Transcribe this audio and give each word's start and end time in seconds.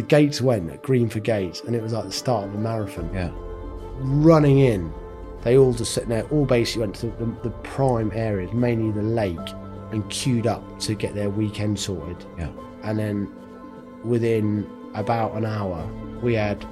the 0.00 0.06
gates 0.06 0.40
went 0.40 0.70
at 0.70 0.82
Greenford 0.82 1.24
Gates, 1.24 1.60
and 1.60 1.76
it 1.76 1.82
was 1.82 1.92
like 1.92 2.04
the 2.04 2.12
start 2.12 2.48
of 2.48 2.54
a 2.54 2.58
marathon. 2.58 3.10
Yeah. 3.12 3.30
Running 3.98 4.60
in, 4.60 4.90
they 5.42 5.58
all 5.58 5.74
just 5.74 5.92
sitting 5.92 6.08
there, 6.08 6.22
all 6.30 6.46
basically 6.46 6.80
went 6.80 6.94
to 6.96 7.08
the, 7.08 7.26
the 7.42 7.50
prime 7.64 8.10
areas, 8.14 8.50
mainly 8.54 8.92
the 8.92 9.02
lake, 9.02 9.36
and 9.92 10.08
queued 10.08 10.46
up 10.46 10.62
to 10.80 10.94
get 10.94 11.14
their 11.14 11.28
weekend 11.28 11.78
sorted. 11.78 12.24
Yeah. 12.38 12.48
And 12.82 12.98
then 12.98 13.30
within 14.02 14.66
about 14.94 15.34
an 15.34 15.44
hour, 15.44 15.86
we 16.22 16.32
had 16.32 16.64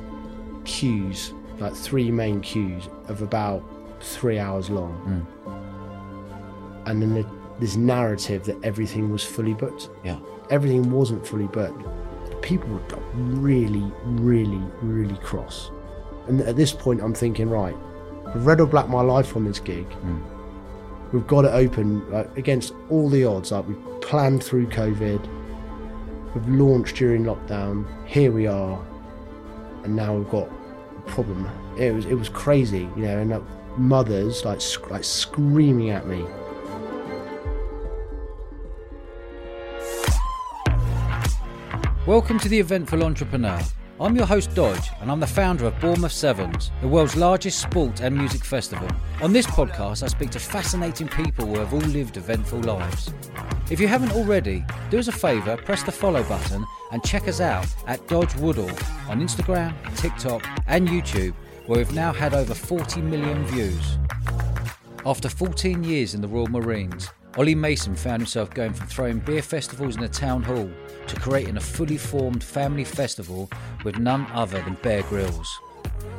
queues, 0.65 1.35
like 1.59 1.75
three 1.75 2.11
main 2.11 2.41
queues 2.41 2.89
of 3.09 3.21
about 3.21 3.63
three 4.01 4.39
hours 4.39 4.71
long. 4.71 5.27
Mm. 5.47 6.89
And 6.89 7.03
then 7.03 7.13
the, 7.13 7.27
this 7.61 7.77
narrative 7.77 8.47
that 8.47 8.57
everything 8.65 9.13
was 9.13 9.23
fully 9.23 9.53
booked. 9.53 9.91
Yeah. 10.03 10.19
Everything 10.49 10.91
wasn't 10.91 11.27
fully 11.27 11.49
booked. 11.49 11.87
People 12.43 12.79
got 12.89 13.03
really, 13.15 13.93
really, 14.05 14.63
really 14.83 15.17
cross. 15.17 15.71
And 16.29 16.41
at 16.43 16.57
this 16.57 16.73
point, 16.73 17.01
I'm 17.03 17.15
thinking, 17.15 17.49
right, 17.49 17.77
red 18.37 18.61
or 18.61 18.67
black 18.67 18.89
my 18.89 19.01
life 19.01 19.37
on 19.37 19.45
this 19.45 19.61
gig. 19.61 19.87
Hmm. 19.87 20.21
We've 21.13 21.27
got 21.27 21.45
it 21.47 21.53
open 21.53 22.09
like, 22.11 22.37
against 22.37 22.75
all 22.91 23.09
the 23.09 23.25
odds. 23.25 23.51
Like 23.51 23.67
we've 23.67 24.01
planned 24.03 24.45
through 24.45 24.67
COVID. 24.69 25.27
We've 26.35 26.49
launched 26.49 26.97
during 26.97 27.25
lockdown. 27.25 27.87
Here 28.07 28.31
we 28.31 28.47
are, 28.47 28.85
and 29.85 29.97
now 29.97 30.15
we've 30.15 30.29
got 30.29 30.49
a 30.49 31.01
problem. 31.07 31.49
It 31.79 31.95
was 31.95 32.05
it 32.05 32.15
was 32.15 32.29
crazy, 32.29 32.89
you 32.97 33.05
know, 33.05 33.19
and 33.19 33.31
like, 33.31 33.43
mothers 33.79 34.45
like 34.45 34.61
sc- 34.61 34.91
like 34.91 35.05
screaming 35.05 35.91
at 35.91 36.07
me. 36.07 36.25
Welcome 42.09 42.39
to 42.39 42.49
the 42.49 42.59
Eventful 42.59 43.05
Entrepreneur. 43.05 43.61
I'm 44.01 44.17
your 44.17 44.25
host 44.25 44.55
Dodge, 44.55 44.89
and 45.03 45.13
I'm 45.13 45.21
the 45.21 45.27
founder 45.27 45.67
of 45.67 45.79
Bournemouth 45.79 46.11
Sevens, 46.11 46.71
the 46.81 46.89
world's 46.89 47.17
largest 47.17 47.61
sport 47.61 48.01
and 48.01 48.17
music 48.17 48.47
festival. 48.47 48.89
On 49.21 49.31
this 49.31 49.47
podcast, 49.47 50.03
I 50.03 50.07
speak 50.07 50.31
to 50.31 50.41
fascinating 50.41 51.07
people 51.09 51.45
who 51.45 51.59
have 51.59 51.75
all 51.75 51.81
lived 51.81 52.17
eventful 52.17 52.61
lives. 52.61 53.13
If 53.71 53.79
you 53.79 53.89
haven't 53.89 54.13
already, 54.13 54.65
do 54.89 54.99
us 54.99 55.09
a 55.09 55.13
favour, 55.13 55.59
press 55.59 55.83
the 55.83 55.93
follow 55.93 56.23
button, 56.23 56.65
and 56.93 57.05
check 57.05 57.29
us 57.29 57.43
out 57.43 57.67
at 57.87 58.09
Dodge 58.09 58.35
Woodall 58.37 58.71
on 59.07 59.21
Instagram, 59.21 59.75
TikTok, 59.97 60.49
and 60.67 60.89
YouTube, 60.89 61.35
where 61.67 61.77
we've 61.77 61.93
now 61.93 62.15
had 62.15 62.33
over 62.33 62.55
40 62.55 63.03
million 63.03 63.45
views. 63.49 63.99
After 65.05 65.29
14 65.29 65.85
years 65.85 66.15
in 66.15 66.23
the 66.23 66.29
Royal 66.29 66.47
Marines, 66.47 67.11
Oli 67.39 67.55
Mason 67.55 67.95
found 67.95 68.21
himself 68.21 68.51
going 68.51 68.73
from 68.73 68.89
throwing 68.89 69.21
beer 69.21 69.43
festivals 69.43 69.97
in 69.97 70.03
a 70.03 70.09
town 70.09 70.43
hall 70.43 70.69
to 71.07 71.21
creating 71.21 71.57
a 71.57 71.61
fully 71.61 71.97
formed 71.97 72.43
family 72.43 72.83
festival 72.83 73.49
with 73.85 73.97
none 73.97 74.27
other 74.33 74.61
than 74.63 74.77
Bear 74.83 75.03
Grylls. 75.05 75.61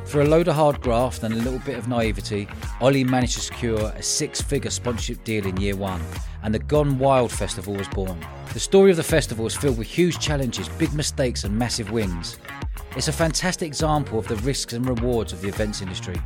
Through 0.06 0.22
a 0.22 0.24
load 0.24 0.48
of 0.48 0.54
hard 0.54 0.80
graft 0.80 1.22
and 1.22 1.34
a 1.34 1.36
little 1.36 1.58
bit 1.58 1.76
of 1.76 1.88
naivety, 1.88 2.48
Oli 2.80 3.04
managed 3.04 3.34
to 3.34 3.40
secure 3.40 3.92
a 3.94 4.02
six 4.02 4.40
figure 4.40 4.70
sponsorship 4.70 5.22
deal 5.22 5.46
in 5.46 5.58
year 5.58 5.76
one, 5.76 6.00
and 6.42 6.54
the 6.54 6.58
Gone 6.58 6.98
Wild 6.98 7.30
Festival 7.30 7.74
was 7.74 7.88
born. 7.88 8.18
The 8.54 8.60
story 8.60 8.90
of 8.90 8.96
the 8.96 9.02
festival 9.02 9.44
is 9.44 9.54
filled 9.54 9.76
with 9.76 9.88
huge 9.88 10.20
challenges, 10.20 10.70
big 10.70 10.94
mistakes, 10.94 11.44
and 11.44 11.54
massive 11.54 11.90
wins. 11.90 12.38
It's 12.96 13.08
a 13.08 13.12
fantastic 13.12 13.66
example 13.66 14.18
of 14.18 14.26
the 14.26 14.36
risks 14.36 14.72
and 14.72 14.88
rewards 14.88 15.34
of 15.34 15.42
the 15.42 15.48
events 15.48 15.82
industry. 15.82 16.16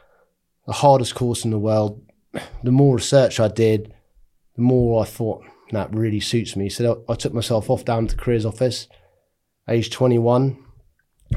The 0.66 0.74
hardest 0.74 1.16
course 1.16 1.46
in 1.46 1.52
the 1.52 1.60
world. 1.60 2.02
The 2.64 2.72
more 2.72 2.96
research 2.96 3.40
I 3.40 3.48
did, 3.48 3.94
the 4.56 4.62
more 4.62 5.02
I 5.02 5.06
thought 5.06 5.44
that 5.72 5.94
really 5.94 6.20
suits 6.20 6.56
me. 6.56 6.70
So 6.70 7.04
I 7.08 7.16
took 7.16 7.34
myself 7.34 7.70
off 7.70 7.86
down 7.86 8.08
to 8.08 8.16
the 8.16 8.22
careers 8.22 8.46
office, 8.46 8.88
age 9.68 9.90
21, 9.90 10.58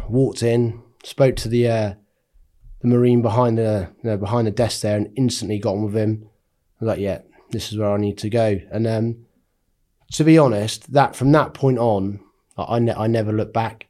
walked 0.08 0.42
in, 0.42 0.82
spoke 1.04 1.36
to 1.36 1.48
the 1.48 1.68
uh, 1.68 1.94
the 2.80 2.88
marine 2.88 3.22
behind 3.22 3.58
the 3.58 3.90
you 4.02 4.10
know, 4.10 4.16
behind 4.16 4.46
the 4.46 4.52
desk 4.52 4.80
there, 4.82 4.96
and 4.96 5.12
instantly 5.16 5.58
got 5.58 5.74
on 5.74 5.84
with 5.84 5.96
him. 5.96 6.28
I 6.80 6.84
was 6.84 6.88
like, 6.88 7.00
yeah, 7.00 7.20
this 7.50 7.70
is 7.70 7.78
where 7.78 7.92
I 7.92 7.98
need 7.98 8.18
to 8.18 8.30
go. 8.30 8.60
And 8.70 8.86
um, 8.86 9.26
to 10.12 10.24
be 10.24 10.38
honest, 10.38 10.92
that 10.92 11.14
from 11.14 11.32
that 11.32 11.54
point 11.54 11.78
on, 11.78 12.20
I 12.56 12.78
ne- 12.78 12.94
I 12.94 13.06
never 13.06 13.32
looked 13.32 13.54
back, 13.54 13.86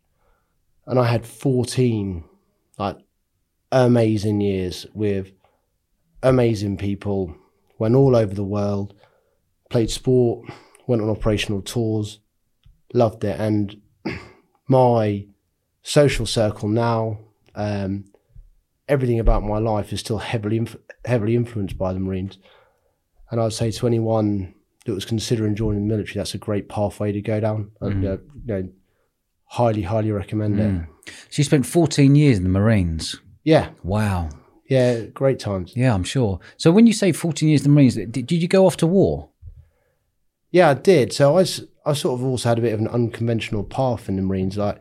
and 0.87 0.99
I 0.99 1.05
had 1.05 1.27
fourteen 1.27 2.25
like 2.79 2.99
amazing 3.71 4.41
years 4.41 4.87
with 4.93 5.33
amazing 6.23 6.77
people. 6.77 7.37
Went 7.79 7.97
all 7.97 8.15
over 8.15 8.33
the 8.33 8.45
world, 8.45 8.95
played 9.73 9.91
sport, 9.91 10.49
went 10.87 11.03
on 11.03 11.11
operational 11.11 11.63
tours, 11.63 12.19
loved 12.95 13.25
it, 13.25 13.39
and 13.41 13.81
my 14.69 15.27
social 15.83 16.27
circle 16.27 16.69
now, 16.69 17.19
um, 17.55 18.05
everything 18.89 19.19
about 19.19 19.43
my 19.43 19.59
life 19.59 19.93
is 19.93 20.01
still 20.01 20.19
heavily 20.19 20.57
inf- 20.59 20.77
heavily 21.05 21.35
influenced 21.35 21.77
by 21.79 21.93
the 21.93 21.99
Marines. 22.01 22.39
And 23.31 23.41
I'd 23.41 23.53
say 23.53 23.71
to 23.73 23.87
anyone 23.87 24.55
that 24.85 24.93
was 24.95 25.05
considering 25.05 25.55
joining 25.55 25.87
the 25.89 25.95
military, 25.95 26.15
that's 26.19 26.35
a 26.35 26.39
great 26.39 26.69
pathway 26.69 27.13
to 27.13 27.21
go 27.21 27.41
down. 27.41 27.71
Mm-hmm. 27.81 28.07
uh, 28.07 28.11
you 28.11 28.19
know, 28.47 28.69
highly, 29.45 29.83
highly 29.83 30.13
recommend 30.13 30.61
it. 30.61 30.87
So 31.31 31.41
you 31.41 31.45
spent 31.45 31.67
14 31.67 32.15
years 32.15 32.37
in 32.39 32.45
the 32.45 32.51
Marines. 32.51 33.21
Yeah, 33.45 33.71
Wow. 33.83 34.29
yeah, 34.69 35.01
great 35.07 35.39
times. 35.41 35.73
Yeah, 35.75 35.95
I'm 35.95 36.05
sure. 36.05 36.39
So 36.57 36.71
when 36.71 36.87
you 36.87 36.93
say 36.93 37.11
14 37.13 37.49
years 37.49 37.63
in 37.65 37.71
the 37.71 37.75
Marines, 37.75 37.97
did 37.97 38.31
you 38.31 38.47
go 38.49 38.67
off 38.67 38.77
to 38.79 38.87
war? 38.87 39.31
Yeah, 40.53 40.71
I 40.71 40.75
did. 40.75 41.13
So 41.13 41.39
I, 41.39 41.41
I 41.85 41.95
sort 41.95 42.21
of 42.21 42.25
also 42.25 42.51
had 42.51 42.59
a 42.59 42.63
bit 42.63 42.75
of 42.75 42.81
an 42.81 42.89
unconventional 42.89 43.65
path 43.65 44.09
in 44.09 44.17
the 44.17 44.23
Marines. 44.23 44.57
Like, 44.57 44.81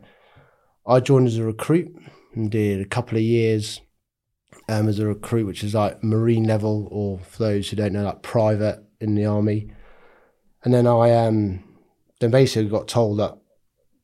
I 0.85 0.99
joined 0.99 1.27
as 1.27 1.37
a 1.37 1.43
recruit 1.43 1.95
and 2.35 2.51
did 2.51 2.81
a 2.81 2.85
couple 2.85 3.17
of 3.17 3.23
years 3.23 3.81
um, 4.69 4.89
as 4.89 4.99
a 4.99 5.07
recruit, 5.07 5.47
which 5.47 5.63
is 5.63 5.73
like 5.73 6.03
Marine 6.03 6.43
level, 6.43 6.87
or 6.91 7.19
for 7.19 7.43
those 7.43 7.69
who 7.69 7.77
don't 7.77 7.93
know, 7.93 8.03
like 8.03 8.21
private 8.21 8.83
in 8.99 9.15
the 9.15 9.25
army. 9.25 9.71
And 10.63 10.73
then 10.73 10.85
I 10.85 11.25
um, 11.25 11.63
then 12.19 12.31
basically 12.31 12.69
got 12.69 12.87
told 12.87 13.19
that 13.19 13.37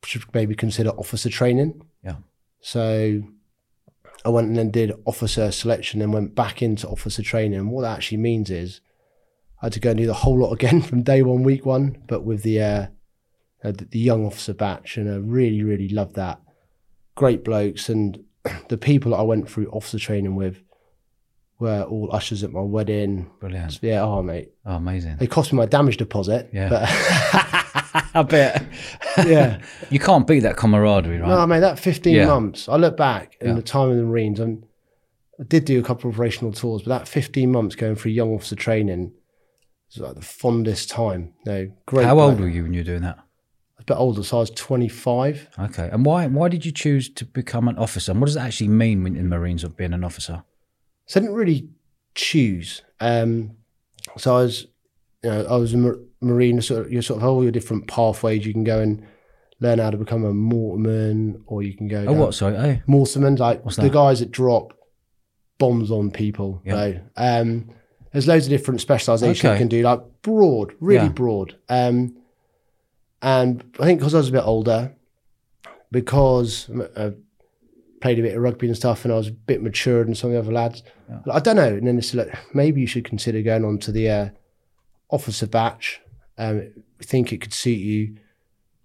should 0.04 0.24
maybe 0.34 0.56
consider 0.56 0.90
officer 0.92 1.30
training. 1.30 1.82
Yeah. 2.04 2.18
So 2.62 3.24
I 4.24 4.30
went 4.30 4.48
and 4.48 4.58
then 4.58 4.72
did 4.72 4.94
officer 5.06 5.52
selection 5.52 6.02
and 6.02 6.14
went 6.14 6.34
back 6.34 6.62
into 6.62 6.88
officer 6.88 7.22
training. 7.22 7.60
And 7.60 7.72
what 7.72 7.82
that 7.82 7.98
actually 7.98 8.18
means 8.20 8.50
is 8.50 8.82
I 9.62 9.66
had 9.68 9.74
to 9.74 9.80
go 9.80 9.90
and 9.92 9.98
do 10.00 10.06
the 10.06 10.14
whole 10.14 10.38
lot 10.40 10.52
again 10.52 10.82
from 10.90 11.04
day 11.04 11.22
one, 11.24 11.44
week 11.44 11.66
one, 11.66 12.04
but 12.08 12.24
with 12.24 12.44
the 12.44 12.62
uh, 12.62 12.88
uh, 13.64 13.74
the 13.76 14.00
young 14.00 14.26
officer 14.26 14.54
batch, 14.54 14.98
and 14.98 15.10
I 15.12 15.18
really, 15.18 15.64
really 15.64 15.90
loved 15.90 16.16
that. 16.16 16.40
Great 17.16 17.44
blokes, 17.44 17.90
and 17.90 18.24
the 18.70 18.78
people 18.78 19.12
that 19.12 19.18
I 19.18 19.24
went 19.24 19.50
through 19.50 19.68
officer 19.72 19.98
training 20.00 20.36
with 20.36 20.62
were 21.60 21.82
all 21.84 22.10
ushers 22.14 22.44
at 22.44 22.52
my 22.52 22.62
wedding. 22.62 23.32
Brilliant. 23.40 23.80
Yeah, 23.82 24.04
oh 24.04 24.22
mate, 24.22 24.52
Oh, 24.66 24.76
amazing. 24.76 25.18
they 25.18 25.26
cost 25.26 25.52
me 25.52 25.58
my 25.58 25.66
damage 25.66 25.98
deposit. 25.98 26.50
Yeah. 26.54 26.70
but 26.70 26.84
I 28.14 28.22
bet. 28.24 28.64
yeah. 29.26 29.60
You 29.90 29.98
can't 30.00 30.28
beat 30.28 30.42
that 30.42 30.56
camaraderie, 30.58 31.18
right? 31.18 31.28
No, 31.30 31.40
I 31.40 31.48
mean 31.48 31.62
that 31.62 31.80
15 31.80 32.14
Yeah. 32.16 32.28
months, 32.28 32.70
I 32.70 32.76
look 32.76 32.96
back 32.96 33.36
in 33.42 33.48
Yeah. 33.48 33.54
the 33.56 33.62
time 33.64 33.90
in 33.90 33.98
the 33.98 34.04
Marines, 34.04 34.40
and 34.40 34.64
I 35.40 35.44
did 35.44 35.66
do 35.66 35.80
a 35.80 35.84
couple 35.84 36.10
of 36.12 36.16
operational 36.16 36.52
tours, 36.52 36.84
but 36.84 36.90
that 36.90 37.08
15 37.08 37.52
months 37.52 37.76
going 37.76 37.96
through 37.96 38.12
young 38.12 38.36
officer 38.36 38.56
training 38.56 39.14
was 39.96 39.98
like 40.00 40.16
the 40.16 40.22
fondest 40.22 40.90
time. 40.90 41.34
No, 41.46 41.72
great. 41.86 42.06
How 42.06 42.20
old 42.20 42.40
were 42.40 42.50
you 42.50 42.64
when 42.64 42.74
you 42.74 42.82
were 42.82 42.86
doing 42.86 43.02
that? 43.04 43.20
a 43.80 43.84
bit 43.84 43.94
older, 43.96 44.24
so 44.24 44.38
I 44.38 44.40
was 44.42 44.50
25. 44.52 45.50
Okay. 45.60 45.90
And 45.92 46.06
why 46.06 46.26
why 46.28 46.50
did 46.50 46.66
you 46.66 46.72
choose 46.72 47.10
to 47.10 47.26
become 47.26 47.68
an 47.68 47.78
officer? 47.78 48.12
And 48.12 48.20
what 48.20 48.28
does 48.28 48.36
it 48.36 48.42
actually 48.42 48.70
mean 48.70 49.04
when 49.04 49.16
in 49.16 49.30
Marines 49.30 49.64
of 49.64 49.78
being 49.78 49.94
an 49.94 50.04
officer? 50.04 50.44
So 51.06 51.20
I 51.20 51.22
didn't 51.22 51.36
really 51.36 51.70
choose. 52.16 52.82
Um, 53.00 53.52
so 54.18 54.36
I 54.36 54.42
was, 54.42 54.68
you 55.24 55.30
know, 55.30 55.46
I 55.46 55.56
was 55.58 55.74
a 55.74 55.78
mar- 55.78 56.00
Marine. 56.22 56.62
Sort 56.62 56.86
of, 56.88 56.92
you 56.92 57.02
sort 57.02 57.18
of 57.18 57.22
have 57.22 57.32
all 57.32 57.44
your 57.44 57.52
different 57.52 57.88
pathways. 57.88 58.46
You 58.46 58.54
can 58.54 58.64
go 58.64 58.80
and 58.80 59.06
learn 59.60 59.80
how 59.80 59.92
to 59.92 59.98
become 59.98 60.26
a 60.26 60.34
mortarman, 60.34 61.42
or 61.46 61.62
you 61.64 61.76
can 61.76 61.88
go. 61.88 62.06
Oh, 62.08 62.14
what? 62.14 62.34
Sorry. 62.34 62.56
Oh, 62.58 62.78
Mortarman, 62.92 63.38
like 63.40 63.64
What's 63.64 63.78
the 63.78 63.84
that? 63.84 63.94
guys 63.94 64.20
that 64.20 64.32
drop 64.32 64.74
bombs 65.60 65.92
on 65.92 66.12
people. 66.12 66.62
Yeah. 66.66 66.74
So, 66.74 67.02
um, 67.16 67.70
there's 68.18 68.28
loads 68.28 68.48
of 68.48 68.50
different 68.50 68.82
specializations 68.82 69.46
Okay. 69.46 69.54
you 69.54 69.60
can 69.60 69.68
do, 69.68 69.84
like 69.84 70.02
broad, 70.24 70.74
really 70.80 71.06
Yeah. 71.06 71.12
broad. 71.12 71.56
Um, 71.70 72.18
and 73.22 73.64
I 73.80 73.86
think 73.86 74.00
because 74.00 74.16
I 74.16 74.18
was 74.18 74.30
a 74.30 74.32
bit 74.32 74.44
older, 74.44 74.96
because 75.92 76.68
I 76.98 77.14
played 78.02 78.18
a 78.18 78.24
bit 78.24 78.36
of 78.36 78.42
rugby 78.42 78.66
and 78.66 78.76
stuff, 78.76 79.06
and 79.06 79.14
I 79.14 79.18
was 79.18 79.28
a 79.28 79.32
bit 79.34 79.62
matured 79.62 80.08
than 80.08 80.16
some 80.16 80.32
of 80.32 80.34
the 80.34 80.40
other 80.40 80.52
lads. 80.52 80.82
I 81.32 81.40
don't 81.40 81.58
know. 81.58 81.68
And 81.76 81.86
then 81.86 82.00
it's 82.00 82.12
like 82.16 82.36
maybe 82.56 82.82
you 82.82 82.88
should 82.88 83.06
consider 83.06 83.44
going 83.44 83.64
on 83.64 83.78
to 83.80 83.92
the 83.92 84.10
uh, 84.10 84.30
officer 85.12 85.46
batch. 85.46 86.02
Um, 86.40 86.72
think 87.00 87.32
it 87.32 87.42
could 87.42 87.54
suit 87.54 87.78
you. 87.78 88.18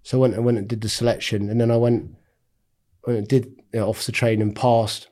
So 0.03 0.19
I 0.19 0.21
went 0.21 0.35
and 0.35 0.45
went 0.45 0.59
and 0.59 0.69
did 0.69 0.83
the 0.83 0.91
selection, 0.91 1.49
and 1.49 1.59
then 1.59 1.71
I 1.71 1.79
went 1.79 2.15
it 3.09 3.29
did 3.29 3.47
you 3.73 3.81
know, 3.81 3.89
officer 3.89 4.13
training, 4.13 4.53
passed. 4.53 5.09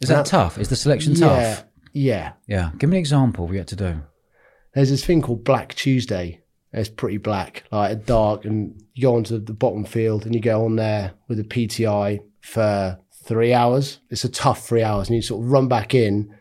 is 0.00 0.08
that 0.08 0.16
Yeah. 0.18 0.22
tough? 0.24 0.58
Is 0.58 0.68
the 0.70 0.76
selection 0.76 1.12
yeah, 1.14 1.20
tough? 1.28 1.64
Yeah. 1.94 2.32
Yeah. 2.46 2.72
Give 2.76 2.90
me 2.90 2.96
an 2.96 3.00
example 3.00 3.50
you 3.50 3.58
had 3.58 3.68
to 3.68 3.76
do. 3.76 4.02
There's 4.74 4.90
this 4.90 5.04
thing 5.04 5.22
called 5.22 5.44
Black 5.44 5.74
Tuesday. 5.74 6.42
It's 6.72 6.88
pretty 6.88 7.18
black, 7.18 7.62
like 7.70 8.04
dark, 8.04 8.44
and 8.44 8.82
you 8.94 9.02
go 9.02 9.14
onto 9.14 9.38
the 9.38 9.52
bottom 9.54 9.84
field 9.84 10.26
and 10.26 10.34
you 10.34 10.40
go 10.40 10.64
on 10.64 10.74
there 10.74 11.12
with 11.28 11.38
a 11.38 11.44
PTI 11.44 12.20
for 12.40 12.98
three 13.24 13.54
hours. 13.54 14.00
It's 14.10 14.24
a 14.24 14.28
tough 14.28 14.66
three 14.66 14.82
hours, 14.82 15.08
and 15.08 15.14
you 15.14 15.22
sort 15.22 15.44
of 15.44 15.52
run 15.52 15.68
back 15.68 15.94
in. 15.94 16.34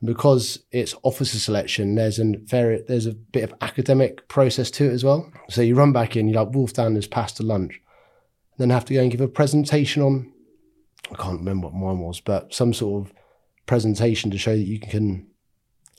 And 0.00 0.06
because 0.06 0.60
it's 0.70 0.94
officer 1.02 1.38
selection, 1.38 1.96
there's 1.96 2.20
an 2.20 2.46
very 2.46 2.84
there's 2.86 3.06
a 3.06 3.12
bit 3.12 3.42
of 3.42 3.54
academic 3.60 4.28
process 4.28 4.70
to 4.72 4.84
it 4.84 4.92
as 4.92 5.02
well. 5.02 5.32
So 5.50 5.62
you 5.62 5.74
run 5.74 5.92
back 5.92 6.14
in, 6.14 6.28
you 6.28 6.34
like 6.34 6.54
wolf 6.54 6.72
down 6.72 6.94
this 6.94 7.08
past 7.08 7.38
to 7.38 7.42
lunch, 7.42 7.80
then 8.58 8.70
have 8.70 8.84
to 8.84 8.94
go 8.94 9.02
and 9.02 9.10
give 9.10 9.20
a 9.20 9.26
presentation 9.26 10.00
on. 10.00 10.32
I 11.10 11.16
can't 11.16 11.40
remember 11.40 11.66
what 11.66 11.74
mine 11.74 11.98
was, 11.98 12.20
but 12.20 12.54
some 12.54 12.72
sort 12.72 13.04
of 13.08 13.12
presentation 13.66 14.30
to 14.30 14.38
show 14.38 14.56
that 14.56 14.62
you 14.64 14.78
can 14.80 15.26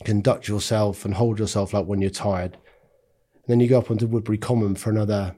conduct 0.04 0.48
yourself 0.48 1.06
and 1.06 1.14
hold 1.14 1.40
yourself 1.40 1.74
like 1.74 1.86
when 1.86 2.02
you're 2.02 2.10
tired. 2.10 2.54
And 2.54 3.44
then 3.48 3.60
you 3.60 3.68
go 3.68 3.80
up 3.80 3.92
onto 3.92 4.08
Woodbury 4.08 4.38
Common 4.38 4.76
for 4.76 4.90
another 4.90 5.36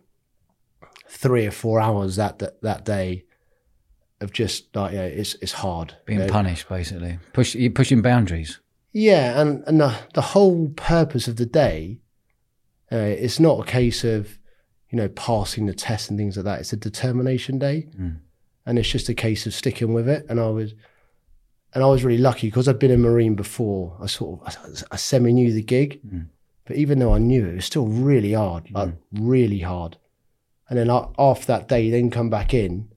three 1.08 1.46
or 1.46 1.52
four 1.52 1.80
hours 1.80 2.16
that 2.16 2.40
that, 2.40 2.62
that 2.62 2.86
day 2.86 3.24
of 4.22 4.32
just 4.32 4.76
like 4.76 4.94
yeah, 4.94 5.04
it's 5.04 5.36
it's 5.36 5.52
hard. 5.54 5.96
Being 6.06 6.20
you 6.20 6.26
know. 6.28 6.32
punished, 6.32 6.70
basically. 6.70 7.20
Push. 7.34 7.56
You're 7.56 7.72
pushing 7.72 8.02
boundaries. 8.02 8.60
Yeah, 8.94 9.40
and 9.42 9.64
and 9.68 9.80
the 9.80 9.96
the 10.14 10.22
whole 10.22 10.70
purpose 10.70 11.28
of 11.28 11.36
the 11.36 11.46
day, 11.46 12.00
uh, 12.92 12.96
it's 12.96 13.40
not 13.40 13.60
a 13.60 13.66
case 13.70 14.04
of 14.04 14.38
you 14.90 14.98
know 14.98 15.10
passing 15.10 15.66
the 15.66 15.74
test 15.74 16.10
and 16.10 16.18
things 16.18 16.38
like 16.38 16.46
that. 16.46 16.60
It's 16.62 16.74
a 16.74 16.78
determination 16.78 17.60
day, 17.60 17.88
Mm. 18.00 18.20
and 18.66 18.80
it's 18.80 18.90
just 18.90 19.10
a 19.10 19.14
case 19.14 19.46
of 19.46 19.54
sticking 19.54 19.94
with 19.94 20.08
it. 20.08 20.26
And 20.30 20.40
I 20.40 20.48
was, 20.48 20.74
and 21.76 21.84
I 21.84 21.88
was 21.88 22.04
really 22.04 22.18
lucky 22.22 22.48
because 22.48 22.68
I'd 22.68 22.80
been 22.80 22.90
a 22.92 22.98
marine 22.98 23.36
before. 23.36 23.96
I 24.02 24.08
sort 24.08 24.42
of 24.42 24.48
I, 24.48 24.94
I 24.94 24.96
semi 24.96 25.32
knew 25.34 25.52
the 25.54 25.62
gig, 25.62 26.00
Mm. 26.04 26.28
but 26.66 26.78
even 26.78 26.98
though 27.00 27.14
I 27.14 27.20
knew 27.20 27.46
it, 27.46 27.52
it 27.52 27.56
was 27.56 27.66
still 27.66 27.86
really 27.88 28.34
hard, 28.34 28.72
like 28.72 28.94
really 29.12 29.60
hard. 29.60 29.98
And 30.70 30.80
then 30.80 30.90
a- 30.90 31.10
after 31.20 31.46
that 31.48 31.68
day, 31.68 31.82
you 31.84 31.92
then 31.92 32.10
come 32.10 32.30
back 32.32 32.54
in, 32.54 32.90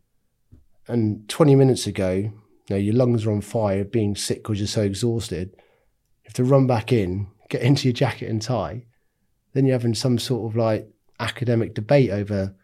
and 0.86 1.28
twenty 1.28 1.54
minutes 1.54 1.86
ago, 1.86 2.12
you 2.12 2.32
know, 2.70 2.76
your 2.76 2.94
lungs 2.94 3.26
are 3.26 3.32
on 3.32 3.40
fire, 3.42 3.84
being 3.84 4.14
sick 4.16 4.38
because 4.42 4.58
you're 4.58 4.66
so 4.66 4.82
exhausted. 4.82 5.50
You 5.56 6.24
have 6.28 6.34
to 6.34 6.44
run 6.44 6.66
back 6.66 6.92
in, 6.92 7.26
get 7.50 7.62
into 7.68 7.88
your 7.88 7.92
jacket 7.94 8.30
and 8.30 8.40
tie. 8.40 8.84
Then 9.52 9.66
you're 9.66 9.74
having 9.78 9.94
some 9.94 10.18
sort 10.18 10.50
of 10.50 10.56
like 10.56 10.88
academic 11.20 11.74
debate 11.74 12.10
over 12.10 12.54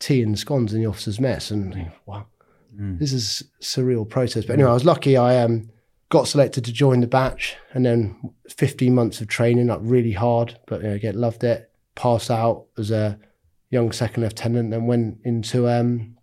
tea 0.00 0.20
and 0.22 0.38
scones 0.38 0.74
in 0.74 0.80
the 0.80 0.86
officers' 0.88 1.20
mess, 1.20 1.50
and 1.50 1.90
wow, 2.06 2.26
Mm. 2.78 2.98
this 2.98 3.12
is 3.12 3.42
a 3.60 3.64
surreal 3.64 4.08
process. 4.08 4.44
But 4.44 4.54
anyway, 4.54 4.70
I 4.70 4.74
was 4.74 4.84
lucky. 4.84 5.16
I 5.16 5.42
um, 5.42 5.70
got 6.08 6.28
selected 6.28 6.64
to 6.66 6.72
join 6.72 7.00
the 7.00 7.06
batch, 7.06 7.56
and 7.72 7.84
then 7.86 8.16
15 8.48 8.94
months 8.94 9.20
of 9.20 9.28
training, 9.28 9.66
like 9.68 9.80
really 9.82 10.12
hard, 10.12 10.58
but 10.66 10.82
you 10.82 10.88
know, 10.88 10.98
get 10.98 11.14
loved 11.14 11.44
it. 11.44 11.70
Passed 11.94 12.30
out 12.30 12.66
as 12.78 12.90
a 12.90 13.18
young 13.70 13.92
second 13.92 14.22
lieutenant, 14.24 14.70
then 14.70 14.86
went 14.86 15.18
into 15.24 15.68
um, 15.68 16.16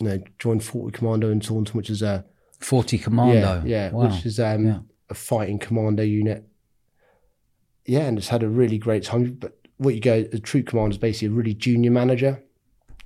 you 0.00 0.08
know, 0.08 0.18
joined 0.38 0.64
40 0.64 0.96
Commando 0.96 1.30
in 1.30 1.40
Taunton, 1.40 1.76
which 1.76 1.90
is 1.90 2.02
a 2.02 2.24
Forty 2.60 2.96
commando. 2.98 3.34
yeah, 3.34 3.62
yeah, 3.64 3.90
Wow. 3.90 4.06
which 4.08 4.24
is 4.24 4.40
um, 4.40 4.66
Yeah. 4.66 4.78
a 5.10 5.14
fighting 5.14 5.58
commando 5.58 6.02
unit. 6.02 6.44
Yeah, 7.84 8.00
and 8.06 8.16
it's 8.16 8.28
had 8.28 8.42
a 8.42 8.48
really 8.48 8.78
great 8.78 9.02
time. 9.04 9.34
But 9.38 9.58
what 9.76 9.94
you 9.94 10.00
go, 10.00 10.24
a 10.32 10.38
troop 10.38 10.68
commander 10.68 10.92
is 10.92 10.98
basically 10.98 11.28
a 11.28 11.32
really 11.32 11.52
junior 11.54 11.90
manager, 11.90 12.42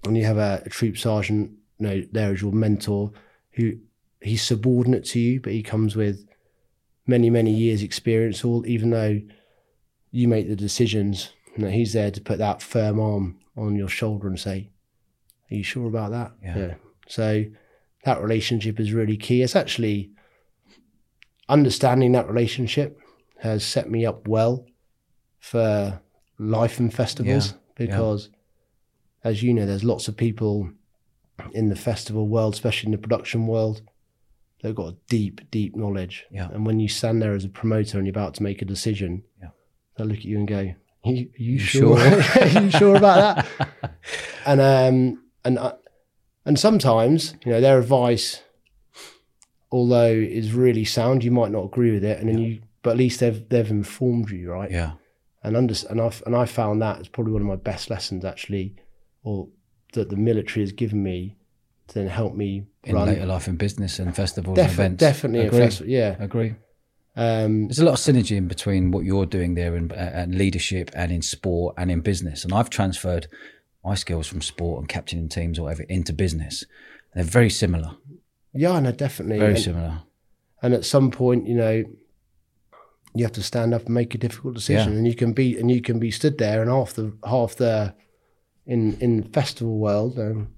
and 0.04 0.16
you 0.16 0.24
have 0.24 0.38
a, 0.38 0.62
a 0.64 0.68
troop 0.68 0.96
sergeant, 0.96 1.50
you 1.78 1.86
know, 1.86 2.02
there 2.12 2.32
as 2.32 2.42
your 2.42 2.52
mentor, 2.52 3.12
who 3.52 3.78
he's 4.20 4.42
subordinate 4.42 5.04
to 5.06 5.20
you, 5.20 5.40
but 5.40 5.52
he 5.52 5.62
comes 5.62 5.96
with 5.96 6.26
many, 7.06 7.30
many 7.30 7.52
years' 7.52 7.82
experience. 7.82 8.44
All 8.44 8.66
even 8.66 8.90
though 8.90 9.20
you 10.10 10.28
make 10.28 10.48
the 10.48 10.56
decisions, 10.56 11.32
you 11.56 11.64
know, 11.64 11.70
he's 11.70 11.92
there 11.92 12.10
to 12.10 12.20
put 12.20 12.38
that 12.38 12.62
firm 12.62 13.00
arm 13.00 13.38
on 13.56 13.76
your 13.76 13.88
shoulder 13.88 14.28
and 14.28 14.38
say, 14.38 14.70
"Are 15.50 15.54
you 15.54 15.62
sure 15.62 15.86
about 15.86 16.10
that?" 16.10 16.32
Yeah. 16.42 16.74
So 17.06 17.44
that 18.04 18.22
relationship 18.22 18.78
is 18.80 18.92
really 18.92 19.16
key. 19.16 19.42
It's 19.42 19.56
actually 19.56 20.10
understanding 21.48 22.12
that 22.12 22.28
relationship 22.28 22.98
has 23.40 23.64
set 23.64 23.90
me 23.90 24.04
up 24.04 24.28
well 24.28 24.66
for 25.38 26.00
life 26.38 26.78
and 26.78 26.92
festivals 26.92 27.52
Yeah, 27.52 27.86
because, 27.86 28.30
as 29.24 29.42
you 29.42 29.54
know, 29.54 29.66
there's 29.66 29.84
lots 29.84 30.08
of 30.08 30.16
people 30.16 30.70
in 31.52 31.68
the 31.68 31.76
festival 31.76 32.28
world, 32.28 32.54
especially 32.54 32.88
in 32.88 32.92
the 32.92 32.98
production 32.98 33.46
world, 33.46 33.82
they've 34.62 34.74
got 34.74 34.88
a 34.92 34.96
deep, 35.08 35.40
deep 35.50 35.76
knowledge. 35.76 36.24
Yeah. 36.30 36.48
And 36.52 36.66
when 36.66 36.80
you 36.80 36.88
stand 36.88 37.22
there 37.22 37.34
as 37.34 37.44
a 37.44 37.48
promoter 37.48 37.98
and 37.98 38.06
you're 38.06 38.12
about 38.12 38.34
to 38.34 38.42
make 38.42 38.60
a 38.62 38.64
decision, 38.64 39.22
Yeah. 39.40 39.50
they'll 39.96 40.06
look 40.06 40.18
at 40.18 40.24
you 40.24 40.38
and 40.38 40.48
go, 40.48 40.74
"Are 41.04 41.12
you, 41.12 41.26
are 41.26 41.42
you, 41.42 41.52
You 41.52 41.58
sure? 41.58 41.98
sure?" 41.98 42.42
are 42.42 42.62
you 42.64 42.70
sure 42.70 42.96
about 42.96 43.46
that?" 43.58 43.70
and 44.46 44.60
um, 44.60 45.22
and 45.44 45.58
uh, 45.58 45.74
and 46.44 46.58
sometimes 46.58 47.34
you 47.44 47.52
know 47.52 47.60
their 47.60 47.78
advice, 47.78 48.42
although 49.70 50.06
is 50.12 50.52
really 50.52 50.84
sound, 50.84 51.24
you 51.24 51.30
might 51.30 51.50
not 51.52 51.64
agree 51.64 51.92
with 51.92 52.04
it, 52.04 52.18
and 52.18 52.28
then 52.28 52.38
you, 52.38 52.62
but 52.82 52.90
at 52.90 52.96
least 52.96 53.20
they've 53.20 53.48
they've 53.48 53.70
informed 53.70 54.30
you, 54.30 54.50
right? 54.50 54.70
Yeah. 54.70 54.92
And 55.42 55.56
under 55.56 55.74
and 55.88 56.00
I 56.00 56.10
and 56.26 56.34
I 56.34 56.46
found 56.46 56.82
that 56.82 56.98
it's 56.98 57.08
probably 57.08 57.32
one 57.32 57.42
of 57.42 57.48
my 57.48 57.56
best 57.56 57.90
lessons 57.90 58.24
actually, 58.24 58.74
or 59.22 59.48
that 59.94 60.10
the 60.10 60.16
military 60.16 60.62
has 60.62 60.72
given 60.72 61.02
me 61.02 61.36
to 61.88 61.94
then 61.94 62.08
help 62.08 62.34
me 62.34 62.64
In 62.84 62.94
run. 62.94 63.08
later 63.08 63.24
life 63.26 63.48
in 63.48 63.56
business 63.56 63.98
and 63.98 64.14
festivals 64.14 64.56
Defi- 64.56 64.68
and 64.70 64.78
events. 64.78 65.00
definitely, 65.00 65.46
Agree. 65.46 65.58
festival, 65.60 65.90
yeah. 65.92 66.16
Agree. 66.18 66.54
Um, 67.16 67.66
There's 67.66 67.78
a 67.80 67.84
lot 67.84 67.94
of 67.94 67.98
synergy 67.98 68.36
in 68.36 68.46
between 68.46 68.90
what 68.90 69.04
you're 69.04 69.26
doing 69.26 69.54
there 69.54 69.74
and, 69.74 69.92
and 69.92 70.34
leadership 70.36 70.90
and 70.94 71.10
in 71.10 71.22
sport 71.22 71.74
and 71.78 71.90
in 71.90 72.00
business. 72.00 72.44
And 72.44 72.52
I've 72.52 72.70
transferred 72.70 73.26
my 73.84 73.94
skills 73.94 74.26
from 74.26 74.40
sport 74.42 74.80
and 74.80 74.88
captaining 74.88 75.28
teams 75.28 75.58
or 75.58 75.62
whatever 75.64 75.82
into 75.84 76.12
business. 76.12 76.64
They're 77.14 77.24
very 77.24 77.50
similar. 77.50 77.92
yeah, 78.52 78.78
no, 78.80 78.92
definitely. 78.92 79.38
Very 79.38 79.54
and, 79.54 79.62
similar. 79.62 80.02
and 80.62 80.74
at 80.74 80.84
some 80.84 81.10
point, 81.10 81.48
you 81.48 81.54
know, 81.56 81.84
you 83.14 83.24
have 83.24 83.32
to 83.32 83.42
stand 83.42 83.72
up 83.74 83.86
and 83.86 83.94
make 83.94 84.14
a 84.14 84.18
difficult 84.18 84.54
decision, 84.54 84.92
Yeah. 84.92 84.98
and 84.98 85.06
you 85.06 85.14
can 85.14 85.32
be 85.32 85.58
and 85.58 85.70
you 85.70 85.80
can 85.80 85.98
be 85.98 86.10
stood 86.10 86.38
there, 86.38 86.60
and 86.60 86.70
half 86.70 86.92
the 86.92 87.16
half 87.26 87.56
the 87.56 87.94
in 88.68 88.96
in 89.00 89.20
the 89.22 89.28
festival 89.30 89.78
world, 89.78 90.18
um, 90.18 90.48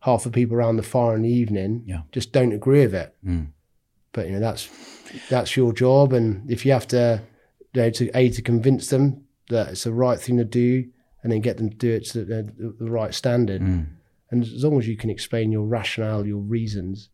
half 0.00 0.22
the 0.24 0.30
people 0.30 0.56
around 0.56 0.76
the 0.76 0.82
fire 0.82 1.14
in 1.16 1.22
the 1.22 1.28
evening, 1.42 1.82
Yeah. 1.86 2.02
just 2.12 2.32
don't 2.32 2.52
agree 2.52 2.80
with 2.86 2.94
it. 2.94 3.14
Mm. 3.24 3.48
But 4.12 4.26
you 4.26 4.32
know, 4.32 4.40
that's 4.40 4.68
that's 5.28 5.56
your 5.56 5.72
job, 5.74 6.12
and 6.14 6.50
if 6.50 6.64
you 6.64 6.72
have 6.72 6.86
to, 6.88 7.20
you 7.74 7.82
know, 7.82 7.90
to 7.90 8.10
a 8.16 8.30
to 8.30 8.42
convince 8.42 8.88
them 8.88 9.24
that 9.50 9.68
it's 9.70 9.84
the 9.84 9.92
right 9.92 10.18
thing 10.20 10.36
to 10.38 10.44
do, 10.44 10.84
and 11.22 11.30
then 11.32 11.40
get 11.40 11.56
them 11.58 11.68
to 11.70 11.76
do 11.76 11.90
it 11.90 12.04
to 12.06 12.24
the, 12.24 12.42
the, 12.56 12.74
the 12.78 12.90
right 12.90 13.12
standard, 13.14 13.60
Mm. 13.62 13.86
and 14.30 14.42
as 14.42 14.62
long 14.64 14.78
as 14.78 14.86
you 14.88 14.96
can 14.96 15.10
explain 15.10 15.50
your 15.52 15.66
rationale, 15.66 16.26
your 16.26 16.40
reasons, 16.40 17.10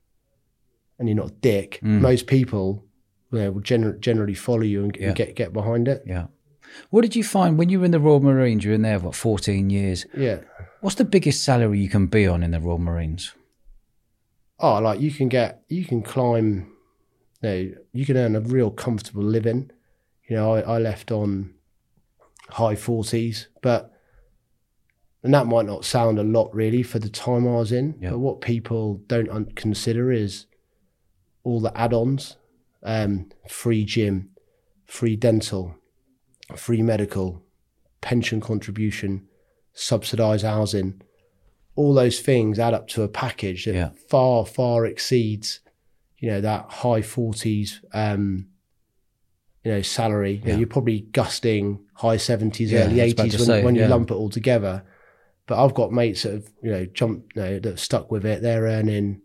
and 0.98 1.08
you're 1.08 1.16
not 1.16 1.30
a 1.30 1.34
dick, 1.40 1.80
Mm. 1.82 2.00
most 2.00 2.26
people 2.26 2.84
you 3.32 3.38
know, 3.40 3.50
will 3.52 3.62
gener- 3.62 3.98
generally 3.98 4.34
follow 4.34 4.62
you 4.62 4.84
and, 4.84 4.96
Yeah. 4.96 5.06
and 5.08 5.16
get 5.16 5.34
get 5.34 5.52
behind 5.52 5.88
it. 5.88 6.02
Yeah. 6.06 6.26
What 6.90 7.02
did 7.02 7.16
you 7.16 7.24
find 7.24 7.58
when 7.58 7.68
you 7.68 7.78
were 7.78 7.84
in 7.84 7.90
the 7.90 8.00
Royal 8.00 8.20
Marines? 8.20 8.64
You 8.64 8.70
were 8.70 8.74
in 8.76 8.82
there 8.82 8.98
what 8.98 9.14
fourteen 9.14 9.70
years. 9.70 10.06
Yeah. 10.16 10.40
What's 10.80 10.96
the 10.96 11.04
biggest 11.04 11.42
salary 11.42 11.80
you 11.80 11.88
can 11.88 12.06
be 12.06 12.26
on 12.26 12.42
in 12.42 12.50
the 12.50 12.60
Royal 12.60 12.78
Marines? 12.78 13.34
Oh, 14.58 14.78
like 14.80 15.00
you 15.00 15.10
can 15.10 15.28
get, 15.28 15.62
you 15.68 15.84
can 15.84 16.02
climb, 16.02 16.70
you 17.42 17.48
know, 17.48 17.72
you 17.92 18.06
can 18.06 18.16
earn 18.16 18.36
a 18.36 18.40
real 18.40 18.70
comfortable 18.70 19.22
living. 19.22 19.70
You 20.28 20.36
know, 20.36 20.54
I, 20.54 20.60
I 20.60 20.78
left 20.78 21.10
on 21.10 21.54
high 22.50 22.76
forties, 22.76 23.48
but 23.62 23.90
and 25.22 25.32
that 25.32 25.46
might 25.46 25.66
not 25.66 25.84
sound 25.84 26.18
a 26.18 26.22
lot 26.22 26.54
really 26.54 26.82
for 26.82 26.98
the 26.98 27.08
time 27.08 27.48
I 27.48 27.52
was 27.52 27.72
in. 27.72 27.96
Yeah. 28.00 28.10
But 28.10 28.18
what 28.18 28.40
people 28.40 29.02
don't 29.06 29.30
un- 29.30 29.52
consider 29.54 30.12
is 30.12 30.46
all 31.42 31.60
the 31.60 31.76
add-ons: 31.76 32.36
um, 32.82 33.30
free 33.48 33.84
gym, 33.84 34.30
free 34.86 35.16
dental, 35.16 35.76
free 36.56 36.82
medical, 36.82 37.42
pension 38.00 38.40
contribution, 38.40 39.26
subsidised 39.72 40.44
housing. 40.44 41.00
All 41.76 41.94
those 41.94 42.20
things 42.20 42.58
add 42.58 42.74
up 42.74 42.86
to 42.88 43.02
a 43.02 43.08
package 43.08 43.64
that 43.64 43.74
Yeah. 43.74 43.90
far, 44.08 44.46
far 44.46 44.86
exceeds, 44.86 45.60
you 46.18 46.28
know, 46.30 46.40
that 46.40 46.66
high 46.70 47.02
forties, 47.02 47.80
um, 47.92 48.46
you 49.64 49.72
know, 49.72 49.82
salary. 49.82 50.42
You 50.44 50.52
Yeah. 50.52 50.58
you're 50.58 50.66
probably 50.68 51.00
gusting 51.12 51.80
high 51.94 52.18
seventies, 52.18 52.70
Yeah, 52.70 52.84
early 52.86 53.00
I 53.00 53.04
was 53.04 53.12
about 53.14 53.24
eighties 53.26 53.38
when, 53.40 53.46
say, 53.46 53.64
when 53.64 53.74
you 53.74 53.86
lump 53.86 54.10
it 54.10 54.14
all 54.14 54.30
together. 54.30 54.84
But 55.46 55.62
I've 55.62 55.74
got 55.74 55.92
mates 55.92 56.22
that 56.22 56.32
have, 56.32 56.48
you 56.62 56.70
know, 56.70 56.86
jumped, 56.86 57.34
you 57.36 57.42
know, 57.42 57.58
that 57.58 57.68
have 57.70 57.80
stuck 57.80 58.10
with 58.10 58.24
it. 58.24 58.40
They're 58.42 58.64
earning 58.64 59.22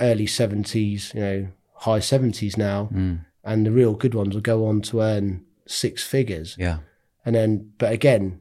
early 0.00 0.26
seventies, 0.26 1.12
you 1.14 1.20
know, 1.20 1.48
high 1.74 2.00
seventies 2.00 2.56
now, 2.56 2.88
Mm. 2.92 3.24
and 3.44 3.66
the 3.66 3.70
real 3.72 3.94
good 3.94 4.14
ones 4.14 4.34
will 4.34 4.40
go 4.42 4.64
on 4.66 4.80
to 4.82 5.00
earn 5.00 5.44
six 5.68 6.02
figures. 6.04 6.56
Yeah. 6.58 6.78
And 7.24 7.34
then, 7.34 7.72
but 7.78 7.92
again, 7.92 8.40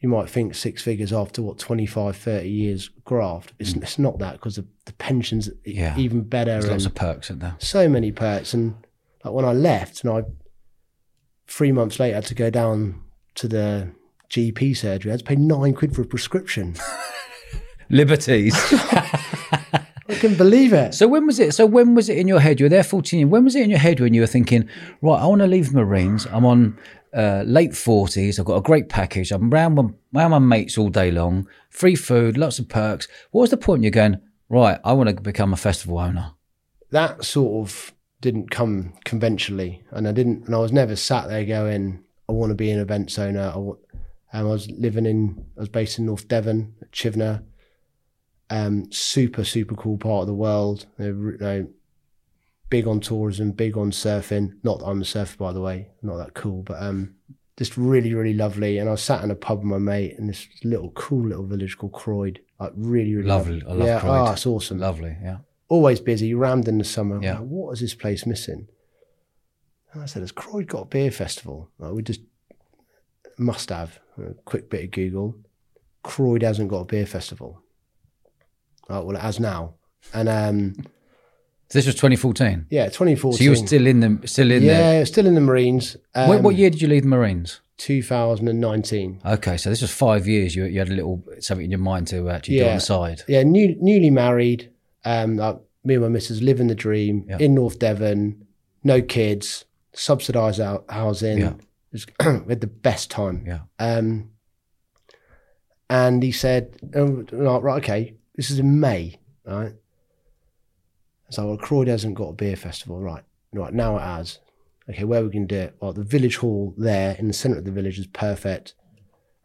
you 0.00 0.08
might 0.08 0.30
think 0.30 0.54
six 0.54 0.80
figures 0.82 1.12
after 1.12 1.42
what 1.42 1.58
25, 1.58 2.16
30 2.16 2.48
years 2.48 2.88
graft. 3.04 3.52
It's, 3.58 3.72
it's 3.74 3.98
not 3.98 4.18
that 4.20 4.34
because 4.34 4.56
the, 4.56 4.66
the 4.84 4.92
pensions 4.94 5.48
Mm. 5.48 5.54
Yeah. 5.64 5.98
even 5.98 6.22
better 6.22 6.52
There's 6.52 6.68
lots 6.70 6.86
of 6.86 6.94
perks 6.94 7.30
in 7.30 7.40
there. 7.40 7.56
so 7.58 7.88
many 7.88 8.12
perks. 8.12 8.54
And 8.54 8.76
like 9.24 9.34
when 9.34 9.44
I 9.44 9.52
left, 9.52 10.04
and 10.04 10.12
I 10.12 10.22
three 11.48 11.72
months 11.72 11.98
later 11.98 12.14
had 12.14 12.26
to 12.26 12.34
go 12.34 12.50
down 12.50 13.02
to 13.36 13.48
the 13.48 13.90
GP 14.30 14.76
surgery, 14.76 15.10
I 15.10 15.14
had 15.14 15.20
to 15.20 15.24
pay 15.26 15.36
nine 15.36 15.74
quid 15.74 15.94
for 15.94 16.02
a 16.02 16.06
prescription. 16.06 16.76
Liberties. 17.90 18.54
I 20.08 20.14
can't 20.14 20.38
believe 20.38 20.72
it. 20.72 20.94
so 20.94 21.06
when 21.06 21.26
was 21.26 21.38
it? 21.38 21.54
So 21.54 21.66
when 21.66 21.94
was 21.94 22.08
it 22.08 22.18
in 22.18 22.28
your 22.28 22.40
head? 22.40 22.60
You 22.60 22.64
were 22.64 22.70
there 22.70 22.84
14. 22.84 23.30
When 23.30 23.44
was 23.44 23.54
it 23.54 23.62
in 23.62 23.70
your 23.70 23.78
head 23.78 24.00
when 24.00 24.14
you 24.14 24.22
were 24.22 24.26
thinking, 24.26 24.68
right, 25.02 25.20
I 25.20 25.26
want 25.26 25.40
to 25.40 25.46
leave 25.46 25.74
Marines. 25.74 26.26
I'm 26.26 26.44
on 26.44 26.78
uh, 27.14 27.42
late 27.46 27.72
40s. 27.72 28.38
I've 28.38 28.46
got 28.46 28.56
a 28.56 28.62
great 28.62 28.88
package. 28.88 29.32
I'm 29.32 29.52
around 29.52 29.74
my, 29.74 29.84
around 30.14 30.30
my 30.30 30.38
mates 30.38 30.78
all 30.78 30.88
day 30.88 31.10
long. 31.10 31.46
Free 31.70 31.94
food, 31.94 32.38
lots 32.38 32.58
of 32.58 32.68
perks. 32.68 33.06
What 33.32 33.42
was 33.42 33.50
the 33.50 33.56
point 33.56 33.82
you're 33.82 33.90
going, 33.90 34.20
right, 34.48 34.78
I 34.84 34.92
want 34.92 35.10
to 35.10 35.20
become 35.20 35.52
a 35.52 35.56
festival 35.56 35.98
owner? 35.98 36.32
that 36.90 37.24
sort 37.24 37.66
of 37.66 37.92
didn't 38.20 38.50
come 38.50 38.94
conventionally, 39.04 39.82
and 39.90 40.08
I 40.08 40.12
didn't, 40.12 40.46
and 40.46 40.54
I 40.54 40.58
was 40.58 40.72
never 40.72 40.96
sat 40.96 41.28
there 41.28 41.44
going, 41.44 42.02
"I 42.28 42.32
want 42.32 42.50
to 42.50 42.54
be 42.54 42.70
an 42.70 42.80
events 42.80 43.18
owner." 43.18 43.52
I, 43.54 43.58
want, 43.58 43.78
um, 43.92 44.00
I 44.32 44.42
was 44.42 44.70
living 44.70 45.06
in, 45.06 45.46
I 45.56 45.60
was 45.60 45.68
based 45.68 45.98
in 45.98 46.06
North 46.06 46.28
Devon, 46.28 46.74
at 46.80 46.92
Chivenor, 46.92 47.42
um, 48.50 48.90
super 48.90 49.44
super 49.44 49.74
cool 49.74 49.98
part 49.98 50.22
of 50.22 50.26
the 50.26 50.34
world. 50.34 50.86
They're, 50.98 51.08
you 51.08 51.38
know, 51.38 51.68
big 52.70 52.86
on 52.86 53.00
tourism, 53.00 53.52
big 53.52 53.76
on 53.76 53.90
surfing. 53.90 54.54
Not 54.62 54.80
that 54.80 54.86
I'm 54.86 55.02
a 55.02 55.04
surfer, 55.04 55.36
by 55.36 55.52
the 55.52 55.60
way, 55.60 55.88
not 56.02 56.16
that 56.18 56.34
cool, 56.34 56.62
but 56.62 56.82
um, 56.82 57.14
just 57.56 57.76
really 57.76 58.14
really 58.14 58.34
lovely. 58.34 58.78
And 58.78 58.88
I 58.88 58.94
sat 58.94 59.22
in 59.24 59.30
a 59.30 59.34
pub 59.34 59.58
with 59.58 59.66
my 59.66 59.78
mate 59.78 60.16
in 60.18 60.26
this 60.26 60.48
little 60.64 60.90
cool 60.92 61.28
little 61.28 61.46
village 61.46 61.76
called 61.76 61.92
Croyde. 61.92 62.40
Like 62.58 62.72
really 62.74 63.14
really 63.14 63.28
Lovely. 63.28 63.62
I 63.66 63.72
love 63.72 63.86
yeah, 63.86 64.00
Croyde. 64.00 64.28
oh, 64.28 64.32
it's 64.32 64.46
awesome 64.46 64.78
Lovely, 64.78 65.16
yeah. 65.22 65.38
always 65.68 66.00
busy, 66.00 66.34
rammed 66.34 66.68
in 66.68 66.78
the 66.78 66.84
summer. 66.84 67.22
Yeah. 67.22 67.38
Like, 67.38 67.48
what 67.48 67.72
is 67.72 67.80
this 67.80 67.94
place 67.94 68.26
missing? 68.26 68.68
And 69.92 70.02
I 70.02 70.06
said, 70.06 70.22
Has 70.22 70.32
Croyde 70.32 70.66
got 70.66 70.82
a 70.82 70.86
beer 70.86 71.10
festival? 71.10 71.70
Like, 71.78 71.92
we 71.92 72.02
just 72.02 72.20
must 73.38 73.70
have. 73.70 73.98
A 74.18 74.34
quick 74.44 74.68
bit 74.68 74.84
of 74.84 74.90
Google. 74.90 75.36
Croyde 76.02 76.42
hasn't 76.42 76.68
got 76.68 76.80
a 76.80 76.84
beer 76.84 77.06
festival. 77.06 77.62
Oh, 78.88 79.02
well, 79.04 79.16
it 79.16 79.20
has 79.22 79.38
now. 79.40 79.74
And 80.14 80.28
um, 80.28 80.74
So 81.68 81.78
this 81.78 81.86
was 81.86 81.94
2014. 81.96 82.66
yeah, 82.70 82.86
2014. 82.86 83.36
So 83.38 83.44
you 83.44 83.50
were 83.50 83.56
still 83.56 83.86
in 83.86 84.00
the 84.00 84.26
still 84.28 84.50
in 84.50 84.62
yeah, 84.62 85.04
still 85.04 85.26
in 85.26 85.34
the 85.34 85.40
Marines. 85.40 85.96
Um, 86.14 86.28
What, 86.28 86.42
what 86.42 86.54
year 86.56 86.70
did 86.70 86.80
you 86.82 86.88
leave 86.88 87.02
the 87.02 87.08
Marines? 87.08 87.60
2019. 87.78 89.20
Okay, 89.24 89.56
so 89.56 89.70
this 89.70 89.82
was 89.82 89.90
five 89.92 90.26
years. 90.26 90.54
You, 90.56 90.64
you 90.64 90.78
had 90.80 90.88
a 90.88 90.94
little 90.94 91.22
something 91.40 91.64
in 91.64 91.70
your 91.70 91.78
mind 91.80 92.08
to 92.08 92.28
actually 92.30 92.56
do 92.56 92.62
on 92.62 92.68
Yeah. 92.68 92.74
the 92.74 92.80
side. 92.80 93.22
Yeah, 93.28 93.42
new, 93.44 93.76
newly 93.80 94.10
married. 94.10 94.70
Um, 95.04 95.36
like, 95.36 95.58
me 95.84 95.94
and 95.94 96.02
my 96.02 96.08
missus 96.08 96.42
living 96.42 96.66
the 96.66 96.74
dream 96.74 97.24
Yeah. 97.28 97.38
in 97.38 97.54
North 97.54 97.78
Devon, 97.78 98.46
no 98.82 99.00
kids, 99.00 99.64
subsidised 99.92 100.60
out 100.60 100.84
housing. 100.88 101.38
Yeah. 101.38 101.52
Was- 101.92 102.06
we 102.24 102.48
had 102.48 102.60
the 102.60 102.66
best 102.66 103.10
time. 103.10 103.44
Yeah. 103.46 103.60
Um, 103.78 104.30
and 105.88 106.22
he 106.22 106.32
said, 106.32 106.76
oh, 106.94 107.24
right, 107.32 107.78
okay, 107.82 108.14
this 108.38 108.52
is 108.52 108.60
in 108.60 108.78
May, 108.78 109.18
right? 109.44 109.72
So, 111.30 111.44
well, 111.44 111.56
Croyde 111.56 111.88
hasn't 111.88 112.14
got 112.14 112.28
a 112.28 112.34
beer 112.34 112.54
festival, 112.54 113.00
right? 113.00 113.24
Right, 113.52 113.74
now 113.74 113.96
it 113.96 114.02
has. 114.02 114.38
Okay, 114.88 115.02
where 115.02 115.24
we 115.24 115.30
can 115.30 115.46
do 115.46 115.56
it? 115.56 115.76
Well, 115.80 115.92
the 115.92 116.04
village 116.04 116.36
hall 116.36 116.72
there 116.78 117.16
in 117.18 117.26
the 117.26 117.34
centre 117.34 117.58
of 117.58 117.64
the 117.64 117.72
village 117.72 117.98
is 117.98 118.06
perfect. 118.06 118.74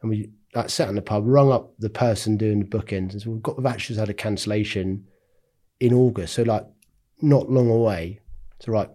And 0.02 0.12
we 0.12 0.30
like, 0.54 0.70
sat 0.70 0.90
in 0.90 0.96
the 0.96 1.02
pub, 1.02 1.24
rung 1.26 1.52
up 1.52 1.74
the 1.80 1.90
person 1.90 2.38
doing 2.38 2.60
the 2.60 2.66
bookings, 2.66 3.14
and 3.14 3.22
said, 3.24 3.32
we've 3.32 3.42
got, 3.42 3.58
we've 3.58 3.66
actually 3.66 3.98
had 3.98 4.10
a 4.10 4.14
cancellation 4.14 5.08
in 5.80 5.92
August. 5.92 6.36
So, 6.36 6.44
like, 6.44 6.68
not 7.20 7.50
long 7.50 7.72
away. 7.72 8.20
So, 8.60 8.74
right, 8.74 8.92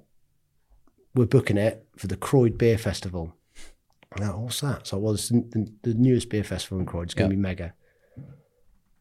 we're 1.16 1.26
booking 1.26 1.58
it 1.58 1.84
for 1.96 2.06
the 2.06 2.16
Croyde 2.16 2.56
Beer 2.56 2.78
Festival. 2.78 3.34
Now, 4.16 4.38
what's 4.38 4.60
that? 4.60 4.86
So, 4.86 4.98
well, 4.98 5.14
it's 5.14 5.30
the, 5.30 5.68
the 5.82 5.94
newest 5.94 6.30
beer 6.30 6.44
festival 6.44 6.78
in 6.78 6.86
Croyde. 6.86 7.06
It's 7.06 7.14
going 7.14 7.30
to 7.30 7.36
be 7.36 7.42
mega. 7.42 7.74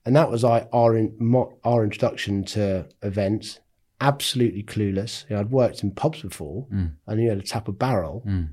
And 0.07 0.15
that 0.15 0.31
was 0.31 0.41
like 0.41 0.69
our 0.71 0.95
in, 0.95 1.35
our 1.65 1.83
introduction 1.83 2.45
to 2.45 2.87
events. 3.03 3.59
Absolutely 3.99 4.63
clueless. 4.63 5.25
You 5.29 5.35
know, 5.35 5.41
I'd 5.41 5.51
worked 5.51 5.83
in 5.83 5.91
pubs 5.91 6.21
before. 6.21 6.65
Mm. 6.73 6.93
I 7.07 7.15
knew 7.15 7.27
how 7.29 7.35
to 7.35 7.41
tap 7.41 7.67
a 7.67 7.73
barrel, 7.73 8.23
Mm. 8.25 8.51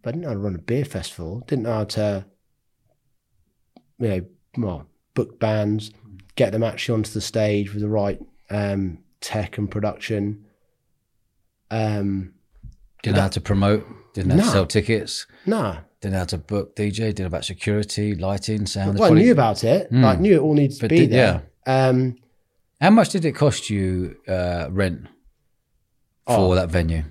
but 0.00 0.08
I 0.08 0.12
didn't 0.12 0.22
know 0.22 0.28
how 0.28 0.34
to 0.34 0.40
run 0.40 0.54
a 0.54 0.58
beer 0.58 0.86
festival. 0.86 1.44
Didn't 1.46 1.64
know 1.64 1.72
how 1.74 1.84
to, 1.84 2.24
you 3.98 4.08
know, 4.08 4.20
well, 4.56 4.86
book 5.14 5.38
bands, 5.38 5.90
get 6.36 6.52
them 6.52 6.62
actually 6.62 6.94
onto 6.94 7.10
the 7.10 7.20
stage 7.20 7.72
with 7.74 7.82
the 7.82 7.88
right 7.88 8.18
um, 8.48 8.98
tech 9.20 9.58
and 9.58 9.70
production. 9.70 10.46
Um, 11.70 12.32
Didn't 13.02 13.16
know 13.16 13.22
how 13.22 13.28
to 13.28 13.40
promote. 13.42 13.86
Didn't 14.14 14.28
know 14.28 14.36
how 14.36 14.42
to 14.44 14.50
sell 14.50 14.66
tickets. 14.66 15.26
nah, 15.44 15.80
Didn't 16.00 16.12
know 16.12 16.18
how 16.20 16.24
to 16.26 16.38
book 16.38 16.76
DJ. 16.76 17.18
Know 17.18 17.26
about 17.26 17.44
security, 17.44 18.14
lighting, 18.14 18.66
sound. 18.66 18.98
well, 18.98 19.12
I 19.12 19.14
knew 19.14 19.32
about 19.32 19.64
it. 19.64 19.90
Mm. 19.90 20.02
Like, 20.02 20.20
knew 20.20 20.34
it 20.36 20.40
all 20.40 20.54
needed 20.54 20.78
to 20.80 20.88
be 20.88 20.98
did- 20.98 21.10
there. 21.12 21.42
Um, 21.66 22.16
How 22.80 22.90
much 22.90 23.10
did 23.10 23.24
it 23.24 23.32
cost 23.32 23.70
you 23.70 24.16
uh, 24.28 24.68
rent 24.70 25.06
for 26.26 26.38
Oh. 26.52 26.54
that 26.54 26.68
venue 26.70 27.04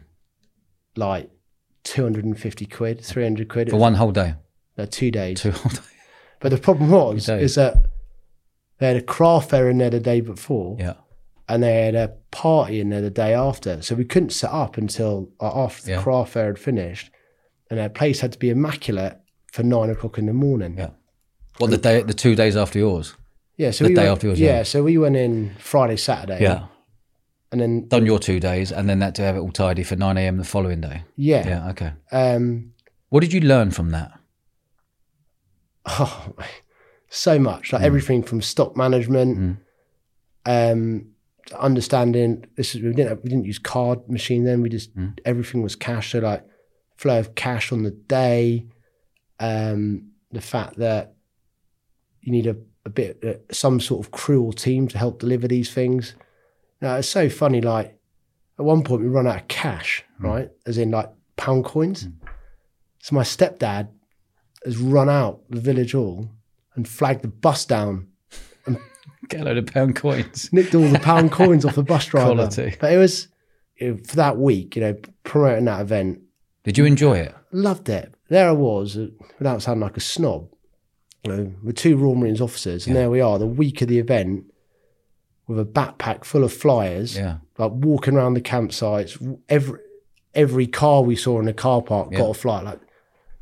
like 0.97 1.29
250 1.83 2.65
quid, 2.67 3.01
300 3.03 3.49
quid. 3.49 3.69
For 3.69 3.75
was, 3.75 3.81
one 3.81 3.95
whole 3.95 4.11
day? 4.11 4.35
uh, 4.77 4.85
two 4.89 5.11
days. 5.11 5.41
Two 5.41 5.51
whole 5.51 5.69
days. 5.71 5.81
But 6.39 6.49
the 6.51 6.57
problem 6.57 6.91
was, 6.91 7.27
is 7.27 7.55
that 7.55 7.75
they 8.77 8.87
had 8.87 8.97
a 8.97 9.01
craft 9.01 9.49
fair 9.49 9.69
in 9.69 9.77
there 9.79 9.89
the 9.89 9.99
day 9.99 10.21
before, 10.21 10.77
Yeah. 10.79 10.93
and 11.49 11.63
they 11.63 11.85
had 11.85 11.95
a 11.95 12.09
party 12.29 12.79
in 12.81 12.89
there 12.89 13.01
the 13.01 13.09
day 13.09 13.33
after. 13.33 13.81
So 13.81 13.95
we 13.95 14.05
couldn't 14.05 14.29
set 14.31 14.51
up 14.51 14.77
until 14.77 15.31
uh, 15.41 15.63
after 15.65 15.85
the 15.85 15.91
Yeah. 15.91 16.01
craft 16.03 16.33
fair 16.33 16.45
had 16.47 16.59
finished, 16.59 17.09
and 17.69 17.79
their 17.79 17.89
place 17.89 18.19
had 18.19 18.31
to 18.33 18.39
be 18.39 18.49
immaculate 18.49 19.17
for 19.51 19.63
nine 19.63 19.89
o'clock 19.89 20.17
in 20.17 20.25
the 20.25 20.33
morning. 20.33 20.77
Yeah. 20.77 20.89
What 21.57 21.69
the 21.71 21.77
day? 21.77 22.01
The 22.03 22.13
two 22.13 22.35
days 22.35 22.55
after 22.55 22.79
yours. 22.79 23.15
Yeah, 23.57 23.71
so 23.71 23.85
The 23.85 23.89
we 23.91 23.95
day 23.95 24.01
went, 24.03 24.11
after 24.11 24.27
yours, 24.27 24.39
yeah, 24.39 24.57
yeah. 24.57 24.63
so 24.63 24.83
we 24.83 24.97
went 24.97 25.15
in 25.15 25.55
Friday, 25.59 25.95
Saturday, 25.95 26.41
Yeah. 26.41 26.65
and 27.53 27.61
then 27.61 27.87
Done 27.87 28.05
your 28.05 28.19
two 28.19 28.39
days, 28.41 28.71
and 28.73 28.89
then 28.89 28.99
that 28.99 29.15
to 29.15 29.21
have 29.21 29.37
it 29.37 29.39
all 29.39 29.51
tidy 29.51 29.83
for 29.83 29.95
nine 29.95 30.17
a.m. 30.17 30.37
the 30.37 30.43
following 30.43 30.81
day. 30.81 31.03
yeah, 31.15 31.47
Yeah. 31.47 31.69
Okay. 31.69 31.93
um, 32.11 32.73
What 33.09 33.21
did 33.21 33.31
you 33.31 33.39
learn 33.39 33.71
from 33.71 33.91
that? 33.91 34.11
oh, 35.85 36.33
so 37.09 37.39
much 37.39 37.71
like 37.71 37.81
everything 37.83 38.23
from 38.23 38.41
stock 38.41 38.75
management 38.75 39.57
um 40.45 41.05
understanding 41.59 42.43
this 42.57 42.75
is 42.75 42.81
we 42.81 42.89
didn't 42.91 43.09
have, 43.09 43.19
we 43.23 43.29
didn't 43.29 43.45
use 43.45 43.59
card 43.59 43.99
machine 44.09 44.43
then 44.43 44.61
we 44.61 44.69
just 44.69 44.93
Mm. 44.97 45.17
everything 45.25 45.61
was 45.61 45.75
cash 45.75 46.11
so 46.11 46.19
like 46.19 46.43
flow 46.95 47.19
of 47.19 47.35
cash 47.35 47.71
on 47.71 47.83
the 47.83 47.91
day 47.91 48.65
um 49.39 50.09
the 50.31 50.41
fact 50.41 50.77
that 50.77 51.13
you 52.21 52.31
need 52.31 52.47
a, 52.47 52.55
a 52.85 52.89
bit 52.89 53.23
uh, 53.23 53.53
some 53.53 53.79
sort 53.79 54.05
of 54.05 54.11
cruel 54.11 54.51
team 54.53 54.87
to 54.87 54.97
help 54.97 55.19
deliver 55.19 55.47
these 55.47 55.73
things 55.73 56.15
now 56.81 56.95
it's 56.95 57.09
so 57.09 57.29
funny 57.29 57.61
like 57.61 57.95
at 58.57 58.65
one 58.65 58.83
point 58.83 59.01
we 59.01 59.07
run 59.07 59.27
out 59.27 59.41
of 59.41 59.47
cash, 59.47 60.03
right? 60.19 60.49
As 60.65 60.77
in 60.77 60.91
like 60.91 61.09
pound 61.35 61.65
coins. 61.65 62.07
So 62.99 63.15
my 63.15 63.23
stepdad 63.23 63.89
has 64.63 64.77
run 64.77 65.09
out 65.09 65.41
the 65.49 65.59
village 65.59 65.91
hall 65.91 66.29
and 66.75 66.87
flagged 66.87 67.21
the 67.21 67.27
bus 67.27 67.65
down, 67.65 68.07
and 68.65 68.77
Get 69.29 69.41
a 69.41 69.43
load 69.43 69.57
of 69.57 69.65
pound 69.65 69.95
coins. 69.95 70.49
nicked 70.53 70.75
all 70.75 70.87
the 70.87 70.99
pound 70.99 71.31
coins 71.31 71.65
off 71.65 71.75
the 71.75 71.83
bus 71.83 72.05
driver. 72.07 72.33
Quality. 72.33 72.75
But 72.79 72.93
it 72.93 72.97
was 72.97 73.27
for 73.79 74.15
that 74.15 74.37
week, 74.37 74.75
you 74.75 74.81
know, 74.81 74.95
promoting 75.23 75.65
that 75.65 75.81
event. 75.81 76.21
Did 76.65 76.77
you 76.77 76.85
enjoy 76.85 77.19
it? 77.19 77.33
Loved 77.51 77.87
it. 77.89 78.13
There 78.29 78.49
I 78.49 78.51
was, 78.51 78.97
uh, 78.97 79.07
without 79.39 79.61
sounding 79.61 79.81
like 79.83 79.97
a 79.97 80.01
snob, 80.01 80.49
you 81.23 81.31
know, 81.31 81.53
with 81.63 81.75
two 81.77 81.95
Royal 81.95 82.15
Marines 82.15 82.41
officers, 82.41 82.87
and 82.87 82.95
there 82.95 83.09
we 83.09 83.21
are, 83.21 83.37
the 83.39 83.45
week 83.47 83.81
of 83.81 83.87
the 83.87 83.99
event, 83.99 84.45
with 85.47 85.59
a 85.59 85.65
backpack 85.65 86.23
full 86.25 86.43
of 86.43 86.51
flyers, 86.51 87.15
Yeah. 87.15 87.37
like 87.59 87.71
walking 87.73 88.15
around 88.15 88.33
the 88.33 88.41
campsites. 88.41 89.39
Every 89.47 89.79
every 90.33 90.67
car 90.67 91.01
we 91.01 91.15
saw 91.15 91.39
in 91.39 91.45
the 91.45 91.53
car 91.53 91.81
park 91.81 92.09
Yeah. 92.11 92.17
got 92.17 92.29
a 92.31 92.33
flyer, 92.33 92.63
like 92.65 92.79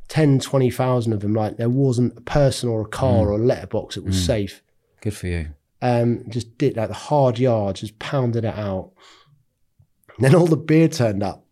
10, 0.10 0.38
20,000 0.40 1.12
of 1.12 1.22
them. 1.22 1.34
Like 1.34 1.58
there 1.58 1.70
wasn't 1.70 2.16
a 2.18 2.22
person 2.22 2.70
or 2.70 2.82
a 2.82 2.86
car 2.86 3.26
Mm. 3.26 3.28
or 3.28 3.32
a 3.32 3.38
letterbox 3.40 3.96
that 3.96 4.04
was 4.04 4.24
safe. 4.24 4.62
Good 5.02 5.16
for 5.16 5.26
you. 5.26 5.48
Um, 5.82 6.24
just 6.30 6.56
did 6.60 6.78
like 6.78 6.90
the 6.90 6.94
hard 6.94 7.40
yards, 7.40 7.80
just 7.80 7.98
pounded 7.98 8.46
it 8.46 8.54
out. 8.56 8.92
And 10.18 10.26
then 10.26 10.36
all 10.36 10.46
the 10.46 10.56
beer 10.56 10.88
turned 10.88 11.24
up 11.24 11.43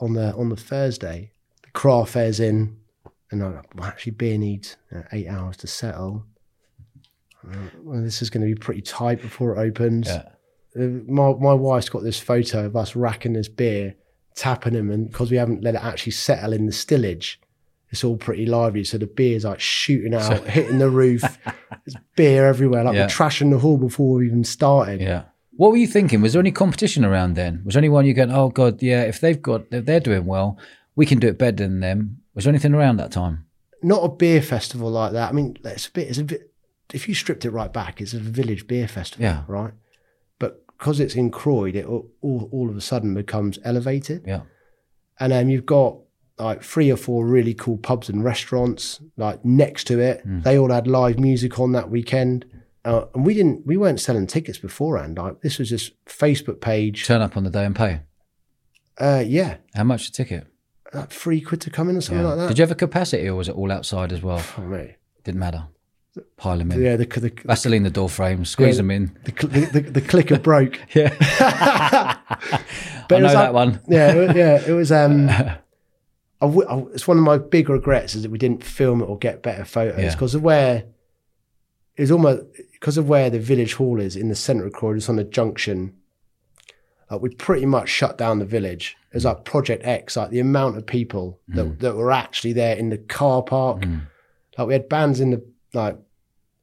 on 0.00 0.14
the 0.14 0.34
on 0.34 0.48
the 0.48 0.56
Thursday. 0.56 1.32
The 1.62 1.70
craft 1.70 2.12
fair's 2.12 2.40
in, 2.40 2.76
and 3.30 3.42
I'm 3.42 3.54
like, 3.56 3.74
well, 3.74 3.84
actually, 3.88 4.12
beer 4.12 4.38
needs 4.38 4.76
uh, 4.94 5.02
eight 5.12 5.28
hours 5.28 5.56
to 5.58 5.66
settle. 5.66 6.24
Uh, 7.48 7.56
well, 7.82 8.02
this 8.02 8.20
is 8.22 8.30
going 8.30 8.46
to 8.46 8.52
be 8.54 8.58
pretty 8.58 8.82
tight 8.82 9.20
before 9.22 9.54
it 9.56 9.58
opens. 9.60 10.08
Yeah. 10.08 10.22
Uh, 10.76 11.00
my 11.06 11.32
my 11.34 11.54
wife's 11.54 11.88
got 11.88 12.02
this 12.02 12.20
photo 12.20 12.66
of 12.66 12.76
us 12.76 12.94
racking 12.96 13.32
this 13.34 13.48
beer, 13.48 13.94
tapping 14.34 14.74
them, 14.74 14.90
and 14.90 15.10
because 15.10 15.30
we 15.30 15.36
haven't 15.36 15.62
let 15.62 15.74
it 15.74 15.82
actually 15.82 16.12
settle 16.12 16.52
in 16.52 16.66
the 16.66 16.72
stillage, 16.72 17.40
it's 17.90 18.04
all 18.04 18.16
pretty 18.16 18.44
lively. 18.46 18.84
So 18.84 18.98
the 18.98 19.06
beer's 19.06 19.44
like 19.44 19.60
shooting 19.60 20.14
out, 20.14 20.44
hitting 20.46 20.78
the 20.78 20.90
roof. 20.90 21.22
There's 21.84 21.96
beer 22.16 22.46
everywhere, 22.46 22.84
like 22.84 22.94
Yeah. 22.94 23.02
we're 23.04 23.08
trashing 23.08 23.50
the 23.50 23.58
hall 23.58 23.78
before 23.78 24.16
we 24.16 24.26
even 24.26 24.44
started. 24.44 25.00
Yeah. 25.00 25.24
What 25.58 25.70
were 25.72 25.76
you 25.76 25.86
thinking? 25.88 26.22
Was 26.22 26.32
there 26.32 26.40
any 26.40 26.52
competition 26.52 27.04
around 27.04 27.34
then? 27.34 27.62
Was 27.64 27.74
there 27.74 27.80
anyone 27.80 28.06
you 28.06 28.14
going, 28.14 28.30
oh 28.32 28.48
God, 28.48 28.80
yeah, 28.80 29.02
if 29.02 29.20
they've 29.20 29.40
got, 29.42 29.62
if 29.72 29.84
they're 29.86 29.98
doing 30.00 30.24
well, 30.24 30.56
we 30.94 31.04
can 31.04 31.18
do 31.18 31.26
it 31.28 31.36
better 31.38 31.56
than 31.56 31.80
them? 31.80 32.18
Was 32.34 32.44
there 32.44 32.52
anything 32.52 32.74
around 32.74 32.98
that 32.98 33.10
time? 33.10 33.44
Not 33.82 34.04
a 34.04 34.08
beer 34.08 34.40
festival 34.40 34.88
like 34.90 35.12
that. 35.12 35.30
I 35.30 35.32
mean, 35.32 35.56
it's 35.64 35.86
a 35.88 35.90
bit. 35.90 36.08
It's 36.08 36.18
a 36.18 36.24
bit. 36.24 36.52
If 36.94 37.08
you 37.08 37.14
stripped 37.14 37.44
it 37.44 37.50
right 37.50 37.72
back, 37.72 38.00
it's 38.00 38.14
a 38.14 38.18
village 38.20 38.66
beer 38.68 38.86
festival, 38.88 39.24
Yeah. 39.24 39.42
right? 39.48 39.72
But 40.38 40.64
because 40.68 41.00
it's 41.00 41.14
in 41.16 41.30
Croyde, 41.30 41.74
it 41.76 41.86
all, 41.86 42.08
all, 42.22 42.48
all 42.52 42.68
of 42.70 42.76
a 42.76 42.80
sudden 42.80 43.14
becomes 43.14 43.58
elevated. 43.64 44.24
Yeah. 44.26 44.42
and 45.20 45.32
um, 45.32 45.48
you've 45.48 45.66
got 45.66 45.96
like 46.38 46.62
three 46.62 46.88
or 46.90 46.96
four 46.96 47.26
really 47.26 47.52
cool 47.52 47.78
pubs 47.78 48.08
and 48.08 48.22
restaurants 48.22 49.00
like 49.16 49.44
next 49.44 49.88
to 49.88 49.98
it. 49.98 50.22
They 50.24 50.56
all 50.56 50.70
had 50.70 50.86
live 50.86 51.18
music 51.18 51.58
on 51.58 51.72
that 51.72 51.90
weekend, 51.90 52.44
uh, 52.88 53.06
and 53.14 53.24
we 53.26 53.34
didn't. 53.34 53.66
We 53.66 53.76
weren't 53.76 54.00
selling 54.00 54.26
tickets 54.26 54.58
beforehand. 54.58 55.18
Like 55.18 55.40
this 55.42 55.58
was 55.58 55.68
just 55.68 55.92
Facebook 56.06 56.60
page. 56.60 57.04
Turn 57.06 57.20
up 57.22 57.36
on 57.36 57.44
the 57.44 57.50
day 57.50 57.64
and 57.64 57.76
pay. 57.76 58.00
Uh, 58.98 59.22
yeah, 59.26 59.58
How 59.74 59.84
much 59.84 60.08
a 60.08 60.12
ticket? 60.12 60.46
like 60.94 61.10
three 61.10 61.40
quid 61.40 61.60
to 61.60 61.70
come 61.70 61.88
in 61.90 61.96
or 61.96 62.00
something 62.00 62.22
Yeah. 62.24 62.30
like 62.30 62.38
that. 62.38 62.48
Did 62.48 62.58
you 62.58 62.62
have 62.62 62.70
a 62.70 62.74
capacity 62.74 63.28
or 63.28 63.34
was 63.36 63.48
it 63.48 63.54
all 63.54 63.70
outside 63.70 64.10
as 64.12 64.22
well? 64.22 64.42
Oh, 64.56 64.62
mate. 64.62 64.96
Didn't 65.22 65.38
matter. 65.40 65.64
Pile 66.36 66.58
them 66.58 66.72
in. 66.72 66.82
Yeah, 66.82 66.96
the 66.96 67.04
the, 67.04 67.32
Vaseline 67.44 67.82
the 67.84 67.90
door 67.90 68.08
frame, 68.08 68.44
squeeze 68.44 68.74
Yeah. 68.76 68.78
them 68.78 68.90
in. 68.90 69.18
the, 69.24 69.32
the, 69.46 69.60
the, 69.66 69.80
the 69.90 70.00
clicker 70.00 70.38
broke. 70.50 70.80
Yeah. 70.94 71.10
But 73.08 73.16
I 73.16 73.18
know 73.20 73.24
was 73.24 73.32
that 73.34 73.52
like- 73.52 73.52
one. 73.54 73.80
Yeah, 73.88 74.12
it, 74.12 74.36
yeah. 74.36 74.62
It 74.66 74.72
was. 74.72 74.90
Um, 74.92 75.28
I 76.40 76.46
w- 76.46 76.66
I, 76.68 76.78
it's 76.94 77.08
one 77.08 77.16
of 77.18 77.24
my 77.24 77.38
big 77.38 77.68
regrets 77.68 78.14
is 78.14 78.22
that 78.22 78.30
we 78.30 78.38
didn't 78.38 78.62
film 78.62 79.00
it 79.02 79.06
or 79.06 79.16
get 79.18 79.42
better 79.42 79.64
photos 79.64 79.98
Yeah. 80.00 80.10
because 80.12 80.34
of 80.34 80.42
where 80.42 80.84
it's 81.96 82.10
almost 82.10 82.42
because 82.80 82.96
of 82.96 83.08
where 83.08 83.30
the 83.30 83.40
village 83.40 83.74
hall 83.74 84.00
is 84.00 84.16
in 84.16 84.28
the 84.28 84.36
centre 84.36 84.66
of 84.66 84.72
Croydon, 84.72 84.98
it's 84.98 85.08
on 85.08 85.18
a 85.18 85.24
junction. 85.24 85.94
Like 87.10 87.20
we 87.20 87.30
pretty 87.30 87.66
much 87.66 87.88
shut 87.88 88.18
down 88.18 88.38
the 88.38 88.44
village. 88.44 88.96
It 89.10 89.16
was 89.16 89.24
like 89.24 89.44
Project 89.44 89.84
X, 89.84 90.16
like 90.16 90.30
the 90.30 90.40
amount 90.40 90.76
of 90.76 90.86
people 90.86 91.40
that, 91.48 91.80
that 91.80 91.96
were 91.96 92.12
actually 92.12 92.52
there 92.52 92.76
in 92.76 92.90
the 92.90 92.98
car 92.98 93.42
park. 93.42 93.80
Mm. 93.80 94.02
Like 94.56 94.66
we 94.68 94.74
had 94.74 94.88
bands 94.88 95.18
in 95.20 95.30
the 95.30 95.44
like 95.72 95.98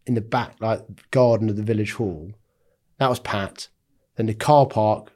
in 0.05 0.13
the 0.13 0.21
back 0.21 0.55
like 0.59 0.81
garden 1.11 1.49
of 1.49 1.55
the 1.55 1.63
village 1.63 1.93
hall. 1.93 2.31
That 2.99 3.09
was 3.09 3.19
Pat. 3.19 3.67
Then 4.15 4.27
the 4.27 4.33
car 4.33 4.67
park 4.67 5.11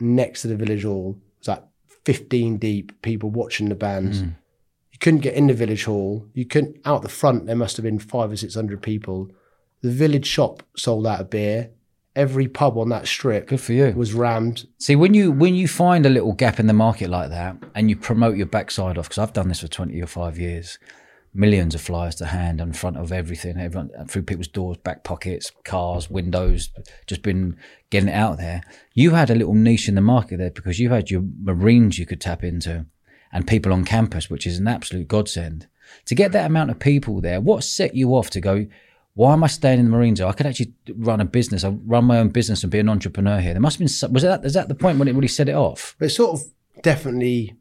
next 0.00 0.42
to 0.42 0.48
the 0.48 0.56
village 0.56 0.84
hall 0.84 1.18
was 1.38 1.48
like 1.48 1.62
15 2.04 2.56
deep 2.56 3.02
people 3.02 3.30
watching 3.30 3.68
the 3.68 3.74
bands. 3.74 4.22
Mm. 4.22 4.34
You 4.92 4.98
couldn't 4.98 5.20
get 5.20 5.34
in 5.34 5.48
the 5.48 5.54
village 5.54 5.84
hall. 5.84 6.26
You 6.32 6.46
couldn't 6.46 6.78
out 6.84 7.02
the 7.02 7.08
front. 7.08 7.46
There 7.46 7.56
must 7.56 7.76
have 7.76 7.84
been 7.84 7.98
five 7.98 8.32
or 8.32 8.36
six 8.36 8.54
hundred 8.54 8.80
people. 8.80 9.30
The 9.84 9.90
village 9.90 10.24
shop 10.24 10.62
sold 10.74 11.06
out 11.06 11.20
of 11.20 11.28
beer. 11.28 11.68
Every 12.16 12.48
pub 12.48 12.78
on 12.78 12.88
that 12.88 13.06
strip 13.06 13.48
Good 13.48 13.60
for 13.60 13.74
you. 13.74 13.92
was 13.94 14.14
rammed. 14.14 14.66
See, 14.78 14.96
when 14.96 15.12
you 15.12 15.30
when 15.30 15.54
you 15.54 15.68
find 15.68 16.06
a 16.06 16.08
little 16.08 16.32
gap 16.32 16.58
in 16.58 16.68
the 16.68 16.72
market 16.72 17.10
like 17.10 17.28
that, 17.28 17.58
and 17.74 17.90
you 17.90 17.96
promote 17.96 18.38
your 18.38 18.46
backside 18.46 18.96
off, 18.96 19.10
because 19.10 19.18
I've 19.18 19.34
done 19.34 19.48
this 19.48 19.60
for 19.60 19.68
twenty 19.68 20.00
or 20.00 20.06
five 20.06 20.38
years, 20.38 20.78
millions 21.34 21.74
of 21.74 21.82
flyers 21.82 22.14
to 22.14 22.24
hand 22.24 22.62
in 22.62 22.72
front 22.72 22.96
of 22.96 23.12
everything, 23.12 23.58
everyone 23.58 23.90
through 24.08 24.22
people's 24.22 24.48
doors, 24.48 24.78
back 24.78 25.04
pockets, 25.04 25.52
cars, 25.64 26.08
windows, 26.08 26.70
just 27.06 27.20
been 27.20 27.58
getting 27.90 28.08
it 28.08 28.14
out 28.14 28.38
there. 28.38 28.62
You 28.94 29.10
had 29.10 29.28
a 29.28 29.34
little 29.34 29.52
niche 29.52 29.86
in 29.86 29.96
the 29.96 30.00
market 30.00 30.38
there 30.38 30.50
because 30.50 30.80
you 30.80 30.88
had 30.88 31.10
your 31.10 31.24
Marines 31.42 31.98
you 31.98 32.06
could 32.06 32.22
tap 32.22 32.42
into, 32.42 32.86
and 33.34 33.46
people 33.46 33.70
on 33.70 33.84
campus, 33.84 34.30
which 34.30 34.46
is 34.46 34.56
an 34.56 34.66
absolute 34.66 35.08
godsend. 35.08 35.66
To 36.06 36.14
get 36.14 36.32
that 36.32 36.46
amount 36.46 36.70
of 36.70 36.78
people 36.78 37.20
there, 37.20 37.38
what 37.38 37.64
set 37.64 37.94
you 37.94 38.14
off 38.16 38.30
to 38.30 38.40
go? 38.40 38.66
Why 39.14 39.32
am 39.32 39.44
I 39.44 39.46
staying 39.46 39.78
in 39.78 39.84
the 39.86 39.90
Marines? 39.92 40.20
I 40.20 40.32
could 40.32 40.46
actually 40.46 40.72
run 40.96 41.20
a 41.20 41.24
business. 41.24 41.62
I 41.64 41.68
run 41.68 42.04
my 42.04 42.18
own 42.18 42.28
business 42.30 42.62
and 42.64 42.72
be 42.72 42.80
an 42.80 42.88
entrepreneur 42.88 43.38
here. 43.40 43.52
There 43.54 43.60
must 43.60 43.74
have 43.76 43.78
been. 43.80 43.88
some- 43.88 44.12
Was 44.12 44.22
that 44.24 44.44
is 44.44 44.54
that 44.54 44.68
the 44.68 44.74
point 44.74 44.98
when 44.98 45.06
it 45.08 45.14
really 45.14 45.28
set 45.28 45.48
it 45.48 45.54
off? 45.54 45.94
But 45.98 46.06
it 46.06 46.10
sort 46.10 46.40
of 46.40 46.46
definitely 46.82 47.54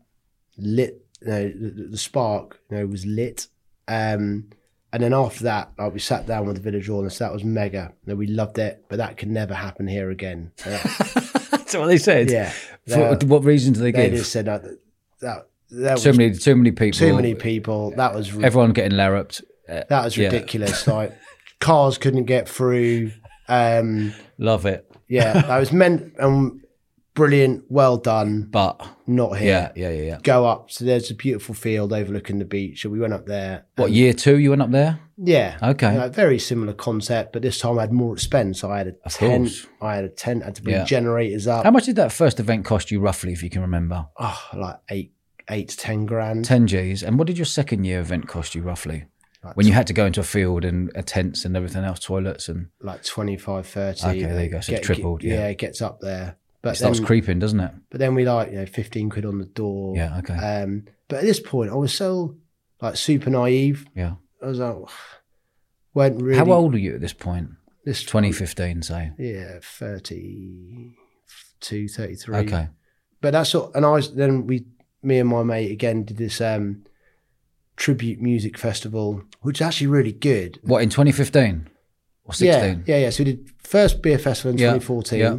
lit. 0.57 0.99
You 1.21 1.27
know, 1.27 1.43
the, 1.49 1.87
the 1.91 1.97
spark, 1.97 2.59
you 2.69 2.77
know, 2.77 2.85
was 2.87 3.05
lit. 3.05 3.47
Um, 3.87 4.49
and 4.91 5.01
then 5.03 5.13
after 5.13 5.43
that, 5.45 5.71
like 5.77 5.93
we 5.93 5.99
sat 5.99 6.25
down 6.27 6.45
with 6.47 6.55
the 6.55 6.61
village 6.61 6.87
so 6.87 7.01
that 7.23 7.33
was 7.33 7.43
mega. 7.43 7.93
You 8.05 8.13
know, 8.13 8.15
we 8.17 8.27
loved 8.27 8.57
it, 8.59 8.85
but 8.89 8.97
that 8.97 9.17
could 9.17 9.29
never 9.29 9.53
happen 9.53 9.87
here 9.87 10.09
again. 10.09 10.51
Uh, 10.65 10.79
That's 11.73 11.75
what 11.81 11.87
they 11.87 11.97
said. 11.97 12.29
yeah, 12.29 12.51
For, 12.87 13.15
They- 13.15 13.25
what 13.25 13.43
reason 13.43 13.73
do 13.73 13.79
they 13.79 13.91
they 13.91 14.09
give? 14.09 14.19
just 14.19 14.31
said 14.31 14.45
that 14.45 14.63
that, 15.21 15.47
that 15.71 15.97
too 15.97 16.13
many, 16.13 16.33
too 16.35 16.55
many 16.55 16.71
people. 16.71 16.99
too 16.99 17.15
many 17.15 17.33
people. 17.35 17.91
That 17.95 18.13
was 18.13 18.29
Everyone 18.29 18.73
getting 18.73 18.95
larruped. 18.97 19.41
Uh, 19.67 19.81
that 19.89 20.03
was 20.05 20.15
yeah. 20.17 20.25
ridiculous. 20.29 20.85
like 20.87 21.13
cars 21.63 21.97
couldn't 21.97 22.25
get 22.25 22.47
through. 22.47 23.11
Um, 23.47 24.13
Love 24.37 24.65
it, 24.65 24.89
yeah, 25.07 25.33
that 25.47 25.57
was 25.59 25.71
meant 25.71 26.13
um, 26.19 26.61
brilliant. 27.13 27.65
Well 27.69 27.97
done. 27.97 28.47
but 28.51 28.85
Not 29.07 29.37
here. 29.37 29.71
yeah, 29.75 29.89
yeah, 29.89 29.95
yeah, 29.95 30.03
yeah. 30.03 30.17
Go 30.23 30.45
up. 30.45 30.71
So 30.71 30.85
there's 30.85 31.11
a 31.11 31.15
beautiful 31.15 31.53
field 31.55 31.93
overlooking 31.93 32.39
the 32.39 32.45
beach. 32.45 32.81
So 32.81 32.89
we 32.89 32.99
went 32.99 33.13
up 33.13 33.25
there. 33.25 33.65
What 33.75 33.91
year 33.91 34.13
two? 34.13 34.37
You 34.39 34.51
went 34.51 34.61
up 34.61 34.71
there? 34.71 34.99
Yeah. 35.17 35.57
Okay. 35.61 35.93
You 35.93 35.99
know, 35.99 36.09
very 36.09 36.39
similar 36.39 36.73
concept, 36.73 37.33
but 37.33 37.41
this 37.43 37.59
time 37.59 37.77
I 37.77 37.81
had 37.81 37.91
more 37.93 38.13
expense. 38.13 38.63
I 38.63 38.77
had 38.79 38.87
a 38.87 38.93
Of 39.05 39.13
tent. 39.13 39.43
course. 39.49 39.67
I 39.81 39.95
had 39.95 40.05
a 40.05 40.09
tent. 40.09 40.41
I 40.41 40.45
had 40.45 40.55
to 40.55 40.63
bring 40.63 40.75
Yeah. 40.77 40.85
generators 40.85 41.47
up. 41.47 41.63
How 41.65 41.71
much 41.71 41.85
did 41.85 41.97
that 41.97 42.11
first 42.11 42.39
event 42.39 42.65
cost 42.65 42.89
you 42.91 42.99
roughly, 42.99 43.31
if 43.33 43.43
you 43.43 43.49
can 43.49 43.61
remember? 43.61 44.07
oh, 44.19 44.41
like 44.55 44.77
eight, 44.89 45.13
eight 45.51 45.69
to 45.69 45.77
ten 45.77 46.05
grand. 46.07 46.45
Ten 46.45 46.65
G's. 46.65 47.03
And 47.03 47.19
what 47.19 47.27
did 47.27 47.37
your 47.37 47.45
second 47.45 47.83
year 47.83 47.99
event 47.99 48.27
cost 48.27 48.55
you 48.55 48.63
roughly? 48.63 49.05
Like, 49.43 49.57
When 49.57 49.67
you 49.67 49.73
had 49.73 49.87
to 49.87 49.93
go 49.93 50.05
into 50.05 50.21
a 50.21 50.23
field 50.23 50.63
and 50.63 50.89
uh, 50.95 51.01
tents 51.05 51.43
and 51.43 51.57
everything 51.57 51.83
else, 51.83 51.99
toilets 51.99 52.47
and 52.47 52.67
like 52.81 53.03
25, 53.03 53.67
30. 53.67 54.07
Okay, 54.07 54.21
there 54.23 54.43
you 54.43 54.49
go. 54.49 54.61
So 54.61 54.71
it's 54.73 54.85
tripled, 54.85 55.21
yeah. 55.23 55.47
it 55.47 55.57
gets 55.57 55.81
up 55.81 55.99
there. 55.99 56.37
But 56.61 56.75
it 56.75 56.77
starts 56.77 56.99
then, 56.99 57.05
creeping, 57.05 57.39
doesn't 57.39 57.59
it? 57.59 57.71
but 57.89 57.99
then 57.99 58.15
we 58.15 58.23
like 58.23 58.51
you 58.51 58.59
know 58.59 58.65
fifteen 58.65 59.09
quid 59.09 59.25
on 59.25 59.37
the 59.37 59.43
door. 59.43 59.97
Yeah. 59.97 60.19
Okay. 60.19 60.33
Um, 60.33 60.85
but 61.09 61.17
at 61.17 61.25
this 61.25 61.41
point, 61.41 61.71
I 61.71 61.75
was 61.75 61.93
so 61.93 62.37
like 62.81 62.95
super 62.95 63.29
naive. 63.29 63.85
yeah. 63.93 64.13
I 64.41 64.45
was 64.47 64.59
like, 64.59 64.77
weren't 65.93 66.21
really. 66.21 66.37
How 66.37 66.49
old 66.53 66.71
were 66.71 66.79
you 66.79 66.95
at 66.95 67.01
this 67.01 67.11
point? 67.11 67.49
This 67.85 68.01
2015, 68.03 68.81
say. 68.81 69.11
Yeah, 69.17 69.59
32, 69.61 71.87
33. 71.89 72.37
Okay. 72.37 72.69
But 73.19 73.31
that's 73.31 73.49
sort, 73.49 73.75
and 73.75 73.85
I 73.85 73.91
was 73.91 74.15
then 74.15 74.47
we, 74.47 74.63
me 75.01 75.19
and 75.19 75.27
my 75.27 75.43
mate 75.43 75.69
again 75.71 76.05
did 76.05 76.15
this 76.15 76.39
um 76.39 76.85
tribute 77.75 78.21
music 78.21 78.57
festival, 78.57 79.23
which 79.41 79.57
is 79.61 79.65
actually 79.67 79.87
really 79.87 80.11
good. 80.11 80.59
What 80.63 80.83
in 80.83 80.89
2015 80.89 81.69
or 82.25 82.33
16? 82.33 82.47
Yeah, 82.49 82.75
yeah, 82.85 83.03
yeah. 83.05 83.09
So 83.09 83.23
we 83.23 83.31
did 83.33 83.49
first 83.57 84.01
beer 84.01 84.17
festival 84.17 84.51
in 84.51 84.57
Yeah, 84.57 84.73
2014, 84.73 85.19
yeah. 85.19 85.37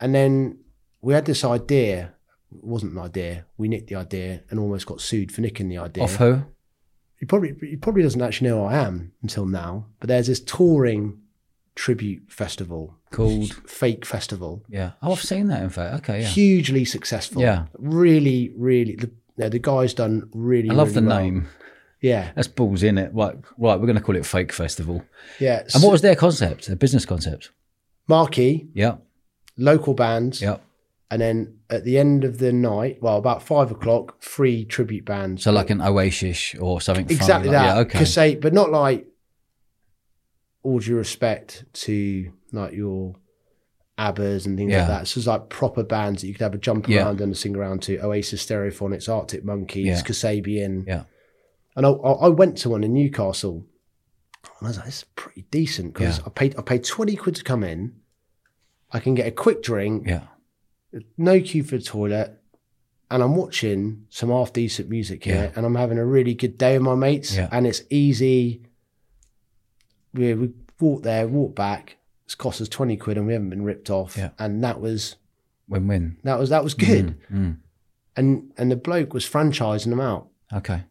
and 0.00 0.14
then 0.14 0.58
we 1.00 1.14
had 1.14 1.24
this 1.26 1.44
idea. 1.44 2.14
It 2.54 2.64
wasn't 2.64 2.92
an 2.92 2.98
idea. 2.98 3.46
We 3.56 3.68
nicked 3.68 3.88
the 3.88 3.96
idea 3.96 4.42
and 4.50 4.58
almost 4.60 4.86
got 4.86 5.00
sued 5.00 5.32
for 5.32 5.40
nicking 5.40 5.68
the 5.68 5.78
idea. 5.78 6.04
Off 6.04 6.16
who? 6.16 6.42
He 7.18 7.26
probably 7.26 7.54
he 7.60 7.76
probably 7.76 8.02
doesn't 8.02 8.20
actually 8.22 8.48
know 8.50 8.60
who 8.60 8.64
I 8.66 8.76
am 8.76 9.12
until 9.22 9.46
now. 9.46 9.86
But 10.00 10.08
there's 10.08 10.26
this 10.26 10.40
touring 10.40 11.20
tribute 11.74 12.30
festival 12.30 12.94
called 13.10 13.52
fake 13.68 14.04
festival. 14.04 14.64
yeah. 14.68 14.92
Oh, 15.02 15.12
I've 15.12 15.22
seen 15.22 15.48
that. 15.48 15.62
In 15.62 15.70
fact, 15.70 15.94
okay, 16.02 16.20
yeah. 16.22 16.26
Hugely 16.28 16.84
successful. 16.84 17.42
Yeah. 17.42 17.66
Really, 17.78 18.52
really. 18.56 18.96
The, 18.96 19.10
no, 19.36 19.48
the 19.48 19.58
guy's 19.58 19.94
done 19.94 20.28
really. 20.32 20.70
I 20.70 20.74
love 20.74 20.88
really 20.94 21.00
the 21.02 21.08
well. 21.08 21.20
name. 21.20 21.48
Yeah, 22.00 22.32
That's 22.34 22.48
balls 22.48 22.82
in 22.82 22.98
it. 22.98 23.10
Right, 23.14 23.34
right. 23.56 23.80
We're 23.80 23.86
going 23.86 23.96
to 23.96 24.02
call 24.02 24.14
it 24.16 24.26
Fake 24.26 24.52
Festival. 24.52 25.02
yeah. 25.40 25.62
And 25.72 25.82
what 25.82 25.90
was 25.90 26.02
their 26.02 26.14
concept? 26.14 26.66
Their 26.66 26.76
business 26.76 27.06
concept? 27.06 27.50
marquee 28.06 28.68
Yeah, 28.74 28.96
local 29.56 29.94
bands? 29.94 30.42
yeah. 30.42 30.58
And 31.10 31.22
then 31.22 31.58
at 31.70 31.84
the 31.84 31.96
end 31.98 32.24
of 32.24 32.38
the 32.38 32.52
night, 32.52 32.98
well, 33.00 33.16
about 33.18 33.42
five 33.42 33.70
o'clock, 33.70 34.20
free 34.22 34.64
tribute 34.64 35.04
bands. 35.06 35.44
So 35.44 35.52
like 35.52 35.70
an 35.70 35.80
Oasis 35.80 36.54
or 36.60 36.80
something. 36.80 37.06
funny 37.06 37.14
exactly 37.16 37.48
like- 37.50 37.58
that. 37.58 37.74
Yeah, 37.74 37.80
okay. 37.82 37.98
Cassette, 38.00 38.40
but 38.40 38.52
not 38.52 38.70
like 38.70 39.06
all 40.62 40.78
due 40.80 40.96
respect 40.96 41.64
to 41.84 42.32
like 42.52 42.72
your 42.74 43.14
ABBAs 43.98 44.46
and 44.46 44.56
things 44.56 44.72
Yeah. 44.72 44.80
like 44.80 44.88
that. 44.88 45.08
So 45.08 45.18
it's 45.18 45.26
like 45.26 45.48
proper 45.48 45.82
bands 45.84 46.20
that 46.22 46.28
you 46.28 46.34
could 46.34 46.42
have 46.42 46.54
a 46.54 46.58
jump 46.58 46.88
Yeah. 46.88 47.04
around 47.04 47.20
and 47.20 47.32
a 47.32 47.36
sing 47.36 47.56
around 47.56 47.82
to. 47.82 47.98
Oasis, 48.04 48.44
Stereophonics, 48.44 49.08
Arctic 49.08 49.44
Monkeys, 49.44 49.86
Yeah. 49.86 50.00
Kasabian. 50.02 50.86
Yeah. 50.86 51.04
And 51.76 51.86
I, 51.86 51.90
I 51.90 52.28
went 52.28 52.58
to 52.58 52.70
one 52.70 52.82
in 52.84 52.92
Newcastle. 52.92 53.66
And 54.60 54.66
I 54.66 54.68
was 54.68 54.76
like, 54.76 54.86
this 54.86 54.98
is 54.98 55.04
pretty 55.16 55.42
decent 55.50 55.94
because 55.94 56.18
Yeah. 56.18 56.24
I 56.26 56.30
paid 56.30 56.56
I 56.58 56.62
paid 56.62 56.84
twenty 56.84 57.16
quid 57.16 57.36
to 57.36 57.44
come 57.44 57.62
in. 57.64 57.94
I 58.92 59.00
can 59.00 59.14
get 59.14 59.26
a 59.26 59.30
quick 59.32 59.62
drink, 59.62 60.06
Yeah, 60.06 60.22
no 61.18 61.40
queue 61.40 61.64
for 61.64 61.76
the 61.78 61.82
toilet, 61.82 62.38
and 63.10 63.22
I'm 63.24 63.34
watching 63.34 64.06
some 64.10 64.28
half 64.30 64.52
decent 64.52 64.88
music 64.88 65.24
here, 65.24 65.34
Yeah. 65.34 65.52
and 65.56 65.66
I'm 65.66 65.74
having 65.74 65.98
a 65.98 66.04
really 66.06 66.34
good 66.34 66.56
day 66.58 66.74
with 66.78 66.82
my 66.84 66.94
mates, 66.94 67.34
Yeah. 67.36 67.48
and 67.50 67.66
it's 67.66 67.82
easy. 67.90 68.62
We 70.12 70.34
we 70.34 70.52
walk 70.80 71.02
there, 71.02 71.26
walk 71.26 71.54
back. 71.56 71.96
It's 72.26 72.34
cost 72.34 72.60
us 72.60 72.68
twenty 72.68 72.96
quid, 72.96 73.18
and 73.18 73.26
we 73.26 73.32
haven't 73.34 73.50
been 73.50 73.64
ripped 73.64 73.90
off. 73.90 74.16
Yeah. 74.16 74.30
And 74.38 74.62
that 74.64 74.80
was 74.80 75.16
win-win. 75.68 76.16
that 76.24 76.38
was 76.38 76.50
that 76.50 76.64
was 76.64 76.74
good. 76.74 77.18
Mm, 77.32 77.36
mm. 77.38 77.56
And 78.16 78.52
and 78.56 78.70
the 78.70 78.76
bloke 78.76 79.12
was 79.12 79.28
franchising 79.28 79.90
them 79.90 80.00
out. 80.00 80.28
Okay. 80.52 80.84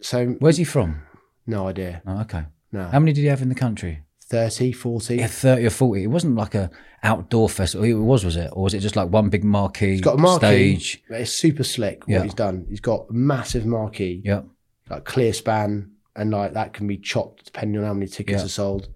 So 0.00 0.36
Where's 0.38 0.58
he 0.58 0.64
from? 0.64 1.02
no 1.46 1.68
idea. 1.68 2.02
Oh, 2.06 2.20
okay. 2.22 2.44
No, 2.72 2.84
How 2.88 2.98
many 2.98 3.12
did 3.12 3.20
he 3.22 3.28
have 3.28 3.40
in 3.42 3.48
the 3.48 3.54
country? 3.54 4.02
30, 4.24 4.72
40. 4.72 5.16
Yeah, 5.16 5.26
thirty 5.28 5.64
or 5.64 5.70
forty. 5.70 6.02
It 6.02 6.08
wasn't 6.08 6.34
like 6.34 6.54
a 6.56 6.70
outdoor 7.04 7.48
festival. 7.48 7.84
It 7.86 7.92
was, 7.94 8.24
was 8.24 8.34
it, 8.36 8.50
or 8.52 8.64
was 8.64 8.74
it 8.74 8.80
just 8.80 8.96
like 8.96 9.08
one 9.08 9.28
big 9.28 9.44
marquee 9.44 9.92
He's 9.92 10.00
got 10.00 10.16
a 10.18 10.18
marquee. 10.18 10.78
stage? 10.78 11.02
It's 11.08 11.30
super 11.32 11.62
slick 11.62 12.00
what 12.06 12.12
Yeah. 12.14 12.22
he's 12.24 12.34
done. 12.34 12.66
He's 12.68 12.80
got 12.80 13.06
a 13.08 13.12
massive 13.12 13.64
marquee. 13.64 14.20
Yeah, 14.24 14.42
like 14.90 15.04
clear 15.04 15.32
span 15.32 15.92
and 16.16 16.32
like 16.32 16.54
that 16.54 16.72
can 16.72 16.86
be 16.88 16.96
chopped 16.98 17.44
depending 17.44 17.80
on 17.80 17.86
how 17.86 17.94
many 17.94 18.08
tickets 18.08 18.40
Yeah. 18.40 18.46
are 18.46 18.48
sold. 18.48 18.88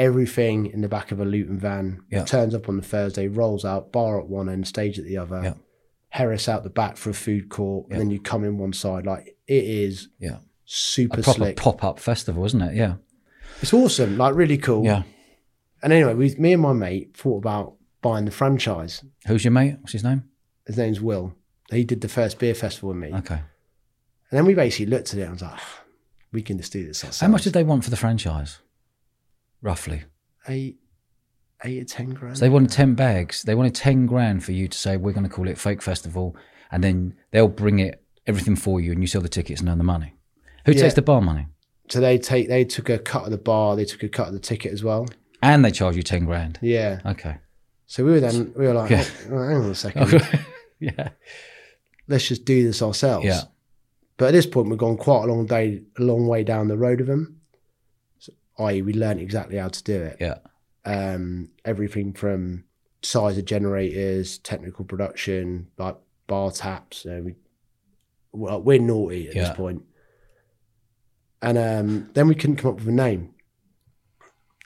Everything 0.00 0.64
in 0.66 0.80
the 0.80 0.88
back 0.88 1.12
of 1.12 1.20
a 1.20 1.24
Luton 1.24 1.58
van 1.58 2.00
Yeah. 2.10 2.24
turns 2.24 2.54
up 2.54 2.68
on 2.70 2.76
the 2.76 2.82
Thursday, 2.82 3.28
rolls 3.28 3.64
out, 3.66 3.92
bar 3.92 4.18
at 4.18 4.28
one 4.28 4.48
end, 4.48 4.66
stage 4.66 4.98
at 4.98 5.04
the 5.04 5.18
other, 5.18 5.40
Yeah. 5.44 5.54
Heras 6.08 6.48
out 6.48 6.64
the 6.64 6.70
back 6.70 6.96
for 6.96 7.10
a 7.10 7.14
food 7.14 7.50
court, 7.50 7.86
Yeah. 7.88 7.94
and 7.94 8.00
then 8.00 8.10
you 8.10 8.18
come 8.18 8.42
in 8.44 8.56
one 8.58 8.72
side. 8.72 9.04
Like 9.06 9.36
it 9.46 9.64
is 9.64 10.08
yeah. 10.18 10.38
super 10.64 11.20
A 11.20 11.22
proper 11.22 11.36
slick. 11.38 11.56
pop-up 11.56 11.98
festival, 12.00 12.44
isn't 12.46 12.62
it? 12.62 12.74
Yeah, 12.74 12.94
It's 13.60 13.74
awesome, 13.74 14.16
like 14.16 14.34
really 14.34 14.56
cool. 14.58 14.84
yeah. 14.84 15.02
And 15.82 15.92
anyway, 15.92 16.14
we, 16.14 16.34
me 16.36 16.52
and 16.54 16.62
my 16.62 16.72
mate 16.72 17.14
thought 17.16 17.38
about 17.38 17.74
buying 18.02 18.24
the 18.24 18.30
franchise. 18.30 19.04
Who's 19.26 19.44
your 19.44 19.52
mate? 19.52 19.76
What's 19.80 19.92
his 19.92 20.04
name? 20.04 20.24
His 20.66 20.76
name's 20.78 21.00
Will. 21.00 21.34
He 21.70 21.84
did 21.84 22.00
the 22.00 22.08
first 22.08 22.38
beer 22.38 22.54
festival 22.54 22.88
with 22.90 22.98
me. 22.98 23.12
Okay. 23.14 23.34
And 23.34 24.38
then 24.38 24.46
we 24.46 24.54
basically 24.54 24.86
looked 24.86 25.12
at 25.12 25.18
it 25.18 25.22
and 25.22 25.32
was 25.32 25.42
like, 25.42 25.52
"Ah, 25.54 25.82
we 26.32 26.40
can 26.42 26.56
just 26.58 26.72
do 26.72 26.86
this 26.86 27.04
ourselves. 27.04 27.20
How 27.20 27.28
much 27.28 27.44
did 27.44 27.52
they 27.52 27.64
want 27.64 27.84
for 27.84 27.90
the 27.90 27.96
franchise? 27.96 28.58
Roughly. 29.62 30.04
Eight, 30.48 30.78
eight 31.64 31.82
or 31.82 31.84
ten 31.84 32.10
grand. 32.10 32.38
So 32.38 32.44
they 32.44 32.48
wanted 32.48 32.70
10 32.70 32.94
bags. 32.94 33.42
They 33.42 33.54
wanted 33.54 33.74
10 33.74 34.06
grand 34.06 34.44
for 34.44 34.52
you 34.52 34.68
to 34.68 34.76
say, 34.78 34.96
we're 34.96 35.12
going 35.12 35.24
to 35.28 35.30
call 35.34 35.48
it 35.48 35.58
Fake 35.58 35.82
Festival. 35.82 36.36
And 36.70 36.82
then 36.84 37.14
they'll 37.30 37.48
bring 37.48 37.78
it, 37.80 38.02
everything 38.26 38.56
for 38.56 38.80
you, 38.80 38.92
and 38.92 39.00
you 39.02 39.06
sell 39.06 39.20
the 39.20 39.28
tickets 39.28 39.60
and 39.60 39.68
earn 39.68 39.78
the 39.78 39.84
money. 39.84 40.14
Who 40.66 40.72
Yeah. 40.72 40.82
takes 40.82 40.94
the 40.94 41.02
bar 41.02 41.20
money? 41.20 41.46
So 41.88 42.00
they 42.00 42.18
take 42.18 42.48
they 42.48 42.64
took 42.64 42.88
a 42.88 42.98
cut 42.98 43.24
of 43.24 43.30
the 43.32 43.38
bar, 43.38 43.74
they 43.74 43.84
took 43.84 44.02
a 44.04 44.08
cut 44.08 44.28
of 44.28 44.34
the 44.34 44.38
ticket 44.40 44.72
as 44.72 44.84
well. 44.84 45.08
And 45.42 45.64
they 45.64 45.70
charge 45.72 45.96
you 45.96 46.02
10 46.02 46.24
grand. 46.26 46.58
Yeah. 46.62 47.00
Okay. 47.04 47.38
So 47.86 48.04
we 48.04 48.12
were 48.12 48.20
then 48.20 48.52
we 48.56 48.66
were 48.66 48.74
like, 48.74 48.90
Yeah. 48.90 49.04
oh, 49.30 49.42
hang 49.48 49.56
on 49.56 49.70
a 49.70 49.74
second, 49.74 50.22
yeah. 50.78 51.08
let's 52.06 52.28
just 52.28 52.44
do 52.44 52.62
this 52.62 52.80
ourselves. 52.82 53.26
Yeah. 53.26 53.40
But 54.16 54.26
at 54.26 54.32
this 54.32 54.46
point, 54.46 54.68
we've 54.68 54.78
gone 54.78 54.96
quite 54.98 55.24
a 55.24 55.26
long 55.32 55.46
day, 55.46 55.82
a 55.98 56.02
long 56.02 56.28
way 56.28 56.44
down 56.44 56.68
the 56.68 56.76
road 56.78 57.00
of 57.00 57.06
them. 57.08 57.39
I.e., 58.60 58.82
we 58.82 58.92
learned 58.92 59.20
exactly 59.20 59.56
how 59.58 59.68
to 59.68 59.82
do 59.82 60.02
it. 60.02 60.16
Yeah. 60.20 60.38
Um, 60.84 61.50
everything 61.64 62.12
from 62.12 62.64
size 63.02 63.38
of 63.38 63.44
generators, 63.44 64.38
technical 64.38 64.84
production, 64.84 65.68
like 65.78 65.96
bar 66.26 66.50
taps. 66.50 67.06
Uh, 67.06 67.20
we, 67.24 67.34
well, 68.32 68.62
we're 68.62 68.78
naughty 68.80 69.28
at 69.28 69.34
Yeah. 69.34 69.48
this 69.48 69.56
point. 69.56 69.82
And 71.42 71.56
um, 71.58 72.10
then 72.12 72.28
we 72.28 72.34
couldn't 72.34 72.56
come 72.56 72.72
up 72.72 72.78
with 72.78 72.88
a 72.88 72.92
name. 72.92 73.34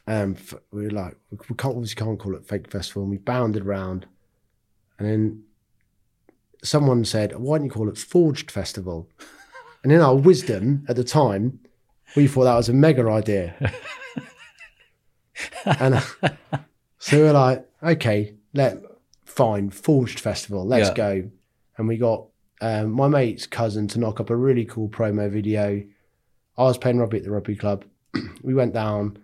Um, 0.07 0.37
we 0.73 0.85
were 0.85 0.91
like, 0.91 1.17
we 1.31 1.39
we 1.49 1.57
can't 1.57 1.75
obviously 1.77 1.95
can't 2.05 2.19
call 2.19 2.35
it 2.35 2.47
fake 2.47 2.71
festival. 2.71 3.03
And 3.03 3.11
we 3.13 3.17
bounded 3.19 3.65
around, 3.65 4.07
and 4.99 5.09
then 5.09 5.43
someone 6.63 7.05
said, 7.05 7.35
"Why 7.39 7.57
don't 7.59 7.65
you 7.67 7.71
call 7.71 7.89
it 7.89 7.97
Forged 7.97 8.51
Festival?" 8.51 9.09
And 9.83 9.93
in 9.93 10.01
our 10.01 10.15
wisdom 10.17 10.85
at 10.89 10.97
the 10.97 11.05
time, 11.05 11.61
we 12.17 12.27
thought 12.27 12.45
that 12.45 12.55
was 12.57 12.69
a 12.69 12.73
mega 12.73 13.09
idea. 13.11 13.55
and 15.65 15.95
uh, 15.95 16.01
so 16.99 17.17
we 17.17 17.23
were 17.23 17.33
like, 17.33 17.69
"Okay, 17.83 18.35
let 18.53 18.79
fine 19.25 19.71
Forged 19.71 20.21
Festival, 20.21 20.67
let's 20.67 20.89
Yeah. 20.91 20.95
go." 20.95 21.31
And 21.77 21.89
we 21.89 21.97
got 21.97 22.27
um, 22.61 22.93
my 22.93 23.09
mate's 23.09 23.47
cousin 23.47 23.89
to 23.89 23.99
knock 23.99 24.21
up 24.21 24.31
a 24.31 24.37
really 24.37 24.65
cool 24.65 24.89
promo 24.89 25.29
video. 25.31 25.83
I 26.57 26.63
was 26.63 26.79
playing 26.79 26.99
rugby 26.99 27.19
at 27.19 27.25
the 27.25 27.31
rugby 27.33 27.57
club. 27.57 27.85
we 28.43 28.55
went 28.55 28.73
down, 28.75 29.19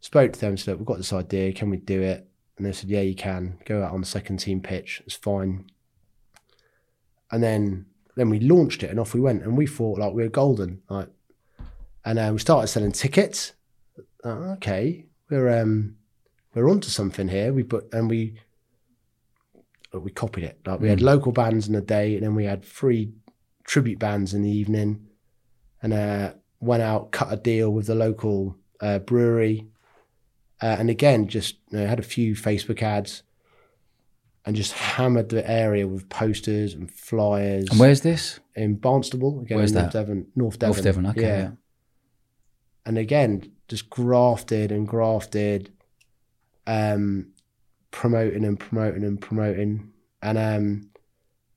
spoke 0.00 0.32
to 0.32 0.40
them, 0.40 0.56
said, 0.56 0.78
"We've 0.78 0.86
got 0.86 0.96
this 0.96 1.12
idea. 1.12 1.52
Can 1.52 1.70
we 1.70 1.76
do 1.76 2.00
it?" 2.00 2.26
And 2.56 2.64
they 2.66 2.72
said, 2.72 2.88
"Yeah, 2.88 3.02
you 3.02 3.14
can. 3.14 3.58
Go 3.66 3.82
out 3.82 3.92
on 3.92 4.00
the 4.00 4.06
second 4.06 4.38
team 4.38 4.60
pitch. 4.60 5.02
It's 5.06 5.16
fine." 5.16 5.66
And 7.30 7.42
then 7.42 7.86
then 8.16 8.30
we 8.30 8.38
launched 8.40 8.82
it, 8.82 8.90
and 8.90 8.98
off 9.00 9.12
we 9.12 9.20
went. 9.20 9.42
And 9.42 9.56
we 9.58 9.66
thought 9.66 9.98
like 9.98 10.14
we 10.14 10.22
were 10.22 10.28
golden, 10.28 10.80
like. 10.88 11.08
And 12.04 12.18
uh, 12.18 12.30
we 12.32 12.38
started 12.38 12.68
selling 12.68 12.92
tickets. 12.92 13.52
Uh, 14.24 14.54
okay, 14.56 15.06
we're 15.30 15.60
um 15.60 15.96
we're 16.54 16.70
onto 16.70 16.88
something 16.88 17.28
here. 17.28 17.52
We 17.52 17.62
put 17.62 17.92
and 17.92 18.08
we 18.08 18.38
uh, 19.94 20.00
we 20.00 20.10
copied 20.10 20.44
it. 20.44 20.60
Like 20.66 20.80
we 20.80 20.88
had 20.88 21.00
local 21.00 21.32
bands 21.32 21.66
in 21.66 21.74
the 21.74 21.80
day, 21.80 22.14
and 22.14 22.22
then 22.22 22.34
we 22.34 22.44
had 22.44 22.64
free 22.64 23.12
tribute 23.64 23.98
bands 23.98 24.34
in 24.34 24.42
the 24.42 24.50
evening, 24.50 25.06
and 25.82 25.92
uh, 25.92 26.32
went 26.60 26.82
out 26.82 27.10
cut 27.12 27.32
a 27.32 27.36
deal 27.36 27.70
with 27.70 27.86
the 27.86 27.94
local 27.94 28.56
uh, 28.80 28.98
brewery, 28.98 29.66
uh, 30.62 30.76
and 30.78 30.90
again 30.90 31.28
just 31.28 31.56
you 31.70 31.78
know, 31.78 31.86
had 31.86 31.98
a 31.98 32.02
few 32.02 32.34
Facebook 32.34 32.82
ads, 32.82 33.22
and 34.44 34.56
just 34.56 34.72
hammered 34.72 35.30
the 35.30 35.48
area 35.50 35.86
with 35.88 36.08
posters 36.08 36.74
and 36.74 36.90
flyers. 36.90 37.68
And 37.70 37.80
where's 37.80 38.02
this? 38.02 38.40
in 38.56 38.76
Barnstaple 38.78 39.42
again, 39.42 39.58
Where's 39.58 39.72
in 39.72 39.78
North 39.78 39.92
that? 39.92 39.98
Devon, 39.98 40.26
North 40.36 40.58
Devon, 40.58 40.74
North 40.74 40.84
Devon. 40.84 41.06
Okay. 41.06 41.22
Yeah. 41.22 41.50
And 42.86 42.98
again 42.98 43.50
just 43.68 43.88
grafted 43.90 44.70
and 44.72 44.86
grafted 44.86 45.72
um 46.66 47.32
promoting 47.90 48.44
and 48.44 48.58
promoting 48.58 49.04
and 49.04 49.20
promoting 49.20 49.90
and 50.22 50.36
um 50.38 50.90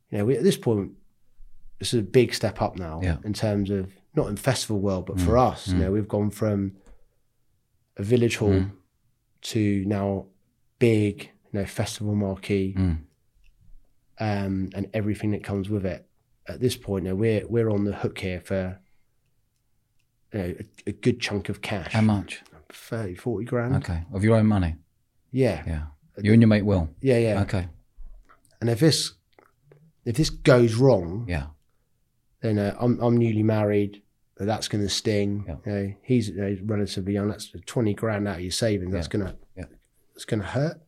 you 0.09 0.17
know 0.17 0.25
we, 0.25 0.37
at 0.37 0.43
this 0.43 0.57
point 0.57 0.91
this 1.79 1.93
is 1.93 1.99
a 1.99 2.03
big 2.03 2.33
step 2.33 2.61
up 2.61 2.77
now 2.77 2.99
Yeah. 3.03 3.17
in 3.23 3.33
terms 3.33 3.69
of 3.69 3.91
not 4.15 4.27
in 4.27 4.35
festival 4.37 4.79
world 4.79 5.05
but 5.05 5.19
for 5.19 5.31
Mm, 5.33 5.51
us 5.51 5.67
you 5.67 5.75
mm. 5.75 5.79
know 5.79 5.91
we've 5.91 6.07
gone 6.07 6.29
from 6.31 6.73
a 7.97 8.03
village 8.03 8.37
hall 8.37 8.49
Mm. 8.51 8.71
to 9.41 9.83
now 9.85 10.25
big 10.79 11.23
you 11.51 11.59
know 11.59 11.65
festival 11.65 12.15
marquee 12.15 12.73
Mm. 12.77 12.97
um, 14.19 14.69
and 14.75 14.89
everything 14.93 15.31
that 15.31 15.43
comes 15.43 15.69
with 15.69 15.85
it. 15.85 16.05
At 16.47 16.59
this 16.59 16.77
point, 16.77 17.03
now 17.05 17.13
we're 17.15 17.45
we're 17.47 17.69
on 17.69 17.83
the 17.83 17.93
hook 17.93 18.19
here 18.19 18.39
for 18.39 18.79
you 20.33 20.39
know, 20.39 20.55
a, 20.59 20.89
a 20.89 20.91
good 20.91 21.19
chunk 21.19 21.49
of 21.49 21.61
cash, 21.61 21.93
How 21.93 22.01
much? 22.01 22.41
30, 22.69 23.15
40 23.15 23.45
grand. 23.45 23.75
Okay. 23.77 24.03
Of 24.13 24.23
your 24.23 24.35
own 24.35 24.45
money. 24.47 24.75
Yeah, 25.31 25.63
Yeah. 25.65 25.83
You 26.21 26.33
and 26.33 26.41
your 26.41 26.47
mate 26.49 26.63
Will. 26.65 26.89
yeah, 27.01 27.17
yeah. 27.19 27.41
Okay. 27.43 27.67
And 28.59 28.69
if 28.71 28.79
this 28.79 29.13
if 30.03 30.15
this 30.17 30.29
goes 30.31 30.73
wrong, 30.75 31.25
Yeah. 31.27 31.47
then 32.41 32.57
uh, 32.57 32.75
I'm 32.79 32.99
I'm 32.99 33.15
newly 33.17 33.43
married. 33.43 34.01
That's 34.39 34.67
going 34.67 34.83
to 34.83 34.89
sting. 34.89 35.45
Yeah. 35.47 35.55
You 35.65 35.71
know, 35.71 35.93
he's, 36.03 36.29
you 36.29 36.35
know, 36.37 36.57
relatively 36.65 37.13
young. 37.13 37.27
That's 37.27 37.51
twenty 37.65 37.93
grand 37.93 38.27
out 38.27 38.35
of 38.37 38.41
your 38.41 38.51
savings. 38.51 38.93
That's 38.93 39.07
Yeah. 39.07 39.19
gonna 39.19 39.35
Yeah. 39.55 39.65
it's 40.15 40.25
gonna 40.25 40.43
hurt. 40.43 40.81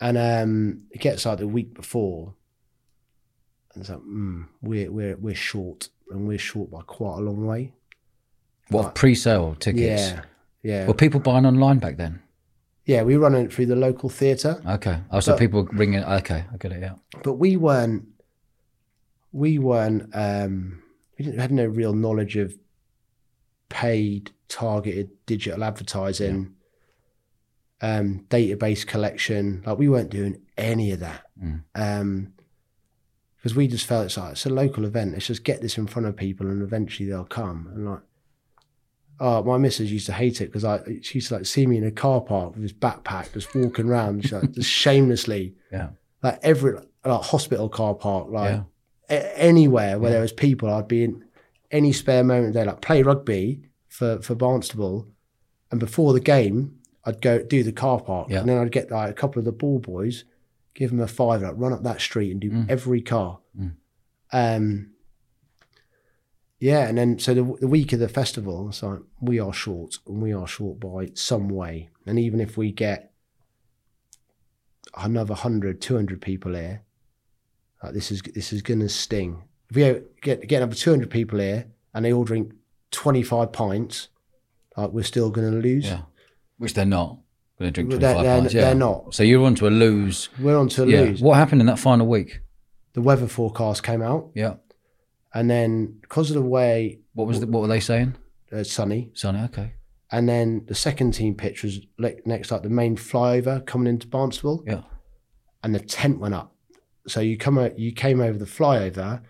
And 0.00 0.16
um, 0.16 0.84
it 0.90 1.00
gets 1.02 1.26
like 1.26 1.38
the 1.38 1.46
week 1.48 1.74
before, 1.74 2.34
and 3.74 3.80
it's 3.82 3.90
like, 3.90 4.00
mm, 4.00 4.46
we're 4.62 4.90
we're 4.90 5.16
we're 5.16 5.34
short, 5.34 5.88
and 6.10 6.26
we're 6.26 6.38
short 6.38 6.70
by 6.70 6.80
quite 6.82 7.18
a 7.18 7.20
long 7.20 7.46
way. 7.46 7.72
What 8.68 8.94
pre-sale 8.94 9.56
tickets? 9.58 10.12
Yeah, 10.12 10.22
yeah. 10.62 10.86
Were 10.86 10.94
people 10.94 11.20
buying 11.20 11.44
online 11.46 11.78
back 11.78 11.96
then? 11.96 12.20
Yeah, 12.84 13.02
we 13.02 13.16
were 13.16 13.22
running 13.24 13.44
it 13.46 13.52
through 13.52 13.66
the 13.66 13.76
local 13.76 14.08
theatre, 14.08 14.60
Okay. 14.66 14.98
Oh, 15.10 15.20
so 15.20 15.32
But- 15.32 15.38
people 15.38 15.64
ringing. 15.72 16.02
Okay, 16.02 16.44
I 16.52 16.56
get 16.56 16.72
it. 16.72 16.80
Yeah. 16.80 16.94
but 17.22 17.34
we 17.34 17.56
weren't. 17.56 18.06
We 19.32 19.58
weren't. 19.58 20.10
Um, 20.14 20.82
we 21.18 21.24
didn't 21.24 21.40
had 21.40 21.52
no 21.52 21.66
real 21.66 21.92
knowledge 21.92 22.36
of 22.36 22.54
paid, 23.68 24.32
targeted 24.48 25.10
digital 25.26 25.62
advertising, 25.62 26.54
um, 27.80 28.24
database 28.28 28.84
collection. 28.86 29.62
Like 29.64 29.78
we 29.78 29.88
weren't 29.88 30.10
doing 30.10 30.40
any 30.58 30.90
of 30.92 31.00
that. 31.00 31.26
Mm. 31.42 31.62
Um, 31.76 32.32
because 33.40 33.54
we 33.56 33.66
just 33.66 33.86
felt 33.86 34.04
it's 34.06 34.16
like 34.18 34.32
it's 34.32 34.46
a 34.46 34.50
local 34.50 34.84
event. 34.84 35.12
Let's 35.12 35.26
just 35.26 35.44
get 35.44 35.60
this 35.62 35.78
in 35.78 35.86
front 35.86 36.06
of 36.06 36.16
people, 36.16 36.46
and 36.46 36.62
eventually 36.62 37.08
they'll 37.08 37.24
come. 37.24 37.70
And 37.74 37.88
like, 37.90 38.00
oh, 39.18 39.42
my 39.42 39.58
missus 39.58 39.90
used 39.92 40.06
to 40.06 40.12
hate 40.12 40.40
it 40.40 40.46
because 40.46 40.64
I 40.64 40.80
she 41.02 41.18
used 41.18 41.28
to 41.28 41.34
like 41.36 41.46
see 41.46 41.66
me 41.66 41.76
in 41.78 41.84
a 41.84 41.90
car 41.90 42.20
park 42.20 42.54
with 42.54 42.62
this 42.62 42.72
backpack, 42.72 43.32
just 43.32 43.54
walking 43.54 43.88
around, 43.88 44.22
just, 44.22 44.32
like, 44.32 44.52
just 44.52 44.70
shamelessly, 44.70 45.54
Yeah. 45.72 45.90
like 46.22 46.38
every 46.42 46.74
like 47.04 47.22
hospital 47.22 47.68
car 47.68 47.94
park, 47.94 48.28
like 48.30 48.50
Yeah. 48.50 48.62
a- 49.08 49.38
anywhere 49.42 49.98
where 49.98 50.10
Yeah. 50.10 50.14
there 50.14 50.22
was 50.22 50.32
people, 50.32 50.68
I'd 50.68 50.88
be 50.88 51.04
in 51.04 51.24
any 51.70 51.92
spare 51.92 52.24
moment. 52.24 52.54
They 52.54 52.64
like 52.64 52.80
play 52.80 53.02
rugby 53.02 53.62
for 53.88 54.20
for 54.22 54.34
Barnstaple, 54.34 55.06
and 55.70 55.80
before 55.80 56.12
the 56.12 56.20
game, 56.20 56.76
I'd 57.04 57.20
go 57.22 57.42
do 57.42 57.62
the 57.62 57.72
car 57.72 58.00
park, 58.00 58.28
Yeah. 58.30 58.40
and 58.40 58.48
then 58.48 58.58
I'd 58.58 58.72
get 58.72 58.90
like 58.90 59.10
a 59.10 59.14
couple 59.14 59.38
of 59.38 59.44
the 59.46 59.52
ball 59.52 59.78
boys, 59.78 60.24
give 60.74 60.90
them 60.90 61.00
a 61.00 61.06
five, 61.06 61.42
like 61.42 61.54
run 61.56 61.72
up 61.72 61.82
that 61.82 62.00
street 62.00 62.30
and 62.32 62.40
do 62.40 62.50
Mm. 62.50 62.70
every 62.70 63.00
car. 63.02 63.40
Mm. 63.58 63.72
Um, 64.32 64.90
yeah, 66.58 66.86
and 66.88 66.98
then 66.98 67.18
so 67.18 67.34
the, 67.34 67.42
the 67.60 67.66
week 67.68 67.92
of 67.92 68.00
the 68.00 68.08
festival, 68.08 68.68
it's 68.68 68.82
like 68.82 69.00
we 69.20 69.40
are 69.40 69.52
short, 69.52 69.96
and 70.06 70.20
we 70.22 70.32
are 70.32 70.46
short 70.46 70.78
by 70.80 71.08
some 71.14 71.48
way, 71.48 71.88
and 72.06 72.18
even 72.18 72.40
if 72.40 72.56
we 72.56 72.70
get 72.70 73.12
another 74.96 75.32
100, 75.34 75.80
200 75.80 76.20
people 76.20 76.54
here, 76.54 76.82
like 77.82 77.94
this 77.94 78.10
is 78.12 78.20
this 78.34 78.52
is 78.52 78.60
gonna 78.62 78.88
sting. 78.90 79.42
If 79.70 79.76
we 79.76 80.00
get 80.20 80.46
get 80.46 80.58
another 80.62 80.74
two 80.74 80.90
hundred 80.90 81.08
people 81.10 81.38
here 81.38 81.66
and 81.94 82.04
they 82.04 82.12
all 82.12 82.24
drink 82.24 82.52
twenty 82.90 83.22
five 83.22 83.52
pints, 83.52 84.08
like 84.76 84.90
we're 84.90 85.02
still 85.04 85.30
gonna 85.30 85.50
lose. 85.52 85.86
Yeah. 85.86 86.02
Which 86.58 86.74
they're 86.74 86.84
not 86.84 87.18
going 87.60 87.72
to 87.72 87.82
drink 87.82 87.90
They're- 87.90 87.98
25 88.14 88.22
they're- 88.24 88.40
pints. 88.40 88.54
Yeah. 88.54 88.60
they're 88.62 88.74
not. 88.74 89.14
So 89.14 89.22
you're 89.22 89.44
on 89.44 89.54
to 89.56 89.68
a 89.68 89.70
lose. 89.70 90.28
We're 90.40 90.56
on 90.58 90.68
to 90.70 90.88
Yeah. 90.88 91.02
lose. 91.02 91.22
What 91.22 91.34
happened 91.36 91.60
in 91.60 91.66
that 91.66 91.78
final 91.78 92.06
week? 92.06 92.40
The 92.94 93.02
weather 93.02 93.28
forecast 93.28 93.82
came 93.82 94.02
out, 94.02 94.30
Yeah. 94.34 94.54
and 95.34 95.48
then 95.48 95.98
because 96.00 96.30
of 96.30 96.34
the 96.34 96.42
way 96.48 97.00
What 97.14 97.28
was 97.28 97.38
the, 97.40 97.46
what 97.46 97.62
were 97.62 97.68
they 97.68 97.78
saying? 97.80 98.14
uh, 98.52 98.64
sunny, 98.64 99.10
Sonny. 99.14 99.40
Okay. 99.44 99.74
and 100.10 100.28
then 100.28 100.64
the 100.66 100.74
second 100.74 101.12
team 101.12 101.34
pitch 101.36 101.62
was 101.62 101.80
like 101.98 102.26
next 102.26 102.50
like 102.50 102.62
the 102.64 102.68
main 102.68 102.96
flyover 102.96 103.64
coming 103.64 103.86
into 103.86 104.08
Barnstaple, 104.08 104.64
Yeah. 104.66 104.82
and 105.62 105.72
the 105.74 105.78
tent 105.80 106.18
went 106.18 106.34
up. 106.34 106.56
So 107.06 107.20
you 107.20 107.36
come 107.36 107.58
o- 107.58 107.72
you 107.76 107.92
came 107.92 108.20
over 108.20 108.36
the 108.38 108.44
flyover, 108.44 109.20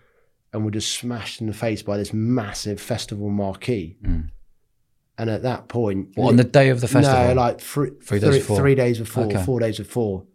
and 0.53 0.65
were 0.65 0.71
just 0.71 0.91
smashed 0.97 1.39
in 1.39 1.47
the 1.47 1.53
face 1.53 1.83
by 1.83 1.97
this 1.97 2.11
massive 2.13 2.81
festival 2.81 3.29
marquee. 3.29 3.97
Mm. 4.03 4.29
And 5.17 5.29
at 5.29 5.43
that 5.43 5.67
point, 5.67 6.09
What, 6.15 6.29
on 6.29 6.35
the 6.37 6.43
day 6.43 6.69
of 6.69 6.81
the 6.81 6.87
festival? 6.87 7.25
No, 7.27 7.33
like 7.33 7.59
three, 7.59 7.91
Three 8.03 8.19
days 8.19 8.29
three, 8.29 8.39
before. 8.39 8.57
three 8.57 8.75
days 8.75 8.97
before, 8.99 9.25
Okay. 9.25 9.43
four 9.43 9.59
days 9.59 9.77
before. 9.77 10.25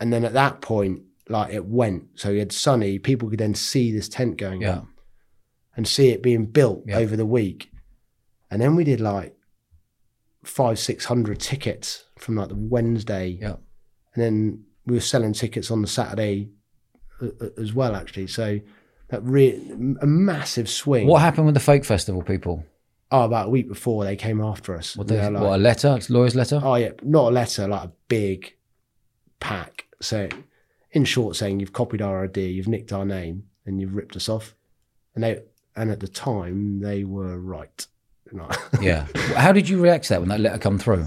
And 0.00 0.12
then 0.12 0.24
at 0.24 0.32
that 0.34 0.60
point, 0.60 1.02
like 1.28 1.54
it 1.54 1.64
went. 1.66 2.04
So 2.16 2.30
you 2.30 2.40
had 2.40 2.52
sunny, 2.52 2.98
people 2.98 3.30
could 3.30 3.38
then 3.38 3.54
see 3.54 3.90
this 3.92 4.08
tent 4.08 4.36
going 4.36 4.60
Yeah. 4.62 4.78
up 4.78 4.86
and 5.76 5.86
see 5.88 6.10
it 6.10 6.22
being 6.22 6.46
built 6.46 6.82
Yeah. 6.86 6.98
over 6.98 7.16
the 7.16 7.24
week. 7.24 7.70
And 8.50 8.60
then 8.60 8.76
we 8.76 8.84
did 8.84 9.00
like 9.00 9.34
five, 10.44 10.78
six 10.78 11.06
hundred 11.06 11.40
tickets 11.40 12.04
from 12.18 12.36
like 12.36 12.48
the 12.48 12.54
Wednesday. 12.56 13.38
Yeah. 13.40 13.56
And 14.14 14.22
then 14.22 14.64
we 14.84 14.94
were 14.94 15.00
selling 15.00 15.32
tickets 15.32 15.70
on 15.70 15.80
the 15.80 15.88
Saturday 15.88 16.50
as 17.56 17.72
well, 17.72 17.94
actually. 17.96 18.26
So 18.26 18.60
that 19.08 19.22
re- 19.24 19.54
a 20.02 20.06
massive 20.06 20.68
swing. 20.68 21.06
What 21.06 21.22
happened 21.22 21.46
with 21.46 21.54
the 21.54 21.60
fake 21.60 21.84
festival 21.84 22.22
people? 22.22 22.64
Oh, 23.10 23.22
about 23.24 23.46
a 23.46 23.50
week 23.50 23.68
before 23.68 24.04
they 24.04 24.16
came 24.16 24.40
after 24.40 24.74
us. 24.76 24.96
What, 24.96 25.06
They 25.08 25.20
like- 25.20 25.40
what 25.42 25.54
a 25.56 25.62
letter? 25.62 25.94
It's 25.96 26.10
lawyer's 26.10 26.34
letter? 26.34 26.60
Oh 26.62 26.74
yeah, 26.76 26.90
not 27.02 27.30
a 27.30 27.34
letter, 27.34 27.68
like 27.68 27.84
a 27.84 27.92
big 28.08 28.56
pack. 29.40 29.86
So, 30.00 30.28
in 30.92 31.04
short, 31.04 31.36
saying 31.36 31.60
you've 31.60 31.72
copied 31.72 32.02
our 32.02 32.24
idea, 32.24 32.48
you've 32.48 32.68
nicked 32.68 32.92
our 32.92 33.04
name, 33.04 33.44
and 33.66 33.80
you've 33.80 33.94
ripped 33.94 34.16
us 34.16 34.28
off. 34.28 34.54
And 35.14 35.22
they, 35.22 35.42
and 35.76 35.90
at 35.90 36.00
the 36.00 36.08
time, 36.08 36.80
they 36.80 37.04
were 37.04 37.38
right. 37.38 37.86
No. 38.32 38.48
Yeah. 38.80 39.06
How 39.36 39.52
did 39.52 39.68
you 39.68 39.78
react 39.80 40.04
to 40.04 40.14
that 40.14 40.20
when 40.20 40.30
that 40.30 40.40
letter 40.40 40.58
come 40.58 40.78
through? 40.78 41.06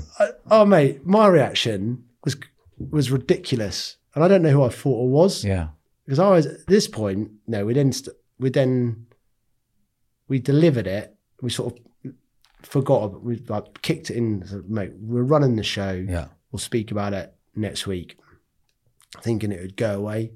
oh 0.50 0.64
mate, 0.66 1.06
my 1.06 1.28
reaction 1.28 2.06
was 2.24 2.38
was 2.78 3.12
ridiculous, 3.12 3.98
and 4.16 4.24
I 4.24 4.30
don't 4.30 4.44
know 4.44 4.52
who 4.52 4.64
I 4.64 4.70
thought 4.70 5.04
it 5.04 5.10
was 5.10 5.44
Yeah. 5.44 5.70
because 6.06 6.20
I 6.20 6.30
was 6.30 6.46
at 6.46 6.68
this 6.68 6.88
point. 6.88 7.32
No, 7.48 7.66
we 7.66 7.74
then 7.74 7.92
we 8.40 8.50
then 8.50 9.08
we 10.30 10.40
delivered 10.40 10.88
it. 10.88 11.17
We 11.42 11.50
sort 11.50 11.74
of 12.06 12.14
forgot. 12.64 13.04
about- 13.04 13.24
We 13.24 13.38
like 13.48 13.82
kicked 13.82 14.10
it 14.10 14.18
in. 14.18 14.46
So, 14.46 14.64
mate, 14.68 14.94
we're 15.00 15.24
running 15.24 15.56
the 15.56 15.64
show. 15.64 15.92
Yeah. 15.94 16.28
we'll 16.52 16.60
speak 16.60 16.92
about 16.92 17.14
it 17.14 17.34
next 17.56 17.86
week, 17.88 18.18
thinking 19.22 19.52
it 19.52 19.60
would 19.62 19.76
go 19.78 19.98
away. 19.98 20.32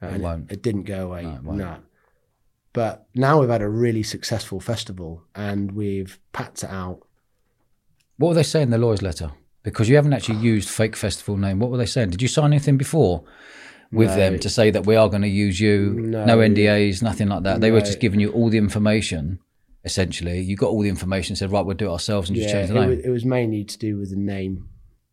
And 0.00 0.22
won't. 0.22 0.52
It, 0.52 0.62
didn't 0.62 0.84
go 0.84 1.06
away. 1.06 1.22
No, 1.42 1.72
it. 1.72 1.80
But 2.72 3.06
now 3.14 3.40
we've 3.40 3.48
had 3.48 3.62
a 3.62 3.68
really 3.68 4.02
successful 4.02 4.60
festival 4.60 5.22
and 5.34 5.72
we've 5.72 6.18
packed 6.32 6.62
it 6.62 6.70
out. 6.70 7.00
What 8.18 8.28
were 8.28 8.34
they 8.34 8.42
saying 8.42 8.64
in 8.64 8.70
the 8.70 8.78
lawyer's 8.78 9.02
letter? 9.02 9.30
Because 9.62 9.88
you 9.88 9.96
haven't 9.96 10.12
actually 10.12 10.38
used 10.38 10.68
fake 10.68 10.94
festival 10.94 11.36
name. 11.36 11.58
What 11.58 11.70
were 11.70 11.78
they 11.78 11.86
saying? 11.86 12.10
Did 12.10 12.20
you 12.22 12.28
sign 12.28 12.52
anything 12.52 12.76
before 12.76 13.24
with 13.90 14.10
No. 14.10 14.16
them 14.16 14.38
to 14.40 14.48
say 14.50 14.70
that 14.70 14.86
we 14.86 14.94
are 14.96 15.08
going 15.08 15.22
to 15.22 15.28
use 15.28 15.58
you? 15.58 15.90
No. 15.94 16.24
No, 16.26 16.38
NDAs, 16.38 17.02
nothing 17.02 17.28
like 17.28 17.44
that. 17.44 17.60
They 17.60 17.70
were 17.70 17.80
just 17.80 17.98
giving 18.00 18.20
you 18.20 18.30
all 18.32 18.50
the 18.50 18.58
information. 18.58 19.38
Essentially, 19.84 20.40
you 20.40 20.56
got 20.56 20.68
all 20.70 20.80
the 20.82 20.88
information. 20.88 21.36
Said 21.36 21.52
right, 21.52 21.64
we'll 21.64 21.76
do 21.76 21.86
it 21.88 21.92
ourselves 21.92 22.28
and 22.30 22.36
just 22.36 22.48
yeah, 22.48 22.54
change 22.54 22.68
the 22.68 22.74
name. 22.74 22.88
was, 22.90 22.98
it 23.00 23.10
was 23.10 23.24
mainly 23.24 23.64
to 23.64 23.78
do 23.78 23.98
with 23.98 24.10
the 24.10 24.16
name. 24.16 24.68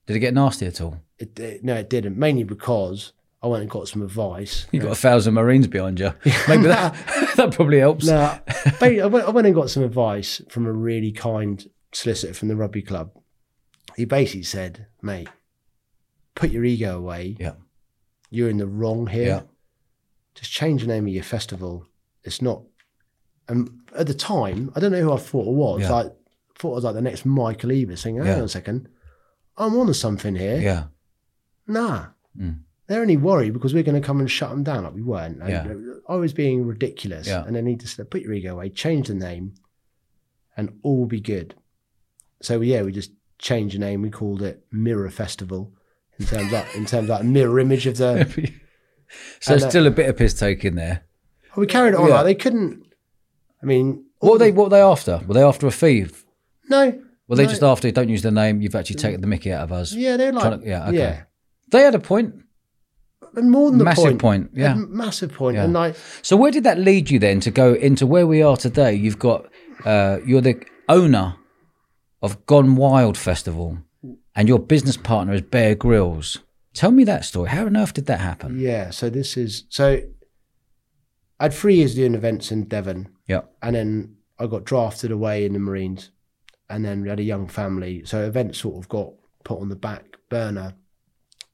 Did 0.07 0.15
it 0.15 0.19
get 0.19 0.33
nasty 0.33 0.65
at 0.65 0.79
all? 0.81 0.97
It, 1.19 1.37
it- 1.39 1.63
no, 1.63 1.75
it 1.75 1.89
didn't. 1.89 2.17
Mainly 2.17 2.43
because 2.43 3.13
I 3.43 3.47
went 3.47 3.61
and 3.61 3.69
got 3.71 3.87
some 3.87 4.01
advice. 4.01 4.67
You 4.71 4.79
got 4.79 4.91
a 4.91 4.95
thousand 4.95 5.33
Marines 5.33 5.67
behind 5.67 5.99
you. 5.99 6.13
Maybe 6.47 6.63
that 6.63 6.93
that 7.35 7.51
probably 7.53 7.79
helps. 7.79 8.05
No, 8.05 8.39
I 8.81 9.05
went, 9.07 9.25
I 9.25 9.29
went 9.29 9.47
and 9.47 9.55
got 9.55 9.69
some 9.69 9.83
advice 9.83 10.41
from 10.49 10.65
a 10.65 10.71
really 10.71 11.11
kind 11.11 11.67
solicitor 11.91 12.33
from 12.33 12.47
the 12.47 12.55
rugby 12.55 12.81
club. 12.81 13.11
He 13.97 14.05
basically 14.05 14.43
said, 14.43 14.87
"Mate, 15.01 15.27
put 16.35 16.51
your 16.51 16.63
ego 16.63 16.97
away. 16.97 17.35
Yeah. 17.39 17.53
You're 18.29 18.49
in 18.49 18.57
the 18.57 18.67
wrong 18.67 19.07
here. 19.07 19.25
Yeah. 19.27 19.41
Just 20.35 20.51
change 20.51 20.81
the 20.81 20.87
name 20.87 21.07
of 21.07 21.13
your 21.13 21.23
festival. 21.23 21.87
It's 22.23 22.41
not." 22.41 22.63
And 23.49 23.80
at 23.97 24.07
the 24.07 24.13
time, 24.13 24.71
I 24.75 24.79
don't 24.79 24.91
know 24.91 25.01
who 25.01 25.13
I 25.13 25.17
thought 25.17 25.47
it 25.47 25.53
was. 25.53 25.81
Yeah. 25.81 25.91
Like, 25.91 26.05
I 26.07 26.59
thought 26.59 26.71
it 26.71 26.75
was 26.75 26.83
like 26.83 26.95
the 26.95 27.01
next 27.01 27.25
Michael 27.25 27.69
Eavis 27.71 27.99
saying, 27.99 28.17
"Hang 28.17 28.25
Yeah. 28.27 28.35
on 28.37 28.43
a 28.43 28.47
second, 28.49 28.87
I'm 29.57 29.75
on 29.77 29.87
to 29.87 29.93
something 29.93 30.35
here." 30.35 30.59
Yeah. 30.59 30.83
Nah. 31.67 32.07
Mm. 32.39 32.59
They're 32.87 33.01
only 33.01 33.17
worried 33.17 33.53
because 33.53 33.73
we're 33.73 33.83
going 33.83 33.99
to 34.01 34.05
come 34.05 34.19
and 34.19 34.29
shut 34.29 34.49
them 34.49 34.63
down 34.63 34.83
like 34.83 34.93
we 34.93 35.01
weren't. 35.01 35.41
And 35.41 35.49
Yeah. 35.49 35.93
I 36.09 36.15
was 36.15 36.33
being 36.33 36.65
ridiculous. 36.65 37.25
Yeah. 37.27 37.43
And 37.45 37.55
then 37.55 37.65
he 37.65 37.75
just 37.75 37.95
said, 37.95 38.09
put 38.11 38.21
your 38.21 38.33
ego 38.33 38.53
away, 38.53 38.69
change 38.69 39.07
the 39.07 39.13
name, 39.13 39.53
and 40.57 40.77
all 40.83 40.97
will 40.99 41.05
be 41.05 41.21
good. 41.21 41.55
So, 42.41 42.59
yeah, 42.59 42.81
we 42.81 42.91
just 42.91 43.11
changed 43.37 43.75
the 43.75 43.79
name. 43.79 44.01
We 44.01 44.09
called 44.09 44.41
it 44.41 44.65
Mirror 44.71 45.09
Festival 45.11 45.71
in 46.19 46.25
terms 46.25 46.51
of, 46.51 46.65
in 46.75 46.85
terms 46.85 47.09
of 47.09 47.21
a 47.21 47.23
mirror 47.23 47.59
image 47.59 47.87
of 47.87 47.95
the. 47.97 48.25
so 49.39 49.53
And, 49.53 49.63
uh, 49.63 49.69
still 49.69 49.87
a 49.87 49.91
bit 49.91 50.09
of 50.09 50.17
piss 50.17 50.33
take 50.33 50.65
in 50.65 50.75
there. 50.75 51.05
we 51.55 51.67
carried 51.67 51.93
it 51.93 51.99
on. 51.99 52.09
Yeah. 52.09 52.15
Like, 52.15 52.25
they 52.25 52.35
couldn't. 52.35 52.83
I 53.61 53.65
mean, 53.65 54.05
What 54.19 54.33
were 54.33 54.37
they? 54.39 54.51
What 54.51 54.65
were 54.65 54.69
they 54.77 54.81
after? 54.81 55.21
Were 55.27 55.33
they 55.33 55.43
after 55.43 55.67
a 55.67 55.71
fee? 55.71 56.07
no. 56.69 56.99
Were 57.27 57.37
they 57.37 57.43
no. 57.43 57.49
just 57.49 57.63
after? 57.63 57.89
Don't 57.91 58.09
use 58.09 58.23
the 58.23 58.31
name. 58.31 58.61
You've 58.61 58.75
actually 58.75 58.97
taken 58.97 59.21
the 59.21 59.27
Mickey 59.27 59.53
out 59.53 59.63
of 59.63 59.71
us. 59.71 59.93
Yeah, 59.93 60.17
they're 60.17 60.33
like. 60.33 60.59
To- 60.61 60.67
yeah, 60.67 60.87
okay. 60.89 60.97
Yeah. 60.97 61.23
They 61.71 61.81
had 61.83 61.95
a 61.95 61.99
point. 61.99 62.35
And 63.35 63.49
more 63.49 63.69
than 63.69 63.77
the 63.79 63.85
Massive 63.85 64.03
point. 64.03 64.19
point, 64.19 64.49
yeah. 64.53 64.73
A 64.73 64.75
massive 64.75 65.31
point. 65.31 65.55
Yeah. 65.55 65.63
And 65.63 65.71
like, 65.71 65.95
So 66.21 66.35
where 66.35 66.51
did 66.51 66.65
that 66.65 66.77
lead 66.77 67.09
you 67.09 67.17
then 67.19 67.39
to 67.41 67.51
go 67.51 67.73
into 67.75 68.05
where 68.05 68.27
we 68.27 68.41
are 68.41 68.57
today? 68.57 68.93
You've 68.93 69.19
got 69.19 69.45
uh, 69.85 70.17
you're 70.25 70.41
the 70.41 70.61
owner 70.89 71.35
of 72.21 72.45
Gone 72.45 72.75
Wild 72.75 73.17
Festival, 73.17 73.77
and 74.35 74.49
your 74.49 74.59
business 74.59 74.97
partner 74.97 75.33
is 75.33 75.41
Bear 75.41 75.75
Grylls. 75.75 76.39
Tell 76.73 76.91
me 76.91 77.05
that 77.05 77.23
story. 77.23 77.49
How 77.51 77.65
on 77.65 77.77
earth 77.77 77.93
did 77.93 78.07
that 78.07 78.19
happen? 78.19 78.59
yeah. 78.59 78.89
So 78.89 79.09
this 79.09 79.37
is. 79.37 79.63
So 79.69 80.01
I 81.41 81.45
had 81.45 81.53
three 81.53 81.77
years 81.77 81.95
doing 81.95 82.13
events 82.13 82.51
in 82.51 82.65
Devon. 82.65 83.09
Yeah, 83.27 83.41
and 83.63 83.75
then 83.75 84.17
I 84.37 84.45
got 84.45 84.63
drafted 84.63 85.09
away 85.09 85.43
in 85.43 85.53
the 85.53 85.59
Marines, 85.59 86.11
and 86.69 86.85
then 86.85 87.01
we 87.01 87.09
had 87.09 87.19
a 87.19 87.23
young 87.23 87.47
family, 87.47 88.03
so 88.05 88.23
events 88.23 88.59
sort 88.59 88.77
of 88.77 88.87
got 88.87 89.11
put 89.43 89.59
on 89.59 89.69
the 89.69 89.75
back 89.75 90.17
burner, 90.29 90.75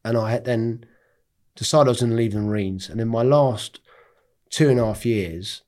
and 0.03 0.17
I 0.17 0.31
had 0.31 0.43
then 0.43 0.85
decided 1.55 1.87
I 1.87 1.91
was 1.91 2.01
going 2.01 2.09
to 2.09 2.17
leave 2.17 2.33
the 2.33 2.41
Marines, 2.41 2.89
and 2.89 2.99
in 2.99 3.07
my 3.07 3.23
last 3.23 3.79
two 4.49 4.67
and 4.67 4.77
a 4.77 4.83
half 4.83 5.05
years, 5.05 5.61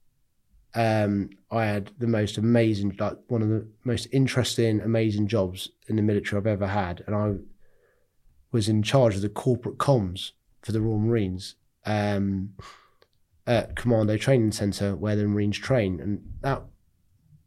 um, 0.75 1.29
I 1.49 1.63
had 1.63 1.91
the 1.97 2.07
most 2.07 2.37
amazing, 2.37 2.97
like 2.99 3.17
one 3.29 3.41
of 3.41 3.47
the 3.47 3.67
most 3.85 4.09
interesting, 4.11 4.81
amazing 4.81 5.27
jobs 5.27 5.69
in 5.87 5.95
the 5.95 6.01
military 6.01 6.41
I've 6.41 6.45
ever 6.45 6.67
had, 6.67 7.05
and 7.07 7.15
I 7.15 7.35
was 8.51 8.67
in 8.67 8.83
charge 8.83 9.15
of 9.15 9.21
the 9.21 9.29
corporate 9.29 9.77
comms 9.77 10.31
for 10.61 10.73
the 10.73 10.81
Royal 10.81 10.99
Marines. 10.99 11.55
Um, 11.85 12.55
at 13.49 13.75
Commando 13.75 14.15
Training 14.15 14.51
Centre 14.51 14.95
where 14.95 15.15
the 15.15 15.25
Marines 15.27 15.57
train, 15.57 15.99
and 15.99 16.21
that 16.41 16.61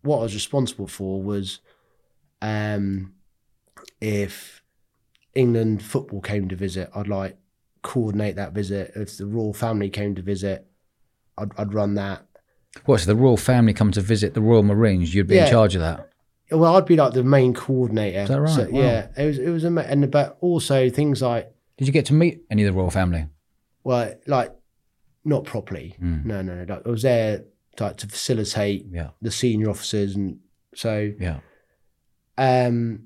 what 0.02 0.18
I 0.18 0.22
was 0.22 0.34
responsible 0.34 0.88
for 0.88 1.22
was 1.22 1.60
um, 2.42 3.12
if 4.00 4.62
England 5.34 5.82
football 5.82 6.20
came 6.20 6.48
to 6.48 6.56
visit, 6.56 6.90
I'd 6.94 7.06
like 7.06 7.36
coordinate 7.82 8.34
that 8.36 8.52
visit. 8.52 8.92
If 8.96 9.16
the 9.16 9.26
royal 9.26 9.54
family 9.54 9.90
came 9.90 10.16
to 10.16 10.22
visit, 10.22 10.66
I'd, 11.38 11.52
I'd 11.56 11.72
run 11.72 11.94
that. 11.94 12.26
What, 12.84 13.00
so 13.00 13.06
the 13.06 13.16
royal 13.16 13.36
family 13.36 13.72
come 13.72 13.92
to 13.92 14.00
visit 14.00 14.34
the 14.34 14.40
Royal 14.40 14.62
Marines, 14.62 15.14
you'd 15.14 15.26
be 15.26 15.38
in 15.38 15.46
charge 15.46 15.74
of 15.74 15.82
that? 15.82 16.08
Well, 16.50 16.74
I'd 16.74 16.86
be 16.86 16.96
like 16.96 17.12
the 17.12 17.22
main 17.22 17.52
coordinator. 17.54 18.20
Is 18.20 18.28
that 18.28 18.40
right? 18.40 18.50
So, 18.50 18.68
Wow. 18.70 18.80
Yeah, 18.80 19.08
it 19.16 19.26
was 19.26 19.38
it 19.38 19.50
was 19.50 19.64
ama- 19.64 19.82
and 19.82 20.10
but 20.10 20.36
also 20.40 20.90
things 20.90 21.22
like 21.22 21.54
Did 21.76 21.86
you 21.86 21.92
get 21.92 22.06
to 22.06 22.14
meet 22.14 22.42
any 22.50 22.64
of 22.64 22.72
the 22.72 22.78
royal 22.78 22.90
family? 22.90 23.26
well, 23.84 24.14
like 24.26 24.52
not 25.24 25.44
properly. 25.44 25.94
Mm. 26.02 26.24
No, 26.24 26.42
no, 26.42 26.64
no. 26.64 26.82
I 26.84 26.88
was 26.88 27.02
there 27.02 27.44
like 27.80 27.96
to 27.98 28.06
facilitate 28.06 28.86
Yeah, 28.90 29.10
the 29.20 29.30
senior 29.30 29.70
officers, 29.70 30.14
and 30.16 30.38
so 30.74 31.12
yeah. 31.18 31.38
um, 32.38 33.04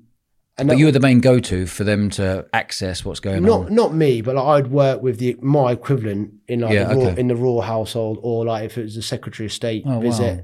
and 0.59 0.67
But 0.69 0.77
you 0.79 0.85
were 0.85 0.91
the 0.91 0.99
main 0.99 1.19
go-to 1.21 1.67
for 1.67 1.83
them 1.83 2.09
to 2.11 2.47
access 2.51 3.05
what's 3.05 3.19
going 3.19 3.43
not 3.43 3.67
on. 3.67 3.75
not 3.75 3.93
me, 3.93 4.21
but 4.21 4.35
like 4.35 4.45
I'd 4.65 4.71
work 4.71 5.01
with 5.03 5.19
the 5.19 5.37
my 5.41 5.71
equivalent 5.73 6.33
in 6.47 6.61
like 6.61 6.73
Yeah, 6.73 6.85
the 6.85 6.95
raw, 6.95 7.01
okay. 7.09 7.19
in 7.21 7.27
the 7.27 7.35
raw 7.35 7.61
household, 7.61 8.19
or 8.23 8.45
like 8.45 8.63
if 8.65 8.77
it 8.77 8.83
was 8.83 8.97
a 8.97 9.01
Secretary 9.03 9.45
of 9.45 9.53
State 9.53 9.83
Oh, 9.85 9.99
visit. 9.99 10.37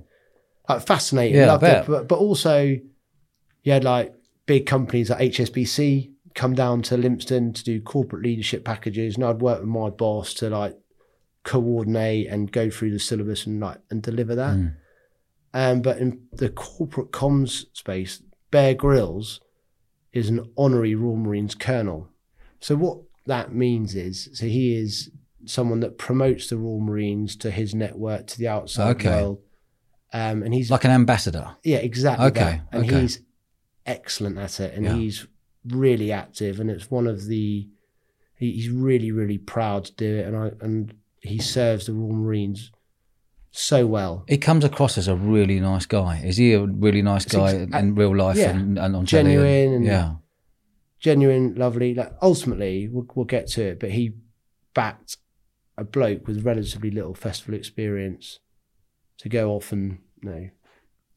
wow. 0.69 0.75
Like 0.75 0.85
fascinating, 0.85 1.35
Yeah, 1.37 1.47
loved 1.47 1.63
it. 1.63 1.85
But 1.87 2.07
but 2.07 2.19
also, 2.19 2.61
you 3.63 3.71
had 3.71 3.83
like 3.83 4.13
big 4.45 4.65
companies 4.65 5.09
like 5.09 5.31
HSBC 5.31 6.11
come 6.35 6.53
down 6.53 6.81
to 6.83 6.95
Lympstone 6.97 7.53
to 7.55 7.63
do 7.63 7.81
corporate 7.81 8.23
leadership 8.23 8.63
packages, 8.63 9.15
and 9.15 9.25
I'd 9.25 9.41
work 9.41 9.59
with 9.61 9.69
my 9.69 9.89
boss 9.89 10.33
to 10.35 10.49
like 10.49 10.77
coordinate 11.43 12.27
and 12.27 12.51
go 12.51 12.69
through 12.69 12.91
the 12.91 12.99
syllabus 12.99 13.45
and 13.45 13.59
like 13.59 13.79
and 13.89 14.01
deliver 14.01 14.35
that. 14.35 14.55
Mm. 14.55 14.75
Um, 15.53 15.81
but 15.81 15.97
in 15.99 16.21
the 16.33 16.49
corporate 16.49 17.11
comms 17.11 17.65
space, 17.73 18.21
Bear 18.49 18.73
Grylls 18.73 19.39
is 20.11 20.29
an 20.29 20.51
honorary 20.57 20.95
Royal 20.95 21.15
Marines 21.17 21.53
colonel. 21.55 22.09
So 22.59 22.75
what 22.75 22.99
that 23.25 23.53
means 23.53 23.93
is, 23.95 24.29
so 24.33 24.45
he 24.45 24.75
is 24.75 25.11
someone 25.45 25.81
that 25.81 25.97
promotes 25.97 26.47
the 26.47 26.57
Royal 26.57 26.79
Marines 26.79 27.35
to 27.37 27.51
his 27.51 27.75
network 27.75 28.27
to 28.27 28.37
the 28.37 28.47
outside 28.47 28.95
Okay. 28.95 29.09
world. 29.09 29.39
Um, 30.13 30.43
and 30.43 30.53
he's 30.53 30.71
Like 30.71 30.85
an 30.85 30.91
ambassador. 30.91 31.55
yeah, 31.63 31.77
exactly. 31.77 32.27
Okay, 32.27 32.39
that. 32.39 32.61
And 32.71 32.85
okay. 32.85 33.01
he's 33.01 33.19
excellent 33.85 34.37
at 34.37 34.59
it, 34.59 34.73
and 34.75 34.85
Yeah. 34.85 34.95
he's 34.95 35.27
really 35.67 36.11
active, 36.11 36.59
and 36.59 36.69
it's 36.71 36.89
one 36.89 37.07
of 37.07 37.25
the. 37.25 37.67
He, 38.35 38.51
he's 38.53 38.69
really, 38.69 39.11
really 39.11 39.37
proud 39.37 39.85
to 39.85 39.93
do 39.95 40.15
it, 40.17 40.27
and 40.27 40.35
I 40.37 40.51
and 40.61 40.93
he 41.23 41.39
serves 41.39 41.85
the 41.87 41.93
Royal 41.93 42.13
Marines 42.13 42.71
so 43.51 43.85
well. 43.87 44.25
He 44.27 44.37
comes 44.37 44.63
across 44.63 44.97
as 44.97 45.07
a 45.07 45.15
really 45.15 45.59
nice 45.59 45.85
guy. 45.85 46.21
Is 46.23 46.37
he 46.37 46.53
a 46.53 46.65
really 46.65 47.01
nice 47.01 47.25
guy 47.25 47.55
ex- 47.55 47.75
in 47.75 47.95
real 47.95 48.15
life 48.15 48.37
yeah. 48.37 48.49
and, 48.51 48.77
and 48.77 48.95
on? 48.95 49.05
Genuine 49.05 49.73
and- 49.73 49.85
yeah. 49.85 50.15
genuine, 50.99 51.55
lovely. 51.55 51.93
Like 51.93 52.13
ultimately, 52.21 52.87
we'll, 52.89 53.07
we'll 53.15 53.25
get 53.25 53.47
to 53.49 53.63
it, 53.63 53.79
but 53.79 53.91
he 53.91 54.13
backed 54.73 55.17
a 55.77 55.83
bloke 55.83 56.27
with 56.27 56.45
relatively 56.45 56.91
little 56.91 57.13
festival 57.15 57.53
experience 57.55 58.39
to 59.19 59.29
go 59.29 59.51
off 59.51 59.71
and 59.71 59.99
you 60.21 60.29
know, 60.29 60.49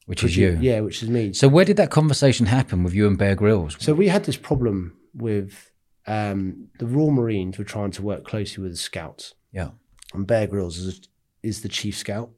Which 0.05 0.23
is 0.23 0.37
you. 0.37 0.57
yeah, 0.61 0.79
which 0.81 1.03
is 1.03 1.09
me. 1.09 1.33
So 1.33 1.47
where 1.47 1.65
did 1.65 1.77
that 1.77 1.91
conversation 1.91 2.45
happen 2.47 2.83
with 2.83 2.93
you 2.93 3.07
and 3.07 3.17
Bear 3.17 3.35
Grylls? 3.35 3.77
So 3.79 3.93
we 3.93 4.07
had 4.07 4.25
this 4.25 4.37
problem 4.37 4.95
with 5.13 5.71
um, 6.05 6.67
the 6.79 6.85
Royal 6.85 7.11
Marines 7.11 7.57
were 7.57 7.63
trying 7.63 7.91
to 7.91 8.01
work 8.01 8.23
closely 8.25 8.61
with 8.63 8.71
the 8.73 8.77
Scouts, 8.77 9.33
Yeah. 9.51 9.69
And 10.13 10.25
Bear 10.27 10.47
Grylls 10.47 10.77
is 10.77 11.01
is 11.43 11.61
the 11.61 11.69
chief 11.69 11.97
scout, 11.97 12.29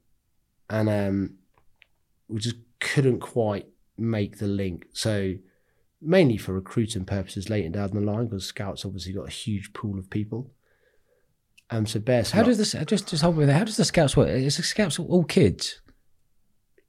and 0.68 0.88
um, 0.88 1.34
we 2.28 2.40
just 2.40 2.56
couldn't 2.80 3.20
quite 3.20 3.66
make 3.98 4.38
the 4.38 4.46
link. 4.46 4.86
So 4.92 5.34
mainly 6.00 6.36
for 6.36 6.52
recruiting 6.54 7.04
purposes 7.04 7.50
later 7.50 7.68
down 7.68 7.90
the 7.92 8.00
line, 8.00 8.26
because 8.26 8.44
Scouts 8.46 8.84
obviously 8.84 9.12
got 9.12 9.28
a 9.28 9.32
huge 9.32 9.72
pool 9.72 9.98
of 9.98 10.08
people. 10.10 10.50
Um, 11.70 11.86
so 11.86 12.00
Bear, 12.00 12.24
How 12.32 12.42
does 12.42 12.58
this 12.58 12.74
just 12.86 13.08
just 13.08 13.22
hold 13.22 13.36
me 13.38 13.44
there? 13.44 13.56
How 13.58 13.64
does 13.64 13.76
the 13.76 13.84
scouts 13.84 14.16
work? 14.16 14.28
Is 14.28 14.56
the 14.56 14.62
scouts 14.62 14.98
all 14.98 15.24
kids? 15.24 15.80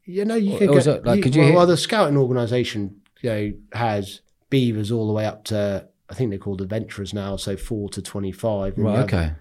you 0.04 0.26
know 0.26 0.36
you 0.36 0.54
Or- 0.56 0.58
could 0.58 0.70
or 0.70 0.82
go, 0.82 1.02
like, 1.06 1.17
you- 1.17 1.24
could 1.24 1.36
you 1.36 1.41
well, 1.41 1.48
hear- 1.50 1.58
well, 1.58 1.67
the 1.67 1.78
scouting 1.78 2.17
organisation 2.17 3.00
you 3.22 3.30
know 3.30 3.52
has 3.74 4.22
beavers 4.50 4.91
all 4.91 5.06
the 5.08 5.13
way 5.13 5.26
up 5.26 5.44
to 5.46 5.88
I 6.10 6.13
think 6.15 6.32
they're 6.32 6.39
called 6.39 6.60
adventurers 6.62 7.13
now, 7.13 7.36
so 7.38 7.56
four 7.56 7.88
to 7.89 8.02
twenty 8.02 8.32
five. 8.32 8.74
Right. 8.78 9.00
Okay. 9.04 9.32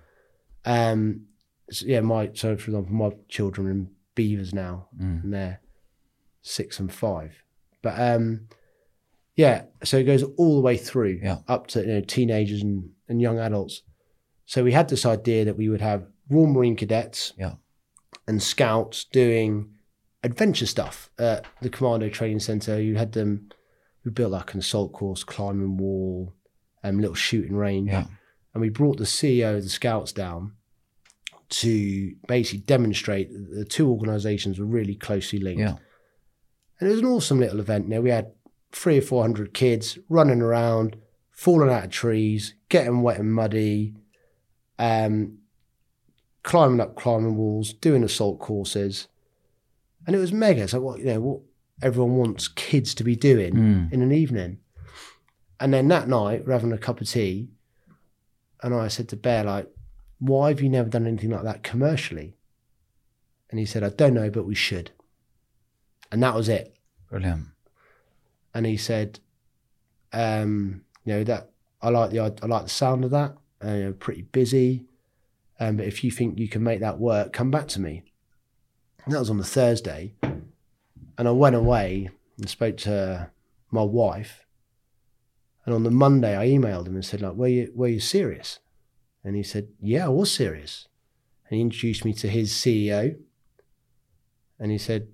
Um, 0.66 1.22
so 1.70 1.86
yeah, 1.86 2.00
my 2.00 2.30
so 2.34 2.56
for 2.56 2.70
example, 2.70 2.92
my 2.92 3.10
children 3.28 3.66
are 3.66 3.70
in 3.70 3.90
beavers 4.14 4.52
now, 4.54 4.88
Mm. 5.00 5.24
and 5.24 5.32
they're 5.34 5.60
six 6.42 6.78
and 6.80 6.92
five. 6.92 7.32
But 7.82 7.98
um, 8.00 8.48
yeah, 9.36 9.64
so 9.84 9.96
it 9.98 10.04
goes 10.04 10.22
all 10.22 10.56
the 10.56 10.62
way 10.62 10.76
through, 10.76 11.20
Yeah. 11.22 11.38
up 11.48 11.66
to 11.68 11.80
you 11.80 11.86
know 11.86 12.00
teenagers 12.00 12.62
and, 12.62 12.90
and 13.08 13.20
young 13.20 13.38
adults. 13.38 13.82
So 14.46 14.64
we 14.64 14.72
had 14.72 14.88
this 14.88 15.06
idea 15.06 15.44
that 15.44 15.56
we 15.56 15.68
would 15.68 15.80
have 15.80 16.06
Royal 16.28 16.46
Marine 16.46 16.76
cadets, 16.76 17.32
Yeah. 17.38 17.54
and 18.26 18.42
scouts 18.42 19.04
doing 19.04 19.70
adventure 20.22 20.66
stuff 20.66 21.10
at 21.18 21.46
the 21.62 21.70
Commando 21.70 22.08
Training 22.08 22.40
Centre. 22.40 22.80
You 22.80 22.96
had 22.96 23.12
them. 23.12 23.48
We 24.04 24.10
built 24.10 24.32
like 24.32 24.54
an 24.54 24.60
assault 24.60 24.92
course, 24.92 25.24
climbing 25.24 25.76
wall, 25.76 26.34
um, 26.82 26.98
little 26.98 27.14
shooting 27.14 27.54
range 27.54 27.88
Yeah. 27.90 28.06
and 28.54 28.60
we 28.62 28.68
brought 28.70 28.96
the 28.98 29.04
CEO 29.06 29.56
of 29.56 29.62
the 29.62 29.68
Scouts 29.68 30.12
down 30.12 30.52
to 31.50 32.14
basically 32.28 32.60
demonstrate 32.60 33.30
that 33.32 33.54
the 33.54 33.64
two 33.64 33.88
organisations 33.90 34.58
were 34.58 34.66
really 34.66 34.94
closely 34.94 35.38
linked. 35.38 35.60
Yeah. 35.60 35.76
And 36.78 36.88
it 36.88 36.92
was 36.92 37.00
an 37.00 37.06
awesome 37.06 37.40
little 37.40 37.60
event. 37.60 37.88
Now 37.88 38.00
we 38.00 38.10
had 38.10 38.32
three 38.72 38.98
or 38.98 39.02
four 39.02 39.22
hundred 39.22 39.52
kids 39.52 39.98
running 40.08 40.40
around, 40.40 40.96
falling 41.30 41.70
out 41.70 41.84
of 41.84 41.90
trees, 41.90 42.54
getting 42.68 43.02
wet 43.02 43.18
and 43.18 43.32
muddy, 43.32 43.94
um, 44.78 45.38
climbing 46.42 46.80
up 46.80 46.96
climbing 46.96 47.36
walls, 47.36 47.72
doing 47.72 48.04
assault 48.04 48.38
courses, 48.38 49.08
and 50.06 50.16
it 50.16 50.20
was 50.20 50.32
mega. 50.32 50.68
So 50.68 50.80
what 50.80 51.00
you 51.00 51.06
know, 51.06 51.20
what 51.20 51.40
everyone 51.82 52.16
wants 52.16 52.46
kids 52.48 52.94
to 52.94 53.04
be 53.04 53.16
doing 53.16 53.54
Mm. 53.54 53.92
in 53.92 54.02
an 54.02 54.12
evening. 54.12 54.58
And 55.58 55.74
then 55.74 55.88
that 55.88 56.08
night, 56.08 56.46
we're 56.46 56.52
having 56.52 56.72
a 56.72 56.78
cup 56.78 57.00
of 57.00 57.08
tea, 57.08 57.48
and 58.62 58.72
I 58.74 58.88
said 58.88 59.08
to 59.10 59.16
Bear, 59.16 59.44
like, 59.44 59.68
why 60.20 60.48
have 60.48 60.60
you 60.60 60.68
never 60.68 60.88
done 60.88 61.06
anything 61.06 61.30
like 61.30 61.42
that 61.42 61.62
commercially? 61.62 62.36
And 63.50 63.58
he 63.58 63.66
said, 63.66 63.82
I 63.82 63.88
don't 63.88 64.14
know, 64.14 64.30
but 64.30 64.46
we 64.46 64.54
should. 64.54 64.92
And 66.12 66.22
that 66.22 66.34
was 66.34 66.48
it. 66.48 66.76
Brilliant. 67.08 67.48
And 68.54 68.66
he 68.66 68.76
said, 68.76 69.18
um, 70.12 70.82
you 71.04 71.14
know, 71.14 71.24
that 71.24 71.50
I 71.82 71.88
like 71.88 72.10
the 72.10 72.20
I 72.20 72.46
like 72.46 72.64
the 72.64 72.68
sound 72.68 73.04
of 73.04 73.10
that. 73.10 73.36
Uh, 73.60 73.92
pretty 73.98 74.22
busy. 74.22 74.84
Um, 75.58 75.76
but 75.76 75.86
if 75.86 76.04
you 76.04 76.10
think 76.10 76.38
you 76.38 76.48
can 76.48 76.62
make 76.62 76.80
that 76.80 76.98
work, 76.98 77.32
come 77.32 77.50
back 77.50 77.68
to 77.68 77.80
me. 77.80 78.04
And 79.04 79.14
that 79.14 79.18
was 79.18 79.30
on 79.30 79.38
the 79.38 79.44
Thursday. 79.44 80.14
And 80.22 81.28
I 81.28 81.32
went 81.32 81.56
away 81.56 82.10
and 82.38 82.48
spoke 82.48 82.76
to 82.78 83.30
my 83.70 83.82
wife. 83.82 84.46
And 85.64 85.74
on 85.74 85.82
the 85.82 85.90
Monday, 85.90 86.36
I 86.36 86.48
emailed 86.48 86.86
him 86.86 86.94
and 86.94 87.04
said, 87.04 87.20
like, 87.20 87.34
were 87.34 87.48
you, 87.48 87.72
were 87.74 87.88
you 87.88 88.00
serious? 88.00 88.58
And 89.24 89.36
he 89.36 89.42
said, 89.42 89.68
yeah, 89.80 90.06
I 90.06 90.08
was 90.08 90.32
serious. 90.32 90.88
And 91.48 91.56
he 91.56 91.60
introduced 91.60 92.04
me 92.04 92.12
to 92.14 92.28
his 92.28 92.52
CEO. 92.52 93.16
And 94.58 94.70
he 94.70 94.78
said, 94.78 95.08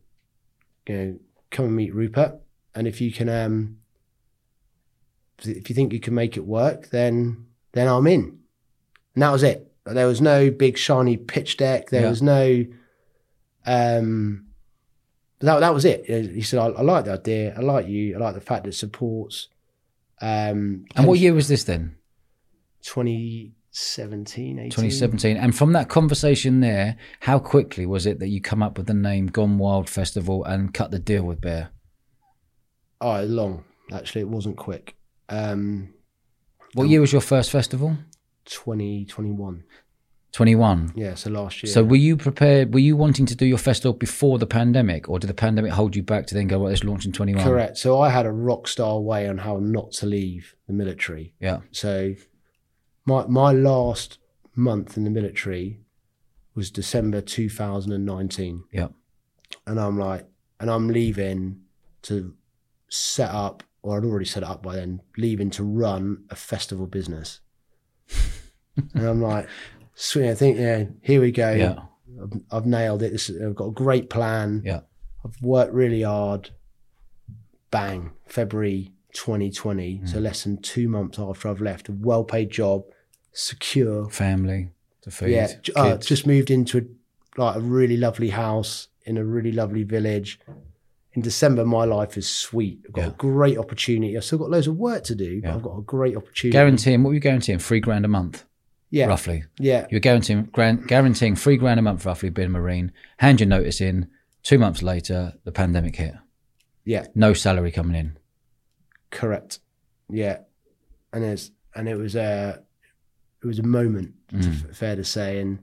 you 0.88 0.94
know, 0.96 1.18
come 1.50 1.66
and 1.66 1.76
meet 1.76 1.94
Rupert. 1.94 2.34
And 2.74 2.86
if 2.86 3.00
you 3.00 3.10
can, 3.10 3.28
um, 3.28 3.78
if 5.42 5.68
you 5.68 5.74
think 5.74 5.92
you 5.92 6.00
can 6.00 6.14
make 6.14 6.36
it 6.36 6.44
work, 6.46 6.90
then 6.90 7.46
then 7.72 7.88
I'm 7.88 8.06
in. 8.06 8.38
And 9.14 9.22
that 9.22 9.30
was 9.32 9.42
it. 9.42 9.70
There 9.84 10.06
was 10.06 10.20
no 10.20 10.50
big 10.50 10.76
shiny 10.78 11.16
pitch 11.16 11.56
deck. 11.56 11.90
There 11.90 12.02
Yeah. 12.02 12.08
was 12.10 12.22
no, 12.22 12.64
um, 13.66 14.46
that 15.40 15.60
that 15.60 15.74
was 15.74 15.84
it. 15.84 16.06
He 16.34 16.42
said, 16.42 16.58
I, 16.58 16.66
I 16.66 16.82
like 16.82 17.04
the 17.04 17.12
idea. 17.12 17.54
I 17.56 17.60
like 17.60 17.86
you. 17.88 18.14
I 18.14 18.18
like 18.18 18.34
the 18.34 18.40
fact 18.40 18.64
that 18.64 18.70
it 18.70 18.74
supports. 18.74 19.48
Um, 20.20 20.86
And 20.96 21.06
what 21.06 21.18
year 21.18 21.34
was 21.34 21.48
this 21.48 21.64
then? 21.64 21.96
2017, 23.76 24.58
18. 24.58 24.70
2017. 24.70 25.36
And 25.36 25.54
from 25.54 25.72
that 25.74 25.90
conversation 25.90 26.60
there, 26.60 26.96
how 27.20 27.38
quickly 27.38 27.84
was 27.84 28.06
it 28.06 28.20
that 28.20 28.28
you 28.28 28.40
come 28.40 28.62
up 28.62 28.78
with 28.78 28.86
the 28.86 28.94
name 28.94 29.26
Gone 29.26 29.58
Wild 29.58 29.90
Festival 29.90 30.44
and 30.44 30.72
cut 30.72 30.90
the 30.90 30.98
deal 30.98 31.24
with 31.24 31.42
Bear? 31.42 31.68
Oh, 33.02 33.22
long. 33.24 33.64
Actually, 33.92 34.22
it 34.22 34.28
wasn't 34.28 34.56
quick. 34.56 34.96
Um, 35.28 35.92
What 36.72 36.88
year 36.88 37.02
was 37.02 37.12
your 37.12 37.20
first 37.20 37.50
festival? 37.50 37.98
2021. 38.46 39.64
21. 40.32 40.92
Yeah, 40.96 41.14
so 41.14 41.30
last 41.30 41.62
year. 41.62 41.70
So 41.70 41.84
were 41.84 41.96
you 41.96 42.16
prepared? 42.16 42.72
Were 42.72 42.80
you 42.80 42.96
wanting 42.96 43.26
to 43.26 43.34
do 43.34 43.44
your 43.44 43.58
festival 43.58 43.92
before 43.92 44.38
the 44.38 44.46
pandemic, 44.46 45.08
or 45.08 45.18
did 45.18 45.28
the 45.28 45.34
pandemic 45.34 45.72
hold 45.72 45.96
you 45.96 46.02
back 46.02 46.26
to 46.28 46.34
then 46.34 46.46
go, 46.46 46.58
"Well, 46.58 46.70
let's 46.70 46.84
launch 46.84 47.06
in 47.06 47.12
21"? 47.12 47.42
Correct. 47.42 47.78
So 47.78 48.00
I 48.00 48.10
had 48.10 48.26
a 48.26 48.32
rock 48.32 48.68
star 48.68 49.00
way 49.00 49.28
on 49.28 49.38
how 49.38 49.58
not 49.58 49.92
to 49.92 50.06
leave 50.06 50.54
the 50.66 50.74
military. 50.74 51.34
Yeah. 51.40 51.60
So 51.72 52.14
my 53.06 53.26
my 53.26 53.52
last 53.52 54.18
month 54.54 54.96
in 54.96 55.04
the 55.04 55.10
military 55.10 55.80
was 56.54 56.70
December 56.70 57.20
2019, 57.20 58.64
Yeah. 58.72 58.88
and 59.66 59.78
I'm 59.78 59.98
like, 59.98 60.26
and 60.58 60.70
I'm 60.70 60.88
leaving 60.88 61.60
to 62.02 62.34
set 62.88 63.30
up, 63.30 63.62
or 63.82 63.96
I'd 63.98 64.04
already 64.04 64.24
set 64.24 64.42
it 64.42 64.48
up 64.48 64.62
by 64.62 64.76
then, 64.76 65.02
leaving 65.18 65.50
to 65.50 65.64
run 65.64 66.24
a 66.30 66.36
festival 66.36 66.86
business, 66.86 67.40
and 68.94 69.06
I'm 69.06 69.20
like, 69.22 69.48
sweet, 69.94 70.30
I 70.30 70.34
think, 70.34 70.58
yeah, 70.58 70.84
here 71.02 71.20
we 71.20 71.30
go. 71.32 71.52
Yeah. 71.52 71.78
I've, 72.22 72.40
I've 72.50 72.66
nailed 72.66 73.02
it. 73.02 73.12
This 73.12 73.28
is, 73.28 73.42
I've 73.42 73.54
got 73.54 73.66
a 73.68 73.72
great 73.72 74.08
plan. 74.08 74.62
Yeah. 74.64 74.80
I've 75.24 75.40
worked 75.42 75.74
really 75.74 76.02
hard. 76.02 76.50
Bang, 77.70 78.12
February 78.26 78.92
2020. 79.12 79.96
Hmm. 79.98 80.06
So 80.06 80.18
less 80.20 80.44
than 80.44 80.56
two 80.62 80.88
months 80.88 81.18
after 81.18 81.48
I've 81.48 81.60
left, 81.60 81.88
a 81.90 81.92
well-paid 81.92 82.50
job, 82.50 82.84
secure. 83.36 84.08
Family 84.10 84.70
to 85.02 85.10
feed. 85.10 85.30
yeah, 85.30 85.48
uh, 85.76 85.96
just 85.98 86.26
moved 86.26 86.50
into 86.50 86.78
a, 86.78 87.40
like 87.40 87.56
a 87.56 87.60
really 87.60 87.96
lovely 87.96 88.30
house 88.30 88.88
in 89.04 89.16
a 89.16 89.24
really 89.24 89.52
lovely 89.52 89.84
village. 89.84 90.40
In 91.12 91.22
December, 91.22 91.64
my 91.64 91.84
life 91.84 92.16
is 92.18 92.28
sweet. 92.28 92.80
I've 92.86 92.92
got 92.92 93.00
Yeah. 93.02 93.08
a 93.08 93.12
great 93.12 93.56
opportunity. 93.58 94.16
I've 94.16 94.24
still 94.24 94.38
got 94.38 94.50
loads 94.50 94.66
of 94.66 94.76
work 94.76 95.04
to 95.04 95.14
do, 95.14 95.40
but 95.40 95.48
Yeah. 95.48 95.54
I've 95.54 95.62
got 95.62 95.78
a 95.78 95.82
great 95.82 96.16
opportunity. 96.16 96.52
guaranteeing 96.52 97.02
what 97.02 97.08
were 97.10 97.14
you 97.14 97.20
guaranteeing? 97.20 97.58
Three 97.58 97.80
grand 97.80 98.04
a 98.04 98.08
month, 98.08 98.44
yeah, 98.90 99.06
roughly. 99.06 99.44
yeah, 99.58 99.86
You're 99.90 100.00
guaranteeing 100.00 100.44
gran- 100.52 100.84
guaranteeing 100.86 101.36
three 101.36 101.56
grand 101.56 101.78
a 101.78 101.82
month 101.82 102.04
roughly 102.04 102.28
being 102.30 102.48
a 102.48 102.50
marine. 102.50 102.92
Hand 103.18 103.40
your 103.40 103.48
notice 103.48 103.80
in. 103.80 104.08
Two 104.42 104.58
months 104.58 104.82
later, 104.82 105.34
the 105.44 105.52
pandemic 105.52 105.96
hit. 105.96 106.14
yeah. 106.84 107.06
No 107.14 107.32
salary 107.32 107.70
coming 107.72 107.96
in. 107.96 108.16
Correct. 109.10 109.60
Yeah, 110.10 110.38
and 111.12 111.24
it's 111.24 111.50
and 111.74 111.88
it 111.88 111.96
was 111.96 112.14
a 112.14 112.62
it 113.46 113.48
was 113.48 113.58
a 113.58 113.62
moment, 113.62 114.14
Mm. 114.32 114.46
f- 114.70 114.76
fair 114.76 114.96
to 114.96 115.04
say, 115.04 115.38
and 115.40 115.58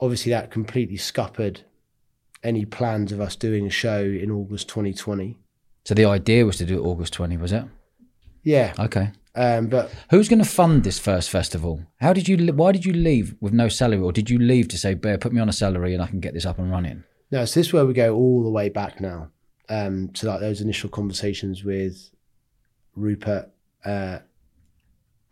obviously 0.00 0.30
that 0.30 0.50
completely 0.50 0.96
scuppered 0.96 1.60
any 2.42 2.64
plans 2.64 3.10
of 3.12 3.20
us 3.20 3.36
doing 3.36 3.66
a 3.66 3.70
show 3.70 4.02
in 4.04 4.30
August 4.30 4.68
2020. 4.68 5.38
So 5.84 5.94
the 5.94 6.04
idea 6.04 6.44
was 6.46 6.56
to 6.58 6.64
do 6.66 6.78
it 6.78 6.86
August 6.86 7.12
20, 7.14 7.36
was 7.36 7.52
it? 7.52 7.64
Yeah, 8.42 8.74
Okay. 8.78 9.10
um, 9.34 9.68
but 9.68 9.90
Who's 10.10 10.28
going 10.28 10.42
to 10.42 10.48
fund 10.48 10.84
this 10.84 10.98
first 10.98 11.30
festival? 11.30 11.80
How 12.00 12.12
did 12.12 12.28
you? 12.28 12.36
Why 12.52 12.72
did 12.72 12.84
you 12.84 12.92
leave 12.92 13.34
with 13.40 13.52
no 13.54 13.68
salary, 13.68 14.00
or 14.02 14.12
did 14.12 14.28
you 14.30 14.38
leave 14.38 14.68
to 14.68 14.78
say, 14.78 14.94
"Bear, 14.94 15.16
put 15.18 15.32
me 15.32 15.40
on 15.40 15.48
a 15.48 15.52
salary 15.52 15.94
and 15.94 16.02
I 16.02 16.06
can 16.06 16.20
get 16.20 16.34
this 16.34 16.44
up 16.46 16.58
and 16.58 16.70
running"? 16.70 17.04
no, 17.30 17.44
so 17.46 17.58
this 17.58 17.68
is 17.68 17.72
where 17.72 17.84
we 17.86 17.94
go 17.94 18.14
all 18.14 18.44
the 18.44 18.50
way 18.50 18.68
back 18.68 19.00
now 19.00 19.30
um, 19.68 20.08
to 20.10 20.26
like 20.28 20.40
those 20.40 20.60
initial 20.60 20.88
conversations 20.90 21.64
with 21.64 22.10
Rupert 22.94 23.50
uh, 23.84 24.18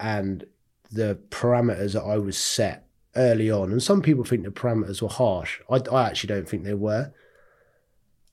and 0.00 0.44
the 0.92 1.18
parameters 1.30 1.92
that 1.94 2.02
I 2.02 2.18
was 2.18 2.36
set 2.38 2.86
early 3.16 3.50
on. 3.50 3.72
And 3.72 3.82
some 3.82 4.02
people 4.02 4.24
think 4.24 4.44
the 4.44 4.50
parameters 4.50 5.02
were 5.02 5.08
harsh. 5.08 5.60
I, 5.70 5.80
I 5.90 6.08
actually 6.08 6.28
don't 6.34 6.48
think 6.48 6.64
they 6.64 6.74
were. 6.74 7.12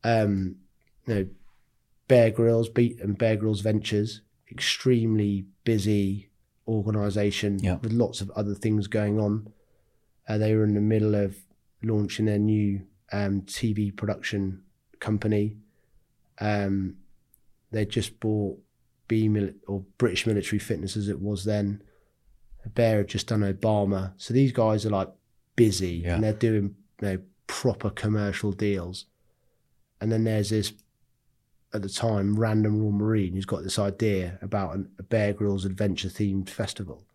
Um, 0.03 0.55
you 1.05 1.13
know, 1.15 1.27
Bear 2.07 2.31
Grylls, 2.31 2.69
Beat 2.69 2.99
and 3.01 3.17
Bear 3.17 3.35
Grylls 3.35 3.61
Ventures, 3.61 4.21
extremely 4.51 5.45
busy 5.63 6.29
organisation 6.67 7.59
Yeah. 7.59 7.75
with 7.75 7.91
lots 7.91 8.21
of 8.21 8.29
other 8.31 8.55
things 8.55 8.87
going 8.87 9.19
on. 9.19 9.51
Uh, 10.27 10.37
they 10.37 10.55
were 10.55 10.63
in 10.63 10.75
the 10.75 10.81
middle 10.81 11.15
of 11.15 11.37
launching 11.83 12.25
their 12.25 12.39
new 12.39 12.81
um, 13.11 13.41
TV 13.43 13.95
production 13.95 14.63
company. 14.99 15.57
Um, 16.39 16.97
they 17.71 17.85
just 17.85 18.19
bought 18.19 18.59
B 19.07 19.27
mil- 19.27 19.53
or 19.67 19.83
British 19.97 20.25
Military 20.27 20.59
Fitness 20.59 20.95
as 20.95 21.09
it 21.09 21.19
was 21.19 21.43
then. 21.45 21.81
A 22.65 22.69
bear 22.69 22.97
had 22.97 23.07
just 23.07 23.27
done 23.27 23.41
Obama, 23.41 24.13
so 24.17 24.33
these 24.33 24.51
guys 24.51 24.85
are 24.85 24.89
like 24.89 25.09
busy 25.55 26.01
Yeah. 26.05 26.15
and 26.15 26.23
they're 26.23 26.33
doing 26.33 26.75
you 27.01 27.07
know, 27.07 27.19
proper 27.47 27.89
commercial 27.89 28.51
deals. 28.51 29.05
And 30.01 30.11
then 30.11 30.23
there's 30.23 30.49
this 30.49 30.73
at 31.73 31.81
the 31.81 31.89
time 31.89 32.39
random 32.39 32.79
Royal 32.79 32.91
Marine 32.91 33.33
who's 33.33 33.45
got 33.45 33.63
this 33.63 33.77
idea 33.79 34.39
about 34.41 34.75
an, 34.75 34.89
a 34.97 35.03
Bear 35.03 35.33
Grylls 35.33 35.65
adventure 35.65 36.09
themed 36.09 36.49
festival, 36.49 37.05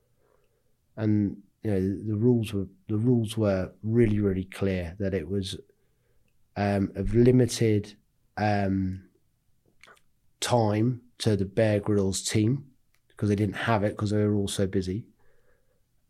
and 0.97 1.39
you 1.63 1.71
know 1.71 1.81
the, 1.81 2.05
the 2.09 2.17
rules 2.17 2.53
were 2.53 2.67
the 2.89 2.97
rules 2.99 3.37
were 3.37 3.73
really 3.83 4.21
really 4.21 4.45
clear 4.45 4.95
that 4.99 5.13
it 5.15 5.29
was 5.29 5.57
um, 6.57 6.93
of 6.95 7.15
limited 7.15 7.95
um, 8.37 9.03
time 10.41 11.01
to 11.19 11.37
the 11.37 11.45
Bear 11.45 11.81
Grylls 11.81 12.23
team 12.23 12.67
because 13.09 13.29
they 13.29 13.37
didn't 13.37 13.57
have 13.57 13.83
it 13.85 13.91
because 13.91 14.11
they 14.11 14.19
were 14.19 14.35
all 14.35 14.49
so 14.49 14.67
busy. 14.67 15.05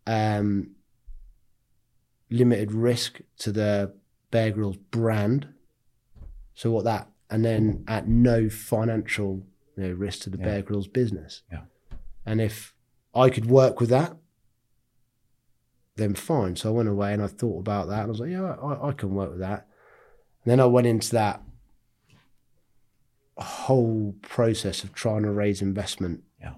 Um, 0.07 0.73
limited 2.31 2.73
risk 2.73 3.21
to 3.39 3.53
the 3.53 3.95
Bear 4.31 4.51
Grylls 4.51 4.77
brand. 4.77 5.49
So 6.55 6.71
what 6.71 6.85
that, 6.85 7.09
and 7.31 7.45
then 7.45 7.85
at 7.89 8.09
no 8.09 8.49
financial 8.49 9.47
you 9.77 9.85
know, 9.85 9.93
risk 9.93 10.23
to 10.23 10.31
the 10.31 10.39
Yeah. 10.39 10.45
Bear 10.45 10.63
Grylls 10.63 10.89
business. 10.89 11.43
Yeah. 11.51 11.63
And 12.27 12.41
if 12.41 12.75
I 13.15 13.31
could 13.31 13.47
work 13.47 13.81
with 13.81 13.91
that, 13.91 14.17
then 15.97 16.15
fine. 16.15 16.57
So 16.57 16.71
I 16.71 16.73
went 16.73 16.89
away 16.89 17.13
and 17.13 17.23
I 17.23 17.27
thought 17.29 17.61
about 17.61 17.89
that 17.89 18.01
and 18.01 18.07
I 18.07 18.11
was 18.11 18.21
like, 18.21 18.31
yeah, 18.31 18.55
I, 18.55 18.89
I 18.89 18.93
can 18.93 19.15
work 19.15 19.31
with 19.31 19.41
that. 19.41 19.69
And 20.45 20.51
then 20.51 20.61
I 20.61 20.67
went 20.67 20.87
into 20.87 21.11
that 21.13 21.43
whole 23.37 24.15
process 24.23 24.85
of 24.85 24.93
trying 24.93 25.23
to 25.23 25.31
raise 25.31 25.63
investment. 25.63 26.23
Yeah. 26.41 26.55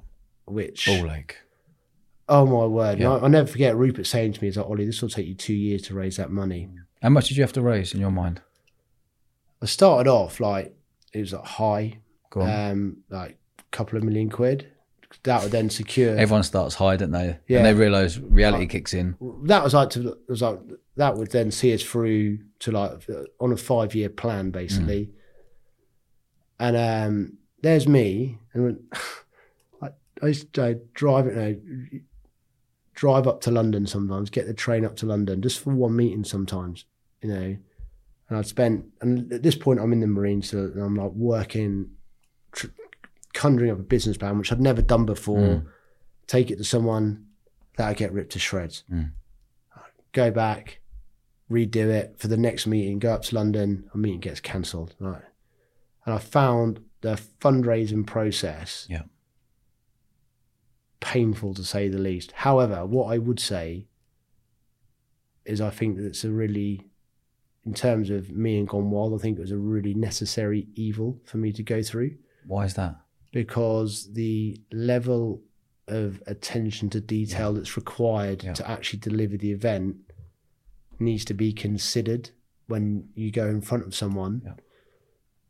Which 0.46 0.86
Ball 0.86 1.10
ache. 1.12 1.36
Oh 2.28 2.44
my 2.46 2.66
word! 2.66 2.98
Yeah. 2.98 3.12
I, 3.12 3.18
I'll 3.18 3.28
never 3.28 3.46
forget 3.46 3.76
Rupert 3.76 4.06
saying 4.06 4.32
to 4.34 4.42
me, 4.42 4.48
"He's 4.48 4.56
like, 4.56 4.66
Ollie, 4.66 4.84
this 4.86 5.00
will 5.00 5.08
take 5.08 5.26
you 5.26 5.34
two 5.34 5.54
years 5.54 5.82
to 5.82 5.94
raise 5.94 6.16
that 6.16 6.30
money." 6.30 6.68
How 7.02 7.10
much 7.10 7.28
did 7.28 7.36
you 7.36 7.42
have 7.42 7.52
to 7.52 7.62
raise 7.62 7.94
in 7.94 8.00
your 8.00 8.10
mind? 8.10 8.40
I 9.62 9.66
started 9.66 10.10
off 10.10 10.40
like 10.40 10.74
it 11.12 11.20
was 11.20 11.32
like 11.32 11.44
high, 11.44 11.98
Go 12.30 12.40
on. 12.42 12.70
um, 12.70 12.96
like 13.10 13.38
a 13.58 13.62
couple 13.70 13.96
of 13.96 14.04
million 14.04 14.28
quid. 14.30 14.66
That 15.22 15.42
would 15.42 15.52
then 15.52 15.70
secure. 15.70 16.16
Everyone 16.16 16.42
starts 16.42 16.74
high, 16.74 16.96
don't 16.96 17.12
they? 17.12 17.38
Yeah. 17.48 17.58
And 17.58 17.66
they 17.66 17.74
realise 17.74 18.18
reality 18.18 18.66
kicks 18.66 18.92
in. 18.92 19.16
that 19.44 19.62
was 19.62 19.72
like 19.72 19.90
to 19.90 20.16
was 20.28 20.42
like 20.42 20.58
that 20.96 21.16
would 21.16 21.30
then 21.30 21.50
see 21.50 21.72
us 21.72 21.82
through 21.82 22.38
to 22.60 22.72
like 22.72 23.06
on 23.40 23.52
a 23.52 23.56
five 23.56 23.94
year 23.94 24.08
plan 24.08 24.50
basically. 24.50 25.10
And 26.58 26.76
um, 26.76 27.38
there's 27.62 27.86
me, 27.86 28.38
and 28.52 28.78
I, 29.82 29.88
I 30.22 30.26
used 30.26 30.52
to 30.54 30.80
drive 30.94 31.26
it. 31.26 31.36
know, 31.36 32.00
drive 32.96 33.28
up 33.28 33.40
to 33.42 33.50
London 33.52 33.86
sometimes, 33.86 34.30
get 34.30 34.46
the 34.46 34.54
train 34.54 34.84
up 34.84 34.96
to 34.96 35.06
London 35.06 35.40
just 35.40 35.60
for 35.60 35.70
one 35.70 35.94
meeting 35.94 36.24
sometimes, 36.24 36.86
you 37.22 37.28
know. 37.28 37.56
And 38.28 38.38
I'd 38.38 38.46
spent, 38.46 38.86
and 39.00 39.32
at 39.32 39.44
this 39.44 39.54
point 39.54 39.78
I'm 39.78 39.92
in 39.92 40.00
the 40.00 40.08
Marines, 40.08 40.50
so 40.50 40.58
I'm 40.58 40.96
like 40.96 41.12
working, 41.12 41.90
tr- 42.50 42.66
conjuring 43.34 43.70
up 43.70 43.78
a 43.78 43.82
business 43.82 44.16
plan, 44.16 44.38
which 44.38 44.50
I'd 44.50 44.60
never 44.60 44.82
done 44.82 45.04
before. 45.06 45.38
Mm. 45.38 45.66
Take 46.26 46.50
it 46.50 46.56
to 46.56 46.64
someone 46.64 47.26
that 47.76 47.86
I 47.86 47.94
get 47.94 48.12
ripped 48.12 48.32
to 48.32 48.40
shreds. 48.40 48.82
Mm. 48.90 49.12
Go 50.12 50.30
back, 50.32 50.80
redo 51.50 51.88
it 51.88 52.16
for 52.18 52.28
the 52.28 52.38
next 52.38 52.66
meeting, 52.66 52.98
go 52.98 53.12
up 53.12 53.22
to 53.24 53.34
London, 53.34 53.88
a 53.94 53.98
meeting 53.98 54.20
gets 54.20 54.40
cancelled. 54.40 54.96
Right. 54.98 55.22
And 56.06 56.14
I 56.14 56.18
found 56.18 56.80
the 57.02 57.20
fundraising 57.40 58.06
process 58.06 58.86
Yeah. 58.88 59.02
Painful 61.12 61.54
to 61.54 61.64
say 61.64 61.88
the 61.88 61.98
least. 62.10 62.32
However, 62.32 62.78
what 62.84 63.06
I 63.14 63.18
would 63.18 63.40
say 63.40 63.86
is 65.44 65.60
I 65.60 65.70
think 65.70 65.96
that 65.96 66.04
it's 66.04 66.24
a 66.24 66.30
really, 66.30 66.72
in 67.64 67.74
terms 67.74 68.10
of 68.10 68.30
me 68.30 68.58
and 68.58 68.66
Gone 68.68 68.90
Wild, 68.90 69.14
I 69.14 69.18
think 69.22 69.38
it 69.38 69.42
was 69.42 69.52
a 69.52 69.56
really 69.74 69.94
necessary 69.94 70.66
evil 70.74 71.20
for 71.24 71.36
me 71.38 71.52
to 71.52 71.62
go 71.62 71.82
through 71.82 72.12
Why 72.46 72.64
is 72.64 72.74
that? 72.74 72.96
because 73.32 74.12
the 74.14 74.60
level 74.72 75.42
of 75.88 76.20
attention 76.26 76.90
to 76.90 77.00
detail 77.00 77.52
that's 77.52 77.76
required 77.76 78.42
Yeah. 78.42 78.54
to 78.54 78.68
actually 78.68 78.98
deliver 79.00 79.36
the 79.36 79.52
event 79.52 79.96
needs 80.98 81.24
to 81.26 81.34
be 81.34 81.52
considered 81.52 82.30
when 82.66 83.08
you 83.14 83.30
go 83.30 83.46
in 83.46 83.60
front 83.60 83.84
of 83.86 83.94
someone 83.94 84.54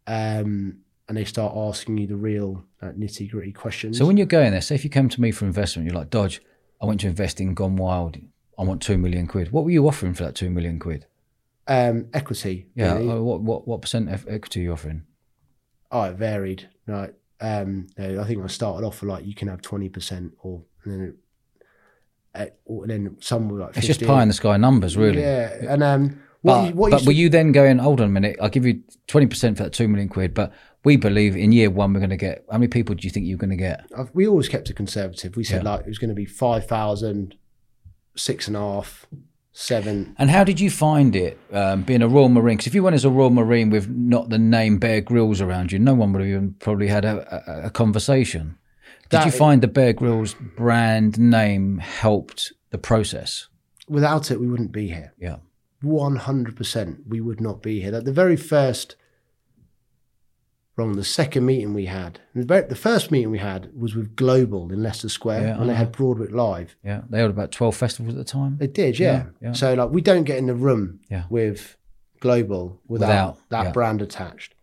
um, 0.07 0.79
and 1.09 1.17
they 1.17 1.25
start 1.25 1.55
asking 1.57 1.99
you 1.99 2.07
the 2.07 2.17
real 2.17 2.65
uh, 2.83 2.87
nitty 2.89 3.31
gritty 3.31 3.53
questions. 3.53 3.97
So 3.99 4.07
when 4.07 4.17
you're 4.17 4.27
going 4.27 4.51
there, 4.53 4.61
say 4.61 4.75
if 4.75 4.85
you 4.85 4.91
come 4.91 5.09
to 5.09 5.21
me 5.21 5.31
for 5.31 5.45
investment, 5.45 5.87
you're 5.87 5.95
like, 5.99 6.11
Dodge, 6.11 6.41
I 6.83 6.87
want 6.87 7.01
to 7.01 7.07
invest 7.07 7.41
in 7.41 7.55
Gone 7.55 7.77
Wild. 7.77 8.17
I 8.59 8.65
want 8.65 8.83
two 8.83 8.99
million 8.99 9.27
quid. 9.27 9.53
What 9.53 9.65
were 9.65 9.71
you 9.71 9.87
offering 9.87 10.15
for 10.15 10.25
that 10.25 10.35
two 10.35 10.51
million 10.51 10.79
quid? 10.79 11.07
um, 11.69 12.07
equity, 12.15 12.69
Yeah. 12.77 12.95
really. 12.95 13.11
uh, 13.11 13.17
What 13.21 13.41
what 13.43 13.67
what 13.67 13.83
percent 13.83 14.09
of 14.09 14.27
equity 14.29 14.61
are 14.61 14.63
you 14.65 14.73
offering? 14.73 15.03
Oh, 15.91 16.03
it 16.05 16.15
varied. 16.17 16.69
Right. 16.87 17.13
Um, 17.41 17.89
I 17.99 18.25
think 18.25 18.43
I 18.43 18.47
started 18.47 18.87
off 18.87 19.01
with 19.03 19.11
like 19.11 19.27
you 19.27 19.35
can 19.35 19.49
have 19.49 19.63
twenty 19.63 19.89
percent, 19.89 20.33
or 20.39 20.63
and 20.85 20.93
then, 20.93 21.15
uh, 22.35 22.47
or 22.65 22.87
then 22.87 23.17
some 23.21 23.49
were 23.49 23.59
like 23.59 23.75
50. 23.75 23.79
It's 23.81 23.99
just 23.99 24.07
pie 24.09 24.23
in 24.23 24.29
the 24.29 24.35
sky 24.35 24.57
numbers, 24.57 24.97
really. 24.97 25.21
Yeah, 25.23 25.55
and 25.69 25.83
um, 25.83 26.23
But, 26.47 26.75
what 26.75 26.91
but 26.93 27.05
were 27.07 27.13
you 27.13 27.29
then 27.29 27.53
going, 27.53 27.79
hold 27.79 28.01
on 28.01 28.07
a 28.09 28.11
minute, 28.11 28.37
I'll 28.41 28.49
give 28.49 28.65
you 28.67 28.83
20% 29.09 29.57
for 29.57 29.65
that 29.65 29.73
2 29.73 29.89
million 29.89 30.09
quid, 30.09 30.33
but 30.35 30.53
we 30.85 30.97
believe 30.97 31.37
in 31.37 31.53
year 31.53 31.71
one 31.71 31.93
we're 31.93 32.01
going 32.01 32.11
to 32.11 32.17
get, 32.17 32.45
how 32.51 32.59
many 32.59 32.69
people 32.69 32.95
do 32.95 33.07
you 33.07 33.11
think 33.11 33.27
you're 33.27 33.39
going 33.39 33.51
to 33.51 33.57
get? 33.57 33.87
I've- 33.97 34.11
we 34.15 34.27
always 34.27 34.49
kept 34.49 34.71
it 34.71 34.77
conservative. 34.77 35.37
We 35.37 35.45
said 35.45 35.65
Yeah. 35.65 35.71
like 35.73 35.81
it 35.81 35.89
was 35.89 35.99
going 35.99 36.11
to 36.11 36.15
be 36.15 36.25
5,000, 36.27 37.35
six 38.17 38.47
and 38.49 38.57
a 38.57 38.61
half, 38.61 39.07
seven. 39.53 40.15
And 40.19 40.31
how 40.31 40.45
did 40.45 40.61
you 40.61 40.71
find 40.71 41.17
it 41.17 41.39
um, 41.53 41.83
being 41.83 42.03
a 42.03 42.09
Royal 42.09 42.29
Marine? 42.29 42.57
Because 42.57 42.69
if 42.69 42.75
you 42.75 42.83
went 42.83 42.95
as 42.95 43.05
a 43.05 43.11
Royal 43.11 43.31
Marine 43.31 43.71
with 43.71 43.89
not 43.89 44.29
the 44.29 44.39
name 44.39 44.79
Bear 44.79 45.01
Grylls 45.01 45.41
around 45.41 45.73
you, 45.73 45.79
no 45.79 45.95
one 45.95 46.13
would 46.13 46.21
have 46.21 46.29
even 46.29 46.55
probably 46.61 46.89
had 46.89 47.05
a, 47.05 47.63
a, 47.65 47.67
a 47.67 47.71
conversation. 47.71 48.57
Did 49.09 49.21
That- 49.21 49.27
you 49.27 49.33
find 49.33 49.63
the 49.63 49.69
Bear 49.69 49.93
Grylls 49.93 50.35
brand 50.57 51.19
name 51.19 51.79
helped 51.79 52.53
the 52.71 52.79
process? 52.79 53.49
Without 53.89 54.31
it, 54.31 54.41
we 54.41 54.49
wouldn't 54.49 54.73
be 54.73 54.89
here. 54.89 55.13
Yeah. 55.19 55.37
100% 55.83 57.07
we 57.07 57.21
would 57.21 57.41
not 57.41 57.63
be 57.63 57.81
here. 57.81 57.93
Like 57.93 58.05
the 58.05 58.13
very 58.13 58.37
first, 58.37 58.97
wrong, 60.77 60.95
the 60.95 61.05
second 61.05 61.47
meeting 61.47 61.75
we 61.75 61.87
had, 61.87 62.21
the, 62.35 62.45
very, 62.45 62.67
the 62.67 62.77
first 62.77 63.11
meeting 63.11 63.31
we 63.31 63.39
had 63.39 63.71
was 63.79 63.95
with 63.95 64.17
Global 64.17 64.73
in 64.73 64.83
Leicester 64.83 65.09
Square 65.09 65.43
Yeah, 65.43 65.59
when 65.59 65.69
they 65.69 65.75
uh-huh. 65.75 65.85
had 65.85 65.93
Broadwick 65.93 66.33
Live. 66.33 66.77
Yeah. 66.85 67.03
They 67.09 67.21
had 67.21 67.31
about 67.31 67.53
12 67.53 67.77
festivals 67.77 68.15
at 68.15 68.19
the 68.19 68.25
time. 68.25 68.57
They 68.59 68.67
did, 68.67 68.99
yeah. 68.99 69.13
Yeah, 69.13 69.49
yeah. 69.49 69.53
So 69.53 69.75
like 69.75 69.91
we 69.91 70.01
don't 70.01 70.25
get 70.25 70.39
in 70.39 70.47
the 70.47 70.55
room 70.55 71.01
with 71.31 71.77
Global 72.21 72.81
without, 72.87 73.37
Without, 73.37 73.51
that 73.51 73.73
brand 73.73 74.03
attached. 74.03 74.55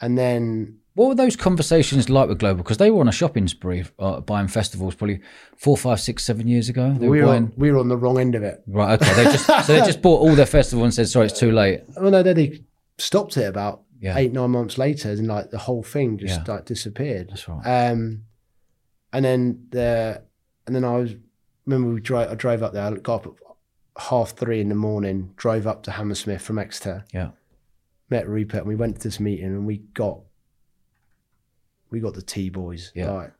And 0.00 0.16
then 0.16 0.79
What 0.94 1.08
were 1.08 1.14
those 1.14 1.36
conversations 1.36 2.10
like 2.10 2.28
with 2.28 2.38
Global? 2.38 2.62
Because 2.64 2.78
they 2.78 2.90
were 2.90 3.00
on 3.00 3.08
a 3.08 3.12
shopping 3.12 3.46
spree 3.46 3.84
uh, 3.98 4.20
buying 4.20 4.48
festivals 4.48 4.94
probably 4.96 5.20
four, 5.56 5.76
five, 5.76 6.00
six, 6.00 6.24
seven 6.24 6.48
years 6.48 6.68
ago. 6.68 6.92
They 6.98 7.08
we 7.08 7.20
were 7.20 7.26
were, 7.26 7.32
buying. 7.32 7.42
on, 7.44 7.52
we 7.56 7.70
were 7.70 7.78
on 7.78 7.88
the 7.88 7.96
wrong 7.96 8.18
end 8.18 8.34
of 8.34 8.42
it. 8.42 8.62
Right, 8.66 9.00
okay. 9.00 9.14
They 9.14 9.24
just 9.30 9.46
so 9.46 9.72
they 9.72 9.78
just 9.80 10.02
bought 10.02 10.20
all 10.20 10.34
their 10.34 10.46
festivals 10.46 10.84
and 10.84 10.94
said, 10.94 11.08
"Sorry, 11.08 11.26
it's 11.26 11.38
too 11.38 11.52
late." 11.52 11.82
Well, 11.96 12.10
no, 12.10 12.22
they 12.22 12.62
stopped 12.98 13.36
it 13.36 13.44
about 13.44 13.82
Yeah. 14.00 14.16
eight, 14.18 14.32
nine 14.32 14.50
months 14.50 14.78
later, 14.78 15.10
and 15.10 15.26
like 15.28 15.50
the 15.50 15.58
whole 15.58 15.82
thing 15.82 16.18
just 16.18 16.40
Yeah. 16.46 16.54
like 16.54 16.64
disappeared. 16.64 17.28
That's 17.30 17.48
right. 17.48 17.62
Um, 17.90 18.24
and 19.12 19.24
then 19.24 19.66
the 19.70 20.22
and 20.66 20.74
then 20.74 20.84
I 20.84 20.96
was 20.96 21.14
remember 21.66 21.94
we 21.94 22.00
drove. 22.00 22.30
I 22.30 22.34
drove 22.34 22.62
up 22.64 22.72
there. 22.72 22.82
I 22.84 22.94
got 22.94 23.26
up 23.26 23.36
at 23.96 24.02
half 24.10 24.30
three 24.32 24.60
in 24.60 24.68
the 24.68 24.74
morning. 24.74 25.34
Drove 25.36 25.66
up 25.68 25.84
to 25.84 25.92
Hammersmith 25.92 26.42
from 26.42 26.58
Exeter. 26.58 27.04
Yeah. 27.14 27.30
Met 28.08 28.28
Rupert, 28.28 28.60
and 28.60 28.68
we 28.68 28.74
went 28.74 28.96
to 28.96 29.02
this 29.08 29.20
meeting, 29.20 29.46
and 29.46 29.66
we 29.66 29.78
got 29.94 30.18
we 31.90 32.00
got 32.00 32.14
the 32.14 32.22
T 32.22 32.48
boys. 32.48 32.92
Yeah. 32.94 33.12
Right. 33.12 33.30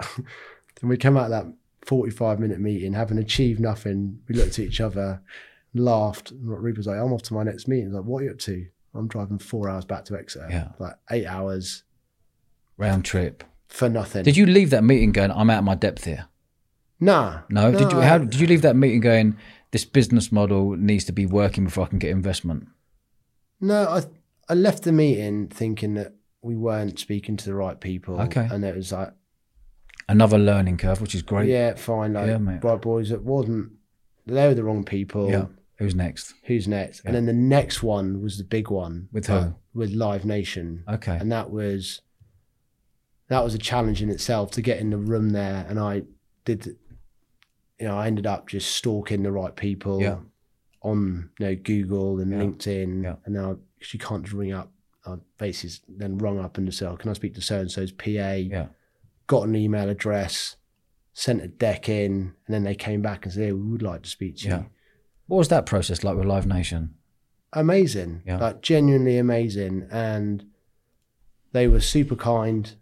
then 0.16 0.88
we 0.88 0.96
came 0.96 1.16
out 1.16 1.24
of 1.24 1.30
that 1.30 1.46
forty-five 1.82 2.40
minute 2.40 2.60
meeting, 2.60 2.92
having 2.92 3.18
achieved 3.18 3.60
nothing. 3.60 4.20
We 4.28 4.34
looked 4.34 4.58
at 4.58 4.64
each 4.64 4.80
other, 4.80 5.22
laughed. 5.74 6.30
And 6.30 6.48
Rupert 6.48 6.78
was 6.78 6.86
like, 6.86 6.98
"I'm 6.98 7.12
off 7.12 7.22
to 7.22 7.34
my 7.34 7.42
next 7.42 7.68
meeting." 7.68 7.92
Like, 7.92 8.04
"What 8.04 8.22
are 8.22 8.26
you 8.26 8.30
up 8.32 8.38
to?" 8.40 8.66
I'm 8.94 9.08
driving 9.08 9.38
four 9.38 9.68
hours 9.68 9.84
back 9.84 10.04
to 10.06 10.16
Exeter. 10.16 10.46
Yeah. 10.48 10.68
Like 10.78 10.94
eight 11.10 11.26
hours 11.26 11.82
Round 12.76 13.04
trip. 13.04 13.42
for 13.68 13.88
nothing. 13.88 14.22
Did 14.22 14.36
you 14.36 14.46
leave 14.46 14.70
that 14.70 14.84
meeting 14.84 15.12
going, 15.12 15.30
"I'm 15.30 15.50
out 15.50 15.58
of 15.58 15.64
my 15.64 15.74
depth 15.74 16.04
here"? 16.04 16.26
Nah. 17.00 17.40
No. 17.48 17.72
Did 17.72 17.92
you? 17.92 18.00
How 18.00 18.18
did 18.18 18.34
you 18.34 18.46
leave 18.46 18.62
that 18.62 18.76
meeting 18.76 19.00
going? 19.00 19.36
This 19.70 19.84
business 19.84 20.30
model 20.30 20.76
needs 20.76 21.04
to 21.06 21.12
be 21.12 21.26
working 21.26 21.64
before 21.64 21.86
I 21.86 21.88
can 21.88 21.98
get 21.98 22.10
investment. 22.10 22.68
No, 23.60 23.88
I 23.88 24.04
I 24.48 24.54
left 24.54 24.84
the 24.84 24.92
meeting 24.92 25.48
thinking 25.48 25.94
that 25.94 26.14
we 26.44 26.56
weren't 26.56 26.98
speaking 26.98 27.36
to 27.38 27.44
the 27.46 27.54
right 27.54 27.80
people. 27.80 28.20
Okay. 28.20 28.46
And 28.50 28.64
it 28.64 28.76
was 28.76 28.92
like, 28.92 29.12
Another 30.08 30.38
learning 30.38 30.76
curve, 30.76 31.00
which 31.00 31.14
is 31.14 31.22
great. 31.22 31.48
yeah, 31.48 31.74
fine, 31.74 32.12
like 32.12 32.26
Yeah, 32.28 32.36
mate. 32.38 32.62
right 32.62 32.80
boys, 32.80 33.10
it 33.10 33.22
wasn't 33.22 33.72
they 34.26 34.46
were 34.46 34.54
the 34.54 34.64
wrong 34.64 34.84
people. 34.84 35.30
Yeah. 35.30 35.46
Who's 35.78 35.94
next? 35.94 36.34
Who's 36.44 36.68
next? 36.68 37.00
Yeah. 37.02 37.08
And 37.08 37.16
then 37.16 37.26
the 37.26 37.32
next 37.32 37.82
one 37.82 38.22
was 38.22 38.38
the 38.38 38.44
big 38.44 38.70
one. 38.70 39.08
With 39.12 39.26
who? 39.26 39.54
With 39.74 39.90
Live 39.92 40.24
Nation. 40.24 40.84
Okay. 40.88 41.16
And 41.16 41.32
that 41.32 41.50
was 41.50 42.00
that 43.28 43.42
was 43.42 43.54
a 43.54 43.58
challenge 43.58 44.02
in 44.02 44.10
itself 44.10 44.50
to 44.52 44.62
get 44.62 44.78
in 44.78 44.90
the 44.90 44.98
room 44.98 45.30
there 45.30 45.64
and 45.68 45.78
I 45.80 46.02
did 46.44 46.76
you 47.80 47.88
know, 47.88 47.96
I 47.98 48.06
ended 48.06 48.26
up 48.26 48.46
just 48.48 48.76
stalking 48.76 49.22
the 49.24 49.32
right 49.32 49.56
people 49.56 50.00
Yeah. 50.00 50.18
on 50.82 51.30
you 51.38 51.46
know 51.46 51.54
Google 51.56 52.20
and. 52.20 52.32
LinkedIn, 52.32 53.16
and 53.24 53.34
now 53.34 53.56
you 53.92 53.98
can't 53.98 54.22
just 54.22 54.34
ring 54.34 54.52
up, 54.52 54.70
I 55.06 55.16
faces 55.38 55.80
then 55.88 56.18
rung 56.18 56.38
up 56.40 56.56
and 56.58 56.72
said, 56.72 56.88
oh, 56.88 56.96
"Can 56.96 57.10
I 57.10 57.14
speak 57.14 57.34
to 57.34 57.40
so 57.40 57.60
and 57.60 57.70
so's 57.70 57.92
PA?" 57.92 58.32
Yeah. 58.32 58.68
Got 59.26 59.48
an 59.48 59.56
email 59.56 59.88
address, 59.88 60.56
sent 61.12 61.42
a 61.42 61.48
deck 61.48 61.88
in, 61.88 62.34
and 62.46 62.54
then 62.54 62.64
they 62.64 62.74
came 62.74 63.02
back 63.02 63.24
and 63.24 63.32
said, 63.32 63.44
hey, 63.44 63.52
"We 63.52 63.62
would 63.72 63.82
like 63.82 64.02
to 64.02 64.10
speak 64.10 64.36
to 64.38 64.48
Yeah. 64.48 64.58
you." 64.60 64.66
What 65.26 65.38
was 65.38 65.48
that 65.48 65.66
process 65.66 66.04
like 66.04 66.16
with 66.16 66.26
Live 66.26 66.46
Nation? 66.46 66.94
Amazing, 67.52 68.22
Yeah. 68.26 68.38
like 68.38 68.62
genuinely 68.62 69.16
amazing, 69.16 69.86
and 69.90 70.44
they 71.52 71.68
were 71.68 71.80
super 71.80 72.16
kind. 72.16 72.74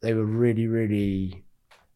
They 0.00 0.14
were 0.14 0.24
really, 0.26 0.66
really. 0.66 1.44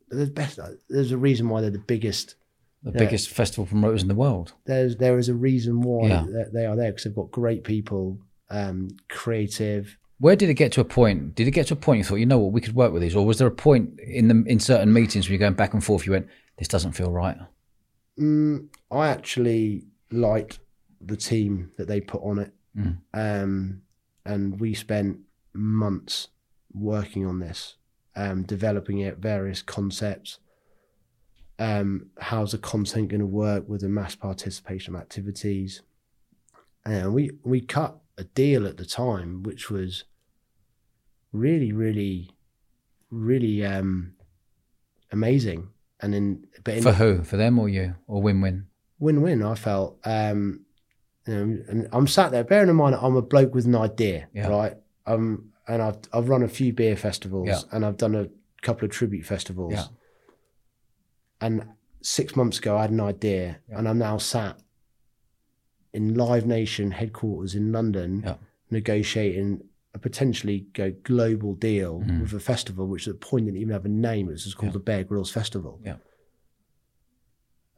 The 0.09 0.27
best. 0.27 0.59
There's 0.89 1.11
a 1.13 1.19
reason 1.19 1.49
why 1.49 1.61
they're 1.61 1.71
the 1.71 1.79
biggest 1.79 2.37
The 2.83 2.93
Yeah. 2.93 2.99
biggest 2.99 3.31
festival 3.31 3.67
promoters 3.67 4.03
in 4.03 4.07
the 4.09 4.15
world. 4.15 4.53
there's 4.67 4.97
there 4.99 5.19
is 5.19 5.29
a 5.29 5.35
reason 5.35 5.81
why 5.81 6.07
Yeah. 6.09 6.45
they 6.53 6.67
are 6.67 6.77
there 6.77 6.93
because 6.93 7.03
they've 7.05 7.15
got 7.17 7.33
great 7.33 7.65
people, 7.65 8.19
um, 8.51 8.89
creative. 9.09 9.99
Where 10.19 10.37
did 10.37 10.49
it 10.49 10.55
get 10.55 10.73
to 10.73 10.81
a 10.81 10.85
point? 10.85 11.35
Did 11.35 11.47
it 11.47 11.51
get 11.51 11.67
to 11.69 11.75
a 11.75 11.77
point 11.77 11.99
you 11.99 12.05
thought, 12.05 12.17
you 12.17 12.27
know 12.27 12.39
what, 12.39 12.53
we 12.53 12.61
could 12.61 12.75
work 12.75 12.93
with 12.93 13.03
these, 13.03 13.15
or 13.15 13.27
was 13.27 13.39
there 13.39 13.49
a 13.49 13.51
point 13.51 14.01
in 14.01 14.29
the 14.29 14.45
in 14.47 14.61
certain 14.61 14.93
meetings 14.93 15.27
when 15.27 15.33
you're 15.33 15.47
going 15.47 15.55
back 15.55 15.75
and 15.75 15.85
forth, 15.85 16.07
you 16.07 16.13
went, 16.13 16.29
this 16.59 16.69
doesn't 16.69 16.93
feel 16.93 17.11
right? 17.13 17.37
Mm, 18.19 18.69
I 18.91 19.09
actually 19.09 19.85
liked 20.11 20.59
the 21.01 21.17
team 21.17 21.71
that 21.77 21.89
they 21.89 22.01
put 22.01 22.23
on 22.23 22.39
it, 22.39 22.53
Mm. 22.77 22.99
um, 23.15 23.83
and 24.25 24.61
we 24.61 24.75
spent 24.75 25.21
months 25.55 26.29
working 26.75 27.27
on 27.27 27.39
this, 27.39 27.77
um, 28.15 28.43
developing 28.43 28.99
it, 28.99 29.19
various 29.19 29.63
concepts. 29.63 30.39
Um, 31.59 32.11
how's 32.19 32.53
the 32.53 32.59
content 32.59 33.09
going 33.09 33.21
to 33.21 33.27
work 33.27 33.67
with 33.67 33.81
the 33.81 33.89
mass 33.89 34.15
participation 34.15 34.95
of 34.95 35.01
activities? 35.01 35.83
And 36.85 37.15
we 37.15 37.31
we 37.45 37.61
cut 37.63 37.99
a 38.19 38.25
deal 38.25 38.67
at 38.67 38.77
the 38.77 38.87
time, 38.87 39.43
which 39.43 39.71
was 39.71 40.05
really, 41.33 41.73
really, 41.73 42.31
really 43.11 43.65
um, 43.65 44.15
amazing. 45.13 45.69
And 46.01 46.15
in 46.15 46.47
but 46.65 46.75
in 46.77 46.83
For 46.83 46.93
who? 46.93 47.23
For 47.23 47.37
them 47.37 47.59
or 47.59 47.69
you? 47.69 47.95
Or 48.07 48.21
win-win? 48.23 48.67
win-win. 48.99 49.43
I 49.43 49.55
felt, 49.55 49.99
um, 50.05 50.65
you 51.27 51.35
know, 51.35 51.59
and 51.69 51.89
I'm 51.93 52.07
sat 52.07 52.31
there. 52.33 52.45
Bearing 52.45 52.69
in 52.71 52.77
mind, 52.77 52.97
I'm 53.01 53.17
a 53.17 53.23
bloke 53.23 53.55
with 53.55 53.67
an 53.67 53.75
idea, 53.75 54.29
Yeah. 54.35 54.49
right? 54.49 54.75
Um, 55.07 55.53
and 55.69 55.83
I've 55.83 55.99
I've 56.13 56.29
run 56.29 56.43
a 56.43 56.49
few 56.49 56.73
beer 56.73 56.97
festivals, 56.97 57.49
Yeah. 57.49 57.61
and 57.73 57.85
I've 57.85 57.97
done 57.97 58.15
a 58.15 58.29
couple 58.63 58.85
of 58.87 58.91
tribute 58.93 59.25
festivals. 59.27 59.73
Yeah. 59.75 59.85
And 61.41 61.65
six 62.03 62.37
months 62.37 62.59
ago, 62.59 62.77
I 62.79 62.83
had 62.83 62.91
an 62.91 63.01
idea, 63.01 63.59
and 63.69 63.89
I'm 63.89 63.99
now 63.99 64.17
sat 64.19 64.59
in 65.93 66.15
Live 66.15 66.47
Nation 66.47 66.91
headquarters 66.91 67.55
in 67.55 67.73
London, 67.73 68.23
Yeah. 68.25 68.37
negotiating 68.71 69.63
a 69.95 69.99
potentially 69.99 70.67
go 70.75 70.93
global 71.05 71.55
deal 71.55 72.01
Mhm. 72.01 72.21
with 72.21 72.33
a 72.35 72.41
festival, 72.41 72.87
which 72.87 73.09
at 73.09 73.19
the 73.19 73.27
point 73.27 73.47
didn't 73.47 73.61
even 73.61 73.73
have 73.73 73.87
a 73.87 73.89
name. 73.89 74.29
It 74.29 74.33
was 74.33 74.55
called 74.55 74.71
Yeah. 74.71 74.79
the 74.79 74.79
Bear 74.81 75.05
Grylls 75.05 75.31
Festival. 75.31 75.81
Yeah. 75.85 75.97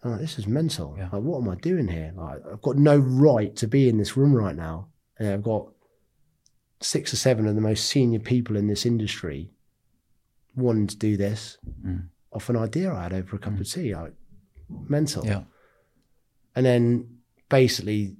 Like, 0.04 0.20
this 0.20 0.38
is 0.38 0.46
mental. 0.46 0.94
Yeah. 0.96 1.08
Like, 1.12 1.22
what 1.22 1.40
am 1.42 1.48
I 1.48 1.56
doing 1.56 1.88
here? 1.88 2.12
Like, 2.16 2.44
I've 2.46 2.62
got 2.62 2.76
no 2.76 2.96
right 2.98 3.54
to 3.56 3.66
be 3.66 3.88
in 3.88 3.98
this 3.98 4.16
room 4.16 4.32
right 4.34 4.54
now. 4.56 4.88
And 5.18 5.28
I've 5.28 5.42
got 5.42 5.72
six 6.80 7.12
or 7.12 7.16
seven 7.16 7.46
of 7.46 7.54
the 7.56 7.60
most 7.60 7.84
senior 7.86 8.20
people 8.20 8.56
in 8.56 8.68
this 8.68 8.86
industry 8.86 9.50
wanting 10.54 10.86
to 10.88 10.96
do 10.96 11.16
this 11.16 11.58
Mm. 11.84 12.08
off 12.32 12.48
an 12.48 12.56
idea 12.56 12.92
I 12.92 13.02
had 13.04 13.12
over 13.12 13.36
a 13.36 13.38
cup 13.38 13.58
of 13.58 13.66
tea. 13.68 13.94
Like, 13.94 14.14
mental. 14.68 15.24
Yeah. 15.26 15.44
And 16.54 16.64
then 16.64 17.17
basically 17.48 18.16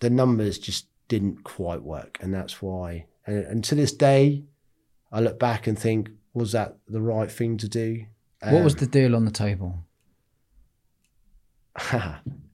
the 0.00 0.10
numbers 0.10 0.58
just 0.58 0.86
didn't 1.08 1.44
quite 1.44 1.82
work. 1.82 2.18
And 2.20 2.32
that's 2.32 2.62
why. 2.62 3.06
And, 3.26 3.44
and 3.44 3.64
to 3.64 3.74
this 3.74 3.92
day, 3.92 4.44
I 5.10 5.20
look 5.20 5.38
back 5.38 5.66
and 5.66 5.78
think, 5.78 6.10
was 6.34 6.52
that 6.52 6.76
the 6.88 7.02
right 7.02 7.30
thing 7.30 7.56
to 7.58 7.68
do? 7.68 8.06
what 8.40 8.64
was 8.64 8.74
Um, 8.74 8.80
the 8.80 8.86
deal 8.86 9.14
on 9.14 9.24
the 9.24 9.30
table? 9.30 9.84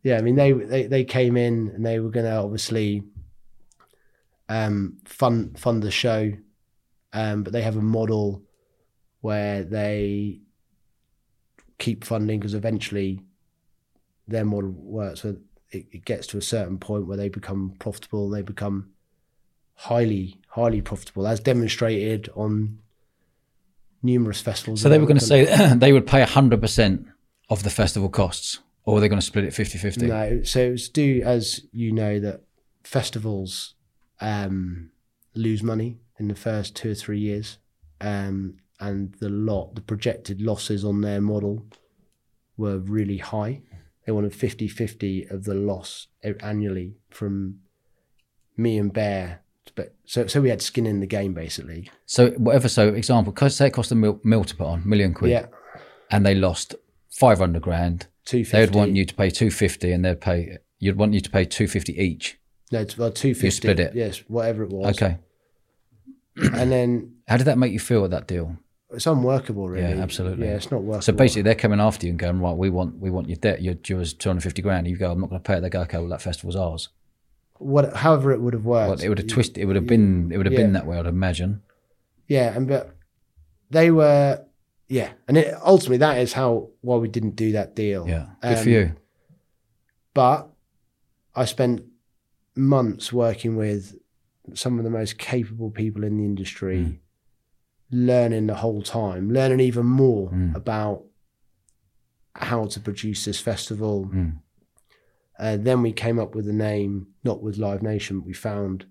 yeah, 0.03 0.17
I 0.17 0.23
mean 0.23 0.37
they, 0.37 0.53
they 0.53 0.87
they 0.87 1.05
came 1.05 1.37
in 1.37 1.73
and 1.75 1.85
they 1.85 1.99
were 1.99 2.11
going 2.11 2.27
to 2.27 2.37
obviously 2.37 3.03
um, 4.49 4.99
fund 5.05 5.59
fund 5.59 5.83
the 5.83 5.91
show, 5.91 6.33
um, 7.13 7.43
but 7.43 7.53
they 7.53 7.63
have 7.63 7.77
a 7.77 7.83
model 7.83 8.43
where 9.21 9.65
they 9.65 10.41
keep 11.79 12.05
funding 12.05 12.39
because 12.39 12.55
eventually 12.55 13.21
their 14.29 14.45
model 14.45 14.71
works. 14.71 15.23
So 15.23 15.37
it, 15.71 15.87
it 15.93 16.05
gets 16.05 16.27
to 16.29 16.39
a 16.39 16.43
certain 16.43 16.79
point 16.79 17.07
where 17.07 17.17
they 17.17 17.29
become 17.29 17.75
profitable. 17.79 18.27
and 18.27 18.35
They 18.35 18.43
become 18.43 18.91
highly 19.75 20.41
highly 20.49 20.81
profitable, 20.81 21.27
as 21.27 21.41
demonstrated 21.41 22.29
on 22.35 22.79
numerous 24.03 24.41
festivals. 24.41 24.81
So 24.81 24.89
they 24.89 24.99
were 24.99 25.07
going 25.07 25.19
to 25.19 25.25
say 25.25 25.75
they 25.77 25.93
would 25.93 26.07
pay 26.07 26.23
100% 26.23 27.07
of 27.51 27.63
the 27.63 27.71
festival 27.71 28.09
costs, 28.09 28.61
or 28.85 28.95
were 28.95 29.01
they 29.01 29.09
going 29.09 29.21
to 29.21 29.27
split 29.27 29.45
it 29.45 29.55
50 29.55 29.79
50? 29.79 30.07
no. 30.07 30.43
So 30.43 30.61
it's 30.73 30.89
due, 30.89 31.23
as 31.25 31.67
you 31.73 31.93
know 31.93 32.19
that 32.21 32.43
festivals 32.83 33.75
um, 34.21 34.91
lose 35.35 35.63
money 35.63 35.99
in 36.19 36.29
the 36.29 36.35
first 36.35 36.75
two 36.75 36.93
or 36.93 36.95
three 36.95 37.21
years, 37.21 37.59
um, 38.01 38.59
and 38.81 39.15
the 39.21 39.29
lot, 39.29 39.75
the 39.75 39.81
projected 39.81 40.41
losses 40.41 40.85
on 40.85 41.01
their 41.01 41.21
model 41.21 41.67
were 42.57 42.79
really 42.79 43.19
high. 43.19 43.63
They 44.09 44.13
wanted 44.13 44.33
50-50 44.33 45.31
of 45.31 45.45
the 45.45 45.53
loss 45.53 46.07
annually 46.41 46.95
from 47.11 47.59
me 48.57 48.79
and 48.79 48.91
Bear. 48.91 49.43
But 49.75 49.97
so 50.07 50.27
so 50.27 50.41
we 50.41 50.49
had 50.49 50.63
skin 50.63 50.87
in 50.87 51.01
the 51.01 51.07
game 51.07 51.35
basically. 51.35 51.91
So 52.07 52.31
whatever. 52.31 52.71
So 52.71 52.89
example, 52.89 53.35
say 53.51 53.67
it 53.67 53.75
cost 53.75 53.93
a 53.93 53.95
mil, 53.95 54.19
mil 54.25 54.45
to 54.45 54.57
put 54.57 54.67
on, 54.67 54.89
million 54.89 55.13
quid, 55.13 55.33
Yeah, 55.33 55.47
and 56.11 56.25
they 56.25 56.35
lost 56.35 56.75
five 57.11 57.37
hundred 57.37 57.61
grand. 57.61 58.07
two 58.25 58.45
They 58.45 58.61
would 58.61 58.75
want 58.75 58.97
you 58.97 59.05
to 59.05 59.15
pay 59.15 59.29
two 59.29 59.51
fifty, 59.51 59.93
and 59.93 60.03
they'd 60.07 60.23
pay. 60.23 60.57
You'd 60.79 60.97
want 60.97 61.13
you 61.13 61.21
to 61.21 61.29
pay 61.29 61.45
two 61.45 61.69
fifty 61.69 61.93
each. 62.03 62.41
No, 62.73 62.81
it's 62.81 62.97
well, 62.97 63.13
two 63.13 63.35
fifty. 63.35 63.49
You 63.49 63.51
split 63.51 63.79
it. 63.79 63.95
Yes, 63.95 64.25
whatever 64.27 64.63
it 64.63 64.71
was. 64.71 64.97
Okay. 64.97 65.19
And 66.39 66.73
then 66.73 67.17
How 67.29 67.37
did 67.37 67.45
that 67.45 67.59
make 67.59 67.75
you 67.75 67.79
feel 67.79 68.07
at 68.07 68.11
that 68.13 68.27
deal? 68.27 68.57
It's 68.91 69.07
unworkable, 69.07 69.69
really. 69.69 69.97
Yeah, 69.97 70.03
absolutely. 70.03 70.47
Yeah, 70.47 70.55
it's 70.55 70.71
not 70.71 70.83
workable. 70.83 71.03
So 71.03 71.13
basically, 71.13 71.43
they're 71.43 71.55
coming 71.55 71.81
after 71.81 72.07
you 72.07 72.11
and 72.11 72.19
going, 72.19 72.41
right, 72.41 72.57
we 72.57 72.71
want 72.71 72.99
we 72.99 73.11
want 73.11 73.29
your 73.29 73.37
debt. 73.37 73.61
Your 73.63 73.75
due 73.75 74.01
us 74.01 74.13
two 74.13 74.29
hundred 74.29 74.43
fifty 74.43 74.63
grand. 74.63 74.87
You 74.89 74.97
go, 74.97 75.11
I'm 75.13 75.21
not 75.21 75.29
going 75.31 75.41
to 75.43 75.47
pay 75.47 75.59
it. 75.59 75.61
They 75.61 75.69
go, 75.71 75.81
okay, 75.83 75.99
well 75.99 76.09
that 76.09 76.23
festival's 76.23 76.57
ours. 76.57 76.89
what, 77.59 77.97
however 77.97 78.33
it 78.33 78.41
would 78.41 78.55
have 78.55 78.65
worked. 78.65 78.89
Well, 78.89 79.01
it 79.05 79.09
would 79.09 79.19
have 79.19 79.27
twisted. 79.29 79.59
It 79.59 79.67
would 79.67 79.77
have 79.77 79.87
been. 79.87 80.31
It 80.33 80.37
would 80.37 80.47
have 80.47 80.57
been 80.57 80.73
that 80.73 80.87
way. 80.87 80.99
I'd 80.99 81.07
imagine. 81.07 81.63
Yeah, 82.27 82.55
and 82.57 82.67
but 82.69 82.95
they 83.71 83.91
were, 83.91 84.45
yeah, 84.89 85.11
and 85.27 85.37
it, 85.37 85.55
ultimately 85.65 85.99
that 85.99 86.19
is 86.19 86.33
how 86.35 86.69
why 86.81 86.97
we 86.97 87.09
didn't 87.09 87.37
do 87.37 87.53
that 87.53 87.75
deal. 87.75 88.07
Yeah. 88.09 88.27
Good 88.43 88.57
for 88.59 88.63
Um, 88.63 88.69
you. 88.69 88.93
But 90.15 90.49
I 91.35 91.45
spent 91.45 91.85
months 92.57 93.13
working 93.13 93.57
with 93.57 93.97
some 94.55 94.79
of 94.79 94.85
the 94.85 94.91
most 94.91 95.19
capable 95.19 95.71
people 95.71 96.05
in 96.05 96.17
the 96.17 96.25
industry, 96.25 96.79
Mm. 96.79 96.99
Learning 97.91 98.47
the 98.47 98.55
whole 98.57 98.83
time, 98.83 99.31
learning 99.33 99.61
even 99.61 99.87
more 99.87 100.31
Mm. 100.31 100.55
about 100.55 101.05
how 102.35 102.67
to 102.67 102.81
produce 102.81 103.25
this 103.25 103.41
festival. 103.41 104.11
Mm. 104.13 104.39
Uh, 105.39 105.57
then 105.57 105.83
we 105.83 105.93
came 105.93 106.19
up 106.19 106.35
with 106.35 106.47
the 106.47 106.53
name, 106.53 107.09
not 107.25 107.43
with 107.43 107.57
Live 107.59 107.83
Nation, 107.83 108.19
but 108.21 108.27
we 108.27 108.33
found. 108.35 108.87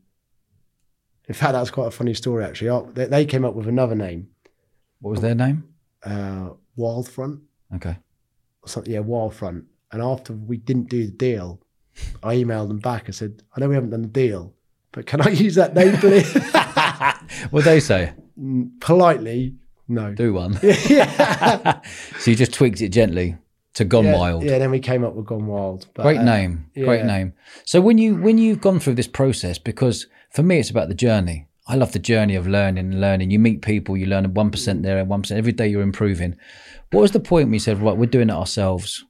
In 1.28 1.34
fact, 1.34 1.54
that's 1.54 1.70
quite 1.72 1.88
a 1.88 1.92
funny 1.92 2.14
story 2.14 2.44
actually. 2.46 2.70
Oh, 2.70 2.90
They, 2.94 3.06
they 3.06 3.26
came 3.26 3.44
up 3.46 3.54
with 3.54 3.68
another 3.68 3.96
name, 3.96 4.30
What 5.02 5.12
was 5.12 5.22
their 5.22 5.36
name? 5.36 5.64
uh, 6.04 6.52
Wildfront. 6.76 7.42
Okay. 7.76 7.98
something, 8.66 8.94
yeah, 8.94 9.00
Wildfront. 9.00 9.66
And 9.92 10.02
after 10.02 10.34
we 10.34 10.58
didn't 10.58 10.90
do 10.90 11.06
the 11.06 11.12
deal, 11.12 11.62
I 12.24 12.36
emailed 12.36 12.68
them 12.70 12.80
back. 12.80 13.06
I 13.08 13.12
said, 13.12 13.44
I 13.56 13.60
know 13.60 13.68
we 13.70 13.76
haven't 13.76 13.90
done 13.92 14.02
the 14.04 14.08
deal, 14.08 14.54
but 14.92 15.06
can 15.06 15.22
I 15.22 15.30
use 15.30 15.56
that 15.56 15.74
name, 15.76 15.98
please? 15.98 16.34
What 17.52 17.66
they 17.66 17.80
say? 17.82 18.14
Politely, 18.80 19.56
no. 19.88 20.14
Do 20.14 20.34
one. 20.34 20.60
yeah. 20.64 21.82
so 22.20 22.32
you 22.32 22.38
just 22.38 22.54
tweaked 22.54 22.82
it 22.82 22.90
gently 22.90 23.38
to 23.74 23.86
Gone 23.86 24.06
yeah, 24.06 24.18
Wild. 24.18 24.44
Yeah, 24.44 24.60
then 24.60 24.72
we 24.72 24.80
came 24.80 25.04
up 25.04 25.14
with 25.14 25.26
Gone 25.26 25.48
Wild. 25.48 25.88
But, 25.94 26.04
Great 26.04 26.20
uh, 26.20 26.24
name. 26.24 26.70
Great 26.76 27.06
name. 27.06 27.34
So 27.64 27.80
when 27.80 27.98
you 27.98 28.16
when 28.16 28.38
you've 28.38 28.62
gone 28.62 28.80
through 28.80 28.96
this 28.96 29.08
process, 29.08 29.58
because 29.58 30.08
for 30.32 30.44
me 30.44 30.60
it's 30.60 30.70
about 30.70 30.90
the 30.90 30.96
journey. 30.96 31.48
I 31.70 31.76
love 31.76 31.92
the 31.92 32.00
journey 32.00 32.36
of 32.36 32.48
learning 32.48 32.86
and 32.86 33.02
learning. 33.02 33.30
You 33.30 33.40
meet 33.40 33.62
people, 33.62 33.98
you 33.98 34.06
learn 34.06 34.34
one 34.34 34.52
percent 34.52 34.84
there 34.84 34.98
and 34.98 35.10
one 35.10 35.22
percent 35.22 35.38
every 35.38 35.52
day. 35.52 35.68
You're 35.68 35.82
improving. 35.82 36.36
What 36.92 37.02
was 37.02 37.12
the 37.12 37.20
point 37.20 37.48
when 37.48 37.54
you 37.54 37.60
said, 37.60 37.82
right, 37.82 37.98
we're 37.98 38.06
doing 38.06 38.30
it 38.30 38.34
ourselves? 38.34 39.04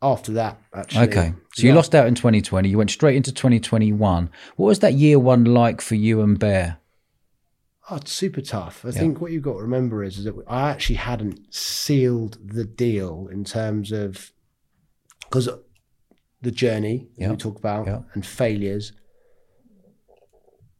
After 0.00 0.32
that, 0.32 0.58
actually. 0.74 1.08
Okay. 1.08 1.34
So 1.54 1.66
you 1.66 1.74
lost 1.74 1.94
out 1.94 2.08
in 2.08 2.14
2020. 2.14 2.68
You 2.68 2.78
went 2.78 2.90
straight 2.90 3.14
into 3.14 3.30
2021. 3.30 4.30
What 4.56 4.66
was 4.66 4.80
that 4.80 4.94
year 4.94 5.18
one 5.18 5.44
like 5.44 5.80
for 5.80 5.94
you 5.94 6.22
and 6.22 6.38
Bear? 6.38 6.78
Oh, 7.90 7.96
it's 7.96 8.12
super 8.12 8.40
tough. 8.40 8.84
I 8.84 8.92
think 8.92 9.20
what 9.20 9.32
you've 9.32 9.42
got 9.42 9.54
to 9.54 9.62
remember 9.62 10.04
is, 10.04 10.18
is 10.18 10.24
that 10.24 10.34
I 10.46 10.70
actually 10.70 10.96
hadn't 10.96 11.52
sealed 11.52 12.38
the 12.44 12.64
deal 12.64 13.28
in 13.30 13.42
terms 13.44 13.90
of 13.90 14.30
because 15.24 15.48
the 16.42 16.50
journey 16.50 17.08
Yeah. 17.16 17.30
we 17.30 17.36
talk 17.36 17.58
about 17.58 17.86
Yeah. 17.86 18.02
and 18.14 18.24
failures. 18.24 18.92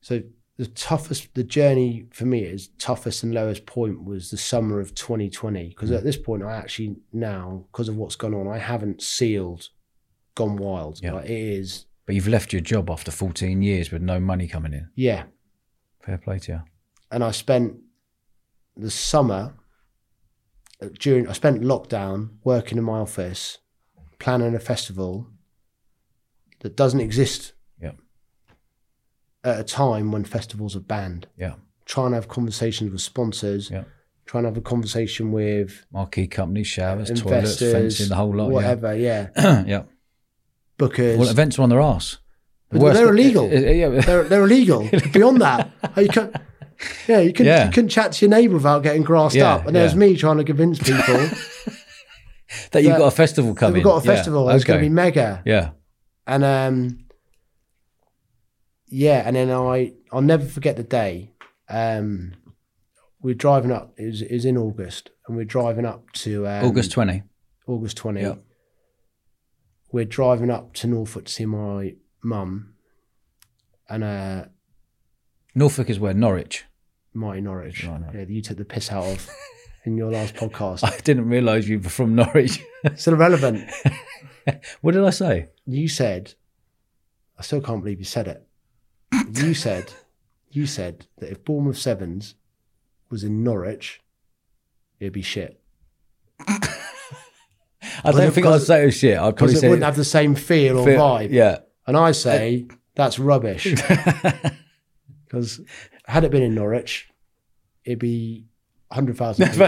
So 0.00 0.22
the 0.56 0.66
toughest, 0.66 1.34
the 1.34 1.44
journey 1.44 2.06
for 2.12 2.24
me 2.26 2.40
is 2.44 2.68
toughest 2.78 3.22
and 3.22 3.34
lowest 3.34 3.66
point 3.66 4.04
was 4.04 4.30
the 4.30 4.36
summer 4.36 4.78
of 4.80 4.94
2020 4.94 5.68
because 5.70 5.90
Mm. 5.90 5.96
at 5.96 6.04
this 6.04 6.16
point 6.16 6.42
I 6.44 6.52
actually 6.56 6.96
now 7.12 7.66
because 7.72 7.88
of 7.88 7.96
what's 7.96 8.16
gone 8.16 8.34
on 8.34 8.46
I 8.46 8.58
haven't 8.58 9.02
sealed, 9.02 9.70
gone 10.36 10.56
wild. 10.56 11.00
Yeah. 11.02 11.14
Like, 11.14 11.24
it 11.24 11.30
is 11.30 11.86
But 12.06 12.14
you've 12.16 12.28
left 12.28 12.52
your 12.52 12.62
job 12.62 12.90
after 12.90 13.10
14 13.10 13.62
years 13.62 13.90
with 13.90 14.02
no 14.02 14.20
money 14.20 14.46
coming 14.46 14.72
in. 14.72 14.88
yeah. 14.94 15.24
Fair 16.04 16.18
play 16.18 16.38
to 16.40 16.52
you. 16.52 16.62
And 17.12 17.22
I 17.22 17.30
spent 17.30 17.76
the 18.76 18.90
summer 18.90 19.54
uh, 20.80 20.88
during 20.98 21.28
I 21.28 21.32
spent 21.32 21.62
lockdown 21.62 22.30
working 22.42 22.78
in 22.78 22.84
my 22.84 22.98
office 22.98 23.58
planning 24.18 24.54
a 24.54 24.58
festival 24.60 25.28
that 26.60 26.76
doesn't 26.76 27.00
exist 27.00 27.52
Yeah. 27.80 27.92
at 29.44 29.60
a 29.60 29.64
time 29.64 30.12
when 30.12 30.24
festivals 30.24 30.74
are 30.76 30.80
banned. 30.80 31.26
Yeah. 31.36 31.54
Trying 31.84 32.10
to 32.10 32.14
have 32.16 32.28
conversations 32.28 32.90
with 32.92 33.00
sponsors, 33.00 33.70
Yeah. 33.70 33.84
trying 34.26 34.44
to 34.44 34.48
have 34.50 34.56
a 34.56 34.60
conversation 34.62 35.32
with 35.32 35.84
Marquee 35.92 36.28
companies, 36.28 36.68
showers, 36.68 37.10
toilets, 37.20 37.58
fencing, 37.58 38.08
the 38.08 38.14
whole 38.16 38.34
lot. 38.34 38.50
whatever, 38.50 38.96
yeah. 38.96 39.28
Yeah. 39.36 39.64
yeah. 39.66 39.82
Because 40.78 41.18
Well, 41.18 41.28
events 41.28 41.58
are 41.58 41.62
on 41.62 41.68
their 41.68 41.80
arse. 41.80 42.18
The 42.70 42.78
they're 42.78 43.08
illegal. 43.12 43.48
yeah. 43.52 43.88
they're 44.00 44.24
they're 44.24 44.44
illegal. 44.44 44.88
Beyond 45.12 45.40
that, 45.42 45.70
you 45.96 46.08
can 46.08 46.32
yeah, 47.08 47.20
you 47.20 47.32
can 47.32 47.46
Yeah. 47.46 47.66
you 47.66 47.70
couldn't 47.72 47.90
chat 47.90 48.12
to 48.12 48.24
your 48.26 48.30
neighbour 48.30 48.54
without 48.54 48.82
getting 48.82 49.02
grassed 49.02 49.34
Yeah, 49.34 49.54
up. 49.54 49.66
And 49.66 49.74
there's 49.76 49.92
yeah. 49.92 49.98
me 49.98 50.16
trying 50.16 50.38
to 50.38 50.44
convince 50.44 50.78
people 50.78 51.02
that 52.72 52.82
you've 52.82 52.98
got 52.98 53.06
a 53.06 53.10
festival 53.10 53.54
coming. 53.54 53.74
we've 53.74 53.84
got 53.84 53.96
a 54.02 54.06
festival. 54.06 54.48
and 54.48 54.56
It's 54.56 54.64
going 54.64 54.80
to 54.80 54.84
be 54.84 54.88
mega. 54.88 55.42
Yeah. 55.44 55.70
And 56.26 56.44
um, 56.44 56.98
yeah, 58.88 59.22
and 59.26 59.36
then 59.36 59.50
I 59.50 59.92
I'll 60.12 60.20
never 60.22 60.44
forget 60.44 60.76
the 60.76 60.82
day. 60.82 61.32
Um, 61.68 62.34
we're 63.20 63.34
driving 63.34 63.72
up. 63.72 63.94
It 63.96 64.06
was, 64.06 64.22
it 64.22 64.32
was 64.32 64.44
in 64.44 64.56
August, 64.56 65.10
and 65.26 65.36
we're 65.36 65.44
driving 65.44 65.86
up 65.86 66.10
to 66.12 66.46
um, 66.46 66.64
August 66.64 66.92
20. 66.92 67.22
August 67.66 67.96
twenty. 67.96 68.22
Yeah. 68.22 68.34
We're 69.92 70.04
driving 70.04 70.50
up 70.50 70.72
to 70.74 70.86
Norfolk 70.86 71.26
to 71.26 71.32
see 71.32 71.46
my 71.46 71.94
mum, 72.22 72.74
and 73.88 74.02
uh, 74.04 74.44
Norfolk 75.54 75.88
is 75.90 75.98
where? 76.00 76.14
Norwich. 76.14 76.64
Marty 77.14 77.40
Norwich. 77.40 77.84
Right, 77.84 78.00
right. 78.00 78.14
Yeah, 78.14 78.24
you 78.28 78.42
took 78.42 78.58
the 78.58 78.64
piss 78.64 78.90
out 78.90 79.04
of 79.04 79.28
in 79.84 79.96
your 79.96 80.10
last 80.10 80.34
podcast. 80.34 80.84
I 80.84 80.96
didn't 80.98 81.28
realise 81.28 81.66
you 81.66 81.78
were 81.78 81.88
from 81.88 82.14
Norwich. 82.14 82.62
Still 82.96 83.14
irrelevant. 83.14 83.70
what 84.80 84.92
did 84.92 85.04
I 85.04 85.10
say? 85.10 85.48
You 85.66 85.88
said, 85.88 86.34
I 87.38 87.42
still 87.42 87.60
can't 87.60 87.82
believe 87.82 87.98
you 87.98 88.04
said 88.04 88.28
it. 88.28 88.46
You 89.34 89.54
said, 89.66 89.92
you 90.50 90.66
said 90.66 91.06
that 91.18 91.30
if 91.30 91.44
Bournemouth 91.44 91.78
Sevens 91.78 92.34
was 93.10 93.24
in 93.24 93.42
Norwich, 93.44 94.00
it'd 94.98 95.12
be 95.12 95.22
shit 95.22 95.62
I 98.04 98.12
don't 98.12 98.32
think 98.32 98.46
I'd 98.46 98.62
say 98.62 98.82
it 98.82 98.86
was 98.86 98.96
shit. 98.96 99.18
I'd 99.18 99.36
probably 99.36 99.56
it 99.56 99.62
wouldn't 99.62 99.82
have 99.84 99.96
the 99.96 100.04
same 100.04 100.34
feel 100.34 100.78
or 100.78 100.84
feel- 100.84 101.00
vibe. 101.00 101.30
Yeah. 101.30 101.58
And 101.86 101.96
I 101.96 102.12
say 102.12 102.66
that's 102.94 103.18
rubbish 103.18 103.64
because 105.24 105.60
had 106.06 106.24
it 106.24 106.30
been 106.30 106.42
in 106.42 106.54
Norwich, 106.54 107.08
it'd 107.84 107.98
be 107.98 108.46
hundred 108.90 109.16
thousand. 109.16 109.48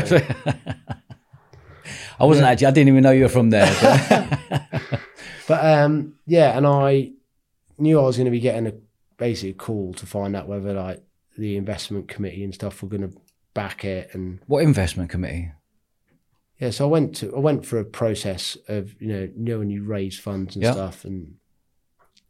I 2.18 2.24
wasn't 2.24 2.46
actually. 2.46 2.66
I 2.68 2.70
didn't 2.70 2.88
even 2.88 3.02
know 3.02 3.10
you 3.10 3.24
were 3.24 3.28
from 3.28 3.50
there. 3.50 3.72
but- 3.80 5.00
But 5.46 5.62
um, 5.62 6.14
yeah, 6.26 6.56
and 6.56 6.66
I 6.66 7.12
knew 7.76 8.00
I 8.00 8.04
was 8.04 8.16
going 8.16 8.24
to 8.24 8.30
be 8.30 8.40
getting 8.40 8.66
a 8.66 8.72
basically 9.18 9.50
a 9.50 9.52
call 9.54 9.92
to 9.92 10.06
find 10.06 10.34
out 10.34 10.48
whether 10.48 10.72
like 10.72 11.02
the 11.36 11.58
investment 11.58 12.08
committee 12.08 12.42
and 12.44 12.54
stuff 12.54 12.82
were 12.82 12.88
going 12.88 13.02
to 13.10 13.14
back 13.52 13.84
it 13.84 14.08
and 14.14 14.40
what 14.46 14.62
investment 14.62 15.10
committee? 15.10 15.52
Yeah, 16.58 16.70
so 16.70 16.86
I 16.86 16.88
went 16.88 17.14
to 17.16 17.36
I 17.36 17.40
went 17.40 17.66
for 17.66 17.78
a 17.78 17.84
process 17.84 18.56
of 18.68 18.94
you 19.02 19.08
know 19.08 19.20
you 19.20 19.32
know 19.36 19.58
when 19.58 19.68
you 19.68 19.84
raise 19.84 20.18
funds 20.18 20.56
and 20.56 20.62
Yeah. 20.64 20.72
stuff, 20.72 21.04
and 21.04 21.34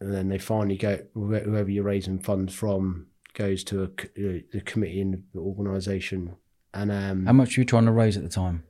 and 0.01 0.13
then 0.13 0.29
they 0.29 0.39
finally 0.39 0.77
go 0.77 0.97
wh- 1.15 1.45
whoever 1.45 1.71
you're 1.71 1.85
raising 1.85 2.19
funds 2.19 2.53
from 2.53 3.07
goes 3.35 3.63
to 3.65 3.85
a, 3.85 3.89
you 4.21 4.43
the 4.53 4.61
committee 4.63 5.01
in 5.01 5.25
the 5.35 5.41
organisation, 5.41 6.37
and 6.73 6.91
um, 6.91 7.27
How 7.27 7.33
much 7.33 7.57
were 7.57 7.61
you 7.61 7.65
trying 7.67 7.85
to 7.87 7.93
raise 7.93 8.17
at 8.17 8.23
the 8.23 8.29
time? 8.29 8.65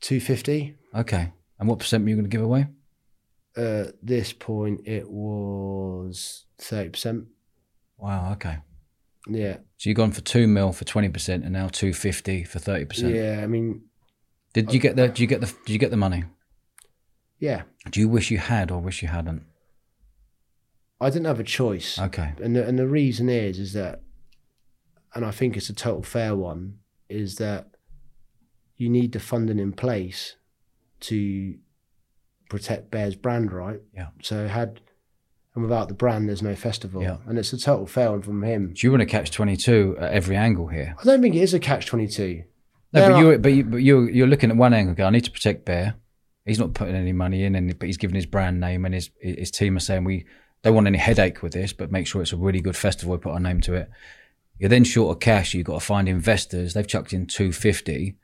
two 0.00 0.20
fifty. 0.20 0.76
Okay. 0.94 1.32
And 1.58 1.68
what 1.68 1.78
percent 1.80 2.04
were 2.04 2.10
you 2.10 2.16
going 2.16 2.24
to 2.24 2.30
give 2.30 2.42
away? 2.44 2.68
At 3.56 3.94
this 4.00 4.32
point, 4.32 4.86
it 4.86 5.10
was 5.10 6.44
thirty 6.58 6.90
percent. 6.90 7.24
Wow. 7.96 8.32
Okay. 8.32 8.58
Yeah, 9.30 9.58
So 9.76 9.90
you've 9.90 9.96
gone 9.96 10.12
for 10.12 10.22
two 10.22 10.46
mil 10.46 10.72
for 10.72 10.84
twenty 10.84 11.08
percent, 11.10 11.44
and 11.44 11.52
now 11.52 11.68
two 11.68 11.92
fifty 11.92 12.44
for 12.44 12.58
thirty 12.60 12.84
percent. 12.86 13.14
yeah. 13.14 13.40
I 13.42 13.46
mean, 13.46 13.82
Did 14.54 14.72
you 14.72 14.78
get 14.80 14.96
the? 14.96 15.08
Did 15.08 15.18
you 15.18 15.26
get 15.26 15.40
the? 15.42 15.46
Did 15.66 15.72
you 15.72 15.78
get 15.78 15.90
the 15.90 15.96
money? 15.98 16.24
yeah. 17.40 17.62
Do 17.90 18.00
you 18.00 18.08
wish 18.08 18.30
you 18.30 18.38
had, 18.38 18.70
or 18.70 18.80
wish 18.80 19.02
you 19.02 19.08
hadn't? 19.08 19.42
I 21.00 21.10
didn't 21.10 21.26
have 21.26 21.40
a 21.40 21.44
choice. 21.44 21.98
Okay. 21.98 22.32
and 22.42 22.56
the, 22.56 22.66
and 22.66 22.78
the 22.78 22.88
reason 22.88 23.28
is 23.28 23.58
is 23.58 23.72
that 23.74 24.02
and 25.14 25.24
i 25.24 25.30
think 25.30 25.56
it's 25.56 25.70
a 25.70 25.74
total 25.74 26.02
fair 26.02 26.34
one 26.36 26.78
is 27.08 27.36
that 27.36 27.68
you 28.76 28.88
need 28.90 29.12
the 29.12 29.20
funding 29.20 29.58
in 29.58 29.72
place 29.72 30.36
to 31.00 31.54
protect 32.50 32.90
bear's 32.90 33.14
brand 33.14 33.52
right 33.52 33.80
Yeah. 33.94 34.08
so 34.22 34.46
had 34.48 34.80
and 35.54 35.62
without 35.64 35.88
the 35.88 35.94
brand 35.94 36.28
there's 36.28 36.42
no 36.42 36.54
festival 36.54 37.02
Yeah. 37.02 37.18
and 37.26 37.38
it's 37.38 37.52
a 37.52 37.58
total 37.58 37.86
fail 37.86 38.20
from 38.20 38.42
him 38.42 38.74
Do 38.74 38.86
you 38.86 38.90
want 38.90 39.00
to 39.00 39.06
catch 39.06 39.30
22 39.30 39.96
at 39.98 40.12
every 40.12 40.36
angle 40.36 40.68
here? 40.68 40.94
i 41.00 41.04
don't 41.04 41.22
think 41.22 41.34
it 41.34 41.40
is 41.42 41.54
a 41.54 41.58
catch 41.60 41.86
22 41.86 42.42
No, 42.92 43.00
There 43.00 43.10
but 43.10 43.18
you're, 43.18 43.38
but, 43.38 43.52
you, 43.52 43.64
but 43.64 43.76
you're, 43.78 44.10
you're 44.10 44.26
looking 44.26 44.50
at 44.50 44.56
one 44.56 44.72
angle. 44.74 44.94
Go, 44.94 45.04
I 45.06 45.10
need 45.10 45.24
to 45.24 45.30
protect 45.30 45.64
Bear. 45.64 45.94
He's 46.44 46.58
not 46.58 46.72
putting 46.74 46.94
any 46.96 47.12
money 47.12 47.44
in, 47.44 47.54
and 47.54 47.78
but 47.78 47.84
he's 47.86 47.98
given 47.98 48.14
his 48.16 48.24
brand 48.24 48.58
name, 48.58 48.86
and 48.86 48.94
his 48.94 49.10
his 49.20 49.50
team 49.50 49.76
are 49.76 49.80
saying 49.80 50.04
we 50.04 50.24
don't 50.62 50.74
want 50.74 50.86
any 50.86 50.98
headache 50.98 51.42
with 51.42 51.52
this, 51.52 51.72
but 51.72 51.92
make 51.92 52.06
sure 52.06 52.20
it's 52.22 52.32
a 52.32 52.36
really 52.36 52.60
good 52.60 52.76
festival. 52.76 53.12
We 53.14 53.18
put 53.20 53.32
our 53.32 53.40
name 53.40 53.60
to 53.62 53.74
it. 53.74 53.90
You're 54.58 54.68
then 54.68 54.84
short 54.84 55.16
of 55.16 55.20
cash. 55.20 55.54
You've 55.54 55.66
got 55.66 55.74
to 55.80 55.86
find 55.86 56.08
investors. 56.08 56.74
They've 56.74 56.86
chucked 56.86 57.12
in 57.12 57.26
250. 57.26 58.16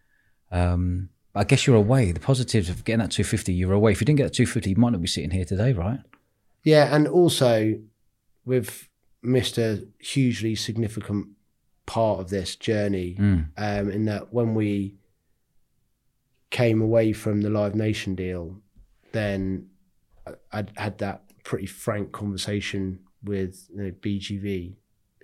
Um, 0.51 1.11
I 1.35 1.45
guess 1.45 1.67
you're 1.67 1.77
away. 1.77 2.11
The 2.13 2.21
positives 2.21 2.69
of 2.69 2.85
getting 2.85 3.01
that 3.01 3.11
250, 3.13 3.53
you're 3.53 3.73
away. 3.73 3.93
If 3.93 4.01
you 4.01 4.05
didn't 4.05 4.19
get 4.19 4.25
that 4.25 4.35
250, 4.35 4.71
you 4.71 4.77
might 4.77 4.91
not 4.91 5.01
be 5.03 5.09
sitting 5.09 5.31
here 5.31 5.45
today, 5.45 5.73
right? 5.73 6.01
yeah 6.67 6.95
and 6.97 7.07
also 7.07 7.79
we've 8.47 8.89
missed 9.23 9.59
a 9.59 9.87
hugely 9.99 10.55
significant 10.55 11.27
part 11.85 12.19
of 12.21 12.31
this 12.31 12.57
journey 12.57 13.17
Mm. 13.21 13.49
um, 13.59 13.91
in 13.91 14.07
that 14.07 14.33
when 14.33 14.55
we 14.55 14.95
came 16.51 16.81
away 16.81 17.13
from 17.13 17.43
the 17.43 17.51
Live 17.51 17.75
Nation 17.75 18.15
deal, 18.15 18.61
then 19.13 19.69
I- 20.27 20.35
I'd 20.53 20.73
had 20.77 20.99
that 20.99 21.24
pretty 21.45 21.67
frank 21.67 22.11
conversation 22.13 22.99
with 23.23 23.69
you 23.75 23.83
know, 23.85 23.91
BGV, 23.93 24.75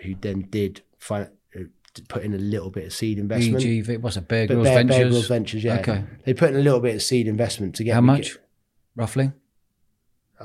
who 0.02 0.14
then 0.20 0.42
did 0.50 0.82
fi- 0.98 1.28
uh, 1.56 1.60
put 2.08 2.22
in 2.22 2.32
a 2.34 2.38
little 2.38 2.70
bit 2.70 2.84
of 2.86 2.92
seed 2.92 3.18
investment. 3.18 3.62
BGV, 3.64 3.88
it? 3.88 4.28
Bear 4.28 4.46
But 4.46 4.54
Grylls 4.54 4.64
Bear, 4.68 4.84
Bear 4.84 5.08
Grylls 5.08 5.26
Ventures, 5.28 5.64
yeah. 5.64 5.80
Okay. 5.80 6.04
They 6.24 6.32
put 6.34 6.50
in 6.50 6.56
a 6.56 6.60
little 6.62 6.80
bit 6.80 6.94
of 6.94 7.02
seed 7.02 7.26
investment 7.26 7.74
to 7.76 7.84
get 7.84 7.94
How 7.94 8.00
much, 8.00 8.34
get- 8.34 8.46
roughly? 8.96 9.32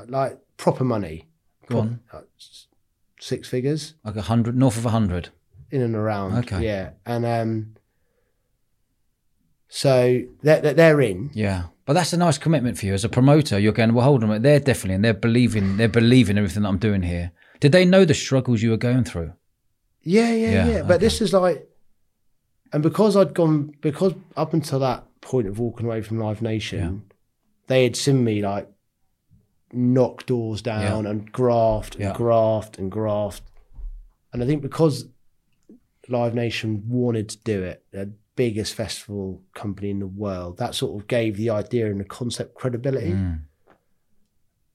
like 0.08 0.38
proper 0.58 0.84
money, 0.84 1.28
Go 1.68 1.78
on. 1.80 2.00
like 2.12 2.24
six 3.18 3.48
figures. 3.48 3.94
Like 4.04 4.16
a 4.16 4.22
hundred, 4.22 4.56
north 4.56 4.76
of 4.76 4.84
a 4.86 4.90
hundred. 4.90 5.30
in 5.70 5.80
and 5.82 5.94
around. 5.94 6.36
Okay. 6.44 6.64
Yeah, 6.64 6.90
and 7.06 7.24
um, 7.24 7.74
so 9.68 10.22
they're- 10.42 10.74
they're 10.74 11.00
in. 11.00 11.30
Yeah, 11.34 11.64
but 11.86 11.92
that's 11.94 12.12
a 12.12 12.16
nice 12.16 12.36
commitment 12.36 12.76
for 12.78 12.86
you 12.86 12.94
as 12.94 13.04
a 13.04 13.08
promoter. 13.08 13.58
You're 13.58 13.72
going, 13.72 13.94
well, 13.94 14.04
hold 14.04 14.22
on, 14.24 14.42
they're 14.42 14.60
definitely, 14.60 14.96
and 14.96 15.04
they're 15.04 15.14
believing, 15.14 15.76
they're 15.76 15.88
believing 15.88 16.36
everything 16.36 16.64
that 16.64 16.68
I'm 16.68 16.78
doing 16.78 17.02
here. 17.02 17.32
Did 17.60 17.72
they 17.72 17.84
know 17.84 18.04
the 18.04 18.12
struggles 18.14 18.60
you 18.60 18.70
were 18.70 18.76
going 18.76 19.04
through? 19.04 19.32
Yeah, 20.02 20.32
yeah, 20.32 20.50
Yeah, 20.50 20.66
yeah. 20.66 20.82
But 20.82 21.00
this 21.00 21.20
is 21.20 21.32
like, 21.32 21.66
and 22.72 22.82
because 22.82 23.16
I'd 23.16 23.34
gone, 23.34 23.72
because 23.80 24.14
up 24.36 24.52
until 24.52 24.80
that 24.80 25.04
point 25.20 25.46
of 25.46 25.58
walking 25.58 25.86
away 25.86 26.02
from 26.02 26.18
Live 26.18 26.42
Nation, 26.42 27.04
they 27.68 27.84
had 27.84 27.96
seen 27.96 28.22
me 28.24 28.42
like 28.42 28.68
knock 29.72 30.26
doors 30.26 30.62
down 30.62 31.06
and 31.06 31.30
graft 31.32 31.94
and 31.94 32.04
Yeah. 32.04 32.12
graft 32.14 32.78
and 32.78 32.90
graft. 32.90 33.42
And 34.32 34.42
I 34.42 34.46
think 34.46 34.62
because 34.62 35.06
Live 36.08 36.34
Nation 36.34 36.84
wanted 36.88 37.28
to 37.30 37.38
do 37.38 37.62
it, 37.62 37.84
biggest 38.36 38.74
festival 38.74 39.42
company 39.54 39.90
in 39.90 39.98
the 39.98 40.06
world, 40.06 40.58
that 40.58 40.74
sort 40.74 41.00
of 41.00 41.08
gave 41.08 41.36
the 41.36 41.50
idea 41.50 41.86
and 41.90 41.98
the 42.00 42.04
concept 42.04 42.54
credibility. 42.54 43.12
Mm. 43.12 43.40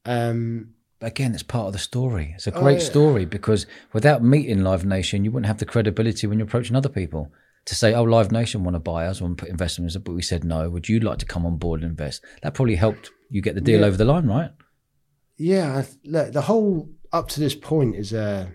Um, 0.05 0.73
But 0.99 1.07
again, 1.07 1.33
it's 1.33 1.43
part 1.43 1.67
of 1.67 1.73
the 1.73 1.79
story. 1.79 2.33
It's 2.35 2.47
a 2.47 2.53
Oh, 2.55 2.59
great 2.61 2.79
yeah. 2.79 2.85
story 2.85 3.25
because 3.25 3.65
without 3.93 4.23
meeting 4.23 4.63
Live 4.63 4.85
Nation, 4.85 5.23
you 5.25 5.31
wouldn't 5.31 5.47
have 5.47 5.57
the 5.57 5.65
credibility 5.65 6.27
when 6.27 6.37
you're 6.37 6.47
approaching 6.47 6.75
other 6.75 6.89
people 6.89 7.31
to 7.65 7.75
say, 7.75 7.93
"Oh, 7.93 8.03
Live 8.03 8.31
Nation 8.31 8.63
want 8.63 8.75
to 8.75 8.79
buy 8.79 9.05
us, 9.07 9.19
want 9.21 9.37
to 9.37 9.41
put 9.43 9.49
investments," 9.51 9.95
but 9.97 10.13
we 10.13 10.21
said 10.21 10.43
no. 10.43 10.69
Would 10.69 10.89
you 10.89 10.99
like 10.99 11.17
to 11.19 11.25
come 11.25 11.45
on 11.45 11.57
board 11.57 11.81
and 11.81 11.89
invest? 11.91 12.23
That 12.43 12.53
probably 12.53 12.75
helped 12.75 13.09
you 13.29 13.41
get 13.41 13.55
the 13.55 13.61
deal 13.61 13.81
Yeah. 13.81 13.87
over 13.87 13.97
the 13.97 14.05
line, 14.05 14.27
right? 14.27 14.51
yeah, 15.37 15.83
look, 16.05 16.31
the 16.33 16.41
whole 16.41 16.87
up 17.11 17.27
to 17.29 17.39
this 17.39 17.55
point 17.55 17.95
is 17.95 18.13
a 18.13 18.53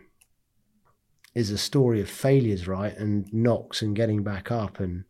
is 1.37 1.51
a 1.51 1.59
story 1.59 2.01
of 2.01 2.09
failures, 2.09 2.67
right? 2.67 2.97
And 2.97 3.33
knocks 3.33 3.83
and 3.83 3.95
getting 3.95 4.23
back 4.25 4.51
up 4.51 4.81
and 4.81 5.05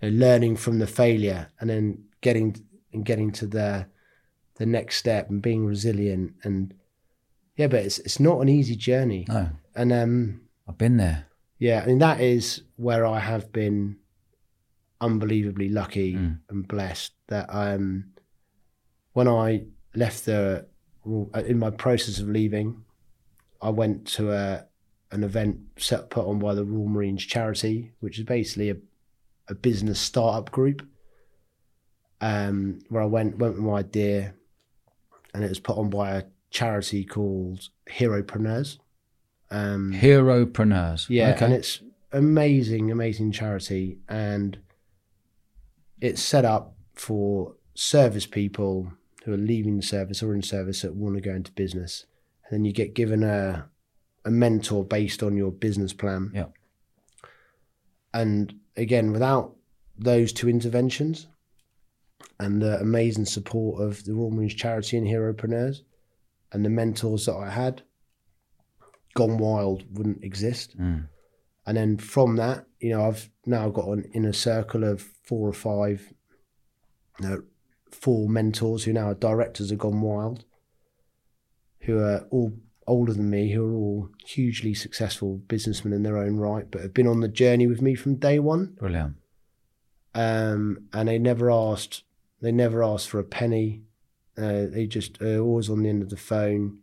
you 0.00 0.10
know, 0.10 0.16
learning 0.26 0.56
from 0.56 0.78
the 0.78 0.86
failure 0.86 1.42
and 1.58 1.68
then 1.68 2.04
getting 2.20 2.48
and 2.92 3.04
getting 3.04 3.32
to 3.32 3.46
the 3.46 3.86
the 4.58 4.66
next 4.66 4.96
step 4.96 5.28
and 5.30 5.42
being 5.42 5.64
resilient 5.66 6.32
and 6.44 6.72
yeah, 7.56 7.66
but 7.68 7.82
it's 7.84 7.98
it's 8.06 8.20
not 8.20 8.40
an 8.40 8.48
easy 8.48 8.76
journey. 8.76 9.24
No, 9.28 9.50
And 9.74 9.92
um 9.92 10.40
I've 10.68 10.78
been 10.78 10.96
there. 10.96 11.26
yeah, 11.58 11.82
I 11.82 11.86
mean 11.86 11.98
that 11.98 12.20
is 12.20 12.62
where 12.76 13.04
I 13.04 13.18
have 13.18 13.52
been 13.52 13.96
unbelievably 15.00 15.68
lucky 15.68 16.14
Mm. 16.14 16.38
and 16.48 16.68
blessed 16.68 17.12
that 17.28 17.46
um 17.50 18.12
when 19.12 19.28
I 19.28 19.64
left 19.94 20.24
the 20.26 20.66
in 21.04 21.58
my 21.58 21.70
process 21.70 22.18
of 22.20 22.28
leaving, 22.28 22.82
I 23.60 23.70
went 23.70 24.06
to 24.16 24.32
a 24.32 24.64
an 25.14 25.22
event 25.24 25.58
set 25.78 26.10
put 26.10 26.26
on 26.26 26.38
by 26.40 26.54
the 26.54 26.64
Royal 26.64 26.88
Marines 26.88 27.24
charity, 27.24 27.92
which 28.00 28.18
is 28.18 28.24
basically 28.24 28.70
a 28.70 28.76
a 29.48 29.54
business 29.54 30.00
startup 30.00 30.50
group. 30.50 30.86
Um, 32.20 32.78
where 32.88 33.02
I 33.02 33.06
went 33.06 33.38
went 33.38 33.54
with 33.54 33.62
my 33.64 33.78
idea, 33.80 34.34
and 35.34 35.44
it 35.44 35.48
was 35.48 35.60
put 35.60 35.76
on 35.76 35.90
by 35.90 36.12
a 36.12 36.24
charity 36.50 37.04
called 37.04 37.68
Heropreneurs. 37.90 38.78
Um, 39.50 39.92
Heropreneurs. 39.92 41.06
yeah, 41.10 41.32
Okay. 41.34 41.44
and 41.44 41.54
it's 41.54 41.82
amazing, 42.12 42.90
amazing 42.90 43.32
charity, 43.32 43.98
and 44.08 44.58
it's 46.00 46.22
set 46.22 46.44
up 46.44 46.74
for 46.94 47.56
service 47.74 48.26
people 48.26 48.92
who 49.24 49.32
are 49.34 49.36
leaving 49.38 49.76
the 49.76 49.82
service 49.82 50.22
or 50.22 50.34
in 50.34 50.42
service 50.42 50.82
that 50.82 50.94
want 50.94 51.16
to 51.16 51.20
go 51.20 51.32
into 51.34 51.52
business, 51.52 52.06
and 52.44 52.52
then 52.54 52.64
you 52.64 52.72
get 52.72 52.94
given 52.94 53.22
a 53.22 53.68
a 54.24 54.30
mentor 54.30 54.84
based 54.84 55.22
on 55.22 55.36
your 55.36 55.50
business 55.50 55.92
plan. 55.92 56.30
Yeah. 56.34 56.46
And 58.12 58.54
again, 58.76 59.12
without 59.12 59.56
those 59.98 60.32
two 60.32 60.48
interventions 60.48 61.26
and 62.38 62.62
the 62.62 62.80
amazing 62.80 63.26
support 63.26 63.82
of 63.82 64.04
the 64.04 64.14
Royal 64.14 64.30
Marines 64.30 64.54
Charity 64.54 64.96
and 64.96 65.06
Heropreneurs 65.06 65.80
and 66.52 66.64
the 66.64 66.70
mentors 66.70 67.26
that 67.26 67.34
I 67.34 67.50
had, 67.50 67.82
Gone 69.14 69.38
Wild 69.38 69.84
wouldn't 69.96 70.24
exist. 70.24 70.78
Mm. 70.78 71.08
And 71.66 71.76
then 71.76 71.98
from 71.98 72.36
that, 72.36 72.66
you 72.78 72.90
know, 72.90 73.06
I've 73.06 73.30
now 73.46 73.68
got 73.70 73.88
an 73.88 74.10
inner 74.12 74.32
circle 74.32 74.84
of 74.84 75.00
four 75.00 75.48
or 75.48 75.52
five, 75.52 76.12
you 77.20 77.28
know, 77.28 77.42
four 77.90 78.28
mentors 78.28 78.84
who 78.84 78.92
now 78.92 79.08
are 79.08 79.14
directors 79.14 79.70
of 79.70 79.78
Gone 79.78 80.00
Wild, 80.00 80.44
who 81.80 81.98
are 81.98 82.26
all 82.30 82.52
older 82.86 83.12
than 83.12 83.30
me, 83.30 83.52
who 83.52 83.64
are 83.66 83.74
all 83.74 84.08
hugely 84.26 84.74
successful 84.74 85.36
businessmen 85.48 85.92
in 85.92 86.02
their 86.02 86.18
own 86.18 86.36
right, 86.36 86.70
but 86.70 86.82
have 86.82 86.94
been 86.94 87.06
on 87.06 87.20
the 87.20 87.28
journey 87.28 87.66
with 87.66 87.80
me 87.82 87.94
from 87.94 88.16
day 88.16 88.38
one. 88.38 88.76
Brilliant. 88.78 89.16
Um, 90.14 90.88
and 90.92 91.08
they 91.08 91.18
never 91.18 91.50
asked, 91.50 92.04
they 92.40 92.52
never 92.52 92.82
asked 92.84 93.08
for 93.08 93.18
a 93.18 93.24
penny. 93.24 93.82
Uh, 94.36 94.66
they 94.66 94.86
just 94.86 95.20
are 95.22 95.40
always 95.40 95.68
on 95.70 95.82
the 95.82 95.88
end 95.88 96.02
of 96.02 96.10
the 96.10 96.16
phone. 96.16 96.78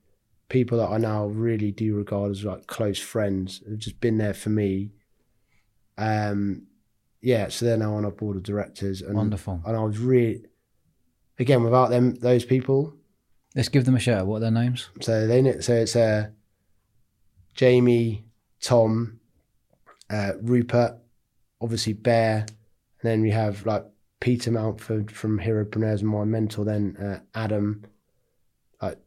People 0.49 0.78
that 0.80 0.89
I 0.89 0.97
now 0.97 1.28
really 1.28 1.72
do 1.72 1.95
regard 1.95 2.32
as 2.32 2.43
like 2.43 2.68
close 2.68 2.99
friends 2.99 3.62
have 3.70 3.78
just 3.78 4.02
been 4.02 4.18
there 4.18 4.34
for 4.34 4.49
me. 4.49 4.91
Um, 5.97 6.64
yeah, 7.22 7.49
so 7.49 7.66
they're 7.66 7.78
now 7.78 7.93
on 7.93 8.06
our 8.06 8.12
board 8.12 8.36
of 8.36 8.43
directors, 8.43 9.02
and 9.02 9.16
Wonderful. 9.16 9.62
and 9.66 9.78
I 9.78 9.84
was 9.84 9.99
really, 9.99 10.43
again, 11.38 11.64
without 11.64 11.89
them, 11.89 12.16
those 12.16 12.43
people. 12.43 12.95
Let's 13.56 13.70
give 13.70 13.86
them 13.86 13.95
a 13.95 13.99
shout. 13.99 14.22
out. 14.22 14.28
What 14.28 14.38
are 14.38 14.41
their 14.41 14.52
names? 14.52 14.89
So 15.02 15.28
they, 15.28 15.60
so 15.62 15.74
it's 15.74 15.95
uh, 15.95 16.30
Jamie, 17.54 18.26
Tom, 18.62 19.20
uh, 20.10 20.34
Rupert, 20.41 20.97
obviously 21.60 21.93
Bear, 21.93 22.45
and 23.02 23.12
then 23.12 23.22
we 23.22 23.32
have 23.32 23.66
like 23.66 23.86
Peter 24.20 24.52
Mountford 24.52 25.12
from 25.12 25.39
Heropreneurs 25.39 25.99
and 25.99 26.10
my 26.10 26.24
mentor, 26.24 26.66
then 26.66 26.95
uh, 26.97 27.20
Adam. 27.38 27.86
Like 28.82 28.97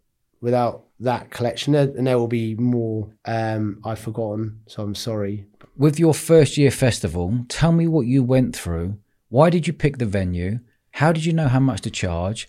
without 0.41 0.85
that 1.01 1.31
collection, 1.31 1.75
and 1.75 2.07
there 2.07 2.19
will 2.19 2.29
be 2.29 2.55
more 2.55 3.11
um, 3.25 3.81
I've 3.85 3.99
forgotten, 3.99 4.61
so 4.67 4.83
I'm 4.83 4.95
sorry. 4.95 5.47
With 5.77 5.99
your 5.99 6.15
first 6.15 6.57
year 6.57 6.71
festival, 6.71 7.45
tell 7.49 7.73
me 7.73 7.89
what 7.89 8.07
you 8.07 8.23
went 8.23 8.55
through. 8.55 8.99
Why 9.29 9.51
did 9.51 9.67
you 9.67 9.73
pick 9.73 9.99
the 9.99 10.07
venue? 10.07 10.61
How 10.93 11.11
did 11.11 11.25
you 11.25 11.33
know 11.33 11.49
how 11.49 11.59
much 11.59 11.81
to 11.81 11.91
charge? 11.91 12.49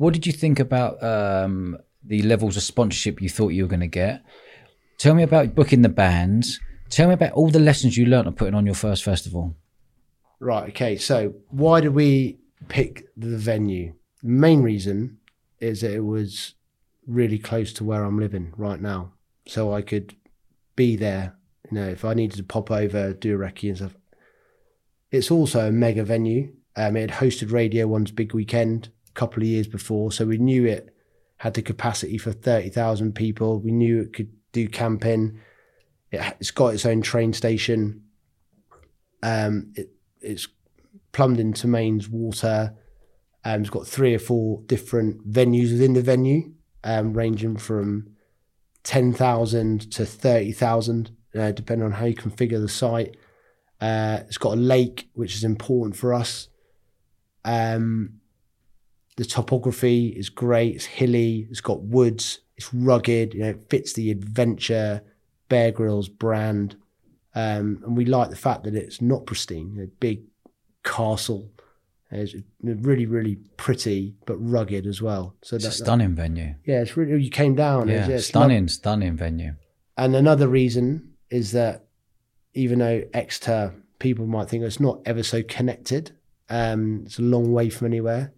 What 0.00 0.14
did 0.14 0.26
you 0.26 0.32
think 0.32 0.58
about 0.58 1.02
um, 1.02 1.76
the 2.02 2.22
levels 2.22 2.56
of 2.56 2.62
sponsorship 2.62 3.20
you 3.20 3.28
thought 3.28 3.50
you 3.50 3.64
were 3.64 3.68
going 3.68 3.80
to 3.80 3.86
get? 3.86 4.22
Tell 4.96 5.12
me 5.12 5.22
about 5.22 5.54
booking 5.54 5.82
the 5.82 5.90
bands. 5.90 6.58
Tell 6.88 7.06
me 7.06 7.12
about 7.12 7.32
all 7.32 7.50
the 7.50 7.58
lessons 7.58 7.98
you 7.98 8.06
learnt 8.06 8.26
of 8.26 8.34
putting 8.34 8.54
on 8.54 8.64
your 8.64 8.74
first 8.74 9.04
festival. 9.04 9.56
Right. 10.38 10.70
Okay. 10.70 10.96
So 10.96 11.34
why 11.50 11.82
did 11.82 11.92
we 11.92 12.38
pick 12.68 13.08
the 13.14 13.36
venue? 13.36 13.92
Main 14.22 14.62
reason 14.62 15.18
is 15.58 15.82
that 15.82 15.92
it 15.92 16.00
was 16.06 16.54
really 17.06 17.38
close 17.38 17.70
to 17.74 17.84
where 17.84 18.02
I'm 18.02 18.18
living 18.18 18.54
right 18.56 18.80
now, 18.80 19.12
so 19.46 19.74
I 19.74 19.82
could 19.82 20.16
be 20.76 20.96
there. 20.96 21.36
You 21.70 21.78
know, 21.78 21.88
if 21.88 22.06
I 22.06 22.14
needed 22.14 22.38
to 22.38 22.42
pop 22.42 22.70
over, 22.70 23.12
do 23.12 23.34
a 23.34 23.38
recce 23.38 23.68
and 23.68 23.76
stuff. 23.76 23.96
It's 25.10 25.30
also 25.30 25.68
a 25.68 25.72
mega 25.72 26.04
venue. 26.04 26.54
Um, 26.74 26.96
it 26.96 27.10
hosted 27.10 27.52
Radio 27.52 27.86
One's 27.86 28.12
big 28.12 28.32
weekend 28.32 28.88
couple 29.14 29.42
of 29.42 29.48
years 29.48 29.66
before, 29.66 30.12
so 30.12 30.26
we 30.26 30.38
knew 30.38 30.66
it 30.66 30.94
had 31.38 31.54
the 31.54 31.62
capacity 31.62 32.18
for 32.18 32.32
thirty 32.32 32.70
thousand 32.70 33.14
people. 33.14 33.60
We 33.60 33.72
knew 33.72 34.00
it 34.00 34.12
could 34.12 34.30
do 34.52 34.68
camping. 34.68 35.40
It, 36.10 36.36
it's 36.40 36.50
got 36.50 36.74
its 36.74 36.86
own 36.86 37.02
train 37.02 37.32
station. 37.32 38.02
Um, 39.22 39.72
it, 39.74 39.90
it's 40.20 40.48
plumbed 41.12 41.40
into 41.40 41.66
mains 41.66 42.08
water. 42.08 42.74
Um, 43.44 43.62
it's 43.62 43.70
got 43.70 43.86
three 43.86 44.14
or 44.14 44.18
four 44.18 44.62
different 44.66 45.30
venues 45.30 45.72
within 45.72 45.94
the 45.94 46.02
venue, 46.02 46.52
um, 46.84 47.14
ranging 47.14 47.56
from 47.56 48.10
10,000 48.82 49.90
to 49.92 50.04
30,000, 50.04 51.16
uh, 51.38 51.52
depending 51.52 51.86
on 51.86 51.92
how 51.92 52.06
you 52.06 52.14
configure 52.14 52.60
the 52.60 52.68
site. 52.68 53.16
Uh, 53.80 54.20
it's 54.26 54.38
got 54.38 54.54
a 54.54 54.60
lake, 54.60 55.08
which 55.14 55.34
is 55.34 55.44
important 55.44 55.96
for 55.96 56.12
us. 56.12 56.48
Um, 57.44 58.19
the 59.16 59.24
topography 59.24 60.08
is 60.08 60.28
great. 60.28 60.74
It's 60.76 60.84
hilly. 60.86 61.46
It's 61.50 61.60
got 61.60 61.82
woods. 61.82 62.40
It's 62.56 62.72
rugged. 62.72 63.34
You 63.34 63.40
know, 63.40 63.48
it 63.50 63.66
fits 63.68 63.92
the 63.92 64.10
adventure 64.10 65.02
Bear 65.48 65.72
Grylls 65.72 66.08
brand. 66.08 66.76
Um, 67.34 67.80
and 67.84 67.96
we 67.96 68.04
like 68.06 68.30
the 68.30 68.36
fact 68.36 68.64
that 68.64 68.74
it's 68.74 69.00
not 69.00 69.26
pristine. 69.26 69.78
A 69.82 69.86
big 69.86 70.22
castle. 70.84 71.50
It's 72.12 72.34
really, 72.62 73.06
really 73.06 73.36
pretty, 73.56 74.16
but 74.26 74.36
rugged 74.38 74.84
as 74.86 75.00
well. 75.00 75.36
So 75.42 75.56
It's 75.56 75.64
a 75.64 75.68
that, 75.68 75.74
stunning 75.74 76.14
venue. 76.16 76.54
yeah, 76.64 76.80
it's 76.82 76.96
really. 76.96 77.22
You 77.22 77.30
came 77.30 77.54
down. 77.54 77.86
Yeah, 77.88 77.94
it's- 78.02 78.08
it's 78.10 78.26
stunning, 78.28 78.66
stunning 78.68 79.16
venue. 79.16 79.54
and 79.96 80.16
another 80.16 80.48
reason 80.48 81.10
is 81.30 81.52
that 81.52 81.84
even 82.54 82.80
though 82.80 83.04
Exeter 83.12 83.74
people 84.00 84.26
might 84.26 84.48
think 84.48 84.64
it's 84.64 84.80
not 84.80 85.00
ever 85.04 85.22
so 85.22 85.42
connected, 85.44 86.10
um, 86.48 87.02
it's 87.06 87.18
a 87.20 87.22
long 87.22 87.52
way 87.52 87.68
from 87.70 87.86
anywhere. 87.86 88.32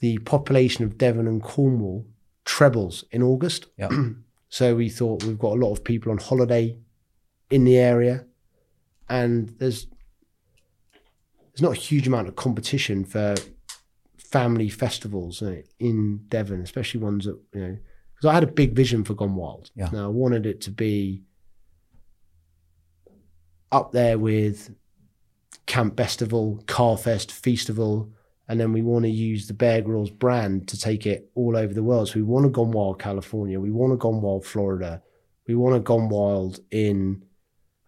The 0.00 0.18
population 0.18 0.84
of 0.84 0.98
Devon 0.98 1.26
and 1.26 1.42
Cornwall 1.42 2.06
trebles 2.44 3.04
in 3.10 3.22
August. 3.22 3.66
Yeah. 3.76 3.90
so 4.48 4.74
we 4.74 4.88
thought 4.88 5.24
we've 5.24 5.38
got 5.38 5.52
a 5.52 5.60
lot 5.60 5.72
of 5.72 5.84
people 5.84 6.10
on 6.10 6.18
holiday 6.18 6.76
in 7.50 7.64
the 7.64 7.78
area, 7.78 8.26
and 9.08 9.50
there's 9.58 9.86
there's 11.52 11.62
not 11.62 11.76
a 11.76 11.80
huge 11.80 12.06
amount 12.06 12.28
of 12.28 12.36
competition 12.36 13.04
for 13.04 13.34
family 14.16 14.68
festivals 14.68 15.42
uh, 15.42 15.62
in 15.78 16.24
Devon, 16.28 16.60
especially 16.60 17.00
ones 17.00 17.24
that 17.24 17.38
you 17.54 17.60
know. 17.60 17.78
Because 18.14 18.30
I 18.30 18.34
had 18.34 18.42
a 18.42 18.48
big 18.48 18.74
vision 18.74 19.02
for 19.02 19.14
Gone 19.14 19.34
Wild. 19.34 19.70
Yeah. 19.74 19.88
Now 19.92 20.04
I 20.04 20.08
wanted 20.08 20.44
it 20.44 20.60
to 20.62 20.70
be 20.70 21.22
up 23.72 23.92
there 23.92 24.18
with 24.18 24.74
Camp 25.66 25.96
Bestival, 25.96 26.62
Carfest, 26.64 27.30
Festival, 27.30 28.12
and 28.50 28.58
then 28.60 28.72
we 28.72 28.82
want 28.82 29.04
to 29.04 29.10
use 29.10 29.46
the 29.46 29.54
Bear 29.54 29.80
Grylls 29.80 30.10
brand 30.10 30.66
to 30.68 30.78
take 30.78 31.06
it 31.06 31.30
all 31.36 31.56
over 31.56 31.72
the 31.72 31.82
world. 31.84 32.08
So 32.08 32.14
we 32.16 32.22
want 32.22 32.44
to 32.44 32.50
Gone 32.50 32.72
Wild 32.72 32.98
California, 32.98 33.60
we 33.60 33.70
want 33.70 33.92
to 33.92 33.96
Gone 33.96 34.20
Wild 34.20 34.44
Florida, 34.44 35.02
we 35.46 35.54
want 35.54 35.74
to 35.76 35.80
Gone 35.80 36.08
Wild 36.08 36.58
in 36.70 37.22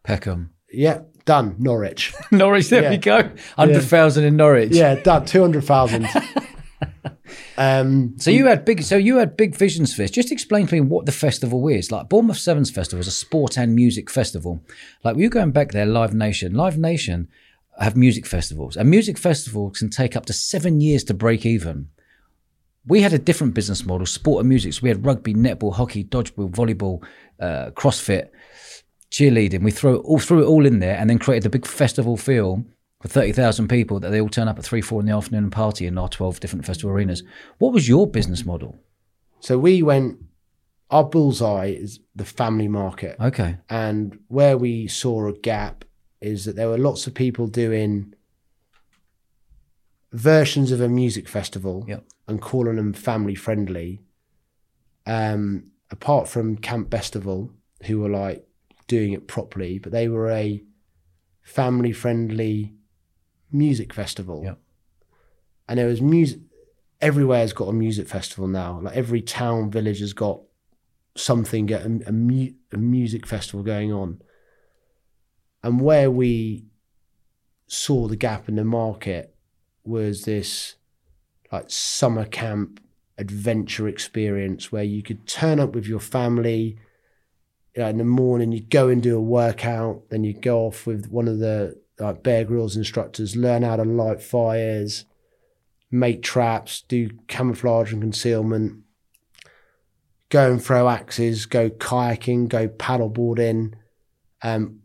Peckham. 0.05 0.55
yeah 0.71 1.01
done 1.25 1.55
Norwich. 1.59 2.13
Norwich, 2.33 2.69
there 2.69 2.83
Yeah. 2.83 2.91
we 2.91 2.97
go. 2.97 3.17
100,000 3.57 4.25
in 4.25 4.37
Norwich. 4.37 4.73
yeah, 4.73 4.95
done 4.97 5.25
two 5.25 5.41
hundred 5.41 5.63
thousand. 5.65 6.09
um, 7.57 8.15
So 8.19 8.31
you 8.31 8.47
had 8.47 8.65
big, 8.65 8.83
so 8.83 8.97
you 8.97 9.17
had 9.19 9.37
big 9.37 9.55
visions 9.57 9.95
for 9.95 10.03
this. 10.03 10.11
Just 10.11 10.33
explain 10.33 10.67
to 10.67 10.75
me 10.75 10.81
what 10.81 11.07
the 11.07 11.13
festival 11.13 11.67
is. 11.69 11.93
Like 11.93 12.09
Bournemouth 12.09 12.39
Sevens 12.39 12.71
Festival 12.71 13.01
is 13.01 13.07
a 13.07 13.13
sport 13.13 13.57
and 13.57 13.75
music 13.75 14.11
festival. 14.11 14.61
Like 15.05 15.15
were 15.17 15.23
you 15.23 15.31
going 15.31 15.53
back 15.53 15.73
there, 15.73 15.87
Live 15.87 16.15
Nation, 16.15 16.55
Live 16.55 16.79
Nation 16.79 17.29
have 17.79 17.97
music 17.97 18.27
festivals, 18.27 18.77
and 18.77 18.89
music 18.91 19.19
festivals 19.19 19.79
can 19.79 19.91
take 19.91 20.17
up 20.17 20.27
to 20.27 20.33
seven 20.33 20.81
years 20.81 21.05
to 21.05 21.15
break 21.15 21.47
even. 21.47 21.89
We 22.87 23.01
had 23.03 23.13
a 23.13 23.19
different 23.19 23.55
business 23.55 23.87
model, 23.87 24.07
sport 24.07 24.41
and 24.41 24.49
music. 24.49 24.73
So 24.73 24.81
we 24.83 24.89
had 24.89 25.07
rugby, 25.07 25.35
netball, 25.35 25.75
hockey, 25.75 26.05
dodgeball, 26.05 26.51
volleyball, 26.51 27.05
uh, 27.41 27.71
CrossFit, 27.71 28.29
cheerleading. 29.11 29.63
We 29.63 29.71
threw 29.71 29.97
it 29.97 30.03
all 30.03 30.19
threw 30.19 30.43
it 30.43 30.47
all 30.47 30.67
in 30.67 30.81
there, 30.81 30.97
and 30.97 31.09
then 31.09 31.19
created 31.19 31.47
a 31.47 31.51
big 31.51 31.67
festival 31.67 32.17
feel 32.17 32.65
for 33.01 33.09
thirty 33.09 33.33
thousand 33.33 33.69
people 33.69 34.01
that 34.01 34.11
they 34.11 34.21
all 34.21 34.29
turn 34.29 34.49
up 34.49 34.59
at 34.59 34.65
three, 34.65 34.81
four 34.81 35.01
in 35.01 35.07
the 35.07 35.15
afternoon 35.15 35.45
and 35.45 35.53
party 35.53 35.87
in 35.87 35.97
our 35.97 36.09
twelve 36.09 36.41
different 36.41 36.67
festival 36.67 36.91
arenas. 36.91 37.23
What 37.59 37.73
was 37.73 37.89
your 37.89 38.07
business 38.07 38.45
model? 38.45 38.79
so 39.41 39.59
we 39.59 39.83
went. 39.83 40.19
Our 40.91 41.05
bullseye 41.05 41.69
is 41.69 42.01
the 42.15 42.27
family 42.27 42.69
market. 42.69 43.17
Okay, 43.19 43.57
And 43.71 44.19
where 44.29 44.59
we 44.59 44.89
saw 44.89 45.27
a 45.27 45.33
gap 45.33 45.87
is 46.23 46.45
that 46.45 46.57
there 46.57 46.69
were 46.69 46.79
lots 46.79 47.07
of 47.07 47.15
people 47.15 47.47
doing 47.47 48.15
versions 50.13 50.71
of 50.73 50.81
a 50.81 50.89
music 50.89 51.29
festival 51.29 51.85
Yep. 51.89 52.05
and 52.29 52.41
calling 52.41 52.77
them 52.77 52.93
family 52.93 53.35
friendly. 53.35 54.01
Um, 55.07 55.71
apart 55.91 56.29
from 56.29 56.57
Camp 56.57 56.89
Bestival, 56.91 57.51
who 57.85 58.01
were 58.01 58.09
like 58.09 58.47
doing 58.87 59.13
it 59.13 59.27
properly, 59.27 59.79
but 59.79 59.93
they 59.93 60.09
were 60.09 60.31
a 60.31 60.63
family 61.43 61.93
friendly 61.93 62.75
music 63.51 63.93
festival. 63.93 64.43
Yep. 64.45 64.59
And 65.69 65.79
there 65.79 65.87
was 65.87 66.01
music 66.01 66.41
everywhere's 67.01 67.53
got 67.53 67.69
a 67.69 67.73
music 67.73 68.07
festival 68.07 68.47
now. 68.47 68.81
Like 68.81 68.95
every 68.97 69.21
town, 69.23 69.71
village 69.73 69.99
has 69.99 70.13
got 70.13 70.41
something, 71.17 71.71
a, 71.73 71.79
a, 72.07 72.13
mu- 72.13 72.53
a 72.73 72.77
music 72.77 73.27
festival 73.27 73.65
going 73.65 73.93
on. 73.93 74.23
And 75.63 75.81
where 75.81 76.11
we 76.11 76.65
saw 77.67 78.09
the 78.09 78.17
gap 78.17 78.49
in 78.49 78.57
the 78.57 78.65
market 78.65 79.35
was 79.85 80.25
this 80.25 80.77
like 81.51 81.71
summer 81.71 82.25
camp 82.25 82.81
adventure 83.19 83.87
experience 83.89 84.73
where 84.73 84.83
you 84.83 85.03
could 85.03 85.27
turn 85.27 85.61
up 85.61 85.75
with 85.75 85.87
your 85.87 86.01
family 86.01 86.79
you 87.75 87.83
know, 87.83 87.89
in 87.89 87.99
the 87.99 88.05
morning, 88.05 88.53
you'd 88.53 88.71
go 88.71 88.89
and 88.89 89.03
do 89.03 89.17
a 89.17 89.21
workout, 89.21 90.03
then 90.11 90.25
you'd 90.25 90.43
go 90.43 90.67
off 90.67 90.87
with 90.87 91.11
one 91.11 91.29
of 91.29 91.39
the 91.39 91.81
like 91.99 92.23
Bear 92.23 92.45
Grylls 92.45 92.77
instructors, 92.77 93.37
learn 93.37 93.63
how 93.63 93.77
to 93.77 93.85
light 93.85 94.21
fires, 94.21 95.05
make 95.91 96.23
traps, 96.23 96.83
do 96.83 97.11
camouflage 97.29 97.93
and 97.93 98.03
concealment, 98.03 98.83
go 100.29 100.51
and 100.51 100.63
throw 100.63 100.89
axes, 100.89 101.47
go 101.47 101.71
kayaking, 101.71 102.49
go 102.49 102.69
paddleboarding, 102.69 103.75
um, 104.43 104.81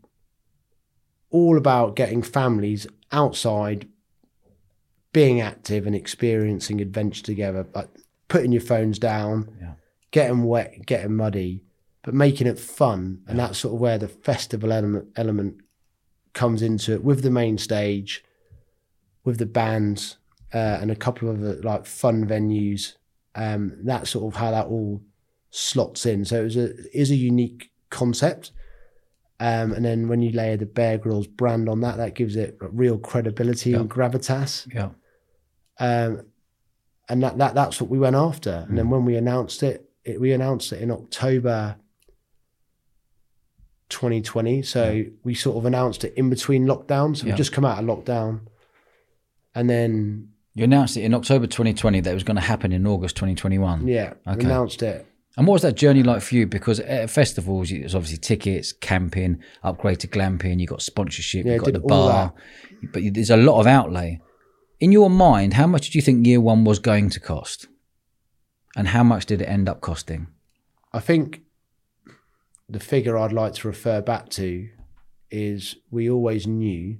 all 1.30 1.56
about 1.58 1.96
getting 1.96 2.22
families 2.22 2.86
outside, 3.12 3.86
being 5.12 5.40
active 5.40 5.86
and 5.86 5.94
experiencing 5.94 6.80
adventure 6.80 7.22
together, 7.22 7.66
like 7.74 7.88
putting 8.28 8.52
your 8.52 8.60
phones 8.62 8.98
down, 8.98 9.48
Yeah. 9.60 9.72
getting 10.10 10.44
wet, 10.44 10.86
getting 10.86 11.14
muddy, 11.16 11.64
but 12.02 12.14
making 12.14 12.46
it 12.46 12.58
fun. 12.58 13.22
And 13.26 13.38
that's 13.38 13.58
sort 13.58 13.74
of 13.74 13.80
where 13.80 13.98
the 13.98 14.08
festival 14.08 14.72
element 14.72 15.08
element 15.16 15.56
comes 16.34 16.62
into 16.62 16.92
it 16.92 17.02
with 17.02 17.22
the 17.22 17.30
main 17.30 17.58
stage, 17.58 18.22
with 19.24 19.38
the 19.38 19.46
bands, 19.46 20.18
uh, 20.54 20.78
and 20.80 20.90
a 20.90 20.96
couple 20.96 21.28
of 21.28 21.38
other 21.40 21.60
like 21.62 21.84
fun 21.86 22.26
venues. 22.26 22.94
Um, 23.34 23.78
that's 23.84 24.10
sort 24.10 24.32
of 24.34 24.40
how 24.40 24.50
that 24.50 24.66
all 24.66 25.02
slots 25.50 26.06
in. 26.06 26.24
So 26.24 26.40
it 26.40 26.44
was 26.44 26.56
a 26.56 26.98
is 26.98 27.10
a 27.10 27.16
unique 27.16 27.70
concept. 27.90 28.52
Um, 29.40 29.72
and 29.72 29.84
then 29.84 30.08
when 30.08 30.20
you 30.20 30.32
layer 30.32 30.56
the 30.56 30.66
Bear 30.66 30.98
Grylls 30.98 31.28
brand 31.28 31.68
on 31.68 31.80
that, 31.82 31.96
that 31.98 32.14
gives 32.14 32.34
it 32.34 32.56
real 32.60 32.98
credibility 32.98 33.72
and 33.74 33.88
gravitas. 33.88 34.66
yeah, 34.74 34.88
Um, 35.78 36.22
and 37.08 37.22
that, 37.22 37.38
that 37.38 37.54
that's 37.54 37.80
what 37.80 37.88
we 37.88 37.98
went 37.98 38.16
after. 38.16 38.66
And 38.68 38.76
then 38.76 38.90
when 38.90 39.04
we 39.04 39.16
announced 39.16 39.62
it, 39.62 39.88
it 40.04 40.20
we 40.20 40.32
announced 40.32 40.72
it 40.72 40.82
in 40.82 40.90
October 40.90 41.76
2020. 43.90 44.62
So 44.62 45.04
we 45.22 45.34
sort 45.34 45.56
of 45.56 45.64
announced 45.66 46.04
it 46.04 46.14
in 46.16 46.28
between 46.30 46.66
lockdowns. 46.66 47.18
So 47.18 47.26
Yeah. 47.26 47.32
we 47.32 47.36
just 47.36 47.52
come 47.52 47.64
out 47.64 47.78
of 47.78 47.84
lockdown, 47.84 48.40
and 49.54 49.70
then 49.70 50.30
you 50.54 50.64
announced 50.64 50.96
it 50.96 51.02
in 51.02 51.14
October 51.14 51.46
2020 51.46 52.00
that 52.00 52.10
it 52.10 52.14
was 52.14 52.24
going 52.24 52.34
to 52.36 52.40
happen 52.42 52.72
in 52.72 52.86
August 52.86 53.14
2021. 53.16 53.86
yeah, 53.86 54.14
we 54.26 54.32
Okay. 54.32 54.44
announced 54.44 54.82
it. 54.82 55.06
And 55.38 55.46
what 55.46 55.52
was 55.54 55.62
that 55.62 55.76
journey 55.76 56.02
like 56.02 56.20
for 56.20 56.34
you? 56.34 56.48
Because 56.48 56.80
at 56.80 57.10
festivals, 57.10 57.70
it's 57.70 57.94
obviously 57.94 58.18
tickets, 58.18 58.72
camping, 58.72 59.40
upgrade 59.62 60.00
to 60.00 60.08
glamping, 60.08 60.58
you 60.58 60.66
got 60.66 60.82
sponsorship, 60.82 61.46
Yeah, 61.46 61.52
you 61.54 61.58
got 61.60 61.72
the 61.74 61.78
bar, 61.78 62.34
but 62.92 63.04
you- 63.04 63.12
there's 63.12 63.30
a 63.30 63.36
lot 63.36 63.60
of 63.60 63.66
outlay. 63.68 64.20
In 64.80 64.90
your 64.90 65.08
mind, 65.08 65.54
how 65.54 65.68
much 65.68 65.86
did 65.86 65.94
you 65.94 66.02
think 66.02 66.26
year 66.26 66.40
one 66.40 66.64
was 66.64 66.80
going 66.80 67.08
to 67.10 67.20
cost? 67.20 67.68
And 68.76 68.88
how 68.88 69.04
much 69.04 69.26
did 69.26 69.40
it 69.40 69.44
end 69.44 69.68
up 69.68 69.80
costing? 69.80 70.26
I 70.92 70.98
think 70.98 71.42
the 72.68 72.80
figure 72.80 73.16
I'd 73.16 73.32
like 73.32 73.54
to 73.54 73.68
refer 73.68 74.00
back 74.00 74.30
to 74.30 74.68
is 75.30 75.76
we 75.88 76.10
always 76.10 76.48
knew 76.48 76.98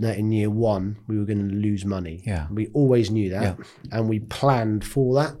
that 0.00 0.18
in 0.18 0.30
year 0.32 0.50
one 0.50 0.98
we 1.08 1.18
were 1.18 1.24
going 1.24 1.48
to 1.48 1.54
lose 1.54 1.86
money. 1.86 2.22
Yeah. 2.26 2.46
We 2.50 2.66
always 2.74 3.10
knew 3.10 3.30
that 3.30 3.58
and 3.90 4.08
we 4.08 4.20
planned 4.20 4.84
for 4.84 5.14
that. 5.14 5.36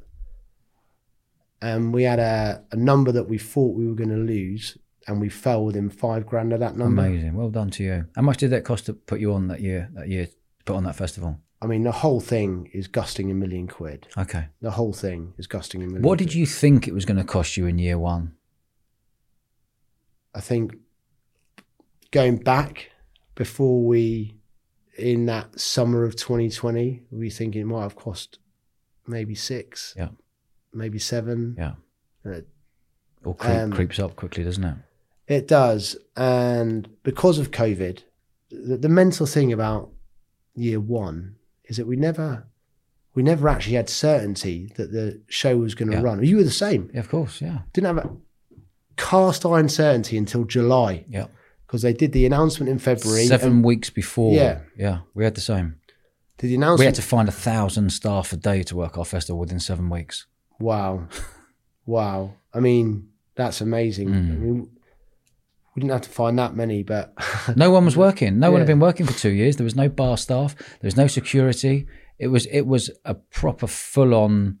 And 1.62 1.92
we 1.92 2.02
had 2.04 2.18
a, 2.18 2.62
a 2.72 2.76
number 2.76 3.12
that 3.12 3.28
we 3.28 3.38
thought 3.38 3.76
we 3.76 3.86
were 3.86 3.94
going 3.94 4.10
to 4.10 4.16
lose, 4.16 4.76
and 5.06 5.20
we 5.20 5.28
fell 5.28 5.64
within 5.64 5.88
five 5.90 6.26
grand 6.26 6.52
of 6.52 6.60
that 6.60 6.76
number. 6.76 7.04
Amazing. 7.06 7.34
Well 7.34 7.50
done 7.50 7.70
to 7.70 7.84
you. 7.84 8.06
How 8.14 8.22
much 8.22 8.38
did 8.38 8.50
that 8.50 8.64
cost 8.64 8.86
to 8.86 8.92
put 8.94 9.20
you 9.20 9.32
on 9.32 9.48
that 9.48 9.60
year? 9.60 9.88
That 9.94 10.08
year, 10.08 10.26
to 10.26 10.32
put 10.64 10.76
on 10.76 10.84
that 10.84 10.96
festival. 10.96 11.40
I 11.62 11.66
mean, 11.66 11.84
the 11.84 11.92
whole 11.92 12.20
thing 12.20 12.68
is 12.74 12.86
gusting 12.86 13.30
a 13.30 13.34
million 13.34 13.66
quid. 13.66 14.08
Okay. 14.18 14.48
The 14.60 14.72
whole 14.72 14.92
thing 14.92 15.32
is 15.38 15.46
gusting 15.46 15.82
a 15.82 15.86
million. 15.86 16.02
What 16.02 16.18
did 16.18 16.26
quid. 16.28 16.34
you 16.34 16.46
think 16.46 16.86
it 16.86 16.92
was 16.94 17.04
going 17.06 17.16
to 17.16 17.24
cost 17.24 17.56
you 17.56 17.66
in 17.66 17.78
year 17.78 17.98
one? 17.98 18.34
I 20.34 20.40
think 20.40 20.76
going 22.10 22.36
back 22.36 22.90
before 23.34 23.82
we, 23.84 24.36
in 24.98 25.24
that 25.26 25.58
summer 25.58 26.04
of 26.04 26.14
2020, 26.16 27.04
we 27.10 27.30
thinking 27.30 27.62
it 27.62 27.66
might 27.66 27.82
have 27.82 27.96
cost 27.96 28.38
maybe 29.06 29.34
six, 29.34 29.94
Yeah. 29.96 30.08
Maybe 30.76 30.98
seven. 30.98 31.54
Yeah. 31.58 31.72
Uh, 32.24 32.40
All 33.24 33.34
creep, 33.34 33.52
Um, 33.56 33.72
creeps 33.72 33.98
up 33.98 34.14
quickly, 34.16 34.44
doesn't 34.44 34.64
it? 34.64 34.76
It 35.26 35.48
does. 35.48 35.96
And 36.16 36.88
because 37.02 37.38
of 37.38 37.50
COVID, 37.50 38.02
the, 38.50 38.76
the 38.76 38.88
mental 38.88 39.26
thing 39.26 39.52
about 39.52 39.90
year 40.54 40.78
one 40.80 41.36
is 41.64 41.76
that 41.76 41.86
we 41.86 41.96
never 41.96 42.46
we 43.14 43.22
never 43.22 43.48
actually 43.48 43.76
had 43.76 43.88
certainty 43.88 44.70
that 44.76 44.92
the 44.92 45.22
show 45.28 45.56
was 45.56 45.74
going 45.74 45.90
to 45.90 45.96
Yeah. 45.96 46.02
run. 46.02 46.22
You 46.22 46.36
were 46.36 46.42
the 46.44 46.50
same. 46.50 46.90
Yeah, 46.92 47.00
of 47.00 47.08
course. 47.08 47.40
Yeah. 47.40 47.60
Didn't 47.72 47.86
have 47.96 48.04
a 48.04 48.10
cast 48.96 49.44
iron 49.46 49.68
certainty 49.70 50.16
until 50.18 50.44
July 50.44 51.04
Yeah. 51.08 51.26
because 51.66 51.80
they 51.82 51.92
did 51.94 52.12
the 52.12 52.26
announcement 52.26 52.68
in 52.68 52.78
February. 52.78 53.26
Seven 53.26 53.50
and 53.52 53.64
weeks 53.64 53.88
before. 53.90 54.34
Yeah. 54.34 54.60
Yeah. 54.76 54.98
We 55.14 55.24
had 55.24 55.34
the 55.34 55.40
same. 55.40 55.76
did 56.38 56.48
the 56.48 56.54
announcement. 56.56 56.80
We 56.80 56.84
had 56.86 56.94
to 56.96 57.02
find 57.02 57.28
a 57.28 57.32
thousand 57.32 57.90
staff 57.90 58.32
a 58.34 58.36
day 58.36 58.62
to 58.64 58.76
work 58.76 58.98
our 58.98 59.04
festival 59.06 59.40
within 59.40 59.60
seven 59.60 59.88
weeks. 59.88 60.26
Wow. 60.58 61.08
wow. 61.84 62.34
I 62.54 62.60
mean, 62.60 63.08
that's 63.34 63.60
amazing. 63.60 64.08
Mm. 64.08 64.14
I 64.14 64.34
mean, 64.34 64.70
we 65.74 65.80
didn't 65.80 65.92
have 65.92 66.02
to 66.02 66.10
find 66.10 66.38
that 66.38 66.54
many, 66.56 66.82
but 66.82 67.12
No 67.56 67.70
one 67.70 67.84
was 67.84 67.96
working. 67.96 68.38
No 68.38 68.50
one 68.50 68.60
had 68.60 68.66
been 68.66 68.80
working 68.80 69.06
for 69.06 69.12
two 69.12 69.30
years. 69.30 69.56
There 69.56 69.64
was 69.64 69.76
no 69.76 69.88
bar 69.88 70.16
staff. 70.16 70.56
There 70.56 70.86
was 70.88 70.96
no 70.96 71.06
security. 71.06 71.86
It 72.18 72.28
was 72.28 72.46
it 72.46 72.62
was 72.62 72.90
a 73.04 73.14
proper 73.14 73.66
full 73.66 74.14
on 74.14 74.58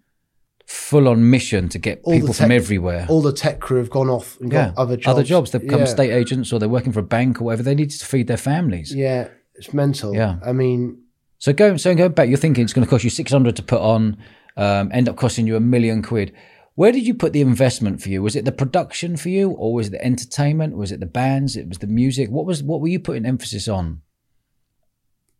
full 0.66 1.08
on 1.08 1.30
mission 1.30 1.68
to 1.70 1.78
get 1.78 2.00
All 2.02 2.12
people 2.12 2.34
from 2.34 2.50
everywhere. 2.50 3.06
all 3.08 3.22
the 3.22 3.32
tech 3.32 3.60
crew 3.60 3.78
have 3.78 3.88
gone 3.88 4.10
off 4.10 4.38
and 4.40 4.52
yeah, 4.52 4.66
got 4.66 4.78
other 4.78 4.96
jobs. 4.96 5.06
Other 5.06 5.22
jobs. 5.22 5.50
They've 5.52 5.62
become 5.62 5.80
Yeah. 5.80 5.84
state 5.86 6.10
agents 6.10 6.52
or 6.52 6.58
they're 6.58 6.68
working 6.68 6.92
for 6.92 6.98
a 7.00 7.04
bank 7.04 7.40
or 7.40 7.44
whatever. 7.44 7.62
They 7.62 7.74
needed 7.74 7.98
to 8.00 8.04
feed 8.04 8.26
their 8.26 8.36
families. 8.36 8.92
Yeah, 8.94 9.28
it's 9.54 9.72
mental. 9.72 10.14
Yeah. 10.14 10.36
I 10.44 10.52
mean, 10.52 10.98
So 11.38 11.52
go 11.54 11.76
so 11.78 11.94
going 11.94 12.12
back, 12.12 12.28
you're 12.28 12.36
thinking 12.36 12.64
it's 12.64 12.72
going 12.74 12.84
to 12.84 12.90
cost 12.90 13.04
you 13.04 13.10
six 13.10 13.32
hundred 13.32 13.56
to 13.56 13.62
put 13.62 13.80
on, 13.80 14.18
um, 14.56 14.90
end 14.92 15.08
up 15.08 15.16
costing 15.16 15.46
you 15.46 15.56
a 15.56 15.60
million 15.60 16.02
quid. 16.02 16.32
Where 16.74 16.92
did 16.92 17.06
you 17.06 17.14
put 17.14 17.32
the 17.32 17.40
investment 17.40 18.02
for 18.02 18.10
you? 18.10 18.22
Was 18.22 18.36
it 18.36 18.44
the 18.44 18.52
production 18.52 19.16
for 19.16 19.30
you, 19.30 19.50
or 19.50 19.72
was 19.72 19.88
it 19.88 19.90
the 19.90 20.04
entertainment? 20.04 20.76
Was 20.76 20.92
it 20.92 21.00
the 21.00 21.06
bands? 21.06 21.56
It 21.56 21.68
was 21.68 21.78
the 21.78 21.86
music. 21.86 22.28
What 22.28 22.46
was 22.46 22.62
what 22.62 22.80
were 22.80 22.88
you 22.88 23.00
putting 23.00 23.26
emphasis 23.26 23.68
on? 23.68 24.02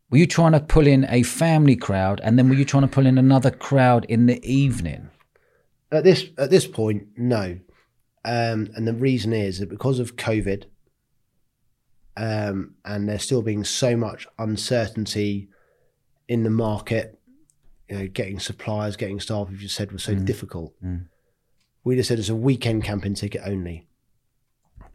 Were 0.09 0.17
you 0.17 0.27
trying 0.27 0.53
to 0.53 0.59
pull 0.59 0.87
in 0.87 1.05
a 1.09 1.23
family 1.23 1.75
crowd, 1.75 2.21
and 2.23 2.39
then 2.39 2.49
were 2.49 2.55
you 2.55 2.65
trying 2.65 2.83
to 2.83 2.87
pull 2.87 3.05
in 3.05 3.17
another 3.17 3.51
crowd 3.51 4.05
in 4.05 4.25
the 4.25 4.43
evening? 4.49 5.09
at 5.91 6.03
this 6.03 6.25
at 6.37 6.49
this 6.49 6.67
point, 6.67 7.07
no. 7.15 7.59
Um, 8.25 8.69
and 8.75 8.87
the 8.87 8.93
reason 8.93 9.31
is 9.31 9.59
that 9.59 9.69
because 9.69 9.99
of 9.99 10.17
COVID, 10.17 10.65
um, 12.17 12.75
and 12.83 13.07
there 13.07 13.19
still 13.19 13.41
being 13.41 13.63
so 13.63 13.95
much 13.95 14.27
uncertainty 14.37 15.49
in 16.27 16.43
the 16.43 16.49
market, 16.49 17.16
you 17.89 17.97
know, 17.97 18.07
getting 18.07 18.39
suppliers, 18.39 18.95
getting 18.97 19.19
staff, 19.19 19.47
as 19.51 19.61
you 19.61 19.67
said, 19.69 19.91
was 19.91 20.03
so 20.03 20.13
difficult. 20.15 20.73
Mm. 20.83 21.05
We 21.83 21.95
just 21.95 22.09
said 22.09 22.19
it's 22.19 22.29
a 22.29 22.35
weekend 22.35 22.83
camping 22.83 23.13
ticket 23.15 23.41
only. 23.45 23.87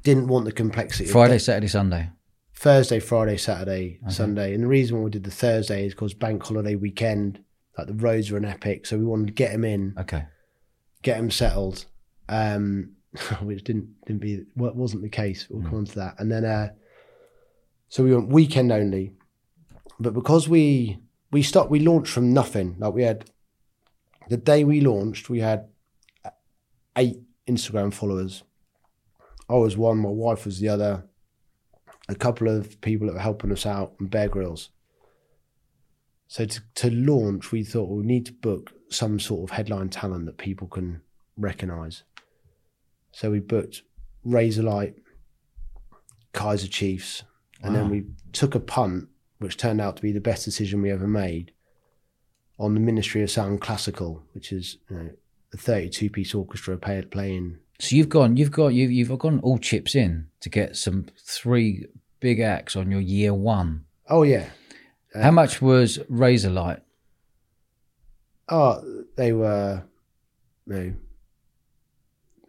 Didn't 0.03 0.29
want 0.29 0.45
the 0.45 0.53
complexity. 0.53 1.05
of 1.05 1.11
Friday, 1.11 1.39
Saturday, 1.39 1.69
Sunday. 1.69 2.11
Thursday, 2.55 3.01
Friday, 3.01 3.37
Saturday, 3.39 3.99
Sunday. 4.09 4.55
And 4.55 4.63
the 4.63 4.69
reason 4.69 4.97
why 4.99 5.05
we 5.05 5.11
did 5.11 5.25
the 5.25 5.31
Thursday 5.31 5.87
is 5.87 5.95
because 5.95 6.13
bank 6.15 6.45
holiday 6.45 6.75
weekend, 6.77 7.41
like 7.79 7.87
the 7.87 7.95
roads 7.95 8.31
were 8.31 8.39
an 8.39 8.45
epic. 8.45 8.87
So 8.87 8.99
we 8.99 9.05
wanted 9.05 9.29
to 9.29 9.33
get 9.33 9.53
them 9.53 9.65
in, 9.65 9.95
Okay. 9.99 10.25
get 11.03 11.17
them 11.17 11.31
settled, 11.31 11.87
um, 12.29 12.93
which 13.43 13.65
didn't 13.65 13.89
didn't 14.07 14.21
be 14.21 14.45
what 14.55 14.77
wasn't 14.77 15.03
the 15.03 15.09
case. 15.09 15.47
We'll 15.49 15.63
come 15.63 15.79
on 15.79 15.85
to 15.87 15.95
that. 15.97 16.17
And 16.21 16.31
then, 16.31 16.45
uh, 16.45 16.69
so 17.89 18.05
we 18.05 18.15
went 18.15 18.29
weekend 18.29 18.71
only, 18.71 19.15
but 19.99 20.15
because 20.15 20.49
we 20.49 20.99
we 21.33 21.43
stopped, 21.43 21.71
we 21.71 21.81
launched 21.81 22.13
from 22.13 22.33
nothing. 22.33 22.77
Like 22.79 22.95
we 22.95 23.03
had 23.03 23.31
the 24.29 24.37
day 24.37 24.63
we 24.63 24.81
launched, 24.81 25.29
we 25.29 25.41
had 25.41 25.69
eight 26.97 27.21
Instagram 27.49 27.93
followers. 27.93 28.45
I 29.49 29.55
was 29.55 29.77
one, 29.77 29.99
my 29.99 30.11
wife 30.11 30.45
was 30.45 30.61
the 30.61 30.69
other. 30.69 31.05
A 32.09 32.15
couple 32.15 32.49
of 32.49 32.81
people 32.81 33.07
that 33.07 33.15
were 33.15 33.21
helping 33.21 33.53
us 33.53 33.65
out, 33.65 33.95
and 33.99 34.11
Bear 34.11 34.29
Grylls. 34.29 34.71
So 36.27 36.45
to, 36.45 36.63
to 36.77 36.91
launch, 36.91 37.53
we 37.53 37.63
thought 37.63 37.89
we 37.89 38.05
need 38.05 38.27
to 38.27 38.33
book 38.33 38.73
some 38.89 39.21
sort 39.21 39.49
of 39.49 39.57
headline 39.57 39.89
talent 39.89 40.27
that 40.27 40.39
people 40.39 40.67
can 40.67 41.03
recognise. 41.37 42.03
So 43.13 43.31
we 43.31 43.41
booked 43.41 43.83
Razorlight, 44.27 44.95
Kaiser 46.33 46.69
Chiefs, 46.69 47.23
and 47.63 47.77
then 47.77 47.89
we 47.91 48.07
took 48.33 48.55
a 48.55 48.61
punt, 48.61 49.09
which 49.43 49.57
turned 49.57 49.81
out 49.81 49.97
to 49.97 50.03
be 50.03 50.13
the 50.13 50.21
best 50.21 50.45
decision 50.45 50.83
we 50.83 50.91
ever 50.91 51.07
made, 51.09 51.53
on 52.59 52.75
the 52.75 52.81
Ministry 52.81 53.23
of 53.23 53.31
Sound 53.31 53.61
Classical, 53.61 54.23
which 54.35 54.53
is 54.53 54.79
you 54.89 54.97
know, 54.97 55.11
a 55.53 55.57
32 55.57 56.11
piece 56.11 56.35
orchestra 56.35 56.77
play, 56.77 57.03
playing. 57.03 57.59
So 57.79 57.97
you've 57.97 58.09
gone, 58.09 58.37
you've 58.37 58.53
got, 58.53 58.69
you've, 58.69 58.93
you've 58.93 59.19
gone 59.19 59.41
all 59.41 59.59
chips 59.59 59.95
in 59.95 60.29
to 60.41 60.49
get 60.49 60.77
some 60.77 61.07
three 61.19 61.87
big 62.21 62.41
acts 62.41 62.77
on 62.77 62.91
your 62.91 63.01
year 63.01 63.35
one. 63.35 63.85
Oh, 64.09 64.23
yeah. 64.23 64.51
How 65.15 65.31
much 65.33 65.61
was 65.61 65.99
Razorlight? 66.11 66.81
Oh, 68.49 69.05
they 69.17 69.33
were, 69.33 69.83
no. 70.67 70.93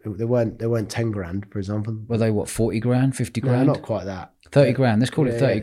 They 0.06 0.24
weren't. 0.26 0.58
They 0.58 0.66
weren't 0.66 0.90
ten 0.90 1.10
grand, 1.12 1.46
for 1.50 1.58
example. 1.58 1.98
Were 2.08 2.18
they 2.18 2.30
what, 2.30 2.48
40 2.50 2.78
grand, 2.80 3.16
50 3.16 3.40
No, 3.40 3.48
grand? 3.48 3.66
not 3.66 3.80
quite 3.80 4.04
that. 4.04 4.32
30 4.52 4.72
grand. 4.72 5.00
Let's 5.00 5.10
call 5.10 5.26
Yeah, 5.26 5.32
it 5.32 5.40
30 5.40 5.46
yeah, 5.46 5.56
yeah. 5.56 5.60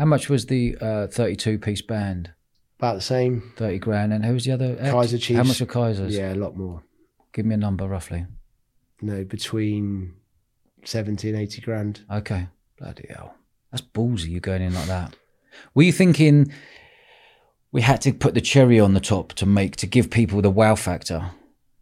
How 0.00 0.06
much 0.06 0.30
was 0.30 0.46
the 0.46 0.78
uh, 0.80 1.06
32 1.08 1.58
piece 1.58 1.82
band? 1.82 2.32
About 2.78 2.94
the 2.94 3.02
same. 3.02 3.52
30 3.56 3.78
grand. 3.80 4.14
And 4.14 4.24
who 4.24 4.32
was 4.32 4.46
the 4.46 4.52
other? 4.52 4.78
act? 4.80 4.92
Kaiser 4.92 5.18
Chiefs. 5.18 5.36
How 5.36 5.44
much 5.44 5.60
were 5.60 5.66
Kaisers? 5.66 6.10
Yeah, 6.12 6.32
a 6.32 6.36
lot 6.36 6.56
more. 6.56 6.82
Give 7.34 7.44
me 7.44 7.54
a 7.54 7.58
number 7.58 7.86
roughly. 7.86 8.24
No, 9.02 9.24
between 9.24 10.14
seventy 10.84 11.28
and 11.28 11.38
eighty 11.38 11.60
grand. 11.60 12.00
Okay. 12.10 12.48
Bloody 12.78 13.08
hell. 13.10 13.34
That's 13.70 13.82
ballsy, 13.82 14.30
you 14.30 14.40
going 14.40 14.62
in 14.62 14.72
like 14.74 14.86
that. 14.86 15.16
Were 15.74 15.82
you 15.82 15.92
thinking 15.92 16.50
we 17.70 17.82
had 17.82 18.00
to 18.00 18.12
put 18.14 18.32
the 18.32 18.40
cherry 18.40 18.80
on 18.80 18.94
the 18.94 19.00
top 19.00 19.34
to 19.34 19.44
make, 19.46 19.76
to 19.76 19.86
give 19.86 20.10
people 20.10 20.40
the 20.40 20.50
wow 20.50 20.74
factor? 20.76 21.30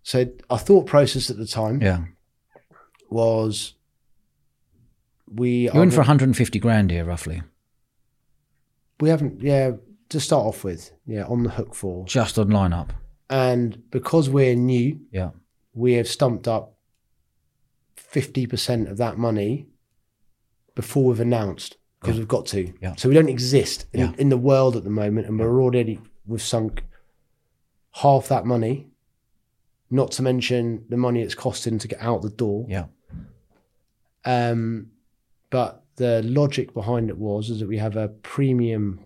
So 0.03 0.27
our 0.51 0.59
thought 0.59 0.87
process 0.87 1.31
at 1.31 1.37
the 1.39 1.47
time 1.47 1.81
Yeah. 1.81 2.05
was 3.11 3.75
we 5.33 5.67
You're 5.67 5.77
are 5.77 5.83
in 5.85 5.91
for 5.93 5.99
150 5.99 6.59
grand 6.59 6.91
here, 6.91 7.05
roughly, 7.05 7.43
we 9.01 9.09
haven't 9.09 9.41
yeah 9.43 9.73
to 10.09 10.21
start 10.21 10.45
off 10.47 10.65
with 10.65 10.91
yeah 11.07 11.25
on 11.25 11.43
the 11.43 11.51
hook 11.51 11.75
for 11.75 12.05
just 12.07 12.39
on 12.39 12.49
lineup. 12.49 12.89
and 13.31 13.83
because 13.91 14.29
we're 14.31 14.55
new 14.55 15.01
Yeah. 15.13 15.31
we 15.75 15.93
have 15.95 16.09
stumped 16.09 16.49
up 16.49 16.75
fifty 17.97 18.47
percent 18.47 18.89
of 18.89 18.97
that 18.99 19.19
money 19.19 19.67
before 20.75 21.05
we've 21.05 21.21
announced 21.21 21.77
because 22.01 22.15
Yeah. 22.17 22.21
we've 22.21 22.29
got 22.29 22.47
to 22.47 22.73
Yeah. 22.81 22.95
so 22.97 23.09
we 23.09 23.15
don't 23.15 23.29
exist 23.29 23.87
in, 23.93 24.01
Yeah. 24.01 24.13
in 24.19 24.29
the 24.29 24.39
world 24.39 24.77
at 24.77 24.85
the 24.85 24.91
moment 24.91 25.27
and 25.27 25.39
we're 25.39 25.61
already 25.61 26.01
we've 26.27 26.43
sunk 26.43 26.85
half 27.93 28.29
that 28.29 28.47
money 28.47 28.87
not 29.91 30.13
to 30.13 30.23
mention 30.23 30.85
the 30.89 30.97
money 30.97 31.23
it's 31.23 31.35
costing 31.35 31.79
to 31.79 31.89
get 31.89 32.01
out 32.01 32.23
the 32.23 32.31
door 32.31 32.67
Yeah. 32.69 32.87
Um, 34.25 34.89
but 35.51 35.85
the 35.99 36.23
logic 36.25 36.73
behind 36.75 37.11
it 37.11 37.19
was 37.19 37.51
is 37.51 37.61
that 37.61 37.69
we 37.69 37.79
have 37.79 37.97
a 37.97 38.09
premium 38.09 39.01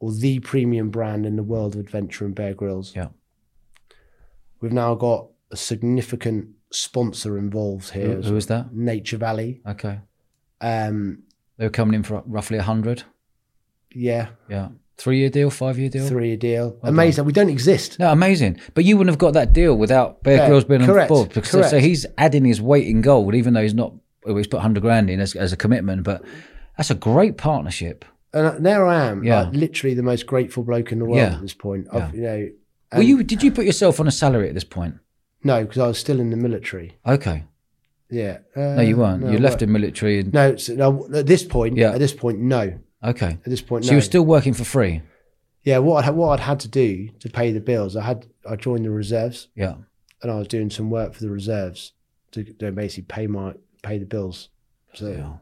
or 0.00 0.12
the 0.12 0.38
premium 0.40 0.90
brand 0.90 1.26
in 1.26 1.36
the 1.36 1.42
world 1.42 1.74
of 1.74 1.80
adventure 1.80 2.24
and 2.24 2.34
Bear 2.34 2.54
Grylls. 2.54 2.94
Yeah. 2.94 3.08
We've 4.60 4.72
now 4.72 4.94
got 4.94 5.26
a 5.50 5.56
significant 5.56 6.48
sponsor 6.70 7.38
involved 7.38 7.90
here, 7.90 8.16
Who, 8.16 8.22
who 8.22 8.34
was 8.34 8.46
that? 8.46 8.72
Nature 8.74 9.16
Valley. 9.16 9.60
Okay. 9.66 10.00
Um, 10.60 11.22
They 11.56 11.64
were 11.66 11.70
coming 11.70 11.94
in 11.94 12.02
for 12.02 12.22
roughly 12.26 12.56
a 12.58 12.60
100. 12.60 13.04
yeah, 13.92 14.28
Yeah. 14.48 14.68
Three 14.96 15.18
year 15.18 15.30
deal, 15.30 15.48
five 15.48 15.78
year 15.78 15.88
deal? 15.88 16.08
Three 16.08 16.26
year 16.28 16.36
deal. 16.36 16.76
Amazing. 16.82 17.24
We 17.24 17.32
don't 17.32 17.50
exist. 17.50 18.00
No, 18.00 18.10
amazing. 18.10 18.58
But 18.74 18.84
you 18.84 18.96
wouldn't 18.96 19.12
have 19.12 19.18
got 19.18 19.32
that 19.34 19.52
deal 19.52 19.76
without 19.78 20.24
Bear 20.24 20.38
Yeah, 20.38 20.48
Grylls 20.48 20.64
being 20.64 20.82
on 20.82 21.06
board. 21.06 21.28
Because, 21.28 21.50
so, 21.50 21.62
so 21.62 21.78
he's 21.78 22.04
adding 22.18 22.44
his 22.44 22.60
weight 22.60 22.88
in 22.88 23.00
gold, 23.00 23.36
even 23.36 23.54
though 23.54 23.62
he's 23.62 23.74
not, 23.74 23.92
well, 23.92 24.00
he's 24.36 24.46
put 24.46 24.56
100 24.58 24.80
grand 24.80 25.08
in 25.10 25.20
as, 25.20 25.34
as 25.34 25.52
a 25.52 25.56
commitment. 25.56 26.02
But 26.04 26.22
that's 26.76 26.90
a 26.90 26.94
great 26.94 27.36
partnership. 27.36 28.04
And 28.32 28.64
there 28.64 28.86
I 28.86 29.06
am, 29.06 29.24
Yeah. 29.24 29.42
like, 29.44 29.54
literally 29.54 29.94
the 29.94 30.02
most 30.02 30.26
grateful 30.26 30.62
bloke 30.62 30.92
in 30.92 30.98
the 30.98 31.04
world 31.06 31.16
Yeah. 31.18 31.34
at 31.36 31.40
this 31.40 31.54
point. 31.54 31.86
I've, 31.92 32.14
You 32.14 32.20
know, 32.22 32.48
Well, 32.92 33.02
you 33.02 33.22
did 33.22 33.42
you 33.42 33.50
put 33.50 33.64
yourself 33.64 34.00
on 34.00 34.06
a 34.06 34.10
salary 34.10 34.48
at 34.48 34.54
this 34.54 34.64
point? 34.64 34.96
No, 35.42 35.62
because 35.62 35.78
I 35.78 35.86
was 35.86 35.98
still 35.98 36.20
in 36.20 36.30
the 36.30 36.36
military. 36.36 36.98
Okay. 37.06 37.44
Yeah. 38.10 38.38
Uh, 38.56 38.76
No, 38.76 38.80
you 38.82 38.96
weren't. 38.96 39.22
no, 39.22 39.30
you 39.30 39.38
I 39.38 39.40
left 39.40 39.60
the 39.60 39.66
military. 39.66 40.20
And, 40.20 40.32
No, 40.32 40.56
so, 40.56 40.74
no, 40.74 41.08
at 41.14 41.26
this 41.26 41.44
point, 41.44 41.76
Yeah. 41.76 41.92
at 41.92 41.98
this 42.00 42.12
point, 42.12 42.38
no. 42.40 42.74
okay. 43.04 43.32
At 43.32 43.44
this 43.44 43.60
point, 43.62 43.84
So 43.84 43.88
no. 43.90 43.92
you 43.92 43.96
were 43.98 44.02
still 44.02 44.24
working 44.24 44.52
for 44.54 44.64
free. 44.64 45.02
yeah, 45.64 45.78
what 45.78 46.04
I'd, 46.04 46.14
what 46.14 46.38
I'd 46.40 46.44
had 46.44 46.60
to 46.60 46.68
do 46.68 47.08
to 47.20 47.28
pay 47.30 47.52
the 47.52 47.60
bills, 47.60 47.96
I 47.96 48.02
had 48.02 48.26
I 48.48 48.56
joined 48.56 48.84
the 48.84 48.90
reserves 48.90 49.48
Yeah. 49.54 49.74
and 50.22 50.30
I 50.32 50.38
was 50.38 50.48
doing 50.48 50.70
some 50.70 50.88
work 50.90 51.12
for 51.14 51.22
the 51.22 51.30
reserves 51.30 51.92
to, 52.32 52.44
to 52.44 52.72
basically 52.72 53.04
pay 53.04 53.26
my 53.26 53.54
pay 53.88 53.98
the 53.98 54.06
bills. 54.06 54.48
So, 54.94 55.40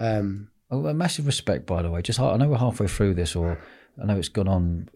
yeah. 0.00 0.16
um, 0.18 0.50
Oh, 0.72 0.86
a 0.86 0.94
massive 0.94 1.26
respect, 1.26 1.66
by 1.66 1.82
the 1.82 1.90
way. 1.90 2.00
Just 2.00 2.20
I 2.20 2.36
know 2.36 2.48
we're 2.48 2.56
halfway 2.56 2.86
through 2.86 3.14
this, 3.14 3.34
or 3.34 3.58
I 4.00 4.06
know 4.06 4.16
it's 4.16 4.28
gone 4.28 4.46
on, 4.46 4.88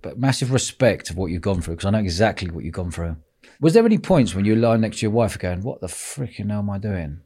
but 0.00 0.18
massive 0.18 0.52
respect 0.52 1.10
of 1.10 1.16
what 1.16 1.26
you've 1.26 1.42
gone 1.42 1.60
through 1.60 1.74
because 1.74 1.84
I 1.86 1.90
know 1.90 1.98
exactly 1.98 2.50
what 2.50 2.64
you've 2.64 2.72
gone 2.74 2.90
through. 2.90 3.16
Was 3.60 3.74
there 3.74 3.84
any 3.84 3.98
points 3.98 4.34
when 4.34 4.46
you 4.46 4.54
were 4.54 4.60
lying 4.60 4.80
next 4.80 4.98
to 4.98 5.02
your 5.02 5.10
wife 5.10 5.38
going, 5.38 5.60
"What 5.62 5.82
the 5.82 5.86
freaking 5.86 6.50
hell 6.50 6.60
am 6.60 6.70
I 6.70 6.78
doing?" 6.78 7.20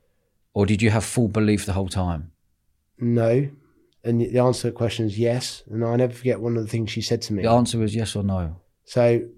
Or 0.53 0.66
did 0.66 0.82
you 0.82 0.90
have 0.90 1.05
full 1.05 1.28
belief 1.28 1.64
the 1.64 1.72
whole 1.74 1.88
time? 1.88 2.32
no, 2.99 3.49
and 4.05 4.20
the 4.20 4.38
answer 4.38 4.62
to 4.62 4.66
the 4.68 4.72
question 4.72 5.07
is 5.07 5.16
yes. 5.16 5.62
And 5.70 5.84
I 5.84 5.95
never 5.95 6.12
forget 6.12 6.40
one 6.40 6.57
of 6.57 6.62
the 6.64 6.68
things 6.68 6.90
she 6.90 7.03
said 7.03 7.22
to 7.22 7.32
me. 7.32 7.43
The 7.43 7.51
answer 7.51 7.78
was 7.78 7.95
yes 7.95 8.16
or 8.16 8.24
no. 8.24 8.57
So, 8.84 9.28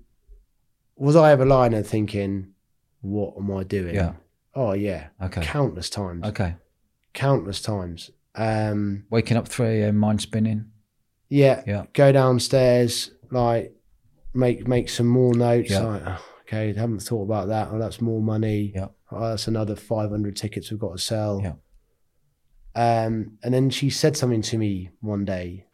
was 0.97 1.17
I 1.17 1.33
ever 1.33 1.45
lying 1.45 1.75
and 1.75 1.87
thinking, 1.87 2.55
"What 3.03 3.35
am 3.37 3.51
I 3.53 3.63
doing?" 3.65 3.95
Yeah. 3.95 4.15
Oh 4.57 4.73
yeah, 4.73 5.09
Okay. 5.23 5.43
countless 5.43 5.91
times, 5.91 6.25
Okay. 6.27 6.55
countless 7.13 7.61
times. 7.61 8.11
Um, 8.37 9.05
Waking 9.11 9.37
up 9.37 9.49
3 9.49 9.83
a.m., 9.83 9.97
mind 9.97 10.21
spinning. 10.21 10.71
yeah, 11.29 11.63
Yeah. 11.67 11.87
go 11.93 12.13
downstairs, 12.13 13.11
like 13.31 13.75
make 14.33 14.67
make 14.67 14.89
some 14.89 15.07
more 15.09 15.35
notes. 15.35 15.71
Yeah. 15.71 15.81
Like, 15.85 16.03
oh, 16.07 16.25
okay, 16.43 16.73
haven't 16.73 17.01
thought 17.03 17.23
about 17.23 17.49
that. 17.49 17.69
Oh, 17.71 17.79
that's 17.79 18.01
more 18.01 18.21
money. 18.21 18.73
Yeah. 18.75 18.89
Oh, 19.11 19.31
that's 19.31 19.47
another 19.49 19.77
five 19.77 20.11
hundred 20.11 20.37
tickets 20.37 20.71
we've 20.71 20.81
got 20.81 20.93
to 20.97 21.03
sell. 21.03 21.41
Yeah. 21.43 21.55
Um, 22.75 23.39
and 23.45 23.55
then 23.55 23.71
she 23.71 23.89
said 23.91 24.17
something 24.17 24.43
to 24.43 24.59
me 24.59 24.91
one 25.01 25.25
day 25.25 25.67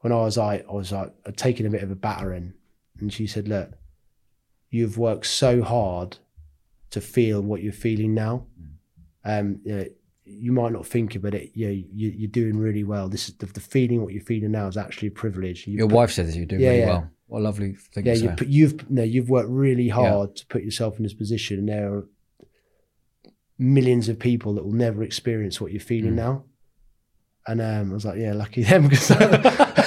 when 0.00 0.12
I 0.12 0.16
was 0.16 0.36
like, 0.36 0.66
I 0.68 0.72
was 0.72 0.92
like, 0.92 1.14
I'd 1.26 1.36
taken 1.36 1.64
a 1.64 1.70
bit 1.70 1.82
of 1.82 1.90
a 1.90 1.94
battering, 1.94 2.54
and 2.98 3.12
she 3.12 3.26
said, 3.26 3.48
"Look, 3.48 3.70
you've 4.68 4.98
worked 4.98 5.26
so 5.26 5.62
hard 5.62 6.18
to 6.92 7.00
feel 7.00 7.40
what 7.42 7.62
you're 7.62 7.72
feeling 7.72 8.14
now. 8.14 8.46
Um, 9.24 9.60
you, 9.64 9.76
know, 9.76 9.84
you 10.24 10.52
might 10.52 10.72
not 10.72 10.86
think 10.86 11.14
about 11.14 11.34
it. 11.34 11.50
You 11.54 11.66
know, 11.66 11.72
you, 11.72 12.08
you're 12.16 12.30
doing 12.30 12.56
really 12.56 12.84
well. 12.84 13.08
This 13.08 13.28
is 13.28 13.36
the, 13.36 13.46
the 13.46 13.60
feeling. 13.60 14.02
What 14.02 14.12
you're 14.14 14.22
feeling 14.24 14.52
now 14.52 14.66
is 14.68 14.76
actually 14.76 15.08
a 15.08 15.12
privilege. 15.12 15.66
You 15.66 15.78
Your 15.78 15.88
put- 15.88 15.96
wife 15.96 16.10
said 16.12 16.26
that 16.28 16.36
you 16.36 16.46
do 16.46 16.56
Yeah, 16.56 16.68
really 16.68 16.80
yeah. 16.80 16.86
well. 16.86 17.10
What 17.26 17.40
a 17.40 17.44
lovely 17.44 17.72
thing 17.74 18.04
yeah, 18.06 18.14
to 18.14 18.20
you 18.20 18.28
say. 18.28 18.34
put, 18.36 18.48
you've 18.48 18.90
no, 18.90 19.02
you've 19.02 19.28
worked 19.30 19.48
really 19.50 19.88
hard 19.88 20.36
to 20.36 20.46
put 20.46 20.62
yourself 20.64 20.96
in 20.98 21.02
this 21.02 21.14
position, 21.14 21.58
and 21.60 21.68
there 21.68 21.92
are 21.94 22.06
millions 23.58 24.08
of 24.08 24.18
people 24.18 24.54
that 24.54 24.64
will 24.64 24.72
never 24.72 25.02
experience 25.02 25.60
what 25.60 25.72
you're 25.72 25.80
feeling 25.80 26.12
Mm. 26.12 26.16
now. 26.16 26.44
And 27.46 27.60
um, 27.60 27.90
I 27.90 27.94
was 27.94 28.04
like, 28.04 28.18
yeah, 28.18 28.34
lucky 28.34 28.62
them. 28.64 28.88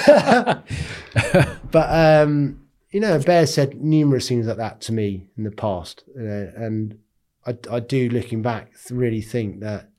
but 1.70 1.88
um, 2.26 2.65
you 2.90 3.00
know, 3.00 3.18
Bear 3.18 3.46
said 3.46 3.82
numerous 3.82 4.28
things 4.28 4.46
like 4.46 4.56
that 4.58 4.80
to 4.82 4.92
me 4.92 5.28
in 5.36 5.44
the 5.44 5.50
past, 5.50 6.04
and 6.14 6.98
I, 7.46 7.56
I 7.70 7.80
do, 7.80 8.08
looking 8.08 8.42
back, 8.42 8.72
really 8.90 9.22
think 9.22 9.60
that 9.60 9.90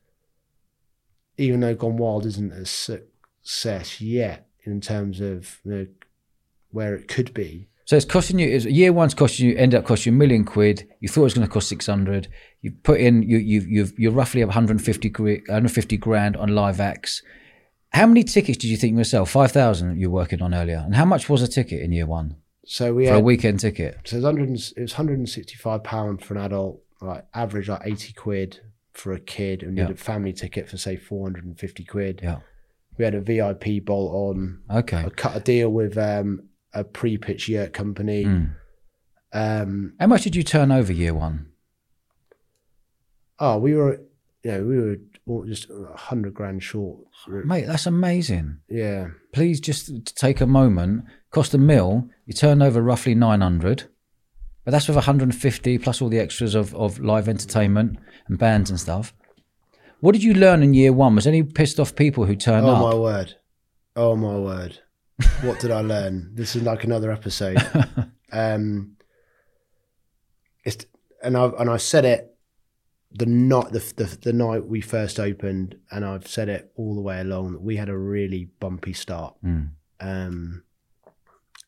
even 1.37 1.59
though 1.59 1.75
Gone 1.75 1.97
Wild 1.97 2.25
isn't 2.25 2.51
a 2.51 2.65
success 2.65 4.01
yet 4.01 4.47
in 4.63 4.81
terms 4.81 5.21
of 5.21 5.59
you 5.63 5.71
know, 5.71 5.87
where 6.71 6.95
it 6.95 7.07
could 7.07 7.33
be, 7.33 7.69
So 7.85 7.95
it's 7.95 8.05
costing 8.05 8.39
you. 8.39 8.49
It's, 8.49 8.65
year 8.65 8.91
one's 8.91 9.13
costing 9.13 9.47
you. 9.47 9.55
Ended 9.55 9.79
up 9.79 9.85
costing 9.85 10.13
you 10.13 10.17
a 10.17 10.19
million 10.19 10.43
quid. 10.43 10.87
You 10.99 11.07
thought 11.07 11.21
it 11.21 11.23
was 11.23 11.33
going 11.33 11.47
to 11.47 11.53
cost 11.53 11.69
six 11.69 11.85
hundred. 11.85 12.27
You 12.61 12.71
put 12.71 12.99
in. 12.99 13.23
You 13.23 13.37
you 13.37 13.61
you've 13.61 13.93
you're 13.97 14.11
roughly 14.11 14.43
up 14.43 14.47
150 14.47 15.09
gri- 15.09 15.43
150 15.47 15.97
grand 15.97 16.35
on 16.35 16.49
live 16.49 16.81
acts. 16.81 17.21
How 17.91 18.05
many 18.05 18.23
tickets 18.23 18.57
did 18.57 18.67
you 18.67 18.75
think 18.75 18.91
you 18.91 18.97
were 18.97 19.03
sell? 19.05 19.25
Five 19.25 19.53
thousand 19.53 19.99
you 19.99 20.09
were 20.09 20.15
working 20.15 20.41
on 20.41 20.53
earlier. 20.53 20.81
And 20.83 20.95
how 20.95 21.05
much 21.05 21.29
was 21.29 21.41
a 21.41 21.47
ticket 21.47 21.81
in 21.81 21.93
year 21.93 22.05
one 22.05 22.35
so 22.67 22.93
we 22.93 23.07
for 23.07 23.13
a 23.15 23.19
weekend 23.19 23.59
ticket? 23.59 23.97
So 24.05 24.15
it 24.17 24.19
was, 24.19 24.23
100 24.25 24.49
and- 24.49 24.73
it 24.77 24.81
was 24.81 24.93
165 24.93 25.83
pound 25.83 26.23
for 26.23 26.35
an 26.35 26.41
adult, 26.41 26.81
like 27.01 27.25
average 27.33 27.69
like 27.69 27.81
80 27.85 28.13
quid 28.13 28.59
for 28.93 29.13
a 29.13 29.19
kid, 29.19 29.63
and 29.63 29.77
you 29.77 29.81
Yeah. 29.83 29.87
had 29.87 29.95
a 29.95 29.99
family 29.99 30.33
ticket 30.33 30.67
for 30.69 30.77
say 30.77 30.95
450 30.97 31.83
quid. 31.85 32.19
Yeah. 32.23 32.39
We 32.97 33.05
had 33.05 33.13
a 33.15 33.21
VIP 33.21 33.79
bolt 33.79 34.11
on. 34.13 34.61
Okay. 34.71 34.97
I 34.97 35.09
cut 35.09 35.35
a 35.37 35.39
deal 35.39 35.69
with 35.69 35.97
um, 35.97 36.49
a 36.73 36.83
pre-pitch 36.83 37.47
yurt 37.47 37.71
company. 37.73 38.25
Mm. 38.25 38.55
Um, 39.33 39.93
How 39.99 40.07
much 40.07 40.23
did 40.23 40.35
you 40.35 40.41
turn 40.43 40.71
over 40.71 40.91
year 40.91 41.13
one? 41.13 41.47
oh, 43.39 43.57
we 43.59 43.75
were, 43.75 44.01
you 44.43 44.51
know, 44.51 44.63
we 44.63 44.79
were 44.79 45.45
just 45.45 45.69
100 45.69 46.33
grand 46.33 46.63
short. 46.63 46.99
Mate, 47.27 47.65
that's 47.67 47.85
amazing. 47.85 48.57
Yeah. 48.69 49.09
Please 49.33 49.59
just 49.59 50.15
take 50.17 50.41
a 50.41 50.47
moment. 50.47 51.03
Cost 51.31 51.53
a 51.53 51.57
mil. 51.57 52.09
You 52.25 52.33
turn 52.33 52.61
over 52.61 52.81
roughly 52.81 53.15
900. 53.15 53.89
But 54.63 54.71
that's 54.71 54.87
with 54.87 54.97
150 54.97 55.77
plus 55.77 56.01
all 56.01 56.09
the 56.09 56.19
extras 56.19 56.53
of, 56.53 56.75
of 56.75 56.99
live 56.99 57.29
entertainment 57.29 57.97
and 58.27 58.37
bands 58.37 58.69
and 58.69 58.79
stuff. 58.79 59.13
What 59.99 60.11
did 60.11 60.23
you 60.23 60.33
learn 60.33 60.61
in 60.61 60.73
year 60.73 60.93
one? 60.93 61.15
Was 61.15 61.23
there 61.23 61.33
any 61.33 61.43
pissed 61.43 61.79
off 61.79 61.95
people 61.95 62.25
who 62.25 62.35
turned 62.35 62.65
Oh 62.65 62.71
up? 62.71 62.81
Oh 62.81 62.89
my 62.89 62.95
word. 62.95 63.35
Oh 63.95 64.15
my 64.15 64.37
word. 64.37 64.79
what 65.41 65.59
did 65.59 65.71
I 65.71 65.81
learn? 65.81 66.31
This 66.33 66.55
is 66.55 66.63
like 66.63 66.83
another 66.83 67.11
episode. 67.11 67.57
um 68.31 68.97
it's 70.65 70.85
and 71.23 71.37
I 71.37 71.45
and 71.57 71.69
I 71.69 71.77
said 71.77 72.05
it 72.05 72.35
the 73.11 73.25
night 73.25 73.71
the, 73.71 73.79
the 73.95 74.17
the 74.21 74.33
night 74.33 74.67
we 74.67 74.81
first 74.81 75.19
opened 75.19 75.77
and 75.89 76.03
I've 76.03 76.27
said 76.27 76.49
it 76.49 76.71
all 76.75 76.93
the 76.93 77.01
way 77.01 77.21
along 77.21 77.53
that 77.53 77.61
we 77.61 77.77
had 77.77 77.89
a 77.89 77.97
really 77.97 78.49
bumpy 78.59 78.93
start. 78.93 79.35
Mm. 79.43 79.69
Um 80.01 80.63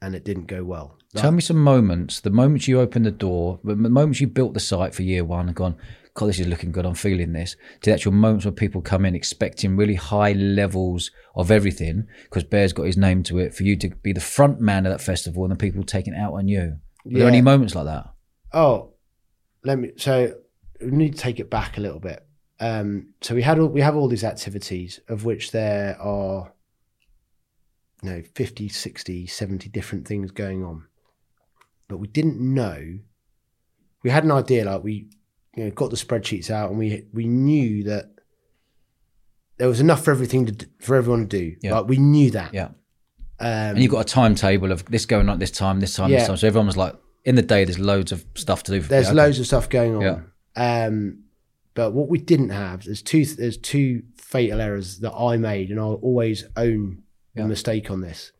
and 0.02 0.16
it 0.16 0.24
didn't 0.26 0.48
go 0.48 0.64
well. 0.64 0.98
Tell 1.16 1.32
me 1.32 1.42
some 1.42 1.62
moments, 1.62 2.20
the 2.20 2.30
moments 2.30 2.68
you 2.68 2.80
opened 2.80 3.06
the 3.06 3.12
door, 3.12 3.60
the 3.64 3.76
moments 3.76 4.22
you 4.22 4.28
built 4.28 4.54
the 4.54 4.60
site 4.60 4.94
for 4.94 5.02
year 5.02 5.24
one 5.26 5.48
and 5.48 5.56
gone, 5.56 5.76
God, 6.14 6.28
this 6.28 6.40
is 6.40 6.48
looking 6.48 6.72
good, 6.72 6.86
I'm 6.86 6.94
feeling 6.96 7.34
this, 7.34 7.56
to 7.82 7.90
the 7.90 7.94
actual 7.94 8.12
moments 8.12 8.46
where 8.46 8.52
people 8.52 8.82
come 8.82 9.06
in 9.06 9.16
expecting 9.16 9.76
really 9.76 9.96
high 9.96 10.34
levels 10.34 11.10
of 11.36 11.50
everything, 11.50 12.08
because 12.24 12.44
Bear's 12.44 12.74
got 12.74 12.84
his 12.84 12.98
name 12.98 13.24
to 13.24 13.40
it, 13.40 13.56
for 13.56 13.64
you 13.64 13.76
to 13.78 13.90
be 14.04 14.14
the 14.14 14.20
front 14.20 14.60
man 14.60 14.86
of 14.86 14.92
that 14.92 15.02
festival 15.02 15.44
and 15.44 15.52
the 15.52 15.56
people 15.56 15.84
taking 15.84 16.14
it 16.14 16.18
out 16.20 16.34
on 16.34 16.48
you. 16.48 16.78
Were 17.06 17.12
there 17.12 17.22
Yeah. 17.22 17.28
any 17.28 17.42
moments 17.42 17.74
like 17.74 17.86
that? 17.86 18.10
Oh, 18.54 18.94
let 19.64 19.80
me. 19.80 19.92
So 19.98 20.36
we 20.82 20.92
need 20.92 21.14
to 21.16 21.20
take 21.20 21.40
it 21.40 21.50
back 21.50 21.78
a 21.78 21.82
little 21.82 22.00
bit. 22.00 22.24
Um, 22.60 23.14
so 23.22 23.34
we 23.36 23.42
had 23.42 23.58
all, 23.58 23.68
we 23.68 23.82
have 23.82 23.96
all 23.96 24.08
these 24.10 24.24
activities 24.24 25.00
of 25.08 25.24
which 25.26 25.52
there 25.52 25.98
are, 26.02 26.54
you 28.02 28.10
know, 28.10 28.24
50, 28.36 28.70
60, 28.70 29.28
70 29.28 29.70
different 29.70 30.08
things 30.08 30.32
going 30.32 30.64
on, 30.64 30.86
but 31.88 31.98
we 31.98 32.08
didn't 32.08 32.40
know. 32.40 33.00
We 34.04 34.10
had 34.10 34.24
an 34.24 34.32
idea, 34.32 34.66
like 34.66 34.84
we, 34.84 35.10
you 35.56 35.66
know, 35.66 35.72
got 35.72 35.90
the 35.90 35.98
spreadsheets 35.98 36.50
out, 36.50 36.70
and 36.70 36.80
we 36.80 37.06
we 37.14 37.28
knew 37.28 37.84
that 37.84 38.12
there 39.58 39.68
was 39.68 39.82
enough 39.82 40.04
for 40.06 40.12
everything 40.12 40.46
to 40.46 40.68
for 40.80 40.96
everyone 40.96 41.28
to 41.28 41.38
do. 41.38 41.56
Yeah. 41.62 41.76
Like 41.80 41.88
we 41.90 41.98
knew 41.98 42.32
that. 42.32 42.54
Yeah. 42.54 42.70
Um, 43.42 43.76
And 43.76 43.80
you've 43.80 43.92
got 43.92 44.02
a 44.02 44.14
timetable 44.14 44.72
of 44.72 44.86
this 44.86 45.06
going 45.06 45.30
on 45.30 45.34
at 45.34 45.40
this 45.40 45.52
time, 45.52 45.80
this 45.80 45.96
time, 45.96 46.12
this 46.12 46.28
time. 46.28 46.38
So 46.38 46.48
everyone 46.48 46.68
was 46.68 46.76
like, 46.76 46.96
in 47.24 47.36
the 47.36 47.42
day, 47.42 47.64
there's 47.64 47.80
loads 47.80 48.12
of 48.12 48.26
stuff 48.36 48.64
to 48.64 48.72
do. 48.72 48.82
For 48.82 48.90
There's 48.90 49.08
yeah, 49.08 49.14
loads 49.14 49.40
of 49.40 49.48
stuff 49.48 49.70
going 49.70 49.96
on. 49.96 50.02
Yeah. 50.02 50.86
Um, 50.86 51.24
but 51.74 51.94
what 51.94 52.10
we 52.10 52.18
didn't 52.18 52.50
have 52.50 52.84
there's 52.84 53.02
two 53.02 53.24
there's 53.26 53.58
two 53.58 54.04
fatal 54.18 54.60
errors 54.60 55.00
that 55.00 55.14
I 55.14 55.38
made, 55.38 55.70
and 55.70 55.80
I'll 55.80 56.00
always 56.02 56.46
own 56.58 57.04
Yeah. 57.40 57.48
mistake 57.48 57.90
on 57.90 58.02
this. 58.02 58.32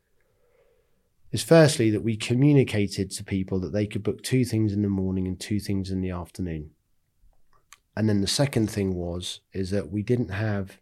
Is 1.32 1.42
firstly 1.44 1.90
that 1.90 2.02
we 2.02 2.16
communicated 2.16 3.10
to 3.12 3.24
people 3.24 3.60
that 3.60 3.72
they 3.72 3.86
could 3.86 4.02
book 4.02 4.22
two 4.22 4.44
things 4.44 4.72
in 4.72 4.82
the 4.82 4.88
morning 4.88 5.28
and 5.28 5.38
two 5.38 5.60
things 5.60 5.90
in 5.90 6.00
the 6.00 6.10
afternoon. 6.10 6.70
And 7.96 8.08
then 8.08 8.20
the 8.20 8.26
second 8.26 8.70
thing 8.70 8.94
was 8.94 9.40
is 9.52 9.70
that 9.70 9.92
we 9.92 10.02
didn't 10.02 10.30
have 10.30 10.78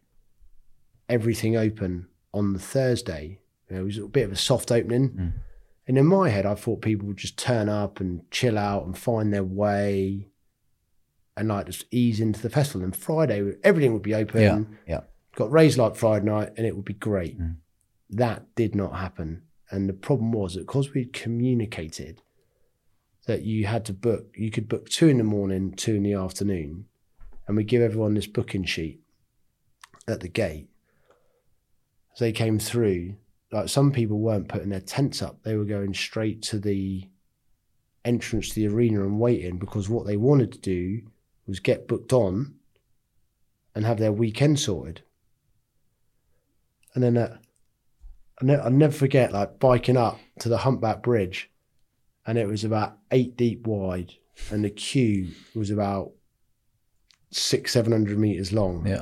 everything 1.07 1.55
open 1.55 2.07
on 2.33 2.53
the 2.53 2.59
Thursday. 2.59 3.39
You 3.69 3.75
know, 3.75 3.81
it 3.81 3.85
was 3.85 3.97
a 3.97 4.07
bit 4.07 4.25
of 4.25 4.31
a 4.31 4.35
soft 4.35 4.71
opening. 4.71 5.09
Mm. 5.09 5.33
And 5.87 5.97
in 5.97 6.05
my 6.05 6.29
head, 6.29 6.45
I 6.45 6.55
thought 6.55 6.81
people 6.81 7.07
would 7.07 7.17
just 7.17 7.37
turn 7.37 7.67
up 7.67 7.99
and 7.99 8.29
chill 8.31 8.57
out 8.57 8.85
and 8.85 8.97
find 8.97 9.33
their 9.33 9.43
way 9.43 10.29
and 11.35 11.47
like 11.47 11.65
just 11.65 11.85
ease 11.89 12.19
into 12.19 12.41
the 12.41 12.49
festival. 12.49 12.83
And 12.83 12.95
Friday, 12.95 13.55
everything 13.63 13.93
would 13.93 14.03
be 14.03 14.13
open. 14.13 14.41
Yeah, 14.41 14.59
yeah. 14.87 14.99
Got 15.35 15.51
raised 15.51 15.77
like 15.77 15.95
Friday 15.95 16.25
night 16.25 16.51
and 16.57 16.67
it 16.67 16.75
would 16.75 16.85
be 16.85 16.93
great. 16.93 17.39
Mm. 17.39 17.55
That 18.09 18.55
did 18.55 18.75
not 18.75 18.95
happen. 18.95 19.43
And 19.71 19.87
the 19.87 19.93
problem 19.93 20.31
was 20.31 20.55
that 20.55 20.61
because 20.61 20.93
we'd 20.93 21.13
communicated 21.13 22.21
that 23.27 23.43
you 23.43 23.67
had 23.67 23.85
to 23.85 23.93
book, 23.93 24.33
you 24.35 24.49
could 24.49 24.67
book 24.67 24.89
two 24.89 25.07
in 25.07 25.19
the 25.19 25.23
morning, 25.23 25.73
two 25.73 25.95
in 25.95 26.03
the 26.03 26.13
afternoon, 26.13 26.85
and 27.47 27.55
we 27.55 27.63
give 27.63 27.81
everyone 27.81 28.15
this 28.15 28.25
booking 28.25 28.63
sheet 28.63 29.01
at 30.07 30.21
the 30.21 30.27
gate. 30.27 30.69
As 32.13 32.19
they 32.19 32.31
came 32.31 32.57
through, 32.57 33.15
like 33.51 33.69
some 33.69 33.91
people 33.91 34.19
weren't 34.19 34.47
putting 34.47 34.69
their 34.69 34.79
tents 34.79 35.21
up; 35.21 35.43
they 35.43 35.55
were 35.55 35.65
going 35.65 35.93
straight 35.93 36.41
to 36.43 36.59
the 36.59 37.07
entrance 38.03 38.49
to 38.49 38.55
the 38.55 38.67
arena 38.67 39.03
and 39.03 39.19
waiting 39.19 39.59
because 39.59 39.89
what 39.89 40.07
they 40.07 40.17
wanted 40.17 40.51
to 40.53 40.59
do 40.59 41.01
was 41.45 41.59
get 41.59 41.87
booked 41.87 42.13
on 42.13 42.55
and 43.75 43.85
have 43.85 43.99
their 43.99 44.11
weekend 44.11 44.59
sorted. 44.59 45.03
And 46.95 47.03
then 47.03 47.17
uh, 47.17 47.37
I 48.41 48.45
ne- 48.45 48.55
I'll 48.55 48.71
never 48.71 48.93
forget 48.93 49.31
like 49.33 49.59
biking 49.59 49.97
up 49.97 50.19
to 50.39 50.49
the 50.49 50.57
humpback 50.59 51.03
bridge 51.03 51.49
and 52.25 52.37
it 52.37 52.47
was 52.47 52.63
about 52.63 52.97
eight 53.11 53.35
deep 53.35 53.67
wide 53.67 54.13
and 54.51 54.63
the 54.63 54.69
queue 54.69 55.29
was 55.55 55.69
about 55.71 56.11
six, 57.31 57.73
seven 57.73 57.91
hundred 57.91 58.17
meters 58.17 58.53
long. 58.53 58.85
Yeah. 58.87 59.01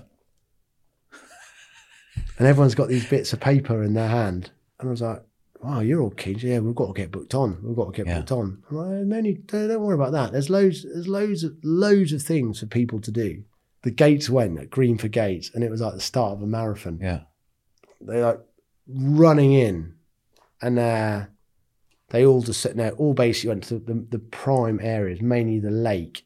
And 2.37 2.47
everyone's 2.47 2.75
got 2.75 2.87
these 2.87 3.07
bits 3.07 3.33
of 3.33 3.39
paper 3.39 3.81
in 3.83 3.93
their 3.93 4.07
hand. 4.09 4.51
And 4.79 4.89
I 4.89 4.91
was 4.91 5.01
like, 5.01 5.23
wow, 5.61 5.79
you're 5.79 6.01
all 6.01 6.11
keen. 6.11 6.37
Yeah, 6.39 6.59
we've 6.59 6.75
got 6.75 6.87
to 6.87 6.93
get 6.93 7.11
booked 7.11 7.33
on. 7.33 7.57
We've 7.63 7.75
got 7.75 7.93
to 7.93 7.97
get 7.97 8.07
Yeah. 8.07 8.19
booked 8.19 8.31
on. 8.31 8.63
I'm 8.69 8.77
like, 8.77 8.89
no 9.07 9.21
need, 9.21 9.47
don't 9.47 9.81
worry 9.81 9.95
about 9.95 10.11
that. 10.11 10.31
There's 10.31 10.49
loads, 10.49 10.83
there's 10.83 11.07
loads 11.07 11.43
of 11.43 11.55
loads 11.63 12.13
of 12.13 12.21
things 12.21 12.59
for 12.59 12.67
people 12.67 12.99
to 13.01 13.11
do. 13.11 13.43
The 13.83 13.91
gates 13.91 14.29
went 14.29 14.59
at 14.59 14.69
Green 14.69 14.97
for 14.97 15.07
Gates, 15.07 15.49
and 15.53 15.63
it 15.63 15.71
was 15.71 15.81
like 15.81 15.93
the 15.93 15.99
start 16.01 16.33
of 16.33 16.41
a 16.43 16.47
marathon. 16.47 16.99
Yeah. 17.01 17.21
They're 18.01 18.23
like 18.25 18.39
running 18.87 19.53
in, 19.53 19.93
and 20.61 20.79
uh, 20.79 21.25
they 22.09 22.25
all 22.25 22.41
just 22.41 22.61
sitting 22.61 22.77
there, 22.77 22.91
all 22.91 23.13
basically 23.13 23.49
went 23.49 23.63
to 23.65 23.79
the, 23.79 24.05
the 24.09 24.19
prime 24.19 24.79
areas, 24.81 25.21
mainly 25.21 25.59
the 25.59 25.71
lake, 25.71 26.25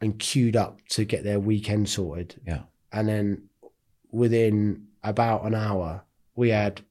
and 0.00 0.18
queued 0.18 0.56
up 0.56 0.80
to 0.88 1.04
get 1.04 1.24
their 1.24 1.40
weekend 1.40 1.88
sorted. 1.88 2.40
Yeah. 2.46 2.62
And 2.92 3.08
then 3.08 3.48
within 4.10 4.86
about 5.02 5.44
an 5.44 5.54
hour, 5.54 6.04
we 6.34 6.50
had 6.50 6.82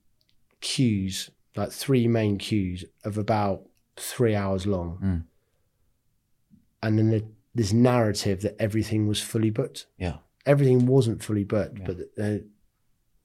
queues, 0.61 1.30
like 1.55 1.72
three 1.72 2.07
main 2.07 2.38
queues 2.38 2.85
of 3.03 3.18
about 3.18 3.64
three 3.95 4.35
hours 4.35 4.68
long. 4.68 4.99
Mm. 5.03 5.23
And 6.84 6.99
then 6.99 7.09
the, 7.09 7.26
this 7.55 7.73
narrative 7.73 8.41
that 8.41 8.55
everything 8.61 9.07
was 9.07 9.19
fully 9.22 9.49
booked. 9.49 9.88
Yeah. 9.97 10.18
Everything 10.45 10.85
wasn't 10.85 11.23
fully 11.23 11.43
booked, 11.43 11.80
Yeah. 11.80 11.85
but 11.85 11.97
the, 11.97 12.09
the 12.15 12.45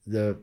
the 0.05 0.41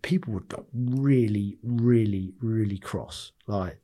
people 0.00 0.32
were 0.32 0.40
got 0.40 0.64
really, 0.72 1.58
really, 1.62 2.32
really 2.40 2.78
cross. 2.78 3.32
Like 3.46 3.78